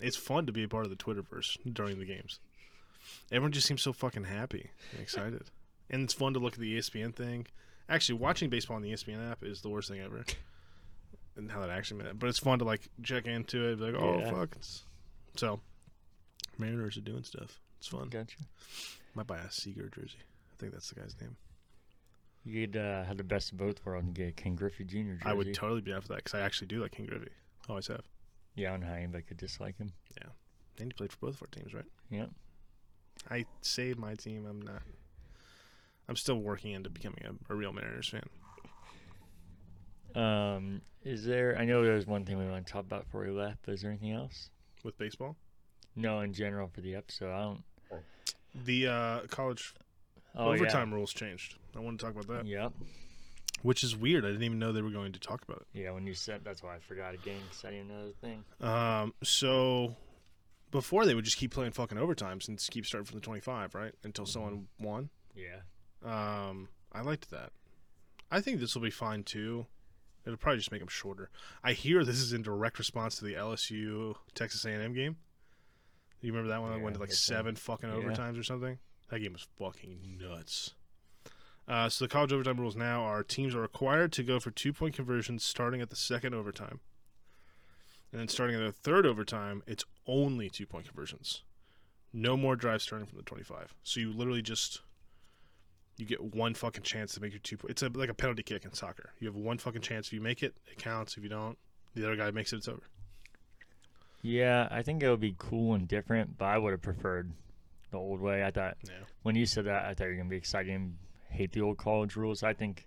It's 0.00 0.16
fun 0.16 0.46
to 0.46 0.52
be 0.52 0.62
a 0.62 0.68
part 0.68 0.84
of 0.84 0.90
the 0.90 0.96
Twitterverse 0.96 1.58
during 1.72 1.98
the 1.98 2.04
games. 2.04 2.38
Everyone 3.32 3.52
just 3.52 3.66
seems 3.66 3.82
so 3.82 3.92
fucking 3.92 4.24
happy 4.24 4.70
and 4.92 5.00
excited. 5.00 5.44
and 5.90 6.02
it's 6.04 6.14
fun 6.14 6.34
to 6.34 6.38
look 6.38 6.54
at 6.54 6.60
the 6.60 6.76
ESPN 6.78 7.14
thing. 7.14 7.46
Actually, 7.88 8.18
watching 8.18 8.50
baseball 8.50 8.76
on 8.76 8.82
the 8.82 8.90
ESPN 8.92 9.30
app 9.30 9.42
is 9.42 9.62
the 9.62 9.68
worst 9.68 9.88
thing 9.88 10.00
ever. 10.00 10.24
And 11.36 11.50
how 11.50 11.60
that 11.60 11.70
actually 11.70 12.02
meant. 12.02 12.18
But 12.18 12.28
it's 12.28 12.38
fun 12.38 12.58
to 12.58 12.64
like 12.64 12.88
check 13.02 13.26
into 13.26 13.68
it, 13.70 13.76
be 13.78 13.84
like, 13.90 13.94
oh 14.00 14.18
Yeah. 14.18 14.30
fuck. 14.30 14.56
It's... 14.56 14.84
So 15.36 15.60
Mariners 16.58 16.96
are 16.96 17.02
doing 17.02 17.24
stuff. 17.24 17.60
It's 17.78 17.88
fun. 17.88 18.08
Gotcha. 18.08 18.36
Might 19.14 19.26
buy 19.26 19.38
a 19.38 19.50
Seager 19.50 19.88
jersey. 19.88 20.18
I 20.52 20.56
think 20.58 20.72
that's 20.72 20.88
the 20.90 21.00
guy's 21.00 21.14
name. 21.20 21.36
You'd 22.44 22.76
uh, 22.76 23.04
have 23.04 23.16
the 23.16 23.24
best 23.24 23.52
of 23.52 23.58
both 23.58 23.84
worlds 23.84 24.06
and 24.06 24.14
get 24.14 24.28
a 24.28 24.32
Ken 24.32 24.54
Griffey 24.54 24.84
Jr. 24.84 24.96
jersey. 24.96 25.22
I 25.24 25.34
would 25.34 25.54
totally 25.54 25.80
be 25.80 25.92
after 25.92 26.08
that 26.08 26.24
because 26.24 26.34
I 26.34 26.40
actually 26.40 26.68
do 26.68 26.80
like 26.80 26.92
Ken 26.92 27.06
Griffey. 27.06 27.30
Always 27.68 27.86
have. 27.88 28.02
Yeah, 28.54 28.68
I 28.68 28.70
don't 28.72 28.80
know 28.80 28.86
how 28.88 28.94
anybody 28.94 29.22
could 29.22 29.36
dislike 29.36 29.76
him. 29.78 29.92
Yeah. 30.16 30.28
And 30.78 30.92
he 30.92 30.96
played 30.96 31.12
for 31.12 31.18
both 31.26 31.34
of 31.36 31.42
our 31.42 31.48
teams, 31.48 31.74
right? 31.74 31.84
Yeah. 32.10 32.26
I 33.30 33.44
saved 33.60 33.98
my 33.98 34.14
team. 34.14 34.46
I'm 34.46 34.62
not. 34.62 34.82
I'm 36.08 36.16
still 36.16 36.40
working 36.40 36.72
into 36.72 36.88
becoming 36.88 37.22
a, 37.24 37.52
a 37.52 37.56
real 37.56 37.72
Mariners 37.72 38.08
fan. 38.08 38.22
Um, 40.14 40.80
is 41.04 41.24
there? 41.24 41.56
I 41.58 41.64
know 41.64 41.84
there's 41.84 42.06
one 42.06 42.24
thing 42.24 42.38
we 42.38 42.46
want 42.46 42.66
to 42.66 42.72
talk 42.72 42.84
about 42.84 43.04
before 43.04 43.22
we 43.22 43.30
left. 43.30 43.58
But 43.64 43.74
is 43.74 43.82
there 43.82 43.90
anything 43.90 44.12
else? 44.12 44.50
With 44.84 44.96
baseball, 44.96 45.36
No, 45.96 46.20
in 46.20 46.32
general 46.32 46.68
for 46.68 46.80
the 46.80 46.94
episode, 46.94 47.32
I 47.32 47.42
don't. 47.42 47.62
the 48.54 48.86
uh, 48.86 49.20
college 49.28 49.74
Oh 50.36 50.52
overtime 50.52 50.92
rules 50.94 51.12
changed. 51.12 51.56
I 51.76 51.80
want 51.80 51.98
to 51.98 52.06
talk 52.06 52.14
about 52.14 52.28
that, 52.28 52.46
Yep. 52.46 52.72
which 53.62 53.82
is 53.82 53.96
weird. 53.96 54.24
I 54.24 54.28
didn't 54.28 54.42
even 54.44 54.58
know 54.58 54.72
they 54.72 54.82
were 54.82 54.90
going 54.90 55.12
to 55.12 55.18
talk 55.20 55.42
about 55.42 55.62
it. 55.62 55.66
Yeah. 55.78 55.90
When 55.90 56.06
you 56.06 56.14
said 56.14 56.42
that's 56.44 56.62
why 56.62 56.76
I 56.76 56.78
forgot 56.78 57.14
again. 57.14 57.40
Cause 57.50 57.64
I 57.64 57.70
didn't 57.70 57.88
know 57.88 58.06
the 58.08 58.14
thing. 58.14 58.44
Um, 58.60 59.14
so 59.22 59.96
before 60.70 61.06
they 61.06 61.14
would 61.14 61.24
just 61.24 61.36
keep 61.38 61.52
playing 61.52 61.72
fucking 61.72 61.98
overtime 61.98 62.40
since 62.40 62.68
keep 62.68 62.86
starting 62.86 63.06
from 63.06 63.16
the 63.18 63.24
25, 63.24 63.74
right? 63.74 63.92
Until 64.04 64.26
someone 64.26 64.68
won. 64.78 65.08
Yeah. 65.34 65.60
Um, 66.04 66.68
I 66.92 67.00
liked 67.00 67.30
that. 67.30 67.50
I 68.30 68.40
think 68.40 68.60
this 68.60 68.74
will 68.74 68.82
be 68.82 68.90
fine 68.90 69.24
too. 69.24 69.66
It'll 70.26 70.36
probably 70.36 70.58
just 70.58 70.70
make 70.70 70.80
them 70.80 70.88
shorter. 70.88 71.30
I 71.64 71.72
hear 71.72 72.04
this 72.04 72.18
is 72.20 72.32
in 72.34 72.42
direct 72.42 72.78
response 72.78 73.16
to 73.18 73.24
the 73.24 73.34
LSU 73.34 74.14
Texas 74.34 74.64
A&M 74.66 74.92
game. 74.92 75.16
You 76.20 76.32
remember 76.32 76.50
that 76.50 76.60
one 76.60 76.72
that 76.72 76.80
went 76.80 76.94
to 76.96 77.00
like 77.00 77.12
seven 77.12 77.54
fucking 77.54 77.88
yeah. 77.88 77.96
overtimes 77.96 78.38
or 78.38 78.42
something? 78.42 78.78
That 79.10 79.20
game 79.20 79.32
was 79.32 79.46
fucking 79.58 80.18
nuts. 80.20 80.74
Uh, 81.66 81.88
so 81.88 82.04
the 82.04 82.08
college 82.08 82.32
overtime 82.32 82.58
rules 82.58 82.76
now 82.76 83.02
are 83.02 83.22
teams 83.22 83.54
are 83.54 83.60
required 83.60 84.10
to 84.12 84.22
go 84.22 84.40
for 84.40 84.50
two 84.50 84.72
point 84.72 84.94
conversions 84.94 85.44
starting 85.44 85.80
at 85.80 85.90
the 85.90 85.96
second 85.96 86.34
overtime. 86.34 86.80
And 88.10 88.20
then 88.20 88.28
starting 88.28 88.56
at 88.56 88.64
the 88.64 88.72
third 88.72 89.04
overtime, 89.06 89.62
it's 89.66 89.84
only 90.06 90.48
two 90.48 90.66
point 90.66 90.86
conversions. 90.86 91.42
No 92.12 92.36
more 92.36 92.56
drives 92.56 92.84
starting 92.84 93.06
from 93.06 93.18
the 93.18 93.24
25. 93.24 93.74
So 93.82 94.00
you 94.00 94.12
literally 94.12 94.40
just 94.40 94.80
you 95.98 96.06
get 96.06 96.22
one 96.34 96.54
fucking 96.54 96.84
chance 96.84 97.12
to 97.14 97.20
make 97.20 97.32
your 97.32 97.40
two. 97.40 97.58
po- 97.58 97.68
It's 97.68 97.82
a, 97.82 97.88
like 97.88 98.08
a 98.08 98.14
penalty 98.14 98.42
kick 98.42 98.64
in 98.64 98.72
soccer. 98.72 99.10
You 99.18 99.26
have 99.26 99.36
one 99.36 99.58
fucking 99.58 99.82
chance. 99.82 100.06
If 100.06 100.12
you 100.14 100.20
make 100.20 100.42
it, 100.42 100.54
it 100.66 100.78
counts. 100.78 101.16
If 101.16 101.22
you 101.22 101.28
don't, 101.28 101.58
the 101.94 102.04
other 102.04 102.16
guy 102.16 102.30
makes 102.30 102.52
it. 102.52 102.56
It's 102.56 102.68
over. 102.68 102.82
Yeah, 104.28 104.68
I 104.70 104.82
think 104.82 105.02
it 105.02 105.08
would 105.08 105.20
be 105.20 105.34
cool 105.38 105.74
and 105.74 105.88
different, 105.88 106.36
but 106.36 106.44
I 106.46 106.58
would 106.58 106.72
have 106.72 106.82
preferred 106.82 107.32
the 107.90 107.96
old 107.96 108.20
way. 108.20 108.44
I 108.44 108.50
thought 108.50 108.76
Yeah. 108.86 109.04
when 109.22 109.34
you 109.36 109.46
said 109.46 109.64
that, 109.64 109.86
I 109.86 109.94
thought 109.94 110.04
you 110.04 110.10
were 110.10 110.16
gonna 110.16 110.28
be 110.28 110.36
excited 110.36 110.70
and 110.74 110.98
hate 111.30 111.52
the 111.52 111.62
old 111.62 111.78
college 111.78 112.14
rules. 112.14 112.42
I 112.42 112.52
think 112.52 112.86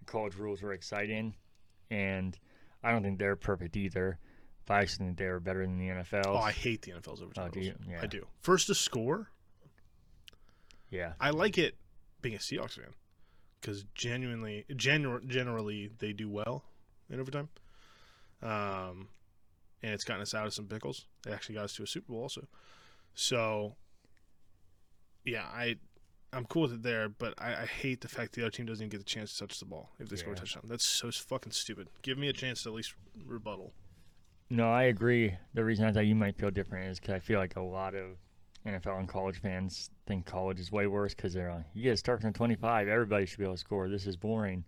the 0.00 0.04
college 0.04 0.34
rules 0.36 0.60
were 0.60 0.72
exciting, 0.74 1.34
and 1.90 2.38
I 2.82 2.90
don't 2.90 3.02
think 3.02 3.18
they're 3.18 3.36
perfect 3.36 3.76
either. 3.76 4.18
But 4.66 4.74
I 4.74 4.80
actually 4.82 5.06
think 5.06 5.18
they 5.18 5.26
were 5.28 5.40
better 5.40 5.62
than 5.62 5.78
the 5.78 5.88
NFL. 5.88 6.26
Oh, 6.26 6.36
I 6.36 6.52
hate 6.52 6.82
the 6.82 6.92
NFL's 6.92 7.22
overtime 7.22 7.50
Oh, 7.54 7.58
rules. 7.60 7.72
Yeah. 7.88 8.00
I 8.02 8.06
do. 8.06 8.28
First 8.42 8.66
to 8.68 8.74
score. 8.74 9.30
yeah, 10.90 11.14
I 11.18 11.30
like 11.30 11.56
it 11.58 11.76
being 12.20 12.34
a 12.34 12.38
Seahawks 12.38 12.74
fan 12.78 12.94
because 13.60 13.84
genuinely, 13.94 14.66
genu- 14.76 15.24
generally 15.26 15.88
they 15.98 16.12
do 16.12 16.28
well 16.28 16.64
in 17.08 17.18
overtime. 17.18 17.48
Um, 18.42 19.08
and 19.82 19.92
it's 19.92 20.04
gotten 20.04 20.22
us 20.22 20.34
out 20.34 20.46
of 20.46 20.54
some 20.54 20.66
pickles. 20.66 21.06
It 21.26 21.32
actually 21.32 21.56
got 21.56 21.64
us 21.64 21.74
to 21.74 21.82
a 21.82 21.86
Super 21.86 22.12
Bowl 22.12 22.22
also. 22.22 22.46
So, 23.14 23.74
yeah, 25.24 25.44
I, 25.52 25.76
I'm 26.32 26.44
cool 26.46 26.62
with 26.62 26.72
it 26.72 26.82
there, 26.82 27.08
but 27.08 27.34
I, 27.38 27.62
I 27.62 27.66
hate 27.66 28.00
the 28.00 28.08
fact 28.08 28.34
the 28.34 28.42
other 28.42 28.50
team 28.50 28.66
doesn't 28.66 28.82
even 28.82 28.90
get 28.90 28.98
the 28.98 29.04
chance 29.04 29.32
to 29.34 29.40
touch 29.40 29.58
the 29.58 29.66
ball 29.66 29.90
if 29.98 30.08
they 30.08 30.16
score 30.16 30.32
a 30.32 30.36
touchdown. 30.36 30.62
That's 30.66 30.84
so 30.84 31.10
fucking 31.10 31.52
stupid. 31.52 31.88
Give 32.02 32.16
me 32.18 32.28
a 32.28 32.32
chance 32.32 32.62
to 32.62 32.70
at 32.70 32.74
least 32.74 32.94
rebuttal. 33.26 33.72
no, 34.50 34.70
I 34.70 34.84
agree. 34.84 35.34
The 35.54 35.64
reason 35.64 35.84
I 35.84 35.92
thought 35.92 36.06
you 36.06 36.14
might 36.14 36.36
feel 36.38 36.50
different 36.50 36.90
is 36.90 37.00
because 37.00 37.14
I 37.14 37.18
feel 37.18 37.38
like 37.38 37.56
a 37.56 37.60
lot 37.62 37.94
of 37.94 38.16
NFL 38.66 38.98
and 39.00 39.08
college 39.08 39.40
fans 39.40 39.90
think 40.06 40.24
college 40.24 40.60
is 40.60 40.70
way 40.70 40.86
worse 40.86 41.14
because 41.14 41.32
they're 41.34 41.52
like, 41.52 41.64
you 41.74 41.82
get 41.82 41.90
to 41.90 41.96
start 41.96 42.20
from 42.22 42.32
25, 42.32 42.86
everybody 42.88 43.26
should 43.26 43.38
be 43.38 43.44
able 43.44 43.54
to 43.54 43.58
score. 43.58 43.88
This 43.88 44.06
is 44.06 44.16
boring. 44.16 44.64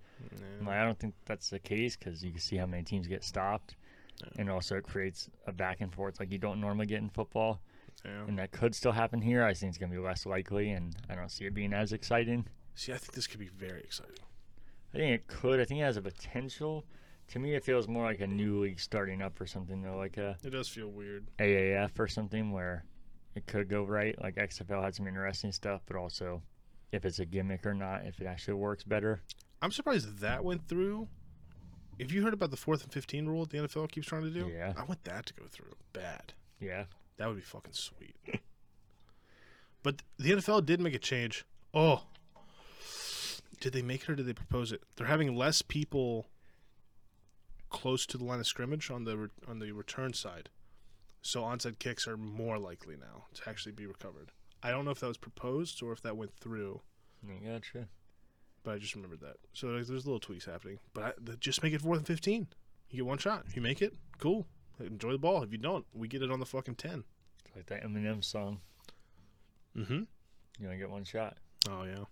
Like, 0.61 0.77
I 0.77 0.85
don't 0.85 0.99
think 0.99 1.15
that's 1.27 1.49
the 1.51 1.59
case 1.61 1.97
because 1.97 2.25
you 2.25 2.31
can 2.33 2.41
see 2.41 2.57
how 2.57 2.67
many 2.67 2.83
teams 2.83 3.07
get 3.07 3.23
stopped, 3.23 3.77
Yeah. 4.23 4.29
and 4.39 4.51
also 4.51 4.77
it 4.77 4.85
creates 4.85 5.29
a 5.47 5.53
back 5.53 5.81
and 5.81 5.93
forth 5.93 6.21
like 6.21 6.31
you 6.31 6.39
don't 6.39 6.61
normally 6.61 6.87
get 6.87 6.99
in 7.01 7.09
football, 7.11 7.61
Yeah. 8.05 8.25
and 8.27 8.39
that 8.39 8.53
could 8.53 8.75
still 8.75 8.93
happen 8.93 9.21
here. 9.21 9.43
I 9.45 9.55
think 9.55 9.71
it's 9.71 9.79
gonna 9.79 9.93
be 9.93 9.99
less 9.99 10.25
likely, 10.27 10.71
and 10.71 10.95
I 11.09 11.15
don't 11.15 11.31
see 11.31 11.45
it 11.47 11.55
being 11.55 11.73
as 11.73 11.93
exciting. 11.93 12.47
See, 12.75 12.93
I 12.93 12.99
think 12.99 13.13
this 13.13 13.27
could 13.27 13.41
be 13.41 13.49
very 13.49 13.81
exciting. 13.83 14.17
I 14.93 14.97
think 14.99 15.15
it 15.15 15.27
could. 15.27 15.59
I 15.61 15.65
think 15.65 15.81
it 15.81 15.85
has 15.85 15.97
a 15.97 16.03
potential. 16.03 16.85
To 17.29 17.39
me, 17.39 17.55
it 17.55 17.65
feels 17.65 17.89
more 17.89 18.05
like 18.05 18.21
a 18.21 18.27
new 18.27 18.61
league 18.61 18.79
starting 18.79 19.23
up 19.23 19.41
or 19.41 19.47
something, 19.47 19.83
though, 19.83 19.97
like 19.97 20.17
a 20.19 20.37
It 20.45 20.51
does 20.51 20.69
feel 20.69 20.89
weird. 20.91 21.27
AAF 21.39 21.99
or 21.99 22.07
something 22.07 22.53
where 22.53 22.85
it 23.35 23.47
could 23.47 23.69
go 23.69 23.83
right. 23.85 24.15
Like 24.21 24.37
XFL 24.37 24.83
had 24.83 24.95
some 24.95 25.07
interesting 25.09 25.51
stuff, 25.51 25.83
but 25.87 25.97
also 25.97 26.43
if 26.93 27.05
it's 27.05 27.19
a 27.19 27.25
gimmick 27.27 27.67
or 27.67 27.75
not, 27.75 28.07
if 28.07 28.21
it 28.21 28.27
actually 28.27 28.55
works 28.55 28.85
better. 28.85 29.23
I'm 29.63 29.73
surprised 29.73 30.19
that 30.19 30.45
went 30.45 30.69
through. 30.69 31.09
If 31.99 32.13
you 32.13 32.23
heard 32.23 32.33
about 32.35 32.51
the 32.51 32.57
fourth 32.57 32.83
and 32.83 32.93
fifteen 32.93 33.27
rule 33.27 33.45
that 33.45 33.51
the 33.51 33.59
NFL 33.59 33.91
keeps 33.91 34.07
trying 34.07 34.23
to 34.23 34.31
do, 34.31 34.49
Yeah. 34.49 34.73
I 34.77 34.85
want 34.85 35.05
that 35.05 35.27
to 35.27 35.35
go 35.35 35.45
through. 35.49 35.73
Bad. 35.93 36.33
Yeah. 36.61 36.85
That 37.17 37.29
would 37.29 37.37
be 37.37 37.43
fucking 37.43 37.73
sweet. 37.75 38.17
but 39.83 40.03
the 40.19 40.33
NFL 40.33 40.65
did 40.67 40.81
make 40.81 40.95
a 40.95 40.99
change. 40.99 41.45
Oh, 41.73 42.03
did 43.61 43.73
they 43.73 43.83
make 43.83 44.03
it 44.03 44.11
or 44.11 44.17
did 44.17 44.27
they 44.27 44.33
propose 44.33 44.73
it? 44.73 44.83
They're 44.97 45.07
having 45.07 45.35
less 45.37 45.63
people 45.63 46.27
close 47.71 48.07
to 48.07 48.19
the 48.19 48.25
line 48.25 48.41
of 48.41 48.47
scrimmage 48.47 48.91
on 48.91 49.05
the 49.05 49.17
re- 49.17 49.29
on 49.49 49.59
the 49.59 49.73
return 49.73 50.13
side, 50.13 50.49
so 51.23 51.43
onside 51.43 51.79
kicks 51.79 52.07
are 52.07 52.17
more 52.17 52.59
likely 52.59 52.97
now 52.97 53.25
to 53.35 53.49
actually 53.49 53.73
be 53.73 53.87
recovered. 53.87 54.31
I 54.63 54.71
don't 54.71 54.85
know 54.85 54.91
if 54.93 55.01
that 55.01 55.09
was 55.09 55.17
proposed 55.19 55.83
or 55.83 55.93
if 55.93 56.01
that 56.03 56.17
went 56.17 56.33
through. 56.35 56.81
Yeah, 57.27 57.55
gotcha. 57.59 57.89
But 58.65 58.75
I 58.75 58.79
just 58.79 58.95
remembered 58.95 59.21
that. 59.21 59.37
So 59.53 59.69
there's, 59.69 59.89
there's 59.89 60.05
little 60.07 60.19
tweaks 60.21 60.45
happening. 60.47 60.79
But 60.93 61.05
I, 61.05 61.13
the, 61.23 61.37
just 61.37 61.63
make 61.63 61.73
it 61.73 61.81
fourth 61.83 61.99
and 61.99 62.07
fifteen. 62.07 62.49
You 62.91 62.99
get 62.99 63.07
one 63.07 63.19
shot. 63.19 63.45
If 63.47 63.55
you 63.57 63.63
make 63.63 63.81
it, 63.83 63.95
cool. 64.19 64.47
Enjoy 64.81 65.13
the 65.13 65.19
ball. 65.19 65.43
If 65.43 65.53
you 65.53 65.59
don't, 65.59 65.85
we 65.95 66.09
get 66.09 66.23
it 66.23 66.31
on 66.31 66.41
the 66.41 66.47
fucking 66.47 66.75
ten. 66.75 67.05
It's 67.47 67.55
like 67.57 67.67
that 67.67 67.85
Eminem 67.85 68.25
song. 68.25 68.61
Mm-hmm. 69.77 70.03
You 70.61 70.67
only 70.67 70.79
get 70.79 70.91
one 70.91 71.05
shot. 71.05 71.37
Oh 71.69 71.85
yeah. 71.85 72.05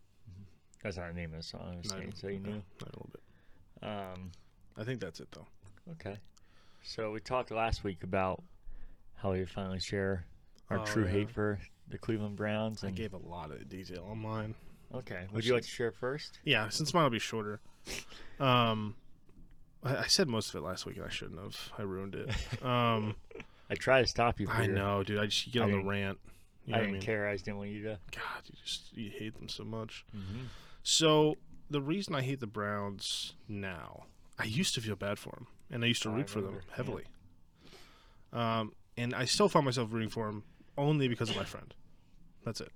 That's 0.83 0.97
not 0.97 1.09
the 1.09 1.15
name 1.15 1.31
of 1.31 1.37
the 1.39 1.43
song. 1.43 1.61
I 1.75 1.77
was 1.77 1.89
saying, 1.91 2.13
so 2.17 2.29
you 2.29 2.41
no, 2.41 2.49
knew. 2.51 2.63
not 2.81 2.83
a 2.83 2.97
little 2.97 3.11
bit. 3.13 3.89
Um, 3.89 4.33
I 4.77 4.85
think 4.85 5.01
that's 5.01 5.21
it 5.21 5.29
though. 5.33 5.47
okay. 5.93 6.19
So 6.83 7.13
we 7.13 7.21
talked 7.21 7.51
last 7.53 7.85
week 7.85 8.03
about 8.03 8.43
how 9.15 9.33
we 9.33 9.45
finally 9.45 9.79
share 9.79 10.25
our 10.71 10.81
Oh, 10.81 10.85
true 10.85 11.05
yeah. 11.05 11.11
hate 11.11 11.31
for 11.31 11.61
the 11.89 11.99
Cleveland 11.99 12.35
Browns. 12.37 12.83
I 12.83 12.91
gave 12.91 13.13
a 13.15 13.19
lot 13.19 13.53
of 13.53 13.69
detail 13.69 14.09
on 14.11 14.19
mine. 14.19 14.55
Okay. 14.95 15.27
Would 15.33 15.45
you 15.45 15.55
like 15.55 15.63
to 15.63 15.69
share 15.69 15.93
first? 15.93 16.39
Yeah, 16.45 16.69
since 16.69 16.93
mine 16.95 17.05
will 17.05 17.11
be 17.11 17.19
shorter. 17.19 17.61
Um, 18.41 18.95
I, 19.83 19.97
I 19.99 20.07
said 20.07 20.29
most 20.29 20.51
of 20.51 20.57
it 20.57 20.61
last 20.65 20.87
week, 20.87 20.97
and 20.97 21.05
I 21.05 21.09
shouldn't 21.09 21.41
have. 21.41 21.57
I 21.79 21.83
ruined 21.83 22.15
it. 22.15 22.31
Um, 22.65 23.17
I 23.71 23.75
try 23.75 24.03
to 24.03 24.07
stop 24.07 24.39
you. 24.39 24.49
I 24.51 24.65
your- 24.65 24.75
know, 24.75 25.03
dude. 25.03 25.19
I 25.19 25.27
just 25.27 25.51
get 25.51 25.63
I 25.63 25.65
on 25.65 25.71
the 25.73 25.79
rant. 25.83 26.19
You 26.67 26.75
I 26.75 26.77
know 26.77 26.81
what 26.81 26.85
didn't 26.85 26.89
I 26.89 26.93
mean? 26.93 27.03
care. 27.03 27.29
I 27.29 27.33
just 27.33 27.45
didn't 27.47 27.59
want 27.59 27.71
you 27.71 27.83
to. 27.85 27.99
God, 28.13 28.43
you 28.47 28.55
just 28.65 28.97
you 28.97 29.11
hate 29.11 29.35
them 29.35 29.49
so 29.49 29.65
much. 29.65 30.05
Mm-hmm. 30.17 30.45
So 30.83 31.37
the 31.71 31.81
reason 31.81 32.15
I 32.15 32.23
hate 32.23 32.39
the 32.41 32.47
Browns 32.47 33.33
now, 33.49 34.05
I 34.39 34.45
used 34.45 34.75
to 34.75 34.81
feel 34.81 34.95
bad 34.95 35.19
for 35.19 35.31
them, 35.31 35.47
and 35.71 35.83
I 35.85 35.87
used 35.89 36.03
to 36.03 36.11
Oh, 36.11 36.13
root 36.13 36.29
for 36.29 36.41
them 36.41 36.49
remember, 36.49 36.65
yeah. 36.69 36.77
heavily. 36.77 37.05
Um, 38.33 38.73
and 38.97 39.15
I 39.15 39.25
still 39.25 39.49
find 39.49 39.65
myself 39.65 39.89
rooting 39.93 40.09
for 40.11 40.27
them 40.27 40.45
only 40.79 41.09
because 41.09 41.31
of 41.31 41.37
my 41.37 41.45
friend. 41.45 41.73
That's 42.45 42.61
it. 42.61 42.71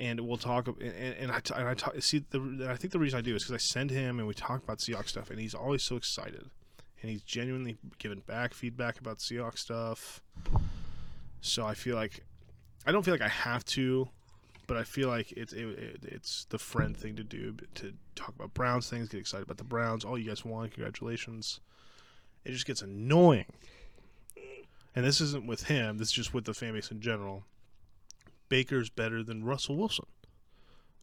And 0.00 0.18
we'll 0.20 0.38
talk, 0.38 0.66
and, 0.66 0.80
and 0.80 1.30
I 1.30 1.42
and 1.54 1.68
I 1.68 1.74
talk. 1.74 1.94
See, 2.00 2.24
the, 2.30 2.66
I 2.70 2.76
think 2.76 2.90
the 2.92 2.98
reason 2.98 3.18
I 3.18 3.20
do 3.20 3.34
is 3.36 3.42
because 3.42 3.54
I 3.54 3.58
send 3.58 3.90
him 3.90 4.18
and 4.18 4.26
we 4.26 4.32
talk 4.32 4.64
about 4.64 4.78
Seahawks 4.78 5.10
stuff, 5.10 5.28
and 5.28 5.38
he's 5.38 5.54
always 5.54 5.82
so 5.82 5.96
excited, 5.96 6.48
and 7.02 7.10
he's 7.10 7.20
genuinely 7.20 7.76
giving 7.98 8.20
back 8.20 8.54
feedback 8.54 8.98
about 8.98 9.18
Seahawks 9.18 9.58
stuff. 9.58 10.22
So 11.42 11.66
I 11.66 11.74
feel 11.74 11.96
like 11.96 12.24
I 12.86 12.92
don't 12.92 13.02
feel 13.02 13.12
like 13.12 13.20
I 13.20 13.28
have 13.28 13.62
to, 13.66 14.08
but 14.66 14.78
I 14.78 14.84
feel 14.84 15.08
like 15.08 15.32
it's 15.32 15.52
it, 15.52 15.66
it, 15.66 16.00
it's 16.02 16.46
the 16.46 16.58
friend 16.58 16.96
thing 16.96 17.14
to 17.16 17.22
do 17.22 17.56
to 17.74 17.92
talk 18.14 18.30
about 18.30 18.54
Browns 18.54 18.88
things, 18.88 19.10
get 19.10 19.20
excited 19.20 19.44
about 19.44 19.58
the 19.58 19.64
Browns. 19.64 20.06
All 20.06 20.16
you 20.16 20.28
guys 20.28 20.46
won, 20.46 20.70
congratulations. 20.70 21.60
It 22.46 22.52
just 22.52 22.64
gets 22.64 22.80
annoying, 22.80 23.52
and 24.96 25.04
this 25.04 25.20
isn't 25.20 25.46
with 25.46 25.64
him. 25.64 25.98
This 25.98 26.08
is 26.08 26.14
just 26.14 26.32
with 26.32 26.46
the 26.46 26.54
fan 26.54 26.72
base 26.72 26.90
in 26.90 27.02
general. 27.02 27.44
Baker's 28.50 28.90
better 28.90 29.22
than 29.22 29.44
Russell 29.44 29.76
Wilson. 29.76 30.04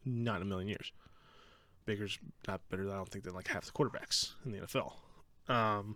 Not 0.06 0.38
in 0.38 0.44
a 0.44 0.46
million 0.46 0.68
years. 0.68 0.92
Baker's 1.86 2.20
not 2.48 2.62
better. 2.70 2.88
I 2.88 2.96
don't 2.98 3.10
think 3.10 3.24
than 3.24 3.34
like 3.34 3.48
half 3.48 3.66
the 3.66 3.72
quarterbacks 3.72 4.34
in 4.46 4.52
the 4.52 4.60
NFL. 4.60 4.94
Um, 5.50 5.96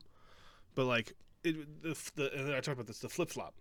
but 0.73 0.85
like 0.85 1.13
it, 1.43 1.83
the, 1.83 1.95
the 2.15 2.33
and 2.33 2.49
I 2.49 2.55
talked 2.55 2.69
about 2.69 2.87
this 2.87 2.99
the 2.99 3.09
flip 3.09 3.29
flop. 3.29 3.53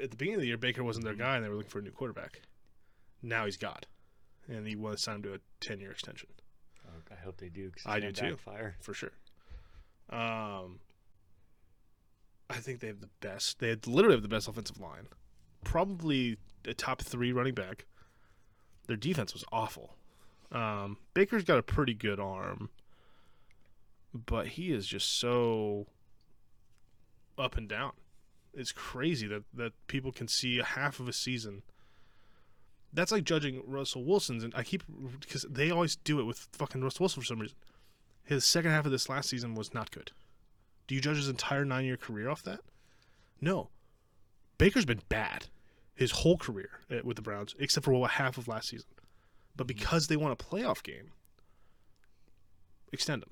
At 0.00 0.10
the 0.10 0.16
beginning 0.16 0.36
of 0.36 0.40
the 0.42 0.46
year, 0.46 0.58
Baker 0.58 0.84
wasn't 0.84 1.06
their 1.06 1.14
guy, 1.14 1.36
and 1.36 1.44
they 1.44 1.48
were 1.48 1.56
looking 1.56 1.70
for 1.70 1.78
a 1.80 1.82
new 1.82 1.90
quarterback. 1.90 2.42
Now 3.22 3.46
he's 3.46 3.56
God, 3.56 3.86
and 4.46 4.66
he 4.66 4.76
want 4.76 4.98
to 4.98 5.02
sign 5.02 5.16
him 5.16 5.22
to 5.22 5.34
a 5.34 5.38
ten 5.58 5.80
year 5.80 5.90
extension 5.90 6.28
I 7.10 7.24
hope 7.24 7.38
they 7.38 7.48
do. 7.48 7.70
I 7.86 8.00
do 8.00 8.12
too. 8.12 8.36
Fire 8.36 8.76
for 8.80 8.94
sure. 8.94 9.12
Um, 10.10 10.80
I 12.48 12.56
think 12.56 12.80
they 12.80 12.88
have 12.88 13.00
the 13.00 13.10
best. 13.20 13.58
They 13.58 13.74
literally 13.86 14.16
have 14.16 14.22
the 14.22 14.28
best 14.28 14.48
offensive 14.48 14.80
line, 14.80 15.08
probably 15.64 16.38
a 16.66 16.74
top 16.74 17.02
three 17.02 17.32
running 17.32 17.54
back. 17.54 17.86
Their 18.86 18.96
defense 18.96 19.32
was 19.32 19.44
awful. 19.52 19.94
Um, 20.52 20.98
Baker's 21.14 21.44
got 21.44 21.58
a 21.58 21.62
pretty 21.62 21.94
good 21.94 22.18
arm, 22.18 22.70
but 24.12 24.48
he 24.48 24.72
is 24.72 24.86
just 24.86 25.18
so 25.18 25.86
up 27.38 27.56
and 27.56 27.68
down. 27.68 27.92
It's 28.52 28.72
crazy 28.72 29.28
that 29.28 29.44
that 29.54 29.72
people 29.86 30.10
can 30.10 30.26
see 30.26 30.58
a 30.58 30.64
half 30.64 30.98
of 30.98 31.08
a 31.08 31.12
season. 31.12 31.62
That's 32.92 33.12
like 33.12 33.22
judging 33.22 33.62
Russell 33.64 34.04
Wilson's, 34.04 34.42
and 34.42 34.52
I 34.56 34.64
keep 34.64 34.82
because 35.20 35.46
they 35.48 35.70
always 35.70 35.94
do 35.94 36.18
it 36.18 36.24
with 36.24 36.48
fucking 36.52 36.82
Russell 36.82 37.04
Wilson 37.04 37.22
for 37.22 37.26
some 37.26 37.38
reason. 37.38 37.56
His 38.24 38.44
second 38.44 38.72
half 38.72 38.86
of 38.86 38.92
this 38.92 39.08
last 39.08 39.28
season 39.28 39.54
was 39.54 39.72
not 39.72 39.92
good. 39.92 40.10
Do 40.88 40.96
you 40.96 41.00
judge 41.00 41.16
his 41.16 41.28
entire 41.28 41.64
nine 41.64 41.84
year 41.84 41.96
career 41.96 42.28
off 42.28 42.42
that? 42.42 42.60
No. 43.40 43.68
Baker's 44.58 44.84
been 44.84 45.02
bad 45.08 45.46
his 46.00 46.12
whole 46.12 46.38
career 46.38 46.70
uh, 46.90 46.96
with 47.04 47.16
the 47.16 47.22
Browns, 47.22 47.54
except 47.58 47.84
for 47.84 47.92
what 47.92 48.12
half 48.12 48.38
of 48.38 48.48
last 48.48 48.70
season. 48.70 48.88
But 49.54 49.66
because 49.66 50.06
they 50.06 50.16
want 50.16 50.32
a 50.32 50.42
playoff 50.42 50.82
game, 50.82 51.12
extend 52.90 53.22
him. 53.22 53.28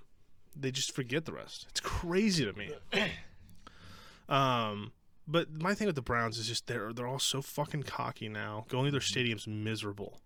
They 0.55 0.71
just 0.71 0.95
forget 0.95 1.25
the 1.25 1.33
rest. 1.33 1.67
It's 1.71 1.81
crazy 1.81 2.45
to 2.45 2.53
me. 2.53 2.73
um, 4.29 4.93
but 5.27 5.51
my 5.51 5.75
thing 5.75 5.87
with 5.87 5.97
the 5.97 6.03
Browns 6.03 6.37
is 6.37 6.47
just 6.47 6.67
they're 6.67 6.93
they're 6.93 7.07
all 7.07 7.19
so 7.19 7.41
fucking 7.41 7.85
cocky 7.85 8.29
now. 8.29 8.67
Going 8.69 8.85
to 8.85 8.91
their 8.91 9.01
stadium's 9.01 9.47
miserable. 9.47 10.21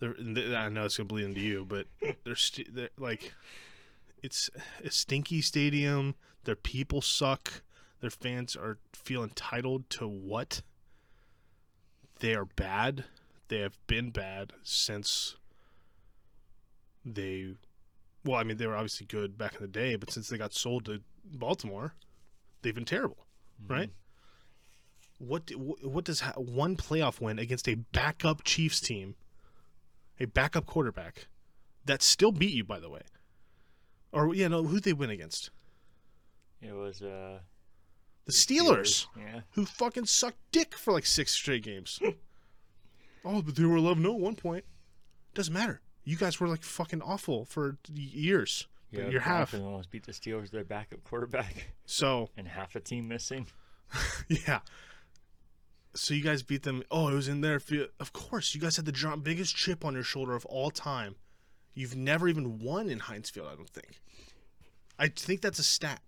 They're, 0.00 0.16
they, 0.18 0.56
I 0.56 0.68
know 0.70 0.84
it's 0.84 0.96
gonna 0.96 1.06
bleed 1.06 1.24
into 1.24 1.40
you, 1.40 1.64
but 1.64 1.86
they're, 2.24 2.34
st- 2.34 2.74
they're 2.74 2.88
like, 2.98 3.32
it's 4.24 4.50
a 4.84 4.90
stinky 4.90 5.40
stadium. 5.40 6.16
Their 6.42 6.56
people 6.56 7.00
suck. 7.00 7.62
Their 8.00 8.10
fans 8.10 8.56
are 8.56 8.78
feel 8.92 9.22
entitled 9.22 9.88
to 9.90 10.08
what? 10.08 10.62
They 12.24 12.34
are 12.34 12.46
bad. 12.46 13.04
They 13.48 13.58
have 13.58 13.76
been 13.86 14.08
bad 14.08 14.54
since 14.62 15.36
they. 17.04 17.56
Well, 18.24 18.36
I 18.40 18.44
mean, 18.44 18.56
they 18.56 18.66
were 18.66 18.76
obviously 18.76 19.04
good 19.04 19.36
back 19.36 19.56
in 19.56 19.60
the 19.60 19.68
day, 19.68 19.96
but 19.96 20.10
since 20.10 20.30
they 20.30 20.38
got 20.38 20.54
sold 20.54 20.86
to 20.86 21.02
Baltimore, 21.22 21.92
they've 22.62 22.74
been 22.74 22.86
terrible, 22.86 23.26
right? 23.68 23.90
What 25.18 25.50
what 25.82 26.06
does 26.06 26.20
ha- 26.20 26.40
one 26.40 26.76
playoff 26.76 27.20
win 27.20 27.38
against 27.38 27.68
a 27.68 27.74
backup 27.74 28.42
Chiefs 28.42 28.80
team, 28.80 29.16
a 30.18 30.24
backup 30.24 30.64
quarterback, 30.64 31.26
that 31.84 32.00
still 32.00 32.32
beat 32.32 32.54
you, 32.54 32.64
by 32.64 32.80
the 32.80 32.88
way, 32.88 33.02
or 34.12 34.34
yeah, 34.34 34.48
no, 34.48 34.64
who 34.64 34.80
they 34.80 34.94
win 34.94 35.10
against? 35.10 35.50
It 36.62 36.72
was 36.72 37.02
uh 37.02 37.40
The 38.26 38.32
Steelers, 38.32 39.06
Yeah. 39.16 39.40
who 39.52 39.66
fucking 39.66 40.06
sucked 40.06 40.38
dick 40.50 40.74
for 40.74 40.92
like 40.92 41.04
six 41.06 41.32
straight 41.32 41.62
games. 41.62 42.00
oh, 43.24 43.42
but 43.42 43.54
they 43.56 43.64
were 43.64 43.76
11 43.76 44.02
0 44.02 44.14
at 44.14 44.20
one 44.20 44.34
point. 44.36 44.64
Doesn't 45.34 45.52
matter. 45.52 45.80
You 46.04 46.16
guys 46.16 46.40
were 46.40 46.48
like 46.48 46.62
fucking 46.62 47.02
awful 47.02 47.44
for 47.44 47.76
years. 47.92 48.66
Yeah, 48.90 49.08
you're 49.08 49.20
half. 49.20 49.52
Almost 49.54 49.90
beat 49.90 50.06
the 50.06 50.12
Steelers, 50.12 50.50
their 50.50 50.64
backup 50.64 51.02
quarterback, 51.04 51.72
So, 51.84 52.30
and 52.36 52.46
half 52.48 52.76
a 52.76 52.80
team 52.80 53.08
missing. 53.08 53.48
yeah. 54.28 54.60
So 55.94 56.14
you 56.14 56.22
guys 56.22 56.42
beat 56.42 56.62
them. 56.62 56.82
Oh, 56.90 57.08
it 57.08 57.14
was 57.14 57.28
in 57.28 57.40
there. 57.40 57.60
Of 58.00 58.12
course, 58.12 58.54
you 58.54 58.60
guys 58.60 58.76
had 58.76 58.84
the 58.84 59.20
biggest 59.22 59.54
chip 59.56 59.84
on 59.84 59.94
your 59.94 60.02
shoulder 60.02 60.34
of 60.34 60.44
all 60.46 60.70
time. 60.70 61.16
You've 61.74 61.96
never 61.96 62.28
even 62.28 62.58
won 62.58 62.88
in 62.88 63.00
Heinz 63.00 63.30
Field, 63.30 63.48
I 63.52 63.56
don't 63.56 63.68
think. 63.68 64.00
I 64.98 65.08
think 65.08 65.40
that's 65.40 65.58
a 65.58 65.64
stat. 65.64 66.00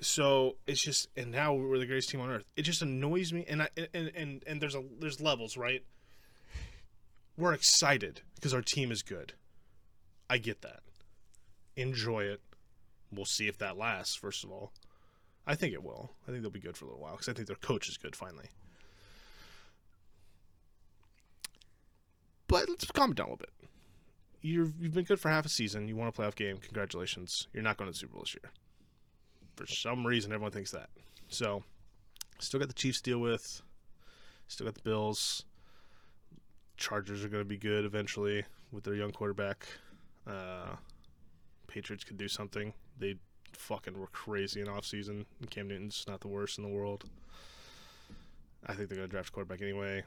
So 0.00 0.56
it's 0.66 0.82
just, 0.82 1.08
and 1.16 1.32
now 1.32 1.54
we're 1.54 1.78
the 1.78 1.86
greatest 1.86 2.10
team 2.10 2.20
on 2.20 2.30
earth. 2.30 2.44
It 2.56 2.62
just 2.62 2.82
annoys 2.82 3.32
me, 3.32 3.44
and 3.48 3.62
I 3.62 3.68
and 3.92 4.12
and 4.14 4.44
and 4.46 4.60
there's 4.60 4.74
a 4.74 4.82
there's 5.00 5.20
levels, 5.20 5.56
right? 5.56 5.84
We're 7.36 7.52
excited 7.52 8.22
because 8.34 8.54
our 8.54 8.62
team 8.62 8.92
is 8.92 9.02
good. 9.02 9.32
I 10.30 10.38
get 10.38 10.62
that. 10.62 10.80
Enjoy 11.76 12.24
it. 12.24 12.40
We'll 13.12 13.24
see 13.24 13.48
if 13.48 13.58
that 13.58 13.78
lasts. 13.78 14.16
First 14.16 14.44
of 14.44 14.50
all, 14.50 14.72
I 15.46 15.54
think 15.54 15.72
it 15.72 15.82
will. 15.82 16.12
I 16.26 16.30
think 16.30 16.42
they'll 16.42 16.50
be 16.50 16.60
good 16.60 16.76
for 16.76 16.84
a 16.84 16.88
little 16.88 17.02
while 17.02 17.12
because 17.12 17.28
I 17.28 17.32
think 17.32 17.46
their 17.46 17.56
coach 17.56 17.88
is 17.88 17.96
good 17.96 18.14
finally. 18.14 18.50
But 22.46 22.68
let's 22.68 22.84
calm 22.86 23.12
it 23.12 23.16
down 23.16 23.26
a 23.26 23.30
little 23.30 23.38
bit. 23.38 23.52
You've 24.40 24.74
you've 24.80 24.94
been 24.94 25.04
good 25.04 25.20
for 25.20 25.28
half 25.28 25.46
a 25.46 25.48
season. 25.48 25.88
You 25.88 25.96
won 25.96 26.08
a 26.08 26.12
playoff 26.12 26.34
game. 26.34 26.58
Congratulations. 26.58 27.48
You're 27.52 27.62
not 27.62 27.76
going 27.76 27.88
to 27.88 27.92
the 27.92 27.98
Super 27.98 28.12
Bowl 28.14 28.22
this 28.22 28.34
year. 28.34 28.52
For 29.58 29.66
some 29.66 30.06
reason, 30.06 30.32
everyone 30.32 30.52
thinks 30.52 30.70
that. 30.70 30.88
So, 31.26 31.64
still 32.38 32.60
got 32.60 32.68
the 32.68 32.74
Chiefs 32.74 33.00
deal 33.00 33.18
with. 33.18 33.60
Still 34.46 34.66
got 34.66 34.76
the 34.76 34.82
Bills. 34.82 35.42
Chargers 36.76 37.24
are 37.24 37.28
going 37.28 37.42
to 37.42 37.48
be 37.48 37.56
good 37.56 37.84
eventually 37.84 38.44
with 38.70 38.84
their 38.84 38.94
young 38.94 39.10
quarterback. 39.10 39.66
Uh, 40.28 40.76
Patriots 41.66 42.04
could 42.04 42.16
do 42.16 42.28
something. 42.28 42.72
They 43.00 43.16
fucking 43.52 43.98
were 43.98 44.06
crazy 44.06 44.60
in 44.60 44.68
offseason. 44.68 45.24
Cam 45.50 45.66
Newton's 45.66 46.04
not 46.06 46.20
the 46.20 46.28
worst 46.28 46.58
in 46.58 46.62
the 46.62 46.70
world. 46.70 47.06
I 48.64 48.74
think 48.74 48.88
they're 48.88 48.98
going 48.98 49.08
to 49.08 49.12
draft 49.12 49.32
quarterback 49.32 49.60
anyway. 49.60 50.04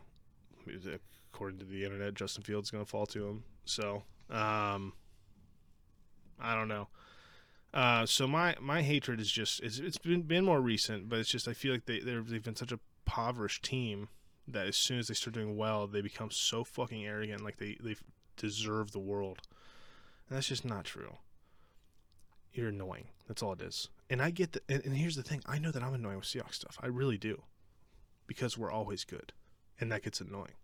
According 1.34 1.60
to 1.60 1.66
the 1.66 1.84
internet, 1.84 2.14
Justin 2.14 2.44
Fields 2.44 2.68
is 2.68 2.72
going 2.72 2.86
to 2.86 2.90
fall 2.90 3.06
to 3.08 3.28
him. 3.28 3.44
So, 3.66 4.04
um, 4.30 4.94
I 6.40 6.56
don't 6.56 6.70
know. 6.70 6.88
Uh, 7.74 8.06
so 8.06 8.28
my 8.28 8.56
my 8.60 8.82
hatred 8.82 9.20
is 9.20 9.32
just 9.32 9.62
it's, 9.62 9.80
it's 9.80 9.98
been 9.98 10.24
been 10.24 10.44
more 10.44 10.60
recent, 10.62 11.08
but 11.08 11.20
it's 11.20 11.30
just 11.30 11.48
I 11.48 11.54
feel 11.54 11.72
like 11.72 11.86
they 11.86 12.00
they've 12.00 12.44
been 12.44 12.56
such 12.56 12.72
a 12.72 12.80
impoverished 13.12 13.64
team 13.64 14.08
that 14.48 14.68
as 14.68 14.76
soon 14.76 15.00
as 15.00 15.08
they 15.08 15.14
start 15.14 15.34
doing 15.34 15.58
well, 15.58 15.88
they 15.88 16.02
become 16.02 16.32
so 16.32 16.64
fucking 16.64 17.06
arrogant, 17.06 17.44
like 17.44 17.58
they 17.58 17.78
they 17.82 17.96
deserve 18.38 18.92
the 18.92 19.00
world, 19.00 19.40
and 20.28 20.38
that's 20.38 20.48
just 20.48 20.66
not 20.66 20.86
true. 20.86 21.18
You're 22.54 22.70
annoying. 22.70 23.08
That's 23.28 23.42
all 23.42 23.54
it 23.54 23.62
is. 23.62 23.90
And 24.10 24.22
I 24.22 24.30
get 24.30 24.52
that. 24.54 24.64
And, 24.68 24.86
and 24.86 24.96
here's 24.98 25.16
the 25.16 25.24
thing: 25.24 25.42
I 25.46 25.60
know 25.60 25.72
that 25.72 25.84
I'm 25.84 25.94
annoying 25.94 26.18
with 26.18 26.26
Seahawks 26.26 26.56
stuff. 26.56 26.78
I 26.82 26.88
really 26.88 27.18
do, 27.18 27.44
because 28.28 28.58
we're 28.58 28.72
always 28.72 29.04
good, 29.04 29.34
and 29.80 29.92
that 29.92 30.04
gets 30.04 30.22
annoying. 30.22 30.56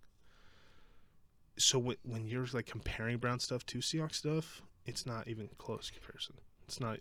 So 1.58 1.80
when 1.80 1.98
when 2.04 2.28
you're 2.28 2.48
like 2.54 2.66
comparing 2.66 3.18
Brown 3.18 3.40
stuff 3.40 3.66
to 3.68 3.80
Seahawks 3.80 4.16
stuff, 4.16 4.62
it's 4.86 5.06
not 5.06 5.28
even 5.28 5.50
close 5.58 5.90
comparison. 5.90 6.36
It's 6.68 6.80
not 6.80 7.00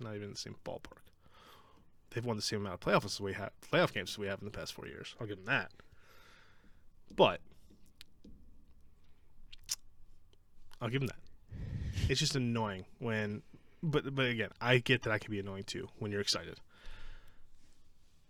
not 0.00 0.16
even 0.16 0.30
the 0.30 0.36
same 0.36 0.56
ballpark. 0.64 1.02
They've 2.10 2.24
won 2.24 2.36
the 2.36 2.42
same 2.42 2.60
amount 2.60 2.74
of 2.74 2.80
playoff 2.80 3.04
as 3.04 3.20
we 3.20 3.32
have 3.34 3.52
playoff 3.70 3.92
games 3.92 4.10
as 4.10 4.18
we 4.18 4.26
have 4.26 4.40
in 4.40 4.44
the 4.44 4.50
past 4.50 4.74
four 4.74 4.86
years. 4.86 5.14
I'll 5.20 5.26
give 5.26 5.36
them 5.36 5.46
that. 5.46 5.70
But 7.14 7.40
I'll 10.80 10.88
give 10.88 11.00
them 11.00 11.08
that. 11.08 12.10
It's 12.10 12.20
just 12.20 12.34
annoying 12.34 12.84
when, 12.98 13.42
but 13.82 14.14
but 14.14 14.26
again, 14.26 14.50
I 14.60 14.78
get 14.78 15.02
that 15.02 15.12
I 15.12 15.18
can 15.18 15.30
be 15.30 15.38
annoying 15.38 15.64
too 15.64 15.88
when 15.98 16.10
you're 16.10 16.20
excited. 16.20 16.58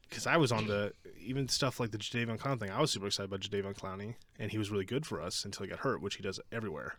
Because 0.08 0.26
I 0.26 0.36
was 0.36 0.52
on 0.52 0.66
the 0.66 0.92
even 1.18 1.48
stuff 1.48 1.80
like 1.80 1.90
the 1.90 1.98
Jadeveon 1.98 2.38
Clowney 2.38 2.60
thing. 2.60 2.70
I 2.70 2.80
was 2.82 2.90
super 2.90 3.06
excited 3.06 3.32
about 3.32 3.40
Jadeveon 3.40 3.74
Clowney, 3.74 4.16
and 4.38 4.50
he 4.50 4.58
was 4.58 4.70
really 4.70 4.84
good 4.84 5.06
for 5.06 5.22
us 5.22 5.46
until 5.46 5.64
he 5.64 5.70
got 5.70 5.78
hurt, 5.78 6.02
which 6.02 6.16
he 6.16 6.22
does 6.22 6.38
everywhere. 6.52 6.96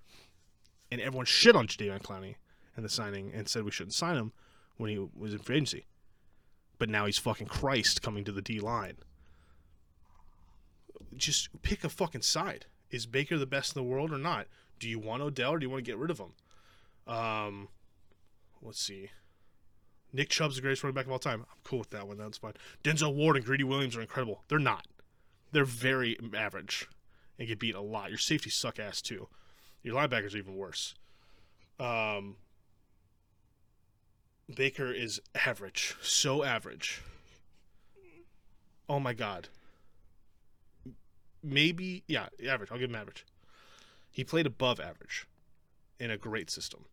And 0.91 0.99
everyone 0.99 1.27
shit 1.27 1.55
on 1.55 1.67
Jadeveon 1.67 2.01
Clowney 2.01 2.35
and 2.75 2.83
the 2.83 2.89
signing 2.89 3.31
and 3.33 3.47
said 3.47 3.63
we 3.63 3.71
shouldn't 3.71 3.93
sign 3.93 4.15
him 4.15 4.31
when 4.77 4.89
he 4.89 5.07
was 5.15 5.33
in 5.33 5.39
free 5.39 5.57
agency. 5.57 5.85
But 6.77 6.89
now 6.89 7.05
he's 7.05 7.17
fucking 7.17 7.47
Christ 7.47 8.01
coming 8.01 8.23
to 8.23 8.31
the 8.31 8.41
D 8.41 8.59
line. 8.59 8.97
Just 11.15 11.49
pick 11.61 11.83
a 11.83 11.89
fucking 11.89 12.23
side. 12.23 12.65
Is 12.89 13.05
Baker 13.05 13.37
the 13.37 13.45
best 13.45 13.75
in 13.75 13.81
the 13.81 13.87
world 13.87 14.11
or 14.11 14.17
not? 14.17 14.47
Do 14.79 14.89
you 14.89 14.99
want 14.99 15.21
Odell 15.21 15.51
or 15.51 15.59
do 15.59 15.65
you 15.65 15.69
want 15.69 15.85
to 15.85 15.91
get 15.91 15.97
rid 15.97 16.11
of 16.11 16.19
him? 16.19 16.33
Um, 17.07 17.67
let's 18.61 18.81
see. 18.81 19.09
Nick 20.11 20.29
Chubb's 20.29 20.55
the 20.55 20.61
greatest 20.61 20.83
running 20.83 20.95
back 20.95 21.05
of 21.05 21.11
all 21.11 21.19
time. 21.19 21.41
I'm 21.41 21.57
cool 21.63 21.79
with 21.79 21.89
that 21.89 22.07
one. 22.07 22.17
That's 22.17 22.37
fine. 22.37 22.53
Denzel 22.83 23.15
Ward 23.15 23.35
and 23.35 23.45
Greedy 23.45 23.63
Williams 23.63 23.95
are 23.95 24.01
incredible. 24.01 24.43
They're 24.47 24.59
not. 24.59 24.87
They're 25.51 25.65
very 25.65 26.17
average 26.35 26.87
and 27.39 27.47
get 27.47 27.59
beat 27.59 27.75
a 27.75 27.81
lot. 27.81 28.09
Your 28.09 28.19
safeties 28.19 28.55
suck 28.55 28.79
ass 28.79 29.01
too. 29.01 29.27
Your 29.81 29.95
linebackers 29.95 30.33
are 30.33 30.37
even 30.37 30.55
worse. 30.55 30.95
Um, 31.79 32.37
Baker 34.55 34.91
is 34.91 35.21
average, 35.45 35.95
so 36.01 36.43
average. 36.43 37.01
Oh 38.87 38.99
my 38.99 39.13
god. 39.13 39.49
Maybe 41.41 42.03
yeah, 42.07 42.27
average. 42.47 42.71
I'll 42.71 42.77
give 42.77 42.89
him 42.89 42.95
average. 42.95 43.25
He 44.11 44.23
played 44.23 44.45
above 44.45 44.79
average 44.79 45.27
in 45.99 46.11
a 46.11 46.17
great 46.17 46.49
system. 46.49 46.85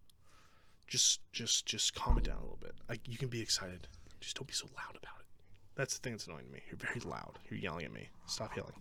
Just 0.87 1.21
just 1.33 1.67
just 1.67 1.95
calm 1.95 2.19
it 2.19 2.25
down 2.25 2.39
a 2.39 2.43
little 2.43 2.59
bit. 2.61 2.75
Like 2.89 3.07
you 3.07 3.17
can 3.17 3.29
be 3.29 3.41
excited. 3.41 3.87
Just 4.21 4.37
don't 4.37 4.47
be 4.47 4.53
so 4.53 4.67
loud 4.77 4.97
about 4.97 5.21
it. 5.21 5.27
That's 5.77 5.95
the 5.95 6.01
thing 6.01 6.13
that's 6.13 6.27
annoying 6.27 6.47
to 6.47 6.53
me. 6.53 6.61
You're 6.69 6.79
very 6.79 7.01
loud. 7.01 7.39
You're 7.49 7.61
yelling 7.61 7.85
at 7.85 7.93
me. 7.93 8.09
Stop 8.27 8.57
yelling. 8.57 8.75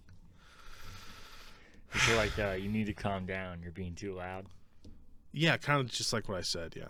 I 1.93 1.97
feel 1.97 2.17
like 2.17 2.37
uh, 2.37 2.51
you 2.51 2.69
need 2.69 2.85
to 2.87 2.93
calm 2.93 3.25
down. 3.25 3.61
You're 3.61 3.71
being 3.71 3.95
too 3.95 4.13
loud. 4.13 4.45
Yeah, 5.31 5.57
kind 5.57 5.79
of 5.79 5.91
just 5.91 6.13
like 6.13 6.27
what 6.27 6.37
I 6.37 6.41
said. 6.41 6.73
Yeah. 6.75 6.89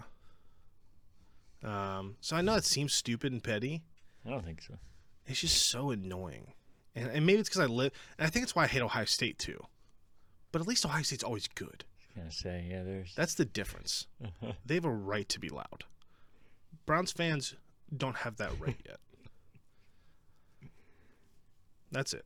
Um, 1.63 2.15
so 2.21 2.35
I 2.35 2.41
know 2.41 2.55
it 2.55 2.63
seems 2.65 2.93
stupid 2.93 3.31
and 3.31 3.43
petty. 3.43 3.83
I 4.25 4.29
don't 4.29 4.45
think 4.45 4.61
so. 4.61 4.75
It's 5.27 5.41
just 5.41 5.67
so 5.69 5.91
annoying, 5.91 6.53
and, 6.95 7.09
and 7.09 7.25
maybe 7.25 7.39
it's 7.39 7.49
because 7.49 7.61
I 7.61 7.67
live. 7.67 7.91
And 8.17 8.25
I 8.25 8.29
think 8.29 8.43
it's 8.43 8.55
why 8.55 8.63
I 8.63 8.67
hate 8.67 8.81
Ohio 8.81 9.05
State 9.05 9.37
too. 9.37 9.63
But 10.51 10.61
at 10.61 10.67
least 10.67 10.85
Ohio 10.85 11.03
State's 11.03 11.23
always 11.23 11.47
good. 11.47 11.83
Gonna 12.15 12.31
say 12.31 12.65
yeah. 12.69 12.83
There's 12.83 13.13
That's 13.15 13.35
the 13.35 13.45
difference. 13.45 14.07
They 14.65 14.75
have 14.75 14.85
a 14.85 14.91
right 14.91 15.27
to 15.29 15.39
be 15.39 15.49
loud. 15.49 15.83
Browns 16.85 17.11
fans 17.11 17.55
don't 17.95 18.17
have 18.17 18.37
that 18.37 18.51
right 18.59 18.77
yet. 18.85 18.97
That's 21.91 22.13
it. 22.13 22.25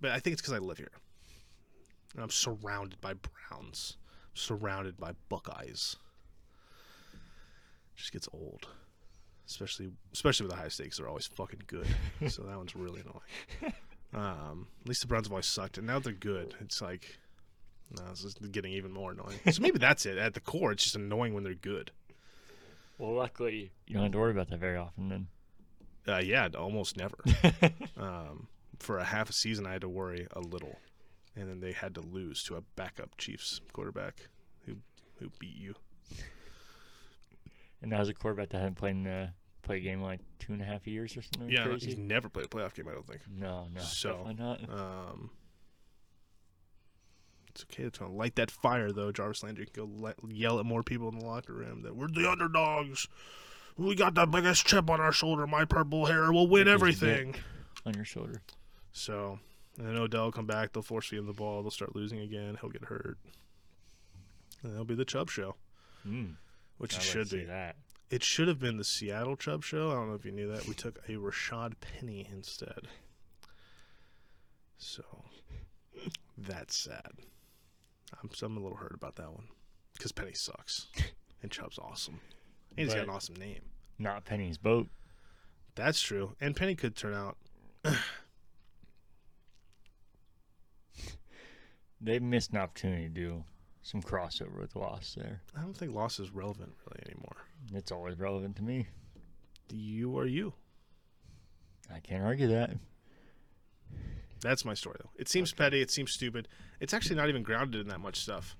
But 0.00 0.10
I 0.12 0.20
think 0.20 0.32
it's 0.34 0.42
because 0.42 0.54
I 0.54 0.58
live 0.58 0.78
here. 0.78 0.90
And 2.14 2.22
I'm 2.22 2.30
surrounded 2.30 3.00
by 3.00 3.14
Browns, 3.14 3.96
surrounded 4.34 4.96
by 4.98 5.12
Buckeyes. 5.28 5.96
Just 7.98 8.12
gets 8.12 8.28
old, 8.32 8.68
especially 9.46 9.90
especially 10.12 10.46
with 10.46 10.54
the 10.54 10.62
high 10.62 10.68
stakes. 10.68 10.96
They're 10.98 11.08
always 11.08 11.26
fucking 11.26 11.64
good, 11.66 11.86
so 12.28 12.44
that 12.44 12.56
one's 12.56 12.74
really 12.76 13.00
annoying. 13.02 13.74
Um, 14.14 14.68
at 14.80 14.88
least 14.88 15.00
the 15.02 15.08
Browns 15.08 15.26
have 15.26 15.32
always 15.32 15.46
sucked, 15.46 15.76
and 15.78 15.86
now 15.86 15.98
they're 15.98 16.12
good. 16.14 16.54
It's 16.60 16.80
like, 16.80 17.18
no, 17.94 18.04
it's 18.10 18.22
just 18.22 18.52
getting 18.52 18.72
even 18.72 18.92
more 18.92 19.10
annoying. 19.12 19.38
So 19.52 19.60
maybe 19.60 19.78
that's 19.78 20.06
it. 20.06 20.16
At 20.16 20.34
the 20.34 20.40
core, 20.40 20.72
it's 20.72 20.84
just 20.84 20.96
annoying 20.96 21.34
when 21.34 21.42
they're 21.44 21.54
good. 21.54 21.90
well, 22.98 23.12
luckily 23.14 23.72
you 23.86 23.94
don't 23.94 24.04
have 24.04 24.12
to 24.12 24.18
worry 24.18 24.30
about 24.30 24.48
that 24.50 24.60
very 24.60 24.76
often. 24.76 25.08
Then 25.08 25.26
Uh, 26.06 26.18
yeah, 26.20 26.48
almost 26.56 26.96
never. 26.96 27.18
um, 27.98 28.46
for 28.78 28.98
a 28.98 29.04
half 29.04 29.28
a 29.28 29.32
season, 29.32 29.66
I 29.66 29.72
had 29.72 29.80
to 29.82 29.88
worry 29.88 30.26
a 30.32 30.40
little, 30.40 30.78
and 31.34 31.48
then 31.50 31.60
they 31.60 31.72
had 31.72 31.94
to 31.96 32.00
lose 32.00 32.42
to 32.44 32.54
a 32.54 32.60
backup 32.76 33.16
Chiefs 33.18 33.60
quarterback 33.72 34.28
who 34.66 34.76
who 35.18 35.30
beat 35.40 35.56
you. 35.56 35.74
And 37.82 37.92
that 37.92 37.98
was 38.00 38.08
a 38.08 38.14
quarterback 38.14 38.48
that 38.50 38.58
hadn't 38.58 38.76
played 38.76 38.96
in 38.96 39.06
uh, 39.06 39.30
played 39.62 39.78
a 39.78 39.84
game 39.84 39.98
in 39.98 40.04
like 40.04 40.20
two 40.38 40.52
and 40.52 40.62
a 40.62 40.64
half 40.64 40.86
years 40.86 41.16
or 41.16 41.22
something 41.22 41.50
Yeah, 41.50 41.64
crazy. 41.64 41.86
he's 41.88 41.98
never 41.98 42.28
played 42.28 42.46
a 42.46 42.48
playoff 42.48 42.74
game. 42.74 42.88
I 42.88 42.92
don't 42.92 43.06
think. 43.06 43.20
No, 43.28 43.66
no, 43.74 43.80
So, 43.80 44.10
definitely 44.24 44.34
not. 44.44 44.60
Um, 44.70 45.30
it's 47.50 47.64
okay. 47.64 47.84
It's 47.84 47.98
gonna 47.98 48.12
light 48.12 48.36
that 48.36 48.50
fire 48.50 48.92
though. 48.92 49.10
Jarvis 49.12 49.42
Landry 49.42 49.66
can 49.66 49.86
go 49.86 49.92
let, 50.00 50.16
yell 50.28 50.58
at 50.60 50.66
more 50.66 50.82
people 50.82 51.08
in 51.08 51.18
the 51.18 51.24
locker 51.24 51.52
room 51.52 51.82
that 51.82 51.96
we're 51.96 52.08
the 52.08 52.30
underdogs. 52.30 53.06
We 53.76 53.94
got 53.94 54.14
the 54.14 54.26
biggest 54.26 54.66
chip 54.66 54.90
on 54.90 55.00
our 55.00 55.12
shoulder. 55.12 55.46
My 55.46 55.64
purple 55.64 56.06
hair 56.06 56.32
will 56.32 56.48
win 56.48 56.66
everything. 56.68 57.36
On 57.86 57.94
your 57.94 58.04
shoulder. 58.04 58.42
So, 58.92 59.38
and 59.78 59.86
then 59.86 59.96
Odell 59.96 60.24
will 60.24 60.32
come 60.32 60.46
back. 60.46 60.72
They'll 60.72 60.82
force 60.82 61.06
feed 61.06 61.18
him 61.20 61.26
the 61.26 61.32
ball. 61.32 61.62
They'll 61.62 61.70
start 61.70 61.94
losing 61.94 62.18
again. 62.18 62.58
He'll 62.60 62.70
get 62.70 62.84
hurt. 62.86 63.18
And 64.64 64.72
it'll 64.72 64.84
be 64.84 64.96
the 64.96 65.04
Chubb 65.04 65.30
show, 65.30 65.54
Mm, 66.06 66.34
which 66.78 66.94
I'd 66.94 67.00
it 67.00 67.04
should 67.04 67.30
be. 67.30 67.44
that. 67.44 67.76
It 68.10 68.22
should 68.22 68.48
have 68.48 68.58
been 68.58 68.78
the 68.78 68.84
Seattle 68.84 69.36
Chubb 69.36 69.62
show. 69.62 69.90
I 69.90 69.94
don't 69.94 70.08
know 70.08 70.14
if 70.14 70.24
you 70.24 70.32
knew 70.32 70.50
that. 70.52 70.66
We 70.66 70.74
took 70.74 70.98
a 71.08 71.12
Rashad 71.12 71.74
Penny 71.80 72.26
instead. 72.32 72.88
So 74.78 75.02
that's 76.36 76.76
sad. 76.76 77.12
I'm, 78.22 78.30
I'm 78.42 78.56
a 78.56 78.60
little 78.60 78.78
hurt 78.78 78.94
about 78.94 79.16
that 79.16 79.30
one 79.30 79.48
because 79.92 80.12
Penny 80.12 80.32
sucks 80.32 80.86
and 81.42 81.50
Chubb's 81.50 81.78
awesome. 81.78 82.20
And 82.76 82.86
he's 82.86 82.94
got 82.94 83.04
an 83.04 83.10
awesome 83.10 83.36
name. 83.36 83.60
Not 83.98 84.24
Penny's 84.24 84.56
boat. 84.56 84.88
That's 85.74 86.00
true. 86.00 86.34
And 86.40 86.56
Penny 86.56 86.74
could 86.74 86.96
turn 86.96 87.14
out. 87.14 87.36
They 92.00 92.20
missed 92.20 92.52
an 92.52 92.58
opportunity 92.58 93.04
to 93.04 93.08
do 93.08 93.44
some 93.88 94.02
crossover 94.02 94.60
with 94.60 94.76
Lost 94.76 95.16
there. 95.16 95.40
I 95.56 95.62
don't 95.62 95.74
think 95.74 95.94
Lost 95.94 96.20
is 96.20 96.30
relevant 96.30 96.74
really 96.86 97.10
anymore. 97.10 97.36
It's 97.72 97.90
always 97.90 98.18
relevant 98.18 98.56
to 98.56 98.62
me. 98.62 98.86
You 99.72 100.18
are 100.18 100.26
you. 100.26 100.52
I 101.92 102.00
can't 102.00 102.22
argue 102.22 102.48
that. 102.48 102.72
That's 104.42 104.66
my 104.66 104.74
story, 104.74 104.96
though. 105.02 105.10
It 105.16 105.28
seems 105.28 105.52
petty. 105.52 105.80
It 105.80 105.90
seems 105.90 106.12
stupid. 106.12 106.48
It's 106.80 106.92
actually 106.92 107.16
not 107.16 107.30
even 107.30 107.42
grounded 107.42 107.80
in 107.80 107.88
that 107.88 108.00
much 108.00 108.20
stuff. 108.20 108.56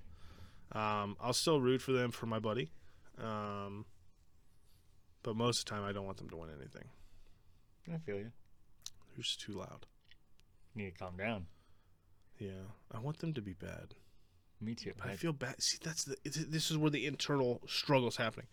Um, 0.71 1.15
I'll 1.21 1.33
still 1.33 1.61
root 1.61 1.83
for 1.83 1.91
them 1.91 2.09
for 2.09 2.25
my 2.25 2.39
buddy, 2.39 2.71
um, 3.21 3.85
but 5.21 5.35
most 5.35 5.59
of 5.59 5.65
the 5.65 5.71
time 5.71 5.83
I 5.83 5.91
don't 5.91 6.05
want 6.05 6.17
them 6.17 6.29
to 6.29 6.37
win 6.37 6.49
anything. 6.49 6.85
I 7.91 7.97
feel 7.97 8.17
you. 8.17 8.31
They're 9.15 9.23
just 9.23 9.41
too 9.41 9.53
loud. 9.53 9.85
You 10.75 10.85
need 10.85 10.91
to 10.91 10.97
calm 10.97 11.17
down. 11.17 11.47
Yeah, 12.39 12.69
I 12.91 12.99
want 12.99 13.19
them 13.19 13.33
to 13.33 13.41
be 13.41 13.53
bad. 13.53 13.95
Me 14.61 14.75
too. 14.75 14.93
I 15.03 15.13
feel 15.15 15.31
bad. 15.33 15.61
See, 15.61 15.77
that's 15.81 16.03
the. 16.03 16.17
This 16.25 16.69
is 16.69 16.77
where 16.77 16.89
the 16.89 17.05
internal 17.05 17.61
struggle's 17.67 18.17
happening. 18.17 18.47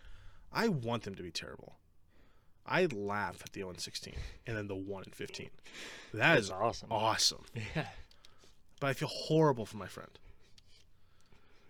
I 0.52 0.68
want 0.68 1.02
them 1.02 1.14
to 1.16 1.22
be 1.22 1.30
terrible. 1.32 1.74
I 2.64 2.86
laugh 2.86 3.42
at 3.44 3.52
the 3.52 3.61
0 3.61 3.70
and 3.70 3.80
16 3.80 4.14
and 4.46 4.57
then 4.57 4.66
the 4.66 4.74
1 4.74 5.04
and 5.04 5.14
15. 5.14 5.50
That 6.14 6.18
That's 6.34 6.40
is 6.46 6.50
awesome. 6.50 6.88
awesome. 6.90 7.44
Yeah. 7.76 7.86
but 8.80 8.88
I 8.88 8.92
feel 8.92 9.09
horrible 9.09 9.66
for 9.66 9.76
my 9.76 9.86
friend. 9.86 10.11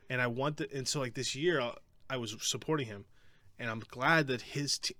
And 0.08 0.20
I 0.22 0.26
want 0.26 0.56
that, 0.58 0.72
and 0.72 0.86
so 0.86 1.00
like 1.00 1.14
this 1.14 1.34
year, 1.34 1.60
I, 1.60 1.72
I 2.08 2.16
was 2.16 2.34
supporting 2.40 2.86
him, 2.86 3.04
and 3.58 3.68
I'm 3.70 3.80
glad 3.90 4.26
that 4.28 4.40
his 4.42 4.78
team. 4.78 4.96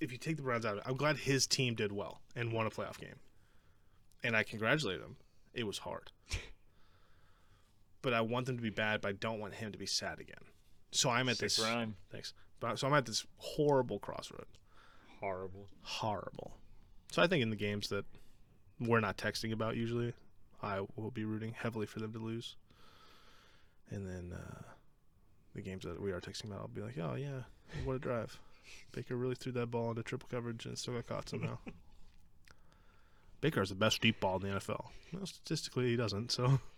If 0.00 0.12
you 0.12 0.18
take 0.18 0.36
the 0.36 0.42
Browns 0.42 0.64
out 0.66 0.72
of 0.74 0.78
it, 0.78 0.84
I'm 0.86 0.96
glad 0.96 1.16
his 1.16 1.46
team 1.46 1.74
did 1.74 1.92
well 1.92 2.20
and 2.36 2.52
won 2.52 2.66
a 2.66 2.70
playoff 2.70 2.98
game, 2.98 3.16
and 4.22 4.36
I 4.36 4.42
congratulate 4.42 5.00
him. 5.00 5.16
It 5.54 5.64
was 5.64 5.78
hard, 5.78 6.10
but 8.02 8.12
I 8.12 8.20
want 8.20 8.46
them 8.46 8.56
to 8.56 8.62
be 8.62 8.70
bad, 8.70 9.00
but 9.00 9.08
I 9.08 9.12
don't 9.12 9.38
want 9.40 9.54
him 9.54 9.72
to 9.72 9.78
be 9.78 9.86
sad 9.86 10.20
again. 10.20 10.36
So 10.90 11.08
I'm 11.08 11.28
at 11.28 11.36
Sick 11.36 11.46
this. 11.46 11.60
rhyme. 11.60 11.96
Thanks. 12.10 12.34
But 12.60 12.78
so 12.78 12.86
I'm 12.86 12.94
at 12.94 13.06
this 13.06 13.24
horrible 13.38 13.98
crossroad. 13.98 14.46
Horrible. 15.20 15.68
Horrible. 15.82 16.52
So 17.10 17.22
I 17.22 17.26
think 17.26 17.42
in 17.42 17.50
the 17.50 17.56
games 17.56 17.88
that 17.88 18.04
we're 18.80 19.00
not 19.00 19.16
texting 19.16 19.52
about 19.52 19.76
usually, 19.76 20.12
I 20.62 20.80
will 20.96 21.10
be 21.10 21.24
rooting 21.24 21.54
heavily 21.56 21.86
for 21.86 22.00
them 22.00 22.12
to 22.12 22.18
lose. 22.18 22.56
And 23.90 24.06
then 24.06 24.32
uh, 24.36 24.62
the 25.54 25.62
games 25.62 25.84
that 25.84 26.00
we 26.00 26.12
are 26.12 26.20
texting 26.20 26.46
about, 26.46 26.60
I'll 26.60 26.68
be 26.68 26.80
like, 26.80 26.98
oh 26.98 27.14
yeah, 27.14 27.42
what 27.84 27.94
a 27.94 27.98
drive. 27.98 28.38
Baker 28.92 29.16
really 29.16 29.34
threw 29.34 29.52
that 29.52 29.70
ball 29.70 29.90
into 29.90 30.02
triple 30.02 30.28
coverage 30.30 30.66
and 30.66 30.78
still 30.78 30.94
got 30.94 31.06
caught 31.06 31.28
somehow. 31.28 31.58
Baker 33.40 33.60
has 33.60 33.70
the 33.70 33.74
best 33.74 34.00
deep 34.00 34.20
ball 34.20 34.36
in 34.36 34.42
the 34.50 34.58
NFL. 34.58 34.86
Well, 35.12 35.26
statistically, 35.26 35.88
he 35.90 35.96
doesn't, 35.96 36.30
so. 36.30 36.60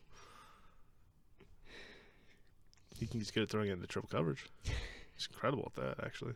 He 3.05 3.09
can 3.09 3.21
just 3.21 3.35
good 3.35 3.43
at 3.43 3.51
throwing 3.51 3.69
it 3.69 3.73
into 3.75 3.87
triple 3.87 4.09
coverage. 4.09 4.47
He's 4.63 5.29
incredible 5.31 5.71
at 5.77 5.83
that, 5.99 6.07
actually. 6.07 6.33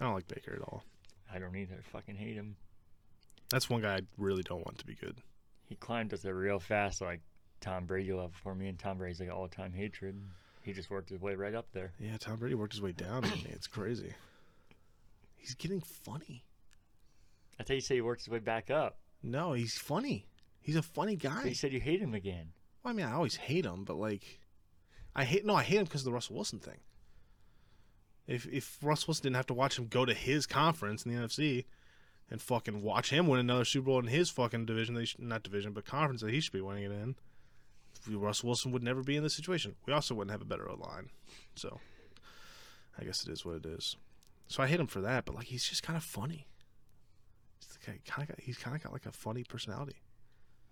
I 0.00 0.06
don't 0.06 0.14
like 0.14 0.26
Baker 0.26 0.54
at 0.54 0.62
all. 0.62 0.82
I 1.30 1.38
don't 1.38 1.54
either. 1.54 1.82
Fucking 1.92 2.16
hate 2.16 2.32
him. 2.34 2.56
That's 3.50 3.68
one 3.68 3.82
guy 3.82 3.96
I 3.96 4.00
really 4.16 4.42
don't 4.42 4.64
want 4.64 4.78
to 4.78 4.86
be 4.86 4.94
good. 4.94 5.18
He 5.68 5.74
climbed 5.74 6.14
up 6.14 6.20
there 6.20 6.34
real 6.34 6.58
fast, 6.60 7.02
like 7.02 7.20
Tom 7.60 7.84
Brady 7.84 8.10
level 8.14 8.32
for 8.42 8.54
me, 8.54 8.68
and 8.68 8.78
Tom 8.78 8.96
Brady's 8.96 9.20
like 9.20 9.30
all 9.30 9.46
time 9.48 9.74
hatred. 9.74 10.18
He 10.62 10.72
just 10.72 10.88
worked 10.88 11.10
his 11.10 11.20
way 11.20 11.34
right 11.34 11.54
up 11.54 11.66
there. 11.74 11.92
Yeah, 12.00 12.16
Tom 12.18 12.38
Brady 12.38 12.54
worked 12.54 12.72
his 12.72 12.80
way 12.80 12.92
down 12.92 13.22
on 13.26 13.30
me. 13.30 13.48
It's 13.50 13.66
crazy. 13.66 14.14
He's 15.36 15.54
getting 15.54 15.82
funny. 15.82 16.42
I 17.60 17.64
thought 17.64 17.74
you 17.74 17.82
said 17.82 17.96
he 17.96 18.00
worked 18.00 18.22
his 18.22 18.30
way 18.30 18.38
back 18.38 18.70
up. 18.70 18.96
No, 19.22 19.52
he's 19.52 19.76
funny. 19.76 20.26
He's 20.62 20.76
a 20.76 20.82
funny 20.82 21.16
But 21.16 21.28
guy. 21.30 21.44
you 21.48 21.54
said 21.54 21.74
you 21.74 21.80
hate 21.80 22.00
him 22.00 22.14
again. 22.14 22.52
Well, 22.82 22.94
I 22.94 22.96
mean, 22.96 23.04
I 23.04 23.12
always 23.12 23.36
hate 23.36 23.66
him, 23.66 23.84
but 23.84 23.96
like, 23.96 24.40
I 25.14 25.24
hate 25.24 25.44
no, 25.44 25.54
I 25.54 25.62
hate 25.62 25.78
him 25.78 25.84
because 25.84 26.00
of 26.02 26.06
the 26.06 26.12
Russell 26.12 26.36
Wilson 26.36 26.58
thing. 26.58 26.78
If 28.26 28.46
if 28.46 28.78
Russell 28.82 29.08
Wilson 29.08 29.24
didn't 29.24 29.36
have 29.36 29.46
to 29.46 29.54
watch 29.54 29.78
him 29.78 29.86
go 29.86 30.04
to 30.04 30.14
his 30.14 30.46
conference 30.46 31.04
in 31.04 31.14
the 31.14 31.20
NFC, 31.20 31.64
and 32.30 32.40
fucking 32.40 32.82
watch 32.82 33.10
him 33.10 33.26
win 33.26 33.40
another 33.40 33.64
Super 33.64 33.86
Bowl 33.86 33.98
in 33.98 34.06
his 34.06 34.30
fucking 34.30 34.66
division, 34.66 34.94
they 34.94 35.04
should, 35.04 35.20
not 35.20 35.42
division, 35.42 35.72
but 35.72 35.84
conference 35.84 36.22
that 36.22 36.32
he 36.32 36.40
should 36.40 36.52
be 36.52 36.60
winning 36.60 36.84
it 36.84 36.92
in, 36.92 37.16
Russell 38.08 38.48
Wilson 38.48 38.72
would 38.72 38.82
never 38.82 39.02
be 39.02 39.16
in 39.16 39.22
this 39.22 39.34
situation. 39.34 39.76
We 39.86 39.92
also 39.92 40.14
wouldn't 40.14 40.32
have 40.32 40.42
a 40.42 40.46
better 40.46 40.68
line, 40.76 41.10
so 41.54 41.80
I 42.98 43.04
guess 43.04 43.26
it 43.26 43.32
is 43.32 43.44
what 43.44 43.56
it 43.56 43.66
is. 43.66 43.96
So 44.48 44.62
I 44.62 44.66
hate 44.66 44.80
him 44.80 44.86
for 44.86 45.00
that, 45.00 45.24
but 45.24 45.34
like 45.34 45.46
he's 45.46 45.68
just 45.68 45.82
kind 45.82 45.96
of 45.96 46.02
funny. 46.02 46.46
He's 47.58 47.78
kind 48.06 48.22
of 48.22 48.28
got, 48.28 48.40
he's 48.40 48.58
kind 48.58 48.76
of 48.76 48.82
got 48.82 48.92
like 48.92 49.06
a 49.06 49.12
funny 49.12 49.44
personality. 49.44 49.96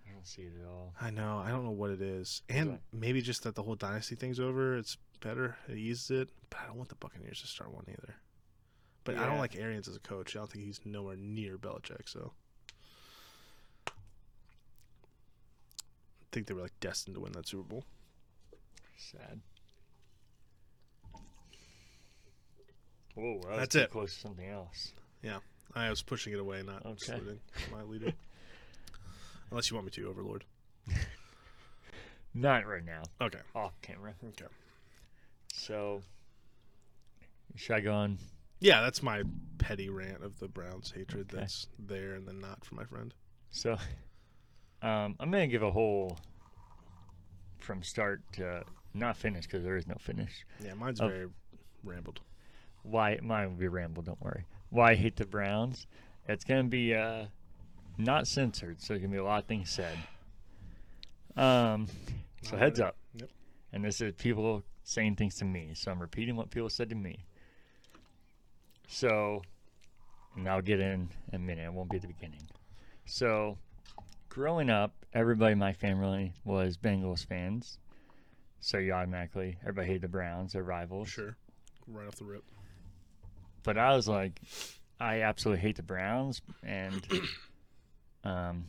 I 0.09 0.13
don't 0.13 0.27
see 0.27 0.43
it 0.43 0.53
at 0.61 0.67
all. 0.69 0.93
I 1.01 1.11
know. 1.11 1.39
I 1.45 1.51
don't 1.51 1.65
know 1.65 1.71
what 1.71 1.91
it 1.91 2.01
is, 2.03 2.43
and 2.49 2.79
maybe 2.93 3.23
just 3.23 3.45
that 3.45 3.55
the 3.55 3.63
whole 3.63 3.75
dynasty 3.77 4.15
thing's 4.15 4.41
over. 4.41 4.77
It's 4.77 4.97
better. 5.21 5.57
It 5.69 5.77
eases 5.79 6.11
it, 6.11 6.29
but 6.51 6.61
I 6.63 6.67
don't 6.67 6.77
want 6.77 6.89
the 6.89 6.95
Buccaneers 6.97 7.41
to 7.43 7.47
start 7.47 7.73
one 7.73 7.85
either. 7.89 8.15
But 9.05 9.17
I 9.17 9.27
don't 9.27 9.39
like 9.39 9.57
Arians 9.57 9.89
as 9.89 9.97
a 9.97 10.01
coach. 10.01 10.37
I 10.37 10.41
don't 10.41 10.51
think 10.51 10.65
he's 10.65 10.81
nowhere 10.85 11.17
near 11.17 11.59
Belichick. 11.59 12.09
So 12.09 12.33
I 13.89 13.93
think 16.31 16.47
they 16.47 16.55
were 16.55 16.63
like 16.63 16.79
destined 16.81 17.15
to 17.17 17.21
win 17.21 17.33
that 17.33 17.49
Super 17.49 17.65
Bowl. 17.65 17.85
Sad. 18.97 19.41
Whoa, 23.15 23.41
that 23.49 23.57
That's 23.57 23.73
too 23.75 23.81
it. 23.81 23.91
close 23.91 24.15
to 24.15 24.21
something 24.21 24.49
else. 24.49 24.93
Yeah, 25.23 25.39
I 25.75 25.91
was 25.91 26.01
pushing 26.03 26.33
it 26.33 26.39
away, 26.39 26.63
not 26.63 26.85
Okay. 26.87 27.21
my 27.71 27.83
leader. 27.83 28.13
Unless 29.53 29.71
you 29.71 29.77
want 29.77 29.85
me 29.85 29.91
to, 29.91 30.09
Overlord. 30.09 30.47
Not 32.35 32.67
right 32.67 32.83
now. 32.83 33.03
Okay. 33.21 33.41
Off 33.55 33.79
camera. 33.83 34.15
Okay. 34.29 34.47
So, 35.53 36.03
should 37.55 37.77
I 37.77 37.81
go 37.81 37.93
on 37.93 38.17
Yeah, 38.61 38.81
that's 38.81 39.03
my 39.03 39.25
petty 39.59 39.91
rant 39.91 40.25
of 40.25 40.39
the 40.39 40.49
Browns 40.49 40.91
hatred 40.97 41.29
Okay. 41.31 41.41
that's 41.41 41.67
there 41.79 42.15
and 42.15 42.27
then 42.27 42.41
not 42.41 42.65
for 42.65 42.77
my 42.77 42.85
friend. 42.85 43.13
So, 43.51 43.73
um, 44.81 45.17
I'm 45.21 45.31
gonna 45.31 45.47
give 45.47 45.63
a 45.63 45.71
whole 45.71 46.17
from 47.59 47.83
start 47.83 48.23
to 48.33 48.65
not 48.95 49.19
finish 49.19 49.45
because 49.45 49.65
there 49.65 49.77
is 49.77 49.87
no 49.87 49.97
finish. 50.01 50.47
Yeah, 50.65 50.73
mine's 50.73 50.99
very 50.99 51.29
rambled. 51.85 52.21
Why 52.85 53.19
mine 53.23 53.51
will 53.51 53.59
be 53.59 53.69
ramble. 53.69 54.03
Don't 54.03 54.23
worry. 54.23 54.47
Why 54.71 54.93
I 54.93 54.95
hate 54.95 55.17
the 55.17 55.27
Browns? 55.27 55.87
It's 56.27 56.43
gonna 56.43 56.65
be 56.65 56.95
uh, 56.95 57.27
not 57.99 58.27
censored, 58.27 58.81
so 58.81 58.89
there's 58.89 59.03
gonna 59.03 59.13
be 59.13 59.19
a 59.19 59.25
lot 59.25 59.43
of 59.43 59.47
things 59.47 59.71
said. 59.71 59.97
Um, 61.37 61.87
so 62.43 62.57
heads 62.57 62.81
up. 62.81 62.97
Yep. 63.15 63.31
And 63.73 63.85
this 63.85 64.01
is 64.01 64.13
people 64.15 64.63
saying 64.85 65.17
things 65.17 65.37
to 65.37 65.45
me, 65.45 65.73
so 65.75 65.91
I'm 65.91 66.01
repeating 66.01 66.37
what 66.37 66.51
people 66.51 66.69
said 66.69 66.91
to 66.91 66.97
me. 66.97 67.25
So, 68.89 69.43
and 70.37 70.49
I'll 70.49 70.61
get 70.63 70.81
in 70.81 71.09
a 71.33 71.39
minute. 71.39 71.65
It 71.65 71.73
won't 71.73 71.91
be 71.91 71.99
the 71.99 72.09
beginning. 72.09 72.43
So, 73.07 73.59
growing 74.29 74.71
up, 74.71 74.95
everybody 75.15 75.53
in 75.53 75.59
my 75.59 75.73
family 75.73 76.35
was 76.45 76.77
Bengals 76.77 77.27
fans. 77.27 77.79
So 78.61 78.79
you 78.79 78.93
automatically, 78.93 79.59
everybody 79.63 79.89
hated 79.89 80.03
the 80.03 80.09
Browns, 80.09 80.53
their 80.53 80.63
rivals. 80.63 81.09
Sure. 81.09 81.37
Right 81.89 82.07
off 82.07 82.17
the 82.17 82.25
rip. 82.25 82.45
But 83.65 83.77
I 83.77 83.95
was 83.97 84.07
like, 84.09 84.41
I 85.01 85.23
absolutely 85.23 85.63
hate 85.63 85.77
the 85.77 85.83
Browns, 85.83 86.43
and 86.63 87.07
um, 88.25 88.65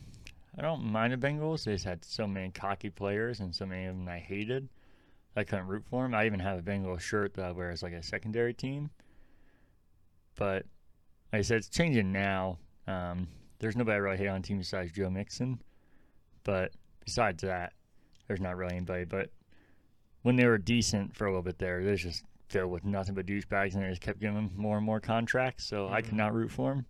I 0.58 0.62
don't 0.62 0.84
mind 0.84 1.12
the 1.12 1.16
Bengals. 1.16 1.64
They 1.64 1.72
just 1.72 1.84
had 1.84 2.04
so 2.04 2.26
many 2.26 2.50
cocky 2.50 2.90
players, 2.90 3.40
and 3.40 3.54
so 3.54 3.66
many 3.66 3.86
of 3.86 3.96
them 3.96 4.08
I 4.08 4.18
hated. 4.18 4.68
I 5.36 5.44
couldn't 5.44 5.66
root 5.66 5.84
for 5.90 6.04
them. 6.04 6.14
I 6.14 6.26
even 6.26 6.40
have 6.40 6.58
a 6.58 6.62
Bengals 6.62 7.00
shirt 7.00 7.34
that 7.34 7.44
I 7.44 7.50
wear 7.50 7.70
as 7.70 7.82
like 7.82 7.92
a 7.92 8.02
secondary 8.02 8.54
team. 8.54 8.90
But 10.36 10.64
like 11.32 11.40
I 11.40 11.42
said, 11.42 11.58
it's 11.58 11.68
changing 11.68 12.12
now. 12.12 12.58
Um, 12.86 13.28
there's 13.58 13.76
nobody 13.76 13.94
I 13.94 13.98
really 13.98 14.16
hate 14.16 14.28
on 14.28 14.42
the 14.42 14.46
team 14.46 14.58
besides 14.58 14.92
Joe 14.92 15.10
Mixon. 15.10 15.60
But 16.44 16.72
besides 17.04 17.42
that, 17.42 17.72
there's 18.28 18.40
not 18.40 18.56
really 18.56 18.76
anybody. 18.76 19.04
But 19.04 19.30
when 20.22 20.36
they 20.36 20.46
were 20.46 20.58
decent 20.58 21.16
for 21.16 21.26
a 21.26 21.30
little 21.30 21.42
bit 21.42 21.58
there, 21.58 21.82
there's 21.82 22.02
just 22.02 22.22
filled 22.48 22.70
with 22.70 22.84
nothing 22.84 23.14
but 23.14 23.26
douchebags, 23.26 23.74
and 23.74 23.82
they 23.82 23.88
just 23.88 24.02
kept 24.02 24.20
giving 24.20 24.36
them 24.36 24.50
more 24.56 24.76
and 24.76 24.86
more 24.86 25.00
contracts. 25.00 25.64
So 25.64 25.88
I 25.88 26.00
could 26.00 26.14
not 26.14 26.34
root 26.34 26.50
for 26.50 26.74
them. 26.74 26.86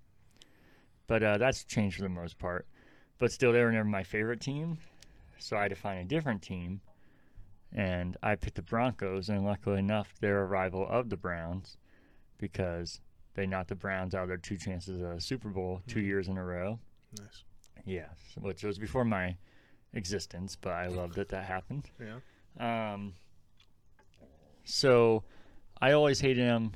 But 1.07 1.23
uh, 1.23 1.39
that's 1.39 1.65
changed 1.65 1.97
for 1.97 2.03
the 2.03 2.09
most 2.09 2.39
part. 2.39 2.67
But 3.19 3.33
still, 3.33 3.53
they 3.53 3.63
were 3.63 3.73
never 3.73 3.89
my 3.89 4.03
favorite 4.03 4.41
team. 4.41 4.79
So 5.39 5.57
I 5.57 5.63
had 5.63 5.69
to 5.71 5.75
find 5.77 6.01
a 6.01 6.05
different 6.05 6.43
team. 6.43 6.81
And 7.73 8.17
I 8.23 8.37
picked 8.37 8.55
the 8.57 8.63
Broncos, 8.63 9.29
and 9.29 9.45
luckily 9.45 9.81
enough, 9.81 10.15
they're 10.21 10.43
a 10.43 10.47
rival 10.47 10.87
of 10.89 11.11
the 11.11 11.17
Browns 11.17 11.77
because 12.39 13.01
they 13.35 13.47
knocked 13.47 13.69
the 13.71 13.75
Browns 13.75 14.15
out 14.15 14.23
of 14.23 14.29
their 14.29 14.37
two 14.37 14.57
chances 14.57 15.01
a 15.01 15.21
Super 15.21 15.49
Bowl 15.49 15.83
two 15.89 16.01
Mhm. 16.01 16.05
years 16.05 16.29
in 16.29 16.39
a 16.39 16.45
row. 16.45 16.79
Nice. 17.19 17.45
Yeah, 17.85 18.09
which 18.41 18.63
was 18.63 18.79
before 18.79 19.05
my 19.05 19.37
existence, 19.93 20.57
but 20.57 20.73
I 20.73 20.87
loved 20.87 21.17
that 21.17 21.29
that 21.31 21.45
happened. 21.45 21.91
Yeah. 21.99 22.21
Um, 22.93 23.15
so 24.65 25.25
I 25.81 25.93
always 25.93 26.21
hated 26.21 26.47
them 26.47 26.73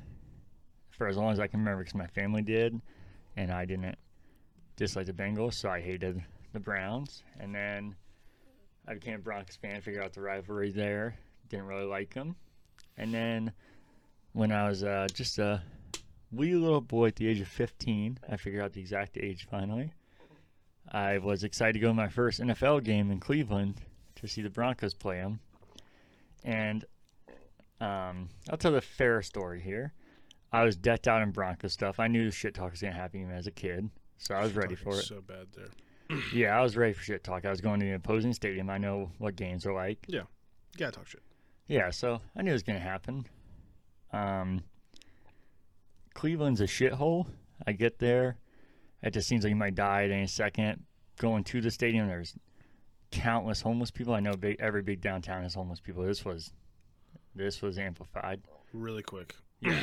for 0.91 1.07
as 1.07 1.17
long 1.17 1.33
as 1.33 1.39
I 1.39 1.47
can 1.47 1.61
remember 1.61 1.83
because 1.85 1.95
my 1.95 2.09
family 2.09 2.43
did, 2.43 2.81
and 3.37 3.53
I 3.53 3.65
didn't 3.65 3.97
dislike 4.79 5.07
the 5.07 5.13
Bengals, 5.13 5.55
so 5.55 5.69
I 5.69 5.81
hated 5.81 6.23
the 6.53 6.61
Browns. 6.61 7.25
And 7.39 7.55
then 7.55 7.97
I 8.87 8.95
became 8.95 9.17
a 9.17 9.19
Broncos 9.19 9.57
fan, 9.57 9.81
figured 9.81 10.03
out 10.03 10.15
the 10.15 10.23
rivalry 10.23 10.71
there, 10.71 11.17
didn't 11.49 11.67
really 11.67 11.85
like 11.85 12.15
them. 12.15 12.37
And 12.97 13.13
then 13.13 13.53
when 14.33 14.53
I 14.53 14.69
was 14.69 14.85
uh, 14.85 15.09
just 15.13 15.39
a 15.39 15.63
wee 16.31 16.55
little 16.55 16.81
boy 16.81 17.09
at 17.09 17.17
the 17.17 17.27
age 17.27 17.41
of 17.41 17.49
15, 17.49 18.21
I 18.31 18.37
figured 18.37 18.63
out 18.63 18.73
the 18.73 18.81
exact 18.81 19.19
age 19.19 19.47
finally. 19.51 19.93
I 20.91 21.19
was 21.19 21.45
excited 21.45 21.75
to 21.75 21.81
go 21.81 21.89
to 21.89 21.95
my 21.95 22.09
first 22.09 22.41
NFL 22.41 22.85
game 22.85 23.11
in 23.11 23.21
Cleveland 23.21 23.81
to 24.17 24.29
see 24.29 24.43
the 24.43 24.49
Broncos 24.49 24.95
play 24.95 25.17
them. 25.17 25.41
And 26.45 26.85
um, 27.81 28.29
I'll 28.49 28.57
tell 28.57 28.73
the 28.73 28.81
fair 28.81 29.23
story 29.23 29.61
here. 29.61 29.93
I 30.53 30.63
was 30.63 30.77
decked 30.77 31.09
out 31.09 31.21
in 31.21 31.31
Bronco 31.31 31.69
stuff. 31.69 32.01
I 32.01 32.07
knew 32.07 32.31
shit 32.31 32.55
talk 32.55 32.71
was 32.71 32.81
gonna 32.81 32.95
happen 32.95 33.21
even 33.21 33.35
as 33.35 33.47
a 33.47 33.51
kid, 33.51 33.91
so 34.19 34.35
I 34.35 34.43
was 34.43 34.53
ready 34.55 34.75
for 34.75 34.95
it. 34.99 35.05
So 35.05 35.21
bad 35.21 35.47
there. 35.55 35.69
Yeah, 36.33 36.59
I 36.59 36.63
was 36.63 36.77
ready 36.77 36.93
for 36.93 37.03
shit 37.03 37.23
talk. 37.23 37.45
I 37.45 37.51
was 37.51 37.61
going 37.61 37.81
to 37.81 37.87
the 37.87 37.93
opposing 37.93 38.33
stadium. 38.33 38.71
I 38.71 38.79
know 38.79 39.11
what 39.19 39.37
games 39.37 39.67
are 39.67 39.75
like. 39.75 39.99
You 40.73 40.79
gotta 40.79 40.93
talk 40.93 41.07
shit. 41.07 41.23
Yeah, 41.67 41.91
so 41.91 42.21
I 42.37 42.43
knew 42.43 42.51
it 42.51 42.55
was 42.55 42.63
gonna 42.63 42.79
happen. 42.79 43.27
Um, 44.13 44.63
Cleveland's 46.15 46.61
a 46.61 46.65
shithole. 46.65 47.27
I 47.67 47.73
get 47.73 47.99
there, 47.99 48.39
it 49.03 49.13
just 49.13 49.29
seems 49.29 49.45
like 49.45 49.51
you 49.51 49.57
might 49.57 49.75
die 49.75 50.05
at 50.05 50.11
any 50.11 50.27
second. 50.27 50.85
Going 51.19 51.45
to 51.45 51.61
the 51.61 51.71
stadium, 51.71 52.07
there's 52.09 52.35
countless 53.11 53.61
homeless 53.61 53.91
people. 53.91 54.15
I 54.15 54.21
know 54.21 54.35
big, 54.35 54.57
every 54.61 54.83
big 54.83 55.01
downtown 55.01 55.43
has 55.43 55.55
homeless 55.55 55.81
people. 55.81 56.05
This 56.05 56.25
was, 56.25 56.53
this 57.35 57.63
was 57.63 57.79
amplified. 57.79 58.41
Really 58.73 59.03
quick. 59.03 59.35
Yeah. 59.61 59.83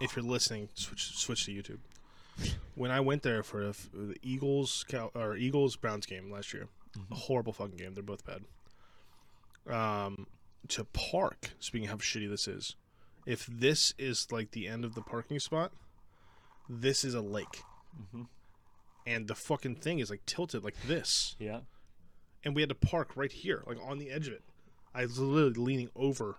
If 0.00 0.16
you're 0.16 0.24
listening, 0.24 0.68
switch 0.74 1.16
switch 1.16 1.44
to 1.46 1.52
YouTube. 1.52 1.78
When 2.74 2.90
I 2.90 3.00
went 3.00 3.22
there 3.22 3.42
for 3.42 3.72
the 3.92 4.16
Eagles 4.22 4.84
or 5.14 5.36
Eagles 5.36 5.76
Browns 5.76 6.06
game 6.06 6.30
last 6.30 6.54
year, 6.54 6.68
a 7.10 7.14
horrible 7.14 7.52
fucking 7.52 7.76
game. 7.76 7.94
They're 7.94 8.02
both 8.02 8.24
bad. 8.24 8.42
Um, 9.72 10.26
to 10.68 10.84
park. 10.84 11.50
Speaking 11.58 11.86
of 11.86 11.90
how 11.90 11.96
shitty 11.98 12.30
this 12.30 12.48
is, 12.48 12.76
if 13.26 13.46
this 13.46 13.92
is 13.98 14.26
like 14.32 14.52
the 14.52 14.66
end 14.68 14.84
of 14.84 14.94
the 14.94 15.02
parking 15.02 15.38
spot, 15.38 15.72
this 16.68 17.04
is 17.04 17.12
a 17.14 17.20
lake, 17.20 17.62
Mhm. 18.14 18.28
and 19.06 19.28
the 19.28 19.34
fucking 19.34 19.76
thing 19.76 19.98
is 19.98 20.08
like 20.08 20.24
tilted 20.24 20.64
like 20.64 20.80
this, 20.86 21.36
Yeah. 21.38 21.60
and 22.44 22.54
we 22.54 22.62
had 22.62 22.68
to 22.70 22.74
park 22.74 23.16
right 23.16 23.32
here, 23.32 23.62
like 23.66 23.78
on 23.82 23.98
the 23.98 24.10
edge 24.10 24.28
of 24.28 24.32
it. 24.32 24.44
I 24.94 25.02
was 25.02 25.18
literally 25.18 25.54
leaning 25.60 25.90
over. 25.94 26.38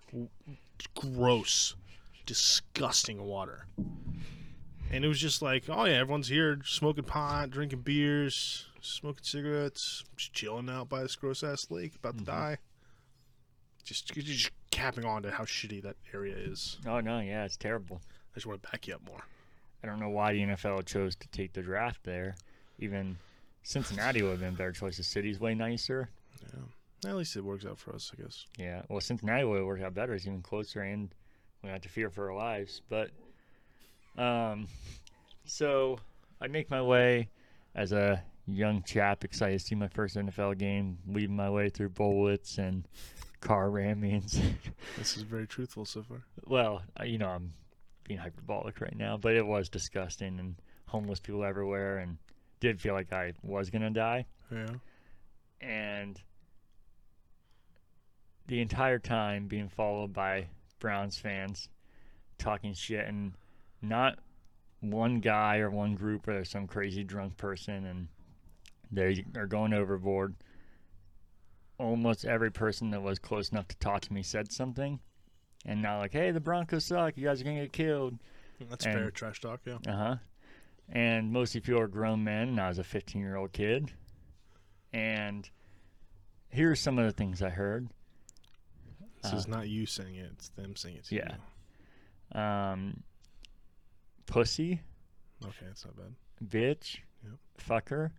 Gross, 0.95 1.75
disgusting 2.25 3.23
water. 3.23 3.65
And 4.91 5.05
it 5.05 5.07
was 5.07 5.19
just 5.19 5.41
like, 5.41 5.65
oh 5.69 5.85
yeah, 5.85 5.93
everyone's 5.99 6.27
here 6.27 6.59
smoking 6.65 7.03
pot, 7.05 7.49
drinking 7.49 7.81
beers, 7.81 8.65
smoking 8.81 9.23
cigarettes, 9.23 10.03
just 10.17 10.33
chilling 10.33 10.69
out 10.69 10.89
by 10.89 11.01
this 11.01 11.15
gross 11.15 11.43
ass 11.43 11.71
lake, 11.71 11.95
about 11.95 12.17
to 12.17 12.23
Mhm. 12.23 12.27
die. 12.27 12.57
Just, 13.83 14.13
just 14.13 14.51
capping 14.69 15.05
on 15.05 15.23
to 15.23 15.31
how 15.31 15.43
shitty 15.43 15.81
that 15.83 15.95
area 16.13 16.35
is. 16.35 16.77
Oh 16.85 16.99
no, 16.99 17.19
yeah, 17.19 17.45
it's 17.45 17.57
terrible. 17.57 18.01
I 18.31 18.35
just 18.35 18.45
want 18.45 18.61
to 18.63 18.69
back 18.71 18.87
you 18.87 18.95
up 18.95 19.01
more. 19.05 19.23
I 19.83 19.87
don't 19.87 19.99
know 19.99 20.09
why 20.09 20.33
the 20.33 20.41
NFL 20.41 20.83
chose 20.85 21.15
to 21.15 21.27
take 21.29 21.53
the 21.53 21.61
draft 21.61 22.03
there. 22.03 22.35
Even 22.79 23.17
Cincinnati 23.63 24.21
would 24.21 24.31
have 24.31 24.39
been 24.39 24.53
a 24.53 24.57
better 24.57 24.71
choice. 24.71 24.97
The 24.97 25.03
city's 25.03 25.39
way 25.39 25.55
nicer. 25.55 26.09
Yeah, 26.53 27.09
at 27.09 27.15
least 27.15 27.35
it 27.35 27.43
works 27.43 27.65
out 27.65 27.79
for 27.79 27.93
us, 27.95 28.11
I 28.17 28.21
guess. 28.21 28.45
Yeah, 28.57 28.83
well, 28.89 29.01
Cincinnati 29.01 29.43
would 29.43 29.57
have 29.57 29.65
worked 29.65 29.83
out 29.83 29.93
better. 29.93 30.13
It's 30.13 30.25
even 30.27 30.41
closer, 30.41 30.81
and 30.81 31.13
we 31.63 31.69
don't 31.69 31.81
to 31.81 31.89
fear 31.89 32.09
for 32.09 32.31
our 32.31 32.37
lives. 32.37 32.81
But, 32.89 33.11
um, 34.17 34.67
so 35.45 35.99
I 36.41 36.47
make 36.47 36.69
my 36.69 36.81
way 36.81 37.29
as 37.75 37.91
a 37.91 38.23
young 38.47 38.83
chap, 38.83 39.23
excited 39.23 39.59
to 39.59 39.65
see 39.65 39.75
my 39.75 39.87
first 39.87 40.15
NFL 40.15 40.57
game, 40.57 40.97
leading 41.07 41.35
my 41.35 41.49
way 41.49 41.69
through 41.69 41.89
bullets 41.89 42.57
and 42.57 42.87
car 43.39 43.69
rammings. 43.69 44.39
This 44.97 45.15
is 45.15 45.23
very 45.23 45.47
truthful 45.47 45.85
so 45.85 46.03
far. 46.03 46.23
well, 46.47 46.81
you 47.03 47.17
know, 47.17 47.29
I'm 47.29 47.53
being 48.03 48.19
hyperbolic 48.19 48.81
right 48.81 48.95
now, 48.95 49.15
but 49.17 49.35
it 49.35 49.45
was 49.45 49.69
disgusting 49.69 50.39
and 50.39 50.55
homeless 50.87 51.19
people 51.19 51.43
everywhere, 51.45 51.99
and 51.99 52.17
did 52.59 52.81
feel 52.81 52.93
like 52.93 53.13
I 53.13 53.33
was 53.43 53.69
gonna 53.69 53.89
die. 53.91 54.25
Yeah. 54.51 54.65
and 55.61 56.19
the 58.47 58.59
entire 58.59 58.99
time 58.99 59.47
being 59.47 59.69
followed 59.69 60.11
by 60.11 60.47
Browns 60.81 61.17
fans 61.17 61.69
talking 62.37 62.73
shit 62.73 63.07
and 63.07 63.33
not 63.81 64.19
one 64.81 65.21
guy 65.21 65.59
or 65.59 65.69
one 65.69 65.95
group 65.95 66.27
or 66.27 66.43
some 66.43 66.67
crazy 66.67 67.03
drunk 67.05 67.37
person 67.37 67.85
and 67.85 68.07
they 68.91 69.23
are 69.37 69.47
going 69.47 69.73
overboard. 69.73 70.35
Almost 71.77 72.25
every 72.25 72.51
person 72.51 72.91
that 72.91 73.01
was 73.01 73.17
close 73.17 73.49
enough 73.49 73.67
to 73.69 73.77
talk 73.77 74.01
to 74.01 74.13
me 74.13 74.21
said 74.23 74.51
something. 74.51 74.99
And 75.65 75.81
not 75.81 75.99
like, 75.99 76.11
hey, 76.13 76.31
the 76.31 76.39
Broncos 76.39 76.85
suck. 76.85 77.15
You 77.17 77.25
guys 77.27 77.39
are 77.39 77.43
going 77.43 77.57
to 77.57 77.63
get 77.63 77.71
killed. 77.73 78.17
That's 78.69 78.85
And- 78.85 78.93
fair 78.95 79.11
trash 79.11 79.39
talk, 79.39 79.61
yeah. 79.65 79.77
Uh 79.87 79.95
huh. 79.95 80.15
And 80.89 81.31
most 81.31 81.55
of 81.55 81.67
you 81.67 81.79
are 81.79 81.87
grown 81.87 82.23
men, 82.23 82.49
and 82.49 82.59
I 82.59 82.67
was 82.67 82.79
a 82.79 82.83
15 82.83 83.21
year 83.21 83.37
old 83.37 83.53
kid. 83.53 83.91
And 84.91 85.49
here's 86.49 86.79
some 86.81 86.99
of 86.99 87.05
the 87.05 87.11
things 87.13 87.41
I 87.41 87.49
heard. 87.49 87.87
This 89.21 89.33
Uh, 89.33 89.35
is 89.37 89.47
not 89.47 89.69
you 89.69 89.85
saying 89.85 90.15
it, 90.15 90.31
it's 90.33 90.49
them 90.49 90.75
saying 90.75 90.97
it 90.97 91.05
to 91.05 91.15
yeah. 91.15 91.35
you. 92.33 92.39
Um, 92.39 93.03
pussy, 94.25 94.81
Okay, 95.43 95.65
that's 95.67 95.85
not 95.85 95.95
bad. 95.95 96.15
bitch, 96.43 96.99
Yep. 97.23 97.33
fucker, 97.59 98.11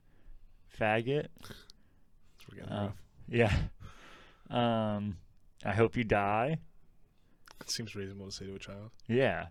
faggot. 0.78 1.26
It's 1.40 2.44
getting 2.54 2.68
Uh, 2.70 2.84
rough. 2.86 2.96
Yeah. 3.28 3.68
Um, 4.50 5.16
I 5.64 5.72
hope 5.72 5.96
you 5.96 6.04
die. 6.04 6.58
It 7.60 7.70
seems 7.70 7.94
reasonable 7.94 8.26
to 8.26 8.32
say 8.32 8.46
to 8.46 8.54
a 8.54 8.58
child. 8.58 8.90
Yeah. 9.06 9.48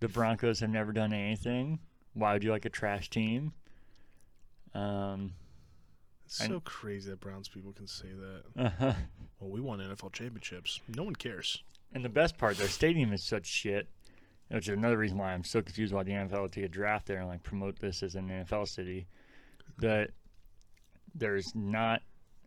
The 0.00 0.08
Broncos 0.08 0.60
have 0.60 0.70
never 0.70 0.92
done 0.92 1.12
anything. 1.12 1.80
Why 2.12 2.34
would 2.34 2.44
you 2.44 2.50
like 2.50 2.64
a 2.66 2.70
trash 2.70 3.10
team? 3.10 3.52
Um, 4.74 5.34
It's 6.28 6.46
so 6.46 6.60
crazy 6.60 7.08
that 7.10 7.20
Browns 7.20 7.48
people 7.48 7.72
can 7.72 7.86
say 7.86 8.08
that. 8.08 8.42
uh-huh. 8.66 8.92
Well, 9.40 9.50
we 9.50 9.60
won 9.62 9.78
NFL 9.78 10.12
championships. 10.12 10.80
No 10.94 11.04
one 11.04 11.16
cares. 11.16 11.62
And 11.94 12.04
the 12.04 12.10
best 12.10 12.36
part, 12.36 12.58
their 12.58 12.68
stadium 12.68 13.14
is 13.14 13.22
such 13.22 13.46
shit, 13.46 13.88
which 14.50 14.68
is 14.68 14.74
another 14.74 14.98
reason 14.98 15.16
why 15.16 15.32
I'm 15.32 15.42
so 15.44 15.62
confused 15.62 15.94
why 15.94 16.02
the 16.02 16.12
NFL 16.12 16.42
would 16.42 16.52
take 16.52 16.64
a 16.64 16.68
draft 16.68 17.06
there 17.06 17.20
and 17.20 17.28
like 17.28 17.42
promote 17.42 17.78
this 17.78 18.02
as 18.02 18.14
an 18.14 18.28
NFL 18.28 18.68
city. 18.68 19.06
That 19.78 20.10
there's 21.14 21.54
not. 21.54 22.02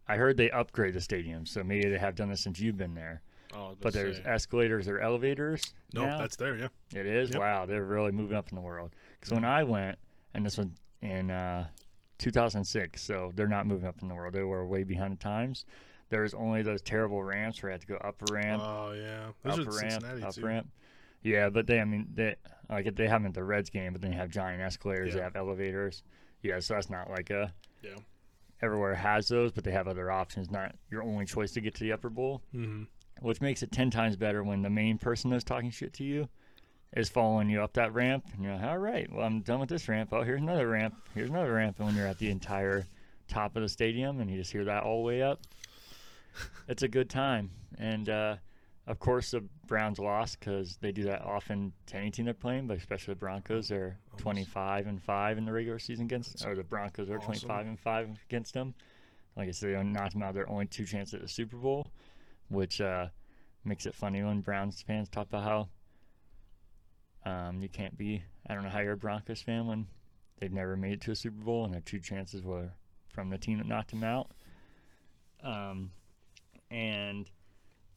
I 0.08 0.16
heard 0.18 0.38
they 0.38 0.52
upgrade 0.52 0.94
the 0.94 1.02
stadium, 1.02 1.46
so 1.46 1.64
maybe 1.64 1.90
they 1.90 1.98
have 1.98 2.16
done 2.16 2.30
this 2.30 2.42
since 2.42 2.60
you've 2.60 2.78
been 2.78 2.94
there. 2.94 3.22
Oh, 3.54 3.58
I 3.58 3.60
was 3.60 3.72
about 3.74 3.82
But 3.82 3.94
there's 3.94 4.18
say. 4.18 4.24
escalators 4.26 4.88
or 4.88 5.00
elevators. 5.00 5.74
no, 5.94 6.06
now? 6.06 6.18
that's 6.20 6.36
there. 6.36 6.56
Yeah. 6.56 6.68
It 6.94 7.06
is? 7.08 7.32
Yep. 7.32 7.40
Wow, 7.40 7.66
they're 7.66 7.84
really 7.84 8.12
moving 8.12 8.36
up 8.38 8.50
in 8.50 8.56
the 8.56 8.62
world. 8.62 8.92
Because 9.20 9.34
when 9.34 9.46
I 9.46 9.64
went, 9.64 9.98
and 10.34 10.46
this 10.46 10.58
was 10.58 10.68
in 11.02 11.32
uh, 11.32 11.68
2006, 12.22 13.02
so 13.02 13.32
they're 13.36 13.48
not 13.48 13.66
moving 13.68 13.88
up 13.88 14.02
in 14.02 14.08
the 14.08 14.16
world. 14.16 14.34
They 14.34 14.44
were 14.44 14.66
way 14.66 14.84
behind 14.84 15.14
the 15.14 15.18
times. 15.18 15.66
There 16.10 16.22
was 16.22 16.34
only 16.34 16.62
those 16.62 16.82
terrible 16.82 17.24
ramps 17.24 17.62
where 17.64 17.72
I 17.72 17.74
had 17.74 17.82
to 17.82 17.88
go 17.88 17.96
up 17.96 18.22
a 18.30 18.34
ramp, 18.34 18.62
Oh 18.66 18.92
yeah. 18.94 19.28
Those 19.44 19.60
up 19.60 19.68
are 19.68 19.70
a 19.70 19.74
ramp, 19.82 19.92
Cincinnati 19.92 20.24
up 20.24 20.34
too. 20.36 20.46
ramp. 20.46 20.70
Yeah, 21.24 21.50
but 21.50 21.68
they, 21.68 21.80
I 21.80 21.86
mean, 21.86 22.08
they 22.14 22.36
like 22.70 22.94
they 22.96 23.08
have 23.08 23.22
them 23.22 23.28
at 23.30 23.34
the 23.34 23.44
Reds 23.44 23.70
game, 23.70 23.94
but 23.94 24.02
then 24.02 24.12
you 24.12 24.18
have 24.18 24.30
giant 24.30 24.62
escalators. 24.62 25.14
They 25.14 25.22
have 25.22 25.36
elevators. 25.36 26.04
Yeah, 26.42 26.60
so 26.60 26.74
that's 26.74 26.90
not 26.90 27.10
like 27.10 27.30
a 27.30 27.54
Yeah. 27.84 27.96
everywhere 28.62 28.96
has 28.96 29.28
those, 29.28 29.52
but 29.52 29.64
they 29.64 29.72
have 29.72 29.88
other 29.88 30.12
options. 30.12 30.50
Not 30.52 30.76
your 30.90 31.04
only 31.04 31.26
choice 31.26 31.52
to 31.54 31.62
get 31.62 31.76
to 31.76 31.84
the 31.84 31.92
upper 31.94 32.10
bowl 32.10 32.42
Mm-hmm. 32.56 32.84
which 33.26 33.40
makes 33.42 33.62
it 33.64 33.72
10 33.72 33.92
times 33.92 34.16
better 34.18 34.44
when 34.44 34.62
the 34.64 34.70
main 34.70 34.98
person 34.98 35.32
is 35.34 35.44
talking 35.44 35.70
shit 35.70 35.94
to 35.94 36.04
you 36.04 36.28
is 36.96 37.10
following 37.10 37.50
you 37.50 37.62
up 37.62 37.74
that 37.74 37.94
ramp 37.94 38.26
and 38.34 38.44
you're 38.44 38.54
like 38.54 38.64
all 38.64 38.78
right 38.78 39.12
well 39.12 39.26
i'm 39.26 39.42
done 39.42 39.60
with 39.60 39.70
this 39.70 39.88
ramp. 39.88 40.10
Oh 40.12 40.24
here's 40.24 40.42
another 40.42 40.68
ramp. 40.68 40.96
Here's 41.16 41.30
another 41.30 41.54
ramp. 41.54 41.78
And 41.78 41.88
when 41.88 41.96
you're 41.96 42.08
at 42.08 42.18
the 42.18 42.30
entire 42.30 42.86
top 43.28 43.56
of 43.56 43.62
the 43.62 43.70
stadium 43.70 44.20
and 44.20 44.30
you 44.30 44.38
just 44.38 44.52
hear 44.52 44.66
that 44.66 44.84
all 44.84 44.98
the 45.02 45.08
way 45.08 45.22
up 45.22 45.40
it's 46.68 46.84
a 46.84 46.88
good 46.88 47.10
time. 47.10 47.50
And 47.78 48.10
uh, 48.10 48.36
of 48.88 49.00
course 49.00 49.32
the 49.32 49.44
browns 49.68 50.00
lost 50.00 50.40
because 50.40 50.78
they 50.82 50.92
do 50.92 51.04
that 51.04 51.22
often 51.22 51.72
to 51.88 51.98
any 51.98 52.12
team 52.12 52.26
they're 52.26 52.34
playing 52.34 52.68
but 52.68 52.78
especially 52.78 53.14
the 53.14 53.20
broncos. 53.20 53.70
They're 53.70 53.98
Almost. 54.12 54.24
25 54.24 54.88
and 54.88 55.02
5 55.02 55.38
in 55.38 55.46
the 55.46 55.54
regular 55.54 55.80
season 55.80 56.06
against 56.06 56.34
That's 56.34 56.46
or 56.46 56.56
the 56.56 56.64
broncos 56.64 57.10
are 57.10 57.18
awesome. 57.18 57.48
25 57.48 57.66
and 57.68 57.80
5 57.80 58.10
against 58.30 58.54
them. 58.54 58.74
Like 59.38 59.48
i 59.48 59.52
said 59.52 59.76
they 59.76 59.84
knocked 59.84 60.14
them 60.14 60.24
out 60.24 60.34
their 60.34 60.50
only 60.50 60.66
two 60.66 60.86
chances 60.86 61.14
at 61.14 61.22
the 61.22 61.28
super 61.28 61.56
bowl 61.56 61.88
which 62.50 62.82
uh, 62.82 63.08
makes 63.64 63.86
it 63.86 63.96
funny 63.96 64.22
when 64.22 64.42
Browns 64.42 64.82
fans 64.82 65.08
talk 65.10 65.28
about 65.28 65.44
how 65.44 65.70
um, 67.26 67.62
you 67.62 67.70
can't 67.70 67.98
be. 67.98 68.24
I 68.48 68.54
don't 68.54 68.64
know 68.64 68.70
how 68.70 68.80
you're 68.80 68.94
a 68.94 68.98
Broncos 68.98 69.42
fan 69.42 69.68
when 69.68 69.88
they've 70.40 70.52
never 70.52 70.76
made 70.76 70.94
it 70.94 71.02
to 71.02 71.12
a 71.12 71.16
Super 71.16 71.44
Bowl 71.44 71.66
and 71.66 71.74
their 71.74 71.82
two 71.82 72.00
chances 72.00 72.42
were 72.44 72.70
from 73.14 73.30
the 73.30 73.38
team 73.38 73.58
that 73.60 73.68
knocked 73.68 73.92
them 73.92 74.04
out. 74.04 74.32
Um, 75.44 75.92
and 76.70 77.30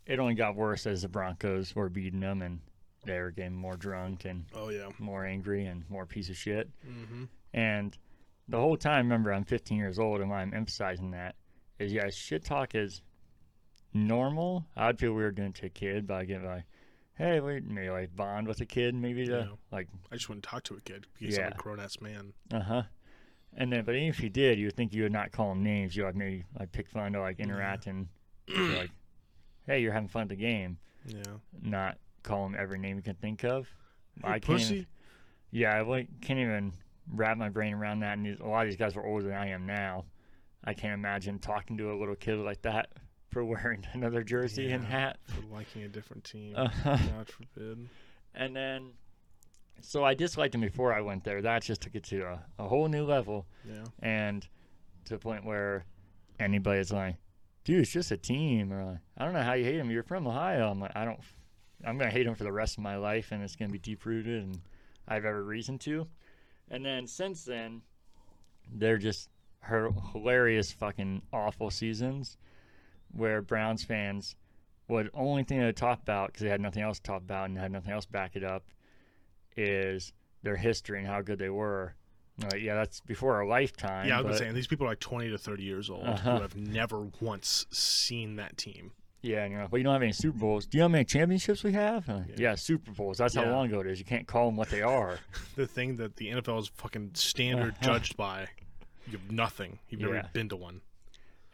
it 0.06 0.18
only 0.18 0.34
got 0.34 0.56
worse 0.56 0.86
as 0.86 1.02
the 1.02 1.08
Broncos 1.08 1.74
were 1.74 1.88
beating 1.88 2.20
them 2.20 2.42
and 2.42 2.60
they 3.04 3.18
were 3.20 3.30
getting 3.30 3.54
more 3.54 3.76
drunk 3.76 4.24
and 4.24 4.44
Oh 4.54 4.70
yeah. 4.70 4.88
more 4.98 5.24
angry 5.24 5.66
and 5.66 5.88
more 5.90 6.06
piece 6.06 6.28
of 6.28 6.36
shit. 6.36 6.70
Mm-hmm. 6.86 7.24
And 7.52 7.96
the 8.48 8.58
whole 8.58 8.76
time, 8.76 9.06
remember, 9.06 9.32
I'm 9.32 9.44
15 9.44 9.78
years 9.78 9.98
old, 9.98 10.20
and 10.20 10.28
why 10.28 10.42
I'm 10.42 10.52
emphasizing 10.52 11.12
that 11.12 11.34
is, 11.78 11.92
yeah, 11.92 12.10
shit 12.10 12.44
talk 12.44 12.74
is 12.74 13.00
normal. 13.92 14.66
I'd 14.76 14.98
feel 14.98 15.12
weird 15.12 15.36
doing 15.36 15.48
it 15.48 15.54
to 15.56 15.66
a 15.66 15.70
kid, 15.70 16.06
but 16.06 16.14
I 16.14 16.24
get 16.24 16.42
like, 16.42 16.64
hey, 17.16 17.40
we 17.40 17.60
maybe 17.60 17.90
like 17.90 18.14
bond 18.16 18.46
with 18.48 18.60
a 18.60 18.66
kid, 18.66 18.94
maybe 18.94 19.24
to 19.26 19.32
Yeah. 19.32 19.46
like, 19.70 19.88
I 20.10 20.16
just 20.16 20.28
wouldn't 20.28 20.44
talk 20.44 20.62
to 20.64 20.74
a 20.74 20.80
kid 20.80 21.06
because 21.18 21.36
I'm 21.38 21.44
Yeah. 21.44 21.50
a 21.50 21.56
grown 21.56 21.80
ass 21.80 22.00
man. 22.00 22.32
uh 22.52 22.60
huh. 22.60 22.82
And 23.56 23.72
then, 23.72 23.84
but 23.84 23.94
even 23.94 24.08
if 24.08 24.20
you 24.20 24.28
did, 24.30 24.58
you 24.58 24.66
would 24.66 24.74
think 24.76 24.92
you 24.92 25.04
would 25.04 25.12
not 25.12 25.30
call 25.30 25.50
them 25.50 25.62
names. 25.62 25.94
You 25.94 26.04
would 26.04 26.16
maybe 26.16 26.44
like 26.58 26.72
pick 26.72 26.88
fun 26.88 27.12
to 27.12 27.20
like 27.20 27.38
interact 27.38 27.86
and 27.86 28.08
like, 28.48 28.90
hey, 29.66 29.80
you're 29.80 29.92
having 29.92 30.08
fun 30.08 30.22
at 30.22 30.28
the 30.28 30.34
game, 30.36 30.78
Yeah. 31.06 31.22
not 31.62 31.98
call 32.24 32.42
them 32.44 32.56
every 32.58 32.78
name 32.78 32.96
you 32.96 33.02
can 33.02 33.14
think 33.14 33.44
of. 33.44 33.68
Hey, 34.22 34.28
I 34.28 34.38
can't. 34.40 34.42
pussy. 34.60 34.86
Yeah, 35.52 35.72
I 35.76 35.82
like 35.82 36.08
can't 36.20 36.40
even 36.40 36.72
wrap 37.12 37.36
my 37.36 37.48
brain 37.48 37.74
around 37.74 38.00
that. 38.00 38.14
And 38.18 38.26
these, 38.26 38.40
a 38.40 38.44
lot 38.46 38.62
of 38.62 38.68
these 38.70 38.76
guys 38.78 38.96
were 38.96 39.06
older 39.06 39.26
than 39.28 39.36
I 39.36 39.50
am 39.50 39.66
now. 39.66 40.04
I 40.64 40.74
can't 40.74 40.94
imagine 40.94 41.38
talking 41.38 41.76
to 41.78 41.92
a 41.92 41.96
little 41.96 42.16
kid 42.16 42.38
like 42.38 42.62
that 42.62 42.88
for 43.34 43.44
wearing 43.44 43.84
another 43.92 44.22
jersey 44.22 44.70
and 44.70 44.84
hat. 44.84 45.18
For 45.26 45.42
liking 45.54 45.82
a 45.82 45.88
different 45.88 46.24
team. 46.24 46.54
Uh-huh. 46.56 46.96
God 46.96 47.28
forbid. 47.28 47.88
And 48.34 48.56
then, 48.56 48.92
so 49.82 50.04
I 50.04 50.14
disliked 50.14 50.54
him 50.54 50.60
before 50.62 50.94
I 50.94 51.00
went 51.02 51.24
there. 51.24 51.42
That 51.42 51.62
just 51.62 51.82
took 51.82 51.94
it 51.94 52.04
to 52.04 52.22
a, 52.22 52.44
a 52.58 52.66
whole 52.68 52.88
new 52.88 53.04
level, 53.04 53.46
Yeah. 53.68 53.84
and 54.00 54.46
to 55.06 55.14
the 55.14 55.18
point 55.18 55.44
where 55.44 55.84
anybody's 56.40 56.90
like, 56.92 57.16
"Dude, 57.64 57.80
it's 57.80 57.90
just 57.92 58.10
a 58.10 58.16
team," 58.16 58.72
or 58.72 58.84
like, 58.84 58.98
"I 59.18 59.24
don't 59.24 59.34
know 59.34 59.42
how 59.42 59.52
you 59.52 59.64
hate 59.64 59.76
him. 59.76 59.90
You're 59.90 60.02
from 60.02 60.26
Ohio." 60.26 60.70
I'm 60.70 60.80
like, 60.80 60.96
"I 60.96 61.04
don't. 61.04 61.20
I'm 61.84 61.98
gonna 61.98 62.10
hate 62.10 62.26
him 62.26 62.34
for 62.34 62.44
the 62.44 62.52
rest 62.52 62.78
of 62.78 62.82
my 62.82 62.96
life, 62.96 63.30
and 63.32 63.42
it's 63.42 63.56
gonna 63.56 63.70
be 63.72 63.78
deep 63.78 64.06
rooted, 64.06 64.42
and 64.44 64.60
I 65.06 65.14
have 65.14 65.24
every 65.24 65.42
reason 65.42 65.78
to." 65.80 66.06
And 66.70 66.84
then 66.84 67.06
since 67.06 67.44
then, 67.44 67.82
they're 68.72 68.96
just 68.98 69.28
her 69.60 69.90
hilarious, 70.12 70.72
fucking 70.72 71.22
awful 71.32 71.70
seasons, 71.70 72.36
where 73.14 73.40
Browns 73.42 73.84
fans 73.84 74.36
would 74.88 75.08
only 75.14 75.44
thing 75.44 75.58
they 75.60 75.64
would 75.66 75.76
talk 75.76 76.00
about 76.02 76.28
because 76.28 76.42
they 76.42 76.48
had 76.50 76.60
nothing 76.60 76.82
else 76.82 76.98
to 76.98 77.02
talk 77.02 77.22
about 77.22 77.46
and 77.48 77.56
had 77.58 77.72
nothing 77.72 77.92
else 77.92 78.04
to 78.06 78.12
back 78.12 78.36
it 78.36 78.44
up 78.44 78.64
is 79.56 80.12
their 80.42 80.56
history 80.56 80.98
and 80.98 81.06
how 81.08 81.22
good 81.22 81.38
they 81.38 81.50
were. 81.50 81.94
Like, 82.42 82.60
yeah, 82.60 82.74
that's 82.74 83.00
before 83.00 83.36
our 83.36 83.46
lifetime. 83.46 84.08
Yeah, 84.08 84.18
I 84.18 84.20
was 84.22 84.32
but, 84.32 84.38
saying 84.38 84.54
these 84.54 84.66
people 84.66 84.86
are 84.86 84.90
like 84.90 85.00
20 85.00 85.30
to 85.30 85.38
30 85.38 85.62
years 85.62 85.88
old 85.88 86.04
Uh-huh. 86.04 86.36
who 86.36 86.42
have 86.42 86.56
never 86.56 87.06
once 87.20 87.66
seen 87.70 88.36
that 88.36 88.56
team. 88.56 88.92
Yeah, 89.22 89.44
and 89.44 89.52
you're 89.52 89.62
like, 89.62 89.72
well, 89.72 89.78
you 89.78 89.84
don't 89.84 89.92
have 89.94 90.02
any 90.02 90.12
Super 90.12 90.36
Bowls. 90.36 90.66
Do 90.66 90.76
you 90.76 90.82
know 90.82 90.88
how 90.88 90.92
many 90.92 91.04
championships 91.04 91.64
we 91.64 91.72
have? 91.72 92.06
Like, 92.08 92.26
Yeah. 92.30 92.34
yeah. 92.38 92.54
Super 92.56 92.90
Bowls. 92.90 93.16
That's 93.16 93.34
how 93.34 93.46
long 93.48 93.68
ago 93.68 93.80
it 93.80 93.86
is. 93.86 93.98
You 93.98 94.04
can't 94.04 94.26
call 94.26 94.46
them 94.46 94.56
what 94.56 94.68
they 94.68 94.82
are. 94.82 95.18
The 95.56 95.66
thing 95.66 95.96
that 95.96 96.16
the 96.16 96.28
NFL 96.30 96.58
is 96.60 96.68
fucking 96.74 97.12
standard 97.14 97.74
Uh-huh. 97.74 97.84
judged 97.94 98.16
by, 98.18 98.48
you 99.06 99.12
have 99.16 99.30
nothing. 99.30 99.78
You've 99.88 100.00
never 100.02 100.14
Yeah. 100.16 100.26
been 100.34 100.48
to 100.50 100.56
one. 100.56 100.82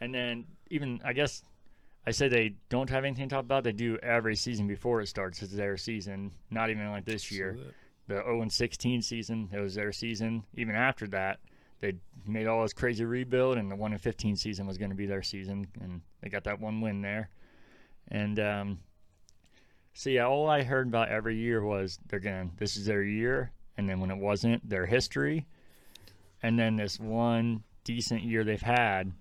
And 0.01 0.13
then 0.15 0.47
even 0.71 1.01
I 1.05 1.13
guess 1.13 1.43
I 2.07 2.13
say 2.13 2.29
they 2.29 2.55
don't 2.69 2.89
have 2.91 3.05
anything 3.05 3.29
to 3.29 3.35
talk 3.35 3.45
about. 3.45 3.65
They 3.65 3.73
do 3.73 3.99
every 4.03 4.37
season 4.37 4.67
before 4.67 5.01
it 5.01 5.09
starts. 5.09 5.43
It's 5.43 5.53
their 5.53 5.77
season. 5.77 6.33
Not 6.51 6.71
even 6.71 6.91
like 6.91 7.05
this 7.05 7.31
year. 7.31 7.59
The 8.09 8.15
0 8.15 8.43
and 8.43 8.53
16 8.53 9.03
season, 9.03 9.49
it 9.53 9.61
was 9.61 9.75
their 9.75 9.93
season. 9.93 10.43
Even 10.55 10.75
after 10.75 11.07
that, 11.09 11.39
they 11.81 11.95
made 12.27 12.47
all 12.47 12.63
this 12.63 12.73
crazy 12.73 13.05
rebuild, 13.05 13.57
and 13.57 13.71
the 13.71 13.77
1 13.77 13.93
and 13.93 14.01
15 14.01 14.35
season 14.35 14.67
was 14.67 14.79
going 14.79 14.91
to 14.91 14.97
be 14.97 15.07
their 15.07 15.23
season, 15.23 15.67
and 15.81 16.01
they 16.21 16.29
got 16.29 16.45
that 16.45 16.61
one 16.61 16.81
win 16.81 17.03
there. 17.03 17.31
And 18.09 18.41
um, 18.41 18.79
so 19.95 20.11
yeah, 20.11 20.27
all 20.27 20.49
I 20.49 20.63
heard 20.63 20.89
about 20.89 21.09
every 21.09 21.37
year 21.37 21.63
was 21.63 21.99
they're 22.09 22.21
gonna 22.21 22.49
this 22.59 22.77
is 22.77 22.87
their 22.87 23.03
year, 23.03 23.53
and 23.77 23.89
then 23.89 24.01
when 24.01 24.11
it 24.11 24.17
wasn't, 24.17 24.69
their 24.69 24.87
history, 24.87 25.47
and 26.43 26.59
then 26.59 26.77
this 26.77 26.99
one 26.99 27.63
decent 27.85 28.23
year 28.23 28.45
they've 28.45 28.61
had. 28.61 29.13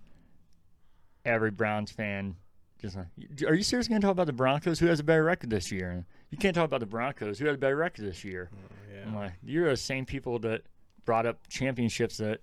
Every 1.29 1.51
Browns 1.51 1.91
fan 1.91 2.35
just 2.81 2.95
like, 2.95 3.05
are 3.45 3.53
you 3.53 3.61
seriously 3.63 3.89
going 3.91 4.01
to 4.01 4.05
talk 4.07 4.13
about 4.13 4.25
the 4.27 4.33
Broncos? 4.33 4.79
Who 4.79 4.87
has 4.87 4.99
a 4.99 5.03
better 5.03 5.23
record 5.23 5.49
this 5.49 5.71
year? 5.71 6.05
You 6.31 6.37
can't 6.37 6.55
talk 6.55 6.65
about 6.65 6.79
the 6.79 6.85
Broncos. 6.85 7.37
Who 7.37 7.45
had 7.45 7.55
a 7.55 7.57
better 7.57 7.75
record 7.75 8.05
this 8.05 8.23
year? 8.23 8.49
Oh, 8.53 8.97
I'm 9.05 9.15
like, 9.15 9.33
you're 9.43 9.69
the 9.69 9.77
same 9.77 10.05
people 10.05 10.39
that 10.39 10.61
brought 11.05 11.25
up 11.25 11.39
championships 11.49 12.17
that 12.17 12.39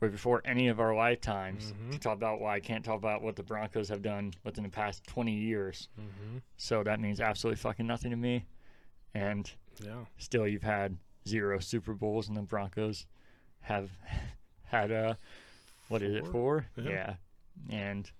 were 0.00 0.08
before 0.08 0.42
any 0.44 0.68
of 0.68 0.80
our 0.80 0.94
lifetimes 0.94 1.72
Mhm. 1.72 1.92
to 1.92 1.98
talk 1.98 2.14
about 2.14 2.40
why 2.40 2.56
I 2.56 2.60
can't 2.60 2.84
talk 2.84 2.96
about 2.96 3.22
what 3.22 3.36
the 3.36 3.42
Broncos 3.44 3.88
have 3.88 4.02
done 4.02 4.34
within 4.44 4.64
the 4.64 4.70
past 4.70 5.06
20 5.06 5.32
years. 5.32 5.88
hmm 5.96 6.38
So 6.56 6.82
that 6.82 7.00
means 7.00 7.20
absolutely 7.20 7.56
fucking 7.58 7.86
nothing 7.86 8.10
to 8.10 8.16
me. 8.16 8.44
And 9.14 9.50
Yeah. 9.80 10.04
still, 10.18 10.46
you've 10.48 10.62
had 10.64 10.98
zero 11.28 11.58
Super 11.60 11.94
Bowls, 11.94 12.28
and 12.28 12.36
the 12.36 12.42
Broncos 12.42 13.06
have 13.60 13.90
had 14.64 14.90
uh, 14.92 15.14
what 15.88 16.02
is 16.02 16.14
it 16.16 16.24
Four? 16.24 16.32
four? 16.32 16.66
Yeah. 16.84 17.14
And 17.70 18.10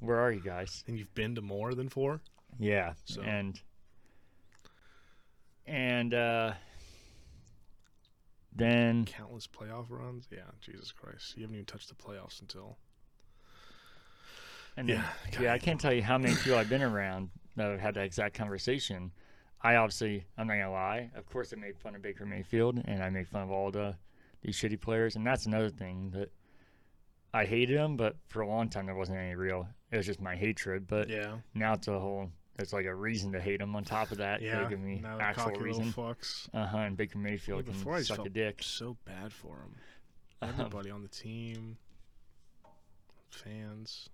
where 0.00 0.18
are 0.18 0.30
you 0.32 0.40
guys? 0.40 0.84
And 0.86 0.98
you've 0.98 1.14
been 1.14 1.34
to 1.36 1.42
more 1.42 1.74
than 1.74 1.88
four? 1.88 2.20
Yeah, 2.58 2.94
So- 3.04 3.22
and 3.22 3.60
and 5.66 6.14
uh, 6.14 6.52
then 8.54 9.04
Countless 9.04 9.46
playoff 9.46 9.86
runs? 9.90 10.28
Yeah, 10.30 10.38
Jesus 10.60 10.92
Christ. 10.92 11.36
You 11.36 11.42
haven't 11.42 11.56
even 11.56 11.66
touched 11.66 11.88
the 11.88 11.94
playoffs 11.94 12.40
until. 12.40 12.78
and 14.76 14.88
Yeah. 14.88 15.06
then, 15.32 15.42
yeah, 15.42 15.52
I 15.52 15.58
can't 15.58 15.80
tell 15.80 15.92
you 15.92 16.02
how 16.02 16.18
many 16.18 16.34
people 16.36 16.56
I've 16.56 16.68
been 16.68 16.82
around 16.82 17.30
that 17.56 17.70
have 17.70 17.80
had 17.80 17.94
that 17.94 18.04
exact 18.04 18.34
conversation. 18.34 19.10
I 19.62 19.76
obviously, 19.76 20.24
I'm 20.36 20.46
not 20.46 20.54
gonna 20.54 20.70
lie. 20.70 21.10
Of 21.14 21.26
course, 21.26 21.52
I 21.52 21.56
made 21.56 21.78
fun 21.78 21.94
of 21.96 22.02
Baker 22.02 22.26
Mayfield, 22.26 22.80
and 22.84 23.02
I 23.02 23.10
made 23.10 23.26
fun 23.28 23.42
of 23.42 23.50
all 23.50 23.70
the 23.70 23.96
these 24.42 24.56
shitty 24.56 24.80
players, 24.80 25.16
and 25.16 25.26
that's 25.26 25.46
another 25.46 25.70
thing 25.70 26.10
that 26.10 26.30
I 27.36 27.44
hated 27.44 27.76
him. 27.76 27.96
But 27.96 28.16
for 28.28 28.40
a 28.42 28.48
long 28.48 28.68
time, 28.68 28.86
there 28.86 28.94
wasn't 28.94 29.18
any 29.18 29.34
real. 29.34 29.68
It 29.90 29.96
was 29.96 30.06
just 30.06 30.20
my 30.20 30.34
hatred. 30.36 30.86
But 30.86 31.08
Yeah. 31.08 31.38
now 31.54 31.74
it's 31.74 31.88
a 31.88 31.98
whole 31.98 32.30
It's 32.58 32.72
like 32.72 32.86
a 32.86 32.94
reason 32.94 33.32
to 33.32 33.40
hate 33.40 33.60
him 33.60 33.76
on 33.76 33.84
top 33.84 34.10
of 34.12 34.18
that. 34.18 34.40
Yeah, 34.40 34.62
They 34.64 34.70
give 34.70 34.80
me 34.80 35.00
now 35.02 35.18
actual 35.20 35.52
reason. 35.52 35.92
Uh 36.54 36.66
huh. 36.66 36.78
And 36.78 36.96
Baker 36.96 37.18
Mayfield 37.18 37.66
Like, 37.68 37.82
can 37.82 38.02
suck 38.04 38.24
a 38.24 38.30
dick. 38.30 38.62
So 38.62 38.96
bad 39.04 39.32
for 39.32 39.56
him. 39.56 39.74
Um, 40.42 40.50
Everybody 40.50 40.90
on 40.90 41.00
the 41.02 41.08
team, 41.08 41.78
fans. 43.30 44.08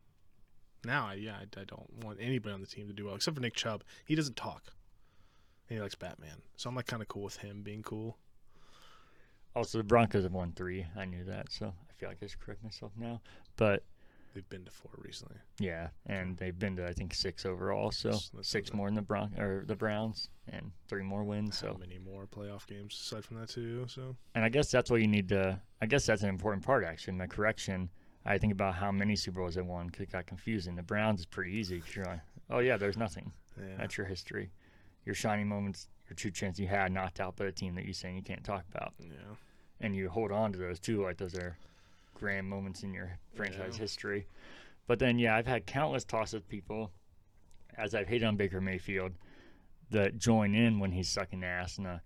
Now, 0.84 1.08
I, 1.08 1.14
yeah, 1.14 1.34
I, 1.34 1.60
I 1.60 1.64
don't 1.64 2.04
want 2.04 2.18
anybody 2.20 2.52
on 2.54 2.60
the 2.60 2.66
team 2.66 2.86
to 2.88 2.92
do 2.92 3.06
well 3.06 3.14
except 3.14 3.36
for 3.36 3.40
Nick 3.40 3.54
Chubb. 3.54 3.82
He 4.04 4.14
doesn't 4.14 4.36
talk, 4.36 4.68
and 5.68 5.76
he 5.78 5.82
likes 5.82 5.94
Batman. 5.94 6.42
So 6.56 6.68
I'm 6.68 6.76
like 6.76 6.86
kind 6.86 7.02
of 7.02 7.08
cool 7.08 7.22
with 7.24 7.36
him 7.38 7.62
being 7.62 7.82
cool. 7.82 8.18
Also, 9.54 9.78
the 9.78 9.84
Broncos 9.84 10.22
have 10.22 10.32
won 10.32 10.52
three. 10.52 10.86
I 10.96 11.04
knew 11.04 11.24
that, 11.24 11.52
so 11.52 11.66
I 11.90 11.91
feel 12.02 12.10
like 12.10 12.18
I 12.22 12.26
should 12.26 12.40
correct 12.40 12.64
myself 12.64 12.90
now. 12.98 13.20
But 13.56 13.84
They've 14.34 14.48
been 14.48 14.64
to 14.64 14.70
four 14.70 14.90
recently. 14.96 15.36
yeah, 15.60 15.88
and 16.06 16.36
they've 16.38 16.58
been 16.58 16.74
to 16.76 16.88
I 16.88 16.92
think 16.94 17.12
six 17.14 17.44
overall. 17.46 17.90
So 17.92 18.08
That's- 18.08 18.30
that's 18.34 18.48
six 18.48 18.72
more 18.72 18.88
than 18.88 18.94
the 18.96 19.02
Bron 19.02 19.38
or 19.38 19.62
the 19.66 19.76
Browns, 19.76 20.30
and 20.48 20.72
three 20.88 21.02
more 21.02 21.22
wins. 21.22 21.60
How 21.60 21.74
So 21.74 21.78
many 21.78 21.98
more 21.98 22.26
playoff 22.26 22.66
games 22.66 22.94
aside 22.94 23.24
from 23.26 23.36
that 23.38 23.50
too? 23.50 23.86
So 23.88 24.16
And 24.34 24.42
I 24.44 24.48
guess 24.48 24.70
that's 24.70 24.90
what 24.90 25.00
you 25.02 25.06
need 25.06 25.28
to. 25.28 25.60
I 25.82 25.86
guess 25.86 26.06
that's 26.06 26.22
an 26.22 26.28
important 26.30 26.64
part, 26.64 26.82
actually. 26.82 27.12
My 27.14 27.26
correction. 27.26 27.90
I 28.24 28.38
think 28.38 28.52
about 28.52 28.74
how 28.76 28.90
many 28.92 29.16
Super 29.16 29.40
Bowls 29.40 29.54
they 29.56 29.62
won 29.62 29.90
'cause 29.90 30.00
it 30.00 30.10
got 30.12 30.26
confusing. 30.26 30.76
The 30.76 30.82
Browns 30.82 31.20
is 31.20 31.26
pretty 31.26 31.52
easy 31.52 31.80
'cause 31.80 31.94
you're 31.94 32.04
like, 32.06 32.20
oh 32.50 32.60
yeah, 32.60 32.76
there's 32.76 32.96
nothing. 32.96 33.32
yeah, 33.60 33.76
That's 33.76 33.96
your 33.98 34.06
history. 34.06 34.50
Your 35.04 35.14
shining 35.14 35.46
moments, 35.48 35.88
your 36.08 36.14
two 36.16 36.30
chances 36.30 36.58
you 36.60 36.68
had 36.68 36.90
knocked 36.92 37.20
out 37.20 37.36
by 37.36 37.44
a 37.46 37.52
team 37.52 37.74
that 37.74 37.84
you're 37.84 37.92
saying 37.94 38.16
you 38.16 38.22
can't 38.22 38.44
talk 38.44 38.64
about, 38.74 38.94
yeah. 38.98 39.34
and 39.80 39.94
you 39.94 40.08
hold 40.08 40.30
on 40.32 40.52
to 40.52 40.58
those 40.58 40.80
too, 40.80 41.02
like 41.02 41.18
those 41.18 41.34
are 41.34 41.58
grand 42.22 42.48
moments 42.48 42.84
in 42.84 42.94
your 42.94 43.18
franchise 43.34 43.74
Yeah. 43.74 43.80
history. 43.80 44.26
But 44.86 44.98
then, 45.00 45.18
yeah, 45.18 45.36
I've 45.36 45.46
had 45.46 45.66
countless 45.66 46.04
talks 46.04 46.32
with 46.32 46.48
people, 46.48 46.92
as 47.76 47.94
I've 47.94 48.06
hated 48.08 48.24
on 48.26 48.36
Baker 48.36 48.60
Mayfield, 48.60 49.12
that 49.90 50.16
join 50.18 50.54
in 50.54 50.78
when 50.78 50.92
he's 50.92 51.08
sucking 51.08 51.42
ass 51.44 51.78
and 51.78 51.86
uh, 51.86 51.98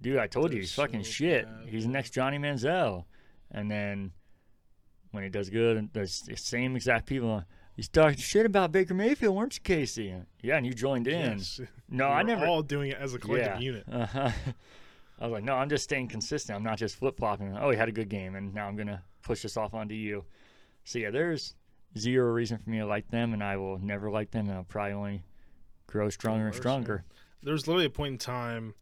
dude, 0.00 0.18
I 0.18 0.26
told 0.26 0.52
you 0.52 0.60
he's 0.60 0.72
fucking 0.74 1.04
so 1.04 1.10
shit. 1.10 1.44
bad, 1.44 1.68
He's 1.68 1.84
the 1.84 1.90
next 1.90 2.10
Johnny 2.10 2.38
Manziel. 2.38 3.04
And 3.50 3.70
then 3.70 4.12
when 5.12 5.22
he 5.22 5.28
does 5.30 5.50
good, 5.50 5.90
the 5.92 6.06
same 6.06 6.76
exact 6.76 7.06
people. 7.06 7.32
uh, 7.34 7.42
You 7.76 7.82
started 7.82 8.18
shit 8.20 8.46
about 8.46 8.72
Baker 8.72 8.94
Mayfield, 8.94 9.36
weren't 9.36 9.54
you, 9.56 9.62
Casey? 9.62 10.14
Yeah, 10.42 10.56
and 10.56 10.66
you 10.66 10.72
joined 10.72 11.06
in. 11.08 11.38
Yes. 11.38 11.60
No, 11.90 12.08
We 12.08 12.14
I 12.14 12.22
never. 12.22 12.46
all 12.46 12.62
doing 12.62 12.90
it 12.90 12.98
as 12.98 13.14
a 13.14 13.18
collective 13.18 13.54
yeah. 13.54 13.58
unit. 13.60 13.84
Uh-huh. 13.90 14.30
I 15.20 15.24
was 15.26 15.32
like, 15.32 15.44
no, 15.44 15.54
I'm 15.54 15.68
just 15.68 15.84
staying 15.84 16.08
consistent. 16.08 16.56
I'm 16.56 16.62
not 16.62 16.78
just 16.78 16.94
flip 16.96 17.16
flopping. 17.18 17.56
Oh, 17.56 17.70
he 17.70 17.76
had 17.76 17.88
a 17.88 17.92
good 17.92 18.08
game, 18.08 18.34
and 18.36 18.54
now 18.54 18.68
I'm 18.68 18.76
gonna 18.76 19.02
push 19.22 19.42
this 19.42 19.56
off 19.56 19.74
onto 19.74 19.94
you. 19.94 20.24
So 20.84 20.98
yeah, 20.98 21.10
there's 21.10 21.54
zero 21.96 22.32
reason 22.32 22.58
for 22.58 22.70
me 22.70 22.78
to 22.78 22.86
like 22.86 23.10
them, 23.10 23.32
and 23.32 23.42
I 23.42 23.56
will 23.56 23.78
never 23.78 24.10
like 24.10 24.30
them, 24.30 24.48
and 24.48 24.56
I'll 24.56 24.64
probably 24.64 24.92
only 24.92 25.22
grow 25.86 26.08
stronger 26.10 26.46
and 26.46 26.54
stronger. 26.54 27.04
There 27.42 27.52
was 27.52 27.66
literally 27.66 27.86
a 27.86 27.90
point 27.90 28.12
in 28.12 28.18
time. 28.18 28.74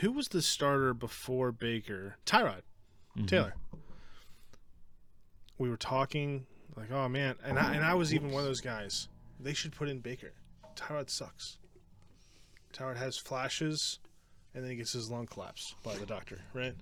Who 0.00 0.12
was 0.12 0.28
the 0.28 0.42
starter 0.42 0.92
before 0.94 1.52
Baker? 1.52 2.16
Tyrod 2.26 2.62
Mhm. 3.16 3.28
Taylor. 3.28 3.54
We 5.58 5.70
were 5.70 5.76
talking 5.76 6.46
like, 6.76 6.90
oh 6.90 7.08
man, 7.08 7.36
and 7.42 7.58
I 7.58 7.74
and 7.74 7.84
I 7.84 7.94
was 7.94 8.12
even 8.14 8.30
one 8.30 8.40
of 8.42 8.46
those 8.46 8.60
guys. 8.60 9.08
They 9.40 9.54
should 9.54 9.72
put 9.72 9.88
in 9.88 10.00
Baker. 10.00 10.32
Tyrod 10.74 11.08
sucks. 11.08 11.58
Tyrod 12.72 12.96
has 12.98 13.16
flashes, 13.16 13.98
and 14.54 14.62
then 14.62 14.70
he 14.70 14.76
gets 14.76 14.92
his 14.92 15.10
lung 15.10 15.26
collapsed 15.26 15.74
by 15.82 15.96
the 15.96 16.04
doctor, 16.04 16.40
right? 16.52 16.74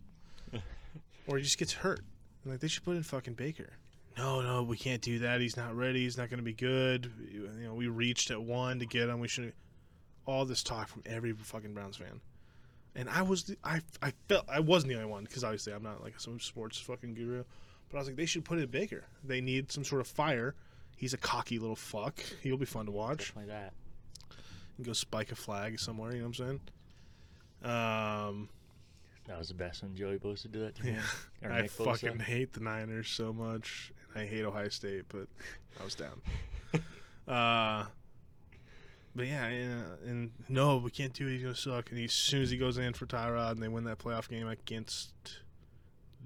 or 1.28 1.36
he 1.36 1.44
just 1.44 1.58
gets 1.58 1.72
hurt. 1.72 2.00
And 2.44 2.52
like 2.52 2.60
they 2.60 2.68
should 2.68 2.84
put 2.84 2.96
in 2.96 3.02
fucking 3.02 3.34
Baker. 3.34 3.70
No, 4.16 4.42
no, 4.42 4.62
we 4.62 4.76
can't 4.76 5.02
do 5.02 5.18
that. 5.20 5.40
He's 5.40 5.56
not 5.56 5.74
ready. 5.74 6.02
He's 6.04 6.16
not 6.16 6.30
going 6.30 6.38
to 6.38 6.44
be 6.44 6.52
good. 6.52 7.10
You 7.32 7.48
know, 7.64 7.74
we 7.74 7.88
reached 7.88 8.30
at 8.30 8.40
one 8.40 8.78
to 8.78 8.86
get 8.86 9.08
him. 9.08 9.18
We 9.18 9.28
should. 9.28 9.52
All 10.26 10.44
this 10.44 10.62
talk 10.62 10.88
from 10.88 11.02
every 11.04 11.32
fucking 11.32 11.74
Browns 11.74 11.98
fan, 11.98 12.20
and 12.94 13.10
I 13.10 13.20
was 13.20 13.44
the, 13.44 13.58
I 13.62 13.82
I 14.00 14.14
felt 14.26 14.46
I 14.48 14.60
wasn't 14.60 14.92
the 14.92 14.98
only 14.98 15.10
one 15.10 15.24
because 15.24 15.44
obviously 15.44 15.74
I'm 15.74 15.82
not 15.82 16.02
like 16.02 16.18
some 16.18 16.40
sports 16.40 16.78
fucking 16.78 17.12
guru, 17.12 17.44
but 17.90 17.98
I 17.98 18.00
was 18.00 18.08
like 18.08 18.16
they 18.16 18.24
should 18.24 18.42
put 18.42 18.58
in 18.58 18.66
Baker. 18.68 19.04
They 19.22 19.42
need 19.42 19.70
some 19.70 19.84
sort 19.84 20.00
of 20.00 20.06
fire. 20.06 20.54
He's 20.96 21.12
a 21.12 21.18
cocky 21.18 21.58
little 21.58 21.76
fuck. 21.76 22.20
He'll 22.42 22.56
be 22.56 22.64
fun 22.64 22.86
to 22.86 22.92
watch. 22.92 23.34
Like 23.36 23.48
that. 23.48 23.74
And 24.78 24.86
go 24.86 24.94
spike 24.94 25.30
a 25.30 25.34
flag 25.34 25.78
somewhere. 25.78 26.12
You 26.12 26.22
know 26.22 26.28
what 26.28 26.40
I'm 26.40 26.58
saying? 27.62 28.30
Um, 28.30 28.48
That 29.26 29.38
was 29.38 29.48
the 29.48 29.54
best 29.54 29.82
when 29.82 29.94
Joey 29.96 30.18
Bosa 30.18 30.50
did 30.52 30.62
that 30.62 30.74
to 30.76 30.86
yeah. 30.86 30.92
me. 30.92 30.98
Or 31.42 31.52
I 31.52 31.62
Nick 31.62 31.70
Bosa. 31.72 31.84
fucking 32.00 32.18
hate 32.20 32.52
the 32.52 32.60
Niners 32.60 33.08
so 33.08 33.32
much, 33.32 33.92
and 34.14 34.22
I 34.22 34.26
hate 34.26 34.44
Ohio 34.44 34.68
State, 34.68 35.04
but 35.08 35.26
I 35.80 35.84
was 35.84 35.94
down. 35.94 36.20
uh, 37.28 37.86
but 39.16 39.26
yeah, 39.26 39.46
and, 39.46 39.84
and 40.06 40.30
no, 40.48 40.76
we 40.76 40.90
can't 40.90 41.12
do 41.14 41.26
it. 41.26 41.32
He's 41.34 41.42
gonna 41.42 41.54
suck. 41.54 41.88
And 41.90 41.98
he, 41.98 42.04
as 42.04 42.12
soon 42.12 42.42
as 42.42 42.50
he 42.50 42.58
goes 42.58 42.76
in 42.78 42.92
for 42.92 43.06
Tyrod, 43.06 43.52
and 43.52 43.62
they 43.62 43.68
win 43.68 43.84
that 43.84 43.98
playoff 43.98 44.28
game 44.28 44.46
against 44.48 45.12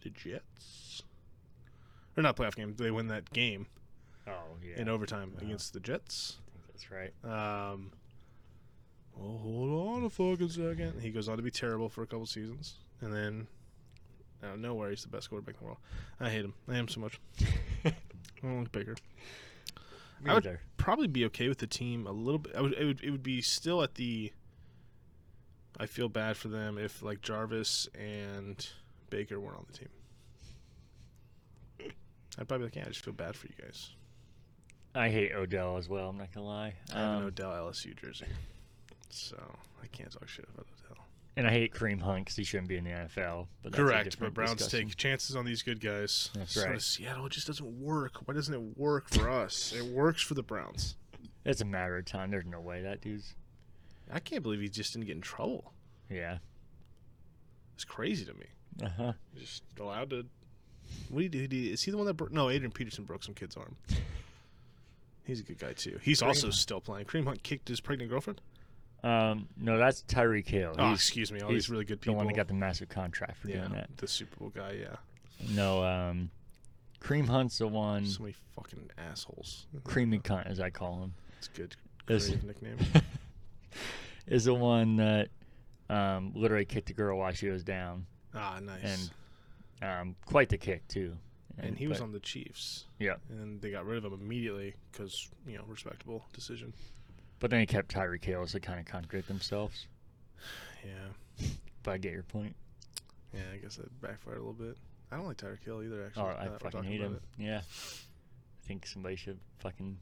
the 0.03 0.11
Jets, 0.11 1.03
or 2.17 2.23
not 2.23 2.37
playoff 2.37 2.57
game, 2.57 2.75
they 2.77 2.91
win 2.91 3.09
that 3.09 3.31
game 3.33 3.67
Oh 4.27 4.33
yeah. 4.67 4.81
in 4.81 4.89
overtime 4.89 5.33
Uh-huh. 5.37 5.47
against 5.47 5.73
the 5.73 5.81
Jets. 5.81 6.39
I 6.49 6.51
think 6.57 6.67
that's 6.73 6.91
right. 6.91 7.13
Um, 7.73 7.93
well, 9.17 9.39
hold 9.39 9.97
on 9.99 10.05
a 10.05 10.11
fucking 10.11 10.49
second. 10.49 11.01
He 11.01 11.11
goes 11.11 11.29
on 11.29 11.37
to 11.37 11.43
be 11.43 11.51
terrible 11.51 11.89
for 11.89 12.03
a 12.03 12.07
couple 12.07 12.27
seasons, 12.27 12.77
and 13.01 13.13
then 13.15 13.47
out 14.43 14.55
of 14.55 14.61
nowhere, 14.61 14.91
he's 14.91 15.03
the 15.03 15.09
best 15.09 15.29
quarterback 15.31 15.55
in 15.57 15.61
the 15.61 15.65
world. 15.67 15.79
I 16.21 16.31
hate 16.31 16.45
him. 16.45 16.55
I 16.69 16.73
hate 16.73 16.79
him 16.81 16.89
so 16.89 17.01
much. 17.01 17.21
I 17.85 17.93
don't 18.43 18.59
like 18.61 18.73
Baker. 18.73 18.95
Me 20.23 20.31
I 20.31 20.35
would- 20.35 20.47
either. 20.47 20.61
Probably 20.77 21.07
be 21.09 21.25
okay 21.27 21.49
with 21.49 21.59
the 21.59 21.67
team 21.67 22.07
a 22.07 22.13
little 22.13 22.39
bit. 22.39 22.55
I 22.57 22.61
would. 22.63 22.73
It 22.75 22.85
would. 22.85 23.01
It 23.03 23.11
would 23.11 23.23
be 23.23 23.43
still 23.43 23.83
at 23.83 23.97
the. 23.97 24.33
I 25.79 25.87
feel 25.87 26.09
bad 26.09 26.37
for 26.37 26.49
them 26.49 26.79
if 26.79 27.03
like 27.03 27.21
Jarvis 27.21 27.89
and 27.99 28.67
Baker 29.11 29.39
weren't 29.39 29.59
on 29.59 29.67
the 29.71 29.79
team. 29.79 29.89
I'd 32.39 32.47
probably 32.49 32.59
be 32.59 32.65
like, 32.65 32.77
yeah, 32.77 32.85
I 32.87 32.89
just 32.89 33.05
feel 33.05 33.13
bad 33.15 33.35
for 33.35 33.49
you 33.49 33.55
guys. 33.61 33.91
I 34.95 35.09
hate 35.11 35.33
Odell 35.35 35.77
as 35.77 35.89
well. 35.89 36.09
I'm 36.09 36.17
not 36.19 36.33
gonna 36.33 36.47
lie. 36.47 36.75
I 36.95 36.99
have 36.99 37.11
an 37.11 37.17
Um, 37.19 37.25
Odell 37.27 37.51
LSU 37.51 37.97
jersey, 38.01 38.27
so 39.11 39.37
I 39.83 39.87
can't 39.89 40.11
talk 40.11 40.29
shit 40.29 40.47
about. 40.55 40.67
And 41.39 41.47
I 41.47 41.51
hate 41.51 41.73
Kareem 41.73 42.03
Hunt 42.03 42.25
because 42.27 42.37
he 42.37 42.45
shouldn't 42.45 42.69
be 42.69 42.77
in 42.77 42.85
the 42.85 42.91
NFL. 42.91 43.47
But 43.63 43.73
Correct, 43.73 44.19
but 44.21 44.35
Browns 44.35 44.57
discussion. 44.57 44.89
take 44.89 44.97
chances 44.97 45.37
on 45.37 45.45
these 45.47 45.63
good 45.63 45.81
guys. 45.81 46.31
That's 46.35 46.53
So 46.55 46.67
right. 46.69 46.83
Seattle, 46.83 47.25
it 47.27 47.33
just 47.33 47.47
doesn't 47.47 47.81
work. 47.81 48.17
Why 48.27 48.35
doesn't 48.35 48.53
it 48.53 48.77
work 48.77 49.09
for 49.09 49.31
us? 49.31 49.73
It 49.75 49.85
works 49.87 50.21
for 50.23 50.35
the 50.35 50.43
Browns. 50.43 50.97
It's 51.45 51.61
a 51.61 51.65
matter 51.65 51.97
of 51.97 52.05
time. 52.05 52.31
There's 52.31 52.45
no 52.45 52.61
way 52.61 52.83
that 52.83 53.01
dude's. 53.01 53.35
I 54.13 54.19
can't 54.21 54.43
believe 54.43 54.61
he 54.61 54.69
just 54.69 54.93
didn't 54.93 55.07
get 55.07 55.17
in 55.17 55.23
trouble. 55.23 55.73
Yeah. 56.11 56.39
It's 57.75 57.85
crazy 57.85 58.25
to 58.25 58.35
me. 58.35 58.47
Uh 58.83 58.89
huh. 58.97 59.13
Just 59.39 59.63
allowed 59.81 60.11
to. 60.11 60.27
What 61.11 61.21
did 61.31 61.35
he 61.35 61.47
do? 61.47 61.73
Is 61.73 61.83
he 61.83 61.91
the 61.91 61.97
one 61.97 62.07
that 62.07 62.15
broke? 62.15 62.33
No, 62.33 62.51
Adrian 62.51 62.73
Peterson 62.73 63.05
broke 63.05 63.23
some 63.23 63.35
kid's 63.35 63.57
arm. 63.57 63.77
He's 65.25 65.41
a 65.41 65.43
good 65.43 65.59
guy 65.59 65.75
too. 65.75 65.99
He's 66.03 66.21
Kareem 66.23 66.27
also 66.29 66.47
Hunt. 66.47 66.55
still 66.55 66.81
playing. 66.81 67.05
Kareem 67.07 67.25
Hunt 67.27 67.43
kicked 67.43 67.69
his 67.69 67.81
pregnant 67.81 68.11
girlfriend. 68.11 68.41
Um, 69.05 69.49
no, 69.57 69.79
that's 69.79 70.03
Tyreek 70.03 70.49
Hill. 70.49 70.75
Oh, 70.79 70.91
He's 70.91 70.99
excuse 70.99 71.31
me. 71.31 71.41
All 71.41 71.51
he's 71.51 71.65
these 71.65 71.71
really 71.71 71.85
good 71.85 72.01
people. 72.01 72.15
the 72.15 72.19
one 72.19 72.27
that 72.27 72.35
got 72.37 72.49
the 72.49 72.55
massive 72.55 72.89
contract 72.89 73.39
for 73.39 73.49
yeah, 73.49 73.59
doing 73.59 73.73
that. 73.73 73.89
the 73.97 74.09
Super 74.09 74.37
Bowl 74.41 74.49
guy. 74.51 74.73
Yeah, 74.81 74.97
No, 75.55 75.85
um, 75.85 76.31
Kareem 77.01 77.29
Hunt's 77.29 77.59
the 77.59 77.69
one. 77.69 78.07
so 78.07 78.23
many 78.25 78.35
fucking 78.57 78.91
assholes. 78.99 79.67
Creamy 79.85 80.19
cunt, 80.19 80.47
as 80.47 80.59
I 80.61 80.71
call 80.71 81.03
him, 81.05 81.15
It's 81.39 81.49
a 81.49 81.51
good. 81.57 81.77
Is- 82.09 82.43
nickname. 82.43 82.79
is 84.27 84.45
the 84.45 84.55
one 84.55 84.97
that 84.97 85.29
um, 85.89 86.33
literally 86.35 86.65
kicked 86.65 86.91
a 86.91 86.95
girl 86.95 87.19
while 87.19 87.33
she 87.33 87.49
was 87.49 87.63
down, 87.65 88.07
ah, 88.35 88.59
nice. 88.63 89.11
and 89.81 89.91
um, 90.01 90.17
quite 90.27 90.49
the 90.49 90.59
kick 90.59 90.87
too. 90.89 91.17
and 91.59 91.77
he 91.79 91.87
was 91.87 92.01
on 92.01 92.13
the 92.13 92.21
Chiefs. 92.21 92.87
Yeah. 92.99 93.15
And 93.31 93.61
they 93.61 93.71
got 93.71 93.87
rid 93.87 93.99
of 94.05 94.05
him 94.13 94.19
immediately 94.21 94.75
because 94.91 95.29
you 95.47 95.57
know 95.57 95.65
respectable 95.69 96.25
decision. 96.33 96.73
But 97.41 97.51
then 97.51 97.61
he 97.61 97.67
kept 97.67 97.93
Tyreek 97.95 98.25
Hill, 98.25 98.47
so 98.47 98.59
they 98.59 98.61
kind 98.61 98.81
of 98.81 98.87
contradict 98.87 99.29
themselves. 99.29 99.87
Yeah. 100.85 101.47
But 101.83 101.93
I 101.93 101.99
get 101.99 102.13
your 102.13 102.23
point. 102.25 102.55
Yeah, 103.33 103.41
I 103.55 103.59
guess 103.59 103.77
that 103.77 104.01
backfired 104.01 104.39
a 104.39 104.41
little 104.41 104.53
bit. 104.53 104.77
I 105.13 105.17
don't 105.17 105.27
like 105.27 105.37
Tyreek 105.37 105.65
Hill 105.65 105.83
either. 105.83 106.07
Actually, 106.07 106.23
Oh, 106.23 106.55
I 106.55 106.59
fucking 106.59 106.85
hate 106.85 107.01
him. 107.01 107.21
Yeah. 107.39 107.61
I 107.61 108.67
think 108.67 108.87
somebody 108.87 109.17
should 109.17 109.39
fucking 109.61 109.99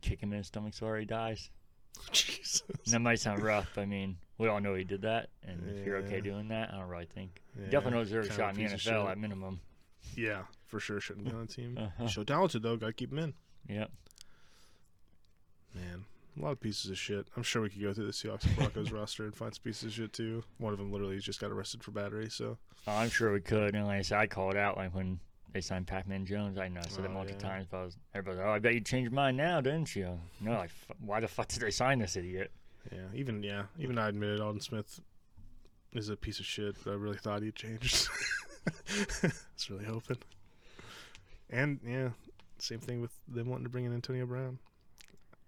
kick 0.00 0.20
him 0.20 0.32
in 0.32 0.38
the 0.38 0.44
stomach 0.44 0.74
so 0.74 0.92
he 0.94 1.04
dies. 1.04 1.50
Jesus. 2.12 2.62
And 2.84 2.94
that 2.94 3.00
might 3.00 3.20
sound 3.20 3.42
rough. 3.42 3.68
but 3.74 3.82
I 3.82 3.86
mean, 3.86 4.16
we 4.38 4.48
all 4.48 4.60
know 4.60 4.74
he 4.74 4.84
did 4.84 5.02
that, 5.02 5.30
and 5.46 5.68
if 5.68 5.84
you're 5.84 5.96
okay 5.98 6.20
doing 6.20 6.48
that, 6.48 6.70
I 6.72 6.78
don't 6.78 6.88
really 6.88 7.06
think. 7.06 7.42
Yeah, 7.58 7.70
Definitely 7.70 8.04
deserves 8.04 8.28
a 8.28 8.32
shot 8.32 8.56
in 8.56 8.64
the 8.64 8.70
NFL 8.74 9.10
at 9.10 9.18
minimum. 9.18 9.60
Yeah, 10.16 10.42
for 10.66 10.80
sure. 10.80 11.00
Shouldn't 11.00 11.26
be 11.26 11.32
on 11.32 11.46
the 11.46 11.52
team. 11.52 11.76
Uh-huh. 11.78 12.08
So 12.08 12.24
talented 12.24 12.62
though. 12.62 12.76
Got 12.76 12.86
to 12.88 12.92
keep 12.92 13.12
him 13.12 13.18
in. 13.18 13.34
Yep. 13.68 13.90
Man, 15.74 16.04
a 16.38 16.42
lot 16.42 16.52
of 16.52 16.60
pieces 16.60 16.90
of 16.90 16.98
shit. 16.98 17.26
I'm 17.36 17.42
sure 17.42 17.62
we 17.62 17.68
could 17.70 17.82
go 17.82 17.92
through 17.92 18.06
the 18.06 18.12
Seahawks 18.12 18.44
and 18.44 18.56
Broncos 18.56 18.92
roster 18.92 19.24
and 19.24 19.34
find 19.34 19.54
some 19.54 19.62
pieces 19.64 19.84
of 19.84 19.92
shit 19.92 20.12
too. 20.12 20.42
One 20.58 20.72
of 20.72 20.78
them 20.78 20.92
literally 20.92 21.18
just 21.18 21.40
got 21.40 21.50
arrested 21.50 21.82
for 21.82 21.90
battery. 21.90 22.28
So 22.30 22.58
Oh, 22.86 22.92
I'm 22.96 23.10
sure 23.10 23.32
we 23.32 23.40
could. 23.40 23.74
And 23.74 23.86
like 23.86 23.98
I 23.98 24.02
said, 24.02 24.18
I 24.18 24.26
called 24.26 24.56
out 24.56 24.76
like 24.76 24.94
when 24.94 25.20
they 25.52 25.60
signed 25.60 25.86
Pac-Man 25.86 26.26
Jones. 26.26 26.58
I 26.58 26.68
know 26.68 26.80
I 26.84 26.88
said 26.88 27.04
it 27.04 27.08
Oh, 27.10 27.14
multiple 27.14 27.40
yeah. 27.42 27.48
times, 27.48 27.66
but 27.70 27.76
I 27.78 27.84
was, 27.84 27.96
everybody's 28.14 28.38
like, 28.38 28.48
"Oh, 28.48 28.52
I 28.52 28.58
bet 28.58 28.74
you 28.74 28.80
changed 28.80 29.12
mine 29.12 29.36
now, 29.36 29.60
didn't 29.62 29.96
you?" 29.96 30.18
No, 30.40 30.52
like, 30.52 30.70
f- 30.90 30.96
why 31.00 31.20
the 31.20 31.28
fuck 31.28 31.48
did 31.48 31.60
they 31.60 31.70
sign 31.70 31.98
this 32.00 32.16
idiot? 32.16 32.50
Yeah, 32.92 32.98
even 33.14 33.42
yeah, 33.42 33.62
even 33.78 33.98
I 33.98 34.08
admitted 34.08 34.40
Aldon 34.40 34.60
Smith 34.60 35.00
is 35.94 36.10
a 36.10 36.16
piece 36.16 36.38
of 36.38 36.44
shit, 36.46 36.76
but 36.84 36.90
I 36.92 36.94
really 36.94 37.16
thought 37.16 37.42
he 37.42 37.50
changed. 37.50 38.08
I 38.66 39.32
was 39.54 39.70
really 39.70 39.84
hoping. 39.86 40.18
And 41.50 41.80
yeah, 41.86 42.10
same 42.58 42.78
thing 42.80 43.00
with 43.00 43.12
them 43.26 43.48
wanting 43.48 43.64
to 43.64 43.70
bring 43.70 43.84
in 43.86 43.94
Antonio 43.94 44.26
Brown. 44.26 44.58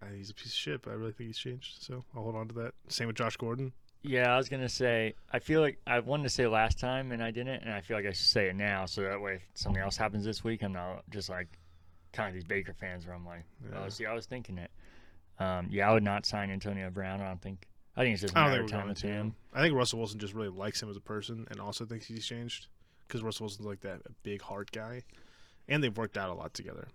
Uh, 0.02 0.06
he's 0.16 0.30
a 0.30 0.34
piece 0.34 0.46
of 0.46 0.52
shit, 0.52 0.82
but 0.82 0.90
I 0.90 0.94
really 0.94 1.12
think 1.12 1.28
he's 1.28 1.38
changed. 1.38 1.82
So 1.82 2.04
I'll 2.16 2.22
hold 2.22 2.36
on 2.36 2.48
to 2.48 2.54
that. 2.54 2.72
Same 2.88 3.06
with 3.08 3.16
Josh 3.16 3.36
Gordon. 3.36 3.72
Yeah, 4.02 4.32
I 4.32 4.38
was 4.38 4.48
gonna 4.48 4.68
say. 4.68 5.14
I 5.30 5.40
feel 5.40 5.60
like 5.60 5.78
I 5.86 5.98
wanted 6.00 6.22
to 6.22 6.30
say 6.30 6.46
last 6.46 6.78
time 6.80 7.12
and 7.12 7.22
I 7.22 7.30
didn't, 7.30 7.62
and 7.62 7.70
I 7.72 7.82
feel 7.82 7.96
like 7.98 8.06
I 8.06 8.12
should 8.12 8.26
say 8.26 8.48
it 8.48 8.56
now, 8.56 8.86
so 8.86 9.02
that 9.02 9.20
way 9.20 9.34
if 9.34 9.42
something 9.54 9.82
else 9.82 9.96
happens 9.98 10.24
this 10.24 10.42
week, 10.42 10.62
I'm 10.62 10.72
not 10.72 11.02
just 11.10 11.28
like 11.28 11.48
kind 12.14 12.28
of 12.28 12.34
these 12.34 12.44
Baker 12.44 12.72
fans 12.72 13.06
where 13.06 13.14
I'm 13.14 13.26
like, 13.26 13.44
Yeah. 13.70 13.82
oh, 13.84 13.88
see, 13.90 14.06
I 14.06 14.14
was 14.14 14.24
thinking 14.24 14.56
it. 14.56 14.70
Um, 15.38 15.68
yeah, 15.70 15.90
I 15.90 15.92
would 15.92 16.02
not 16.02 16.24
sign 16.24 16.50
Antonio 16.50 16.88
Brown. 16.90 17.20
I 17.20 17.28
don't 17.28 17.42
think. 17.42 17.66
I 17.96 18.02
think 18.04 18.14
it's 18.14 18.22
just 18.22 18.32
a 18.34 18.36
matter 18.36 18.62
of 18.62 18.70
time 18.70 18.88
with 18.88 18.98
to. 19.00 19.06
him. 19.08 19.34
I 19.52 19.60
think 19.60 19.74
Russell 19.74 19.98
Wilson 19.98 20.18
just 20.18 20.32
really 20.32 20.48
likes 20.48 20.82
him 20.82 20.88
as 20.88 20.96
a 20.96 21.00
person, 21.00 21.46
and 21.50 21.60
also 21.60 21.84
thinks 21.84 22.06
he's 22.06 22.24
changed 22.24 22.68
because 23.06 23.22
Russell 23.22 23.44
Wilson's 23.44 23.66
like 23.66 23.80
that 23.80 24.00
big 24.22 24.40
heart 24.40 24.70
guy, 24.70 25.02
and 25.68 25.82
they've 25.84 25.96
worked 25.96 26.16
out 26.16 26.30
a 26.30 26.34
lot 26.34 26.54
together. 26.54 26.88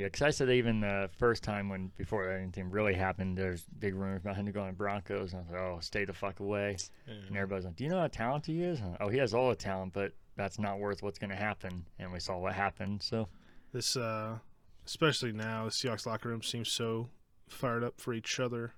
Yeah, 0.00 0.06
because 0.06 0.22
I 0.22 0.30
said 0.30 0.48
even 0.48 0.80
the 0.80 1.10
first 1.18 1.42
time 1.42 1.68
when 1.68 1.92
before 1.98 2.32
anything 2.32 2.70
really 2.70 2.94
happened, 2.94 3.36
there's 3.36 3.66
big 3.80 3.94
rumors 3.94 4.22
about 4.22 4.34
him 4.34 4.50
going 4.50 4.70
to 4.70 4.74
Broncos. 4.74 5.34
And 5.34 5.40
I 5.40 5.42
was 5.42 5.50
like, 5.52 5.60
oh, 5.60 5.78
stay 5.82 6.06
the 6.06 6.14
fuck 6.14 6.40
away. 6.40 6.78
And 7.06 7.36
everybody's 7.36 7.66
like, 7.66 7.76
do 7.76 7.84
you 7.84 7.90
know 7.90 8.00
how 8.00 8.06
talented 8.06 8.54
he 8.54 8.62
is? 8.62 8.80
And, 8.80 8.96
oh, 8.98 9.10
he 9.10 9.18
has 9.18 9.34
all 9.34 9.50
the 9.50 9.54
talent, 9.56 9.92
but 9.92 10.14
that's 10.36 10.58
not 10.58 10.78
worth 10.78 11.02
what's 11.02 11.18
going 11.18 11.28
to 11.28 11.36
happen. 11.36 11.84
And 11.98 12.10
we 12.10 12.18
saw 12.18 12.38
what 12.38 12.54
happened. 12.54 13.02
So 13.02 13.28
This, 13.74 13.94
uh, 13.94 14.38
especially 14.86 15.32
now, 15.32 15.66
the 15.66 15.70
Seahawks 15.70 16.06
locker 16.06 16.30
room 16.30 16.42
seems 16.42 16.70
so 16.72 17.10
fired 17.46 17.84
up 17.84 18.00
for 18.00 18.14
each 18.14 18.40
other 18.40 18.72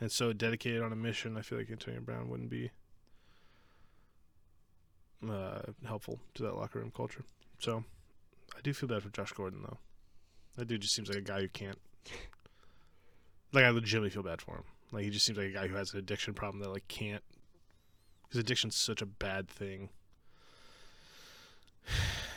and 0.00 0.10
so 0.10 0.32
dedicated 0.32 0.82
on 0.82 0.92
a 0.92 0.96
mission. 0.96 1.36
I 1.36 1.42
feel 1.42 1.58
like 1.58 1.70
Antonio 1.70 2.00
Brown 2.00 2.28
wouldn't 2.28 2.50
be 2.50 2.72
uh, 5.30 5.60
helpful 5.86 6.18
to 6.34 6.42
that 6.42 6.56
locker 6.56 6.80
room 6.80 6.90
culture. 6.90 7.22
So 7.60 7.84
I 8.56 8.60
do 8.62 8.72
feel 8.72 8.88
bad 8.88 9.04
for 9.04 9.10
Josh 9.10 9.30
Gordon, 9.30 9.60
though. 9.62 9.78
That 10.56 10.68
dude 10.68 10.80
just 10.80 10.94
seems 10.94 11.08
like 11.08 11.18
a 11.18 11.22
guy 11.22 11.40
who 11.40 11.48
can't. 11.48 11.78
Like 13.52 13.64
I 13.64 13.70
legitimately 13.70 14.10
feel 14.10 14.22
bad 14.22 14.40
for 14.42 14.56
him. 14.56 14.64
Like 14.92 15.04
he 15.04 15.10
just 15.10 15.24
seems 15.26 15.38
like 15.38 15.48
a 15.48 15.52
guy 15.52 15.66
who 15.68 15.76
has 15.76 15.92
an 15.92 15.98
addiction 15.98 16.34
problem 16.34 16.62
that 16.62 16.70
like 16.70 16.88
can't. 16.88 17.22
Because 18.24 18.40
addiction's 18.40 18.74
such 18.76 19.00
a 19.02 19.06
bad 19.06 19.48
thing. 19.48 19.90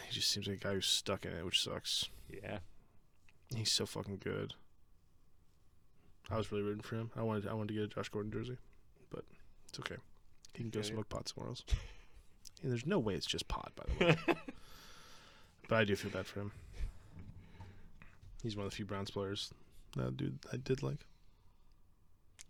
He 0.07 0.15
just 0.15 0.31
seems 0.31 0.47
like 0.47 0.57
a 0.57 0.59
guy 0.59 0.73
who's 0.73 0.87
stuck 0.87 1.23
in 1.23 1.33
it, 1.33 1.45
which 1.45 1.61
sucks. 1.61 2.09
yeah, 2.33 2.57
He's 3.55 3.71
so 3.71 3.85
fucking 3.85 4.17
good. 4.23 4.55
I 6.31 6.37
was 6.37 6.51
really 6.51 6.63
rooting 6.63 6.81
for 6.81 6.95
him. 6.95 7.11
I 7.15 7.21
wanted 7.21 7.47
I 7.47 7.53
wanted 7.53 7.67
to 7.69 7.73
get 7.75 7.83
a 7.83 7.87
Josh 7.87 8.09
Gordon 8.09 8.31
jersey, 8.31 8.57
but 9.11 9.23
it's 9.67 9.79
okay. 9.79 9.97
He 10.55 10.63
can 10.63 10.71
go 10.71 10.79
Okay. 10.79 10.89
smoke 10.89 11.09
pot 11.09 11.29
somewhere 11.29 11.49
else. 11.49 11.63
And 12.63 12.71
there's 12.71 12.85
no 12.85 12.99
way 12.99 13.13
it's 13.13 13.25
just 13.27 13.47
pot, 13.47 13.71
by 13.75 13.83
the 13.87 14.05
way. 14.05 14.17
but 15.69 15.77
I 15.77 15.83
do 15.85 15.95
feel 15.95 16.11
bad 16.11 16.25
for 16.25 16.41
him. 16.41 16.51
He's 18.43 18.55
one 18.55 18.65
of 18.65 18.71
the 18.71 18.75
few 18.75 18.85
Browns 18.85 19.11
players 19.11 19.51
that 19.97 20.15
dude 20.17 20.39
I 20.53 20.57
did 20.57 20.83
like. 20.83 21.05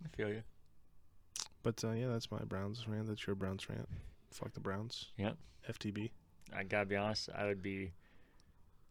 I 0.04 0.16
feel 0.16 0.28
you. 0.28 0.42
But 1.62 1.82
uh, 1.84 1.92
yeah, 1.92 2.08
that's 2.08 2.30
my 2.30 2.38
Browns 2.38 2.86
rant. 2.88 3.08
That's 3.08 3.26
your 3.26 3.36
Browns 3.36 3.68
rant. 3.68 3.88
Fuck 4.30 4.54
the 4.54 4.60
Browns. 4.60 5.08
Yep. 5.18 5.36
FTB. 5.70 6.10
I 6.56 6.64
gotta 6.64 6.86
be 6.86 6.96
honest. 6.96 7.28
I 7.36 7.46
would 7.46 7.62
be 7.62 7.92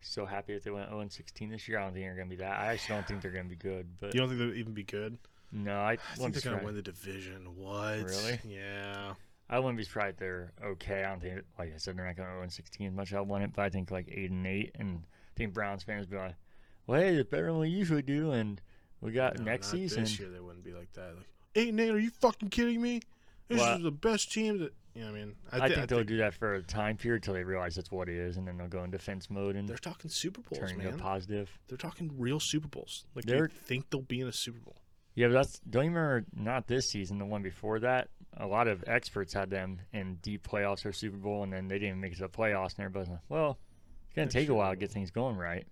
so 0.01 0.25
happy 0.25 0.53
if 0.53 0.63
they 0.63 0.71
went 0.71 0.89
0 0.89 1.05
16 1.09 1.49
this 1.49 1.67
year. 1.67 1.79
I 1.79 1.83
don't 1.83 1.93
think 1.93 2.05
they're 2.05 2.15
gonna 2.15 2.29
be 2.29 2.35
that. 2.37 2.59
I 2.59 2.73
actually 2.73 2.95
don't 2.95 3.07
think 3.07 3.21
they're 3.21 3.31
gonna 3.31 3.49
be 3.49 3.55
good. 3.55 3.87
But 3.99 4.13
You 4.13 4.19
don't 4.19 4.29
think 4.29 4.39
they'll 4.39 4.53
even 4.53 4.73
be 4.73 4.83
good? 4.83 5.17
no, 5.51 5.79
I, 5.79 5.93
I 5.93 5.97
think 6.15 6.35
they're 6.35 6.53
gonna 6.53 6.63
win 6.63 6.75
the 6.75 6.81
division. 6.81 7.55
What? 7.55 8.03
Really? 8.03 8.39
Yeah. 8.45 9.13
I 9.49 9.57
wouldn't 9.57 9.77
be 9.77 9.83
surprised 9.83 10.13
if 10.15 10.19
they're 10.19 10.53
okay. 10.63 11.03
I 11.03 11.09
don't 11.09 11.21
think, 11.21 11.41
like 11.57 11.73
I 11.73 11.77
said, 11.77 11.97
they're 11.97 12.05
not 12.05 12.15
going 12.15 12.29
to 12.29 12.35
0 12.35 12.47
16 12.49 12.87
as 12.87 12.93
much 12.93 13.13
I 13.13 13.21
want 13.21 13.43
it, 13.43 13.51
but 13.55 13.63
I 13.63 13.69
think 13.69 13.89
like 13.89 14.07
8 14.07 14.29
and 14.29 14.45
8. 14.45 14.75
And 14.75 14.99
I 14.99 15.31
think 15.35 15.55
Browns 15.55 15.81
fans 15.81 16.05
be 16.05 16.17
like, 16.17 16.35
well, 16.89 16.99
hey, 17.01 17.15
it's 17.15 17.29
better 17.29 17.47
than 17.47 17.59
we 17.59 17.69
usually 17.69 18.01
do. 18.01 18.31
And 18.31 18.59
we 19.01 19.11
got 19.11 19.37
No, 19.37 19.45
next 19.45 19.71
season. 19.71 20.03
This 20.03 20.19
year 20.19 20.29
they 20.29 20.39
wouldn't 20.39 20.63
be 20.63 20.73
like 20.73 20.91
that. 20.93 21.15
Like 21.15 21.25
eight 21.55 21.69
and 21.69 21.79
eight. 21.79 21.91
Are 21.91 21.99
you 21.99 22.09
fucking 22.09 22.49
kidding 22.49 22.81
me? 22.81 23.01
This 23.47 23.59
Well, 23.59 23.77
is 23.77 23.83
the 23.83 23.91
best 23.91 24.31
team 24.31 24.59
that. 24.59 24.73
You 24.95 25.03
know 25.05 25.11
I 25.11 25.13
mean? 25.13 25.35
I, 25.51 25.67
thi- 25.69 25.75
think 25.75 25.87
they'll 25.89 26.03
do 26.03 26.17
that 26.17 26.33
for 26.33 26.55
a 26.55 26.63
time 26.63 26.97
period 26.97 27.21
until 27.21 27.35
they 27.35 27.43
realize 27.43 27.75
that's 27.75 27.91
what 27.91 28.09
it 28.09 28.15
is, 28.17 28.37
and 28.37 28.47
then 28.47 28.57
they'll 28.57 28.67
go 28.67 28.83
in 28.83 28.89
defense 28.89 29.29
mode 29.29 29.55
and 29.55 29.69
They're 29.69 29.77
talking 29.77 30.09
Super 30.09 30.41
Bowls, 30.41 30.59
turn 30.59 30.71
into 30.71 30.89
man. 30.89 30.97
positive. 30.99 31.49
They're 31.67 31.77
talking 31.77 32.11
real 32.17 32.39
Super 32.39 32.67
Bowls. 32.67 33.05
Like 33.15 33.25
They're- 33.25 33.47
they 33.47 33.53
think 33.65 33.89
they'll 33.91 34.01
be 34.01 34.19
in 34.19 34.27
a 34.27 34.33
Super 34.33 34.59
Bowl. 34.59 34.75
Yeah, 35.13 35.27
but 35.27 35.33
that's 35.33 35.59
don't 35.59 35.85
you 35.85 35.89
remember 35.91 36.25
not 36.35 36.67
this 36.67 36.89
season, 36.89 37.17
the 37.19 37.25
one 37.25 37.43
before 37.43 37.79
that. 37.81 38.09
A 38.37 38.47
lot 38.47 38.67
of 38.67 38.83
experts 38.87 39.31
had 39.33 39.49
them 39.49 39.79
in 39.93 40.15
deep 40.15 40.45
playoffs 40.47 40.85
or 40.85 40.91
Super 40.91 41.17
Bowl, 41.17 41.43
and 41.43 41.53
then 41.53 41.67
they 41.67 41.77
didn't 41.79 41.99
make 42.01 42.13
it 42.13 42.15
to 42.15 42.21
the 42.23 42.29
playoffs. 42.29 42.75
And 42.77 42.85
everybody's 42.85 43.09
like, 43.09 43.19
"Well, 43.29 43.59
it's 44.07 44.15
gonna 44.15 44.25
Next 44.25 44.33
take 44.33 44.49
a 44.49 44.53
while 44.53 44.71
to 44.71 44.75
get 44.75 44.91
things 44.91 45.11
going 45.11 45.35
right." 45.37 45.67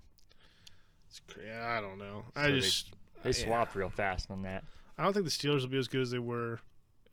Yeah, 1.44 1.76
I 1.78 1.82
don't 1.82 1.98
know. 1.98 2.26
So 2.36 2.42
I 2.42 2.52
they- 2.52 2.60
just 2.60 2.94
They 3.24 3.30
yeah. 3.32 3.46
swapped 3.46 3.76
real 3.76 3.90
fast 3.90 4.30
on 4.32 4.42
that. 4.44 4.64
I 4.98 5.04
don't 5.04 5.14
think 5.14 5.26
the 5.26 5.32
Steelers 5.32 5.62
will 5.62 5.68
be 5.70 5.78
as 5.78 5.88
good 5.88 6.02
as 6.02 6.12
they 6.12 6.20
were, 6.20 6.60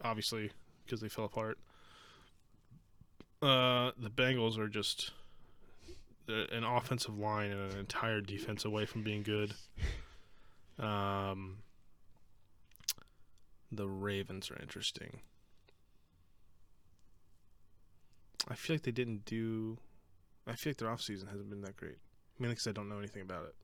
obviously, 0.03 0.51
because 0.85 1.01
they 1.01 1.09
fell 1.09 1.25
apart. 1.27 1.59
Uh, 3.43 3.91
the 3.99 4.11
Bengals 4.11 4.57
are 4.59 4.69
just 4.69 5.11
uh, 6.29 6.47
an 6.53 6.65
offensive 6.65 7.19
line 7.19 7.51
and 7.51 7.73
an 7.73 7.79
entire 7.79 8.21
defense 8.23 8.65
away 8.65 8.87
from 8.87 9.03
being 9.03 9.23
good. 9.23 9.55
Um, 10.79 11.59
the 13.71 13.87
Ravens 13.89 14.51
are 14.51 14.59
interesting. 14.61 15.21
I 18.49 18.55
feel 18.55 18.75
like 18.75 18.83
they 18.83 18.91
didn't 18.93 19.25
do. 19.25 19.79
I 20.47 20.55
feel 20.55 20.71
like 20.71 20.79
their 20.79 20.89
offseason 20.89 21.29
hasn't 21.31 21.49
been 21.51 21.63
that 21.63 21.77
great. 21.77 21.99
Mainly 22.39 22.55
because 22.55 22.67
I 22.67 22.73
don't 22.73 22.89
know 22.89 22.99
anything 22.99 23.23
about 23.23 23.45
it. 23.47 23.55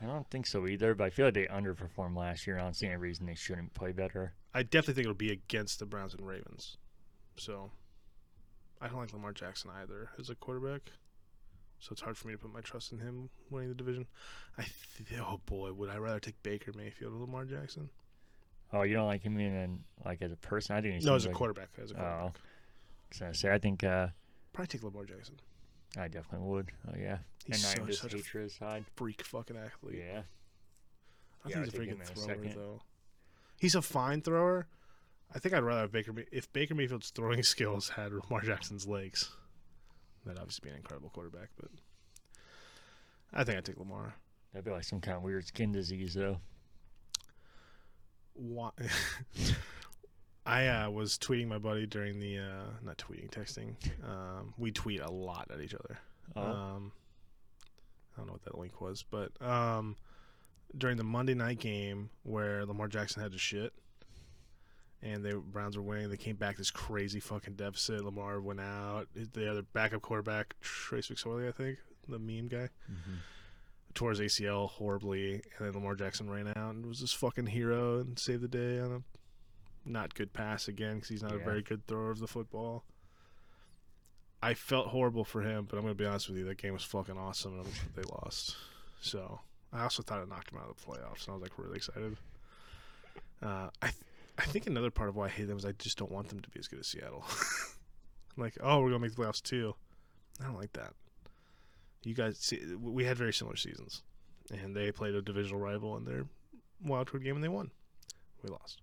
I 0.00 0.04
don't 0.06 0.28
think 0.30 0.46
so 0.46 0.66
either, 0.66 0.94
but 0.94 1.04
I 1.04 1.10
feel 1.10 1.26
like 1.26 1.34
they 1.34 1.46
underperformed 1.46 2.16
last 2.16 2.46
year. 2.46 2.58
I 2.58 2.62
don't 2.62 2.74
see 2.76 2.86
any 2.86 2.96
reason 2.96 3.26
they 3.26 3.34
shouldn't 3.34 3.72
play 3.74 3.92
better. 3.92 4.34
I 4.52 4.62
definitely 4.62 4.94
think 4.94 5.04
it'll 5.06 5.14
be 5.14 5.32
against 5.32 5.78
the 5.78 5.86
Browns 5.86 6.12
and 6.14 6.26
Ravens. 6.26 6.76
So 7.36 7.70
I 8.80 8.88
don't 8.88 8.98
like 8.98 9.12
Lamar 9.12 9.32
Jackson 9.32 9.70
either 9.80 10.10
as 10.18 10.28
a 10.28 10.34
quarterback. 10.34 10.90
So 11.78 11.92
it's 11.92 12.00
hard 12.02 12.16
for 12.16 12.28
me 12.28 12.34
to 12.34 12.38
put 12.38 12.52
my 12.52 12.60
trust 12.60 12.92
in 12.92 12.98
him 12.98 13.28
winning 13.50 13.68
the 13.68 13.74
division. 13.74 14.06
I 14.58 14.62
th- 14.62 15.20
oh 15.20 15.40
boy, 15.46 15.72
would 15.72 15.90
I 15.90 15.96
rather 15.96 16.20
take 16.20 16.42
Baker 16.42 16.72
Mayfield 16.74 17.14
or 17.14 17.18
Lamar 17.20 17.44
Jackson? 17.44 17.90
Oh, 18.72 18.82
you 18.82 18.94
don't 18.94 19.06
like 19.06 19.22
him 19.22 19.38
in 19.38 19.80
like 20.04 20.20
as 20.22 20.32
a 20.32 20.36
person? 20.36 20.76
I 20.76 20.80
didn't. 20.80 21.04
No, 21.04 21.14
as 21.14 21.26
a 21.26 21.30
quarterback. 21.30 21.68
As 21.82 21.90
a 21.90 21.94
quarterback, 21.94 22.38
So 23.12 23.26
I 23.28 23.32
say 23.32 23.52
I 23.52 23.58
think 23.58 23.84
uh, 23.84 24.08
probably 24.52 24.68
take 24.68 24.82
Lamar 24.82 25.04
Jackson. 25.04 25.36
I 25.98 26.08
definitely 26.08 26.46
would. 26.48 26.70
Oh 26.88 26.94
yeah, 26.98 27.18
He's 27.46 27.64
and 27.64 27.72
so, 27.74 27.78
not 27.80 27.88
just 27.88 28.02
such 28.02 28.14
a 28.14 28.16
hatred 28.18 28.46
aside. 28.46 28.84
freak 28.96 29.22
fucking 29.22 29.56
athlete. 29.56 30.02
Yeah, 30.06 30.22
I 31.44 31.48
think 31.48 31.64
he's 31.64 31.68
a 31.68 31.70
take 31.70 31.72
very 31.72 31.88
him 31.88 31.98
good 31.98 32.06
in 32.06 32.12
a 32.12 32.26
thrower 32.44 32.54
though. 32.54 32.80
He's 33.58 33.74
a 33.74 33.82
fine 33.82 34.20
thrower. 34.20 34.66
I 35.34 35.38
think 35.38 35.54
I'd 35.54 35.62
rather 35.64 35.80
have 35.82 35.92
Baker. 35.92 36.12
If 36.30 36.52
Baker 36.52 36.74
Mayfield's 36.74 37.10
throwing 37.10 37.42
skills 37.44 37.88
had 37.90 38.12
Lamar 38.12 38.42
Jackson's 38.42 38.86
legs, 38.86 39.30
that'd 40.24 40.38
obviously 40.38 40.68
be 40.68 40.70
an 40.70 40.76
incredible 40.76 41.08
quarterback. 41.10 41.48
But 41.58 41.70
I 43.32 43.42
think 43.44 43.56
I'd 43.58 43.64
take 43.64 43.78
Lamar. 43.78 44.14
that'd 44.52 44.64
be 44.64 44.70
like 44.70 44.84
some 44.84 45.00
kind 45.00 45.16
of 45.16 45.22
weird 45.22 45.46
skin 45.46 45.72
disease 45.72 46.14
though. 46.14 46.38
Why? 48.34 48.70
I 50.46 50.68
uh, 50.68 50.90
was 50.90 51.18
tweeting 51.18 51.48
my 51.48 51.58
buddy 51.58 51.86
during 51.86 52.20
the 52.20 52.38
uh, 52.38 52.70
not 52.84 52.96
tweeting, 52.98 53.30
texting. 53.30 53.74
Um, 54.08 54.54
we 54.56 54.70
tweet 54.70 55.00
a 55.00 55.10
lot 55.10 55.50
at 55.52 55.60
each 55.60 55.74
other. 55.74 55.98
Oh, 56.36 56.42
Um, 56.42 56.92
I 58.14 58.20
don't 58.20 58.26
know 58.28 58.32
what 58.32 58.44
that 58.44 58.56
link 58.56 58.80
was, 58.80 59.04
but 59.10 59.30
um, 59.42 59.96
during 60.76 60.96
the 60.96 61.04
Monday 61.04 61.34
night 61.34 61.58
game 61.58 62.10
where 62.22 62.64
Lamar 62.64 62.88
Jackson 62.88 63.22
had 63.22 63.32
to 63.32 63.38
shit, 63.38 63.72
and 65.02 65.24
the 65.24 65.36
Browns 65.36 65.76
were 65.76 65.82
winning, 65.82 66.08
they 66.10 66.16
came 66.16 66.36
back 66.36 66.56
this 66.56 66.70
crazy 66.70 67.20
fucking 67.20 67.54
deficit. 67.54 68.04
Lamar 68.04 68.40
went 68.40 68.60
out. 68.60 69.08
The 69.14 69.50
other 69.50 69.62
backup 69.62 70.02
quarterback, 70.02 70.54
Trace 70.60 71.08
McSorley, 71.08 71.48
I 71.48 71.52
think, 71.52 71.78
the 72.08 72.18
meme 72.18 72.48
guy, 72.48 72.68
mhm. 72.90 73.18
tore 73.94 74.10
his 74.10 74.20
ACL 74.20 74.70
horribly, 74.70 75.34
and 75.34 75.66
then 75.66 75.72
Lamar 75.72 75.94
Jackson 75.96 76.30
ran 76.30 76.48
out 76.48 76.74
and 76.74 76.86
was 76.86 77.00
this 77.00 77.12
fucking 77.12 77.46
hero 77.46 77.98
and 77.98 78.18
saved 78.18 78.42
the 78.42 78.48
day 78.48 78.78
on 78.80 78.92
a 78.92 79.02
not 79.86 80.14
good 80.14 80.32
pass 80.32 80.68
again 80.68 80.96
because 80.96 81.08
he's 81.08 81.22
not 81.22 81.32
a 81.32 81.38
very 81.38 81.62
good 81.62 81.86
thrower 81.86 82.10
of 82.10 82.18
the 82.18 82.26
football. 82.26 82.84
I 84.42 84.54
felt 84.54 84.88
horrible 84.88 85.24
for 85.24 85.42
him, 85.42 85.66
but 85.68 85.76
I'm 85.76 85.82
gonna 85.82 85.94
be 85.94 86.06
honest 86.06 86.28
with 86.28 86.38
you, 86.38 86.44
that 86.44 86.58
game 86.58 86.72
was 86.72 86.84
fucking 86.84 87.16
awesome, 87.16 87.60
and 87.60 87.68
they 87.94 88.02
lost. 88.02 88.56
So 89.00 89.40
I 89.72 89.82
also 89.82 90.02
thought 90.02 90.22
it 90.22 90.28
knocked 90.28 90.52
him 90.52 90.58
out 90.58 90.68
of 90.68 90.76
the 90.76 90.82
playoffs, 90.82 91.26
and 91.26 91.30
I 91.30 91.32
was 91.32 91.42
like 91.42 91.58
really 91.58 91.76
excited. 91.76 92.16
Uh, 93.42 93.68
I 93.82 93.88
th- 93.88 94.02
I 94.38 94.44
think 94.44 94.66
another 94.66 94.90
part 94.90 95.08
of 95.08 95.16
why 95.16 95.26
I 95.26 95.30
hate 95.30 95.48
them 95.48 95.56
is 95.56 95.64
I 95.64 95.72
just 95.72 95.96
don't 95.96 96.10
want 96.10 96.28
them 96.28 96.40
to 96.40 96.50
be 96.50 96.58
as 96.58 96.68
good 96.68 96.80
as 96.80 96.86
Seattle. 96.86 97.24
like, 98.36 98.56
oh, 98.60 98.80
we're 98.80 98.90
gonna 98.90 99.00
make 99.00 99.14
the 99.14 99.22
playoffs 99.22 99.42
too. 99.42 99.74
I 100.40 100.44
don't 100.44 100.58
like 100.58 100.72
that. 100.74 100.92
You 102.04 102.14
guys, 102.14 102.38
see, 102.38 102.60
we 102.80 103.04
had 103.04 103.16
very 103.16 103.32
similar 103.32 103.56
seasons, 103.56 104.02
and 104.52 104.76
they 104.76 104.92
played 104.92 105.14
a 105.14 105.22
divisional 105.22 105.60
rival 105.60 105.96
in 105.96 106.04
their 106.04 106.26
wild 106.84 107.10
card 107.10 107.24
game, 107.24 107.34
and 107.34 107.42
they 107.42 107.48
won. 107.48 107.70
We 108.42 108.50
lost. 108.50 108.82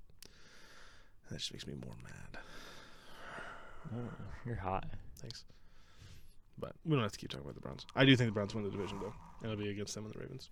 That 1.30 1.40
just 1.40 1.54
makes 1.54 1.66
me 1.68 1.74
more 1.84 1.96
mad. 2.04 2.42
Oh, 3.96 3.98
you're 4.46 4.56
hot. 4.56 4.86
Thanks. 5.20 5.46
But 6.58 6.74
we 6.86 6.94
don't 6.94 7.02
have 7.04 7.12
to 7.12 7.18
keep 7.18 7.30
talking 7.30 7.44
about 7.46 7.56
the 7.56 7.62
Browns. 7.62 7.86
I 7.96 8.06
do 8.06 8.16
think 8.16 8.30
the 8.30 8.34
Browns 8.34 8.54
win 8.54 8.64
the 8.64 8.70
division 8.70 9.00
though, 9.00 9.14
and 9.42 9.52
it'll 9.52 9.64
be 9.64 9.72
against 9.72 9.96
them 9.96 10.06
and 10.06 10.14
the 10.14 10.20
Ravens. 10.20 10.50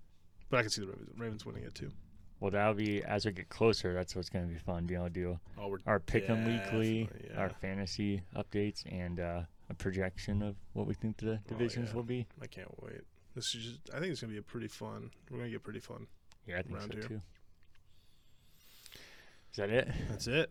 But 0.49 0.57
I 0.57 0.61
can 0.61 0.69
see 0.72 0.81
the 0.81 0.88
Ravens, 0.88 1.10
Ravens 1.18 1.45
winning 1.45 1.64
it 1.64 1.76
too. 1.76 1.91
Well, 2.39 2.49
that'll 2.52 2.73
be 2.73 3.03
as 3.03 3.26
we 3.26 3.31
get 3.31 3.49
closer. 3.49 3.93
That's 3.93 4.15
what's 4.15 4.30
going 4.30 4.48
to 4.48 4.52
be 4.53 4.60
fun. 4.60 4.85
Being 4.88 4.99
able 5.02 5.10
to 5.10 5.14
do 5.14 5.39
Oh, 5.60 5.77
our 5.85 5.99
pick 5.99 6.27
'em 6.27 6.39
weekly, 6.45 7.03
Definitely, 7.03 7.35
our 7.38 7.49
fantasy 7.61 8.23
updates, 8.35 8.84
and 8.91 9.19
uh, 9.19 9.41
a 9.69 9.73
projection 9.76 10.41
of 10.41 10.56
what 10.73 10.88
we 10.88 10.95
think 10.95 11.18
the 11.18 11.39
divisions 11.48 11.89
Oh, 11.89 11.91
yeah. 11.91 11.95
will 11.98 12.03
be. 12.03 12.27
I 12.41 12.48
can't 12.48 12.81
wait. 12.84 13.02
This 13.35 13.53
is 13.56 13.64
just. 13.64 13.80
I 13.95 13.99
think 13.99 14.11
it's 14.11 14.22
gonna 14.22 14.34
be 14.34 14.39
a 14.39 14.43
pretty 14.43 14.68
fun. 14.68 15.11
We're 15.30 15.38
gonna 15.38 15.52
get 15.52 15.61
pretty 15.64 15.80
fun. 15.80 16.07
Yeah, 16.48 16.57
I 16.60 16.61
think 16.64 16.76
Around 16.76 16.88
so 16.93 16.98
here. 16.98 17.07
too. 17.07 17.22
Is 19.52 19.57
that 19.57 19.69
it? 19.69 19.90
That's 20.10 20.28
it. 20.28 20.49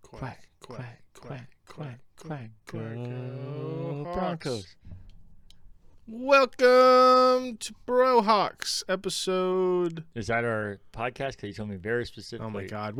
Quack, 0.00 0.48
quack, 0.60 1.02
quack, 1.12 1.50
quack, 1.66 1.98
quack. 2.16 2.50
quack. 2.66 2.94
Go 2.94 4.12
Broncos. 4.14 4.76
Welcome 6.06 7.56
to 7.56 7.74
BroHawks 7.84 8.84
episode. 8.88 10.04
Is 10.14 10.28
that 10.28 10.44
our 10.44 10.78
podcast? 10.92 11.32
Because 11.32 11.48
you 11.48 11.54
told 11.54 11.70
me 11.70 11.76
very 11.76 12.06
specifically. 12.06 12.46
Oh 12.46 12.50
my 12.50 12.64
God! 12.64 12.94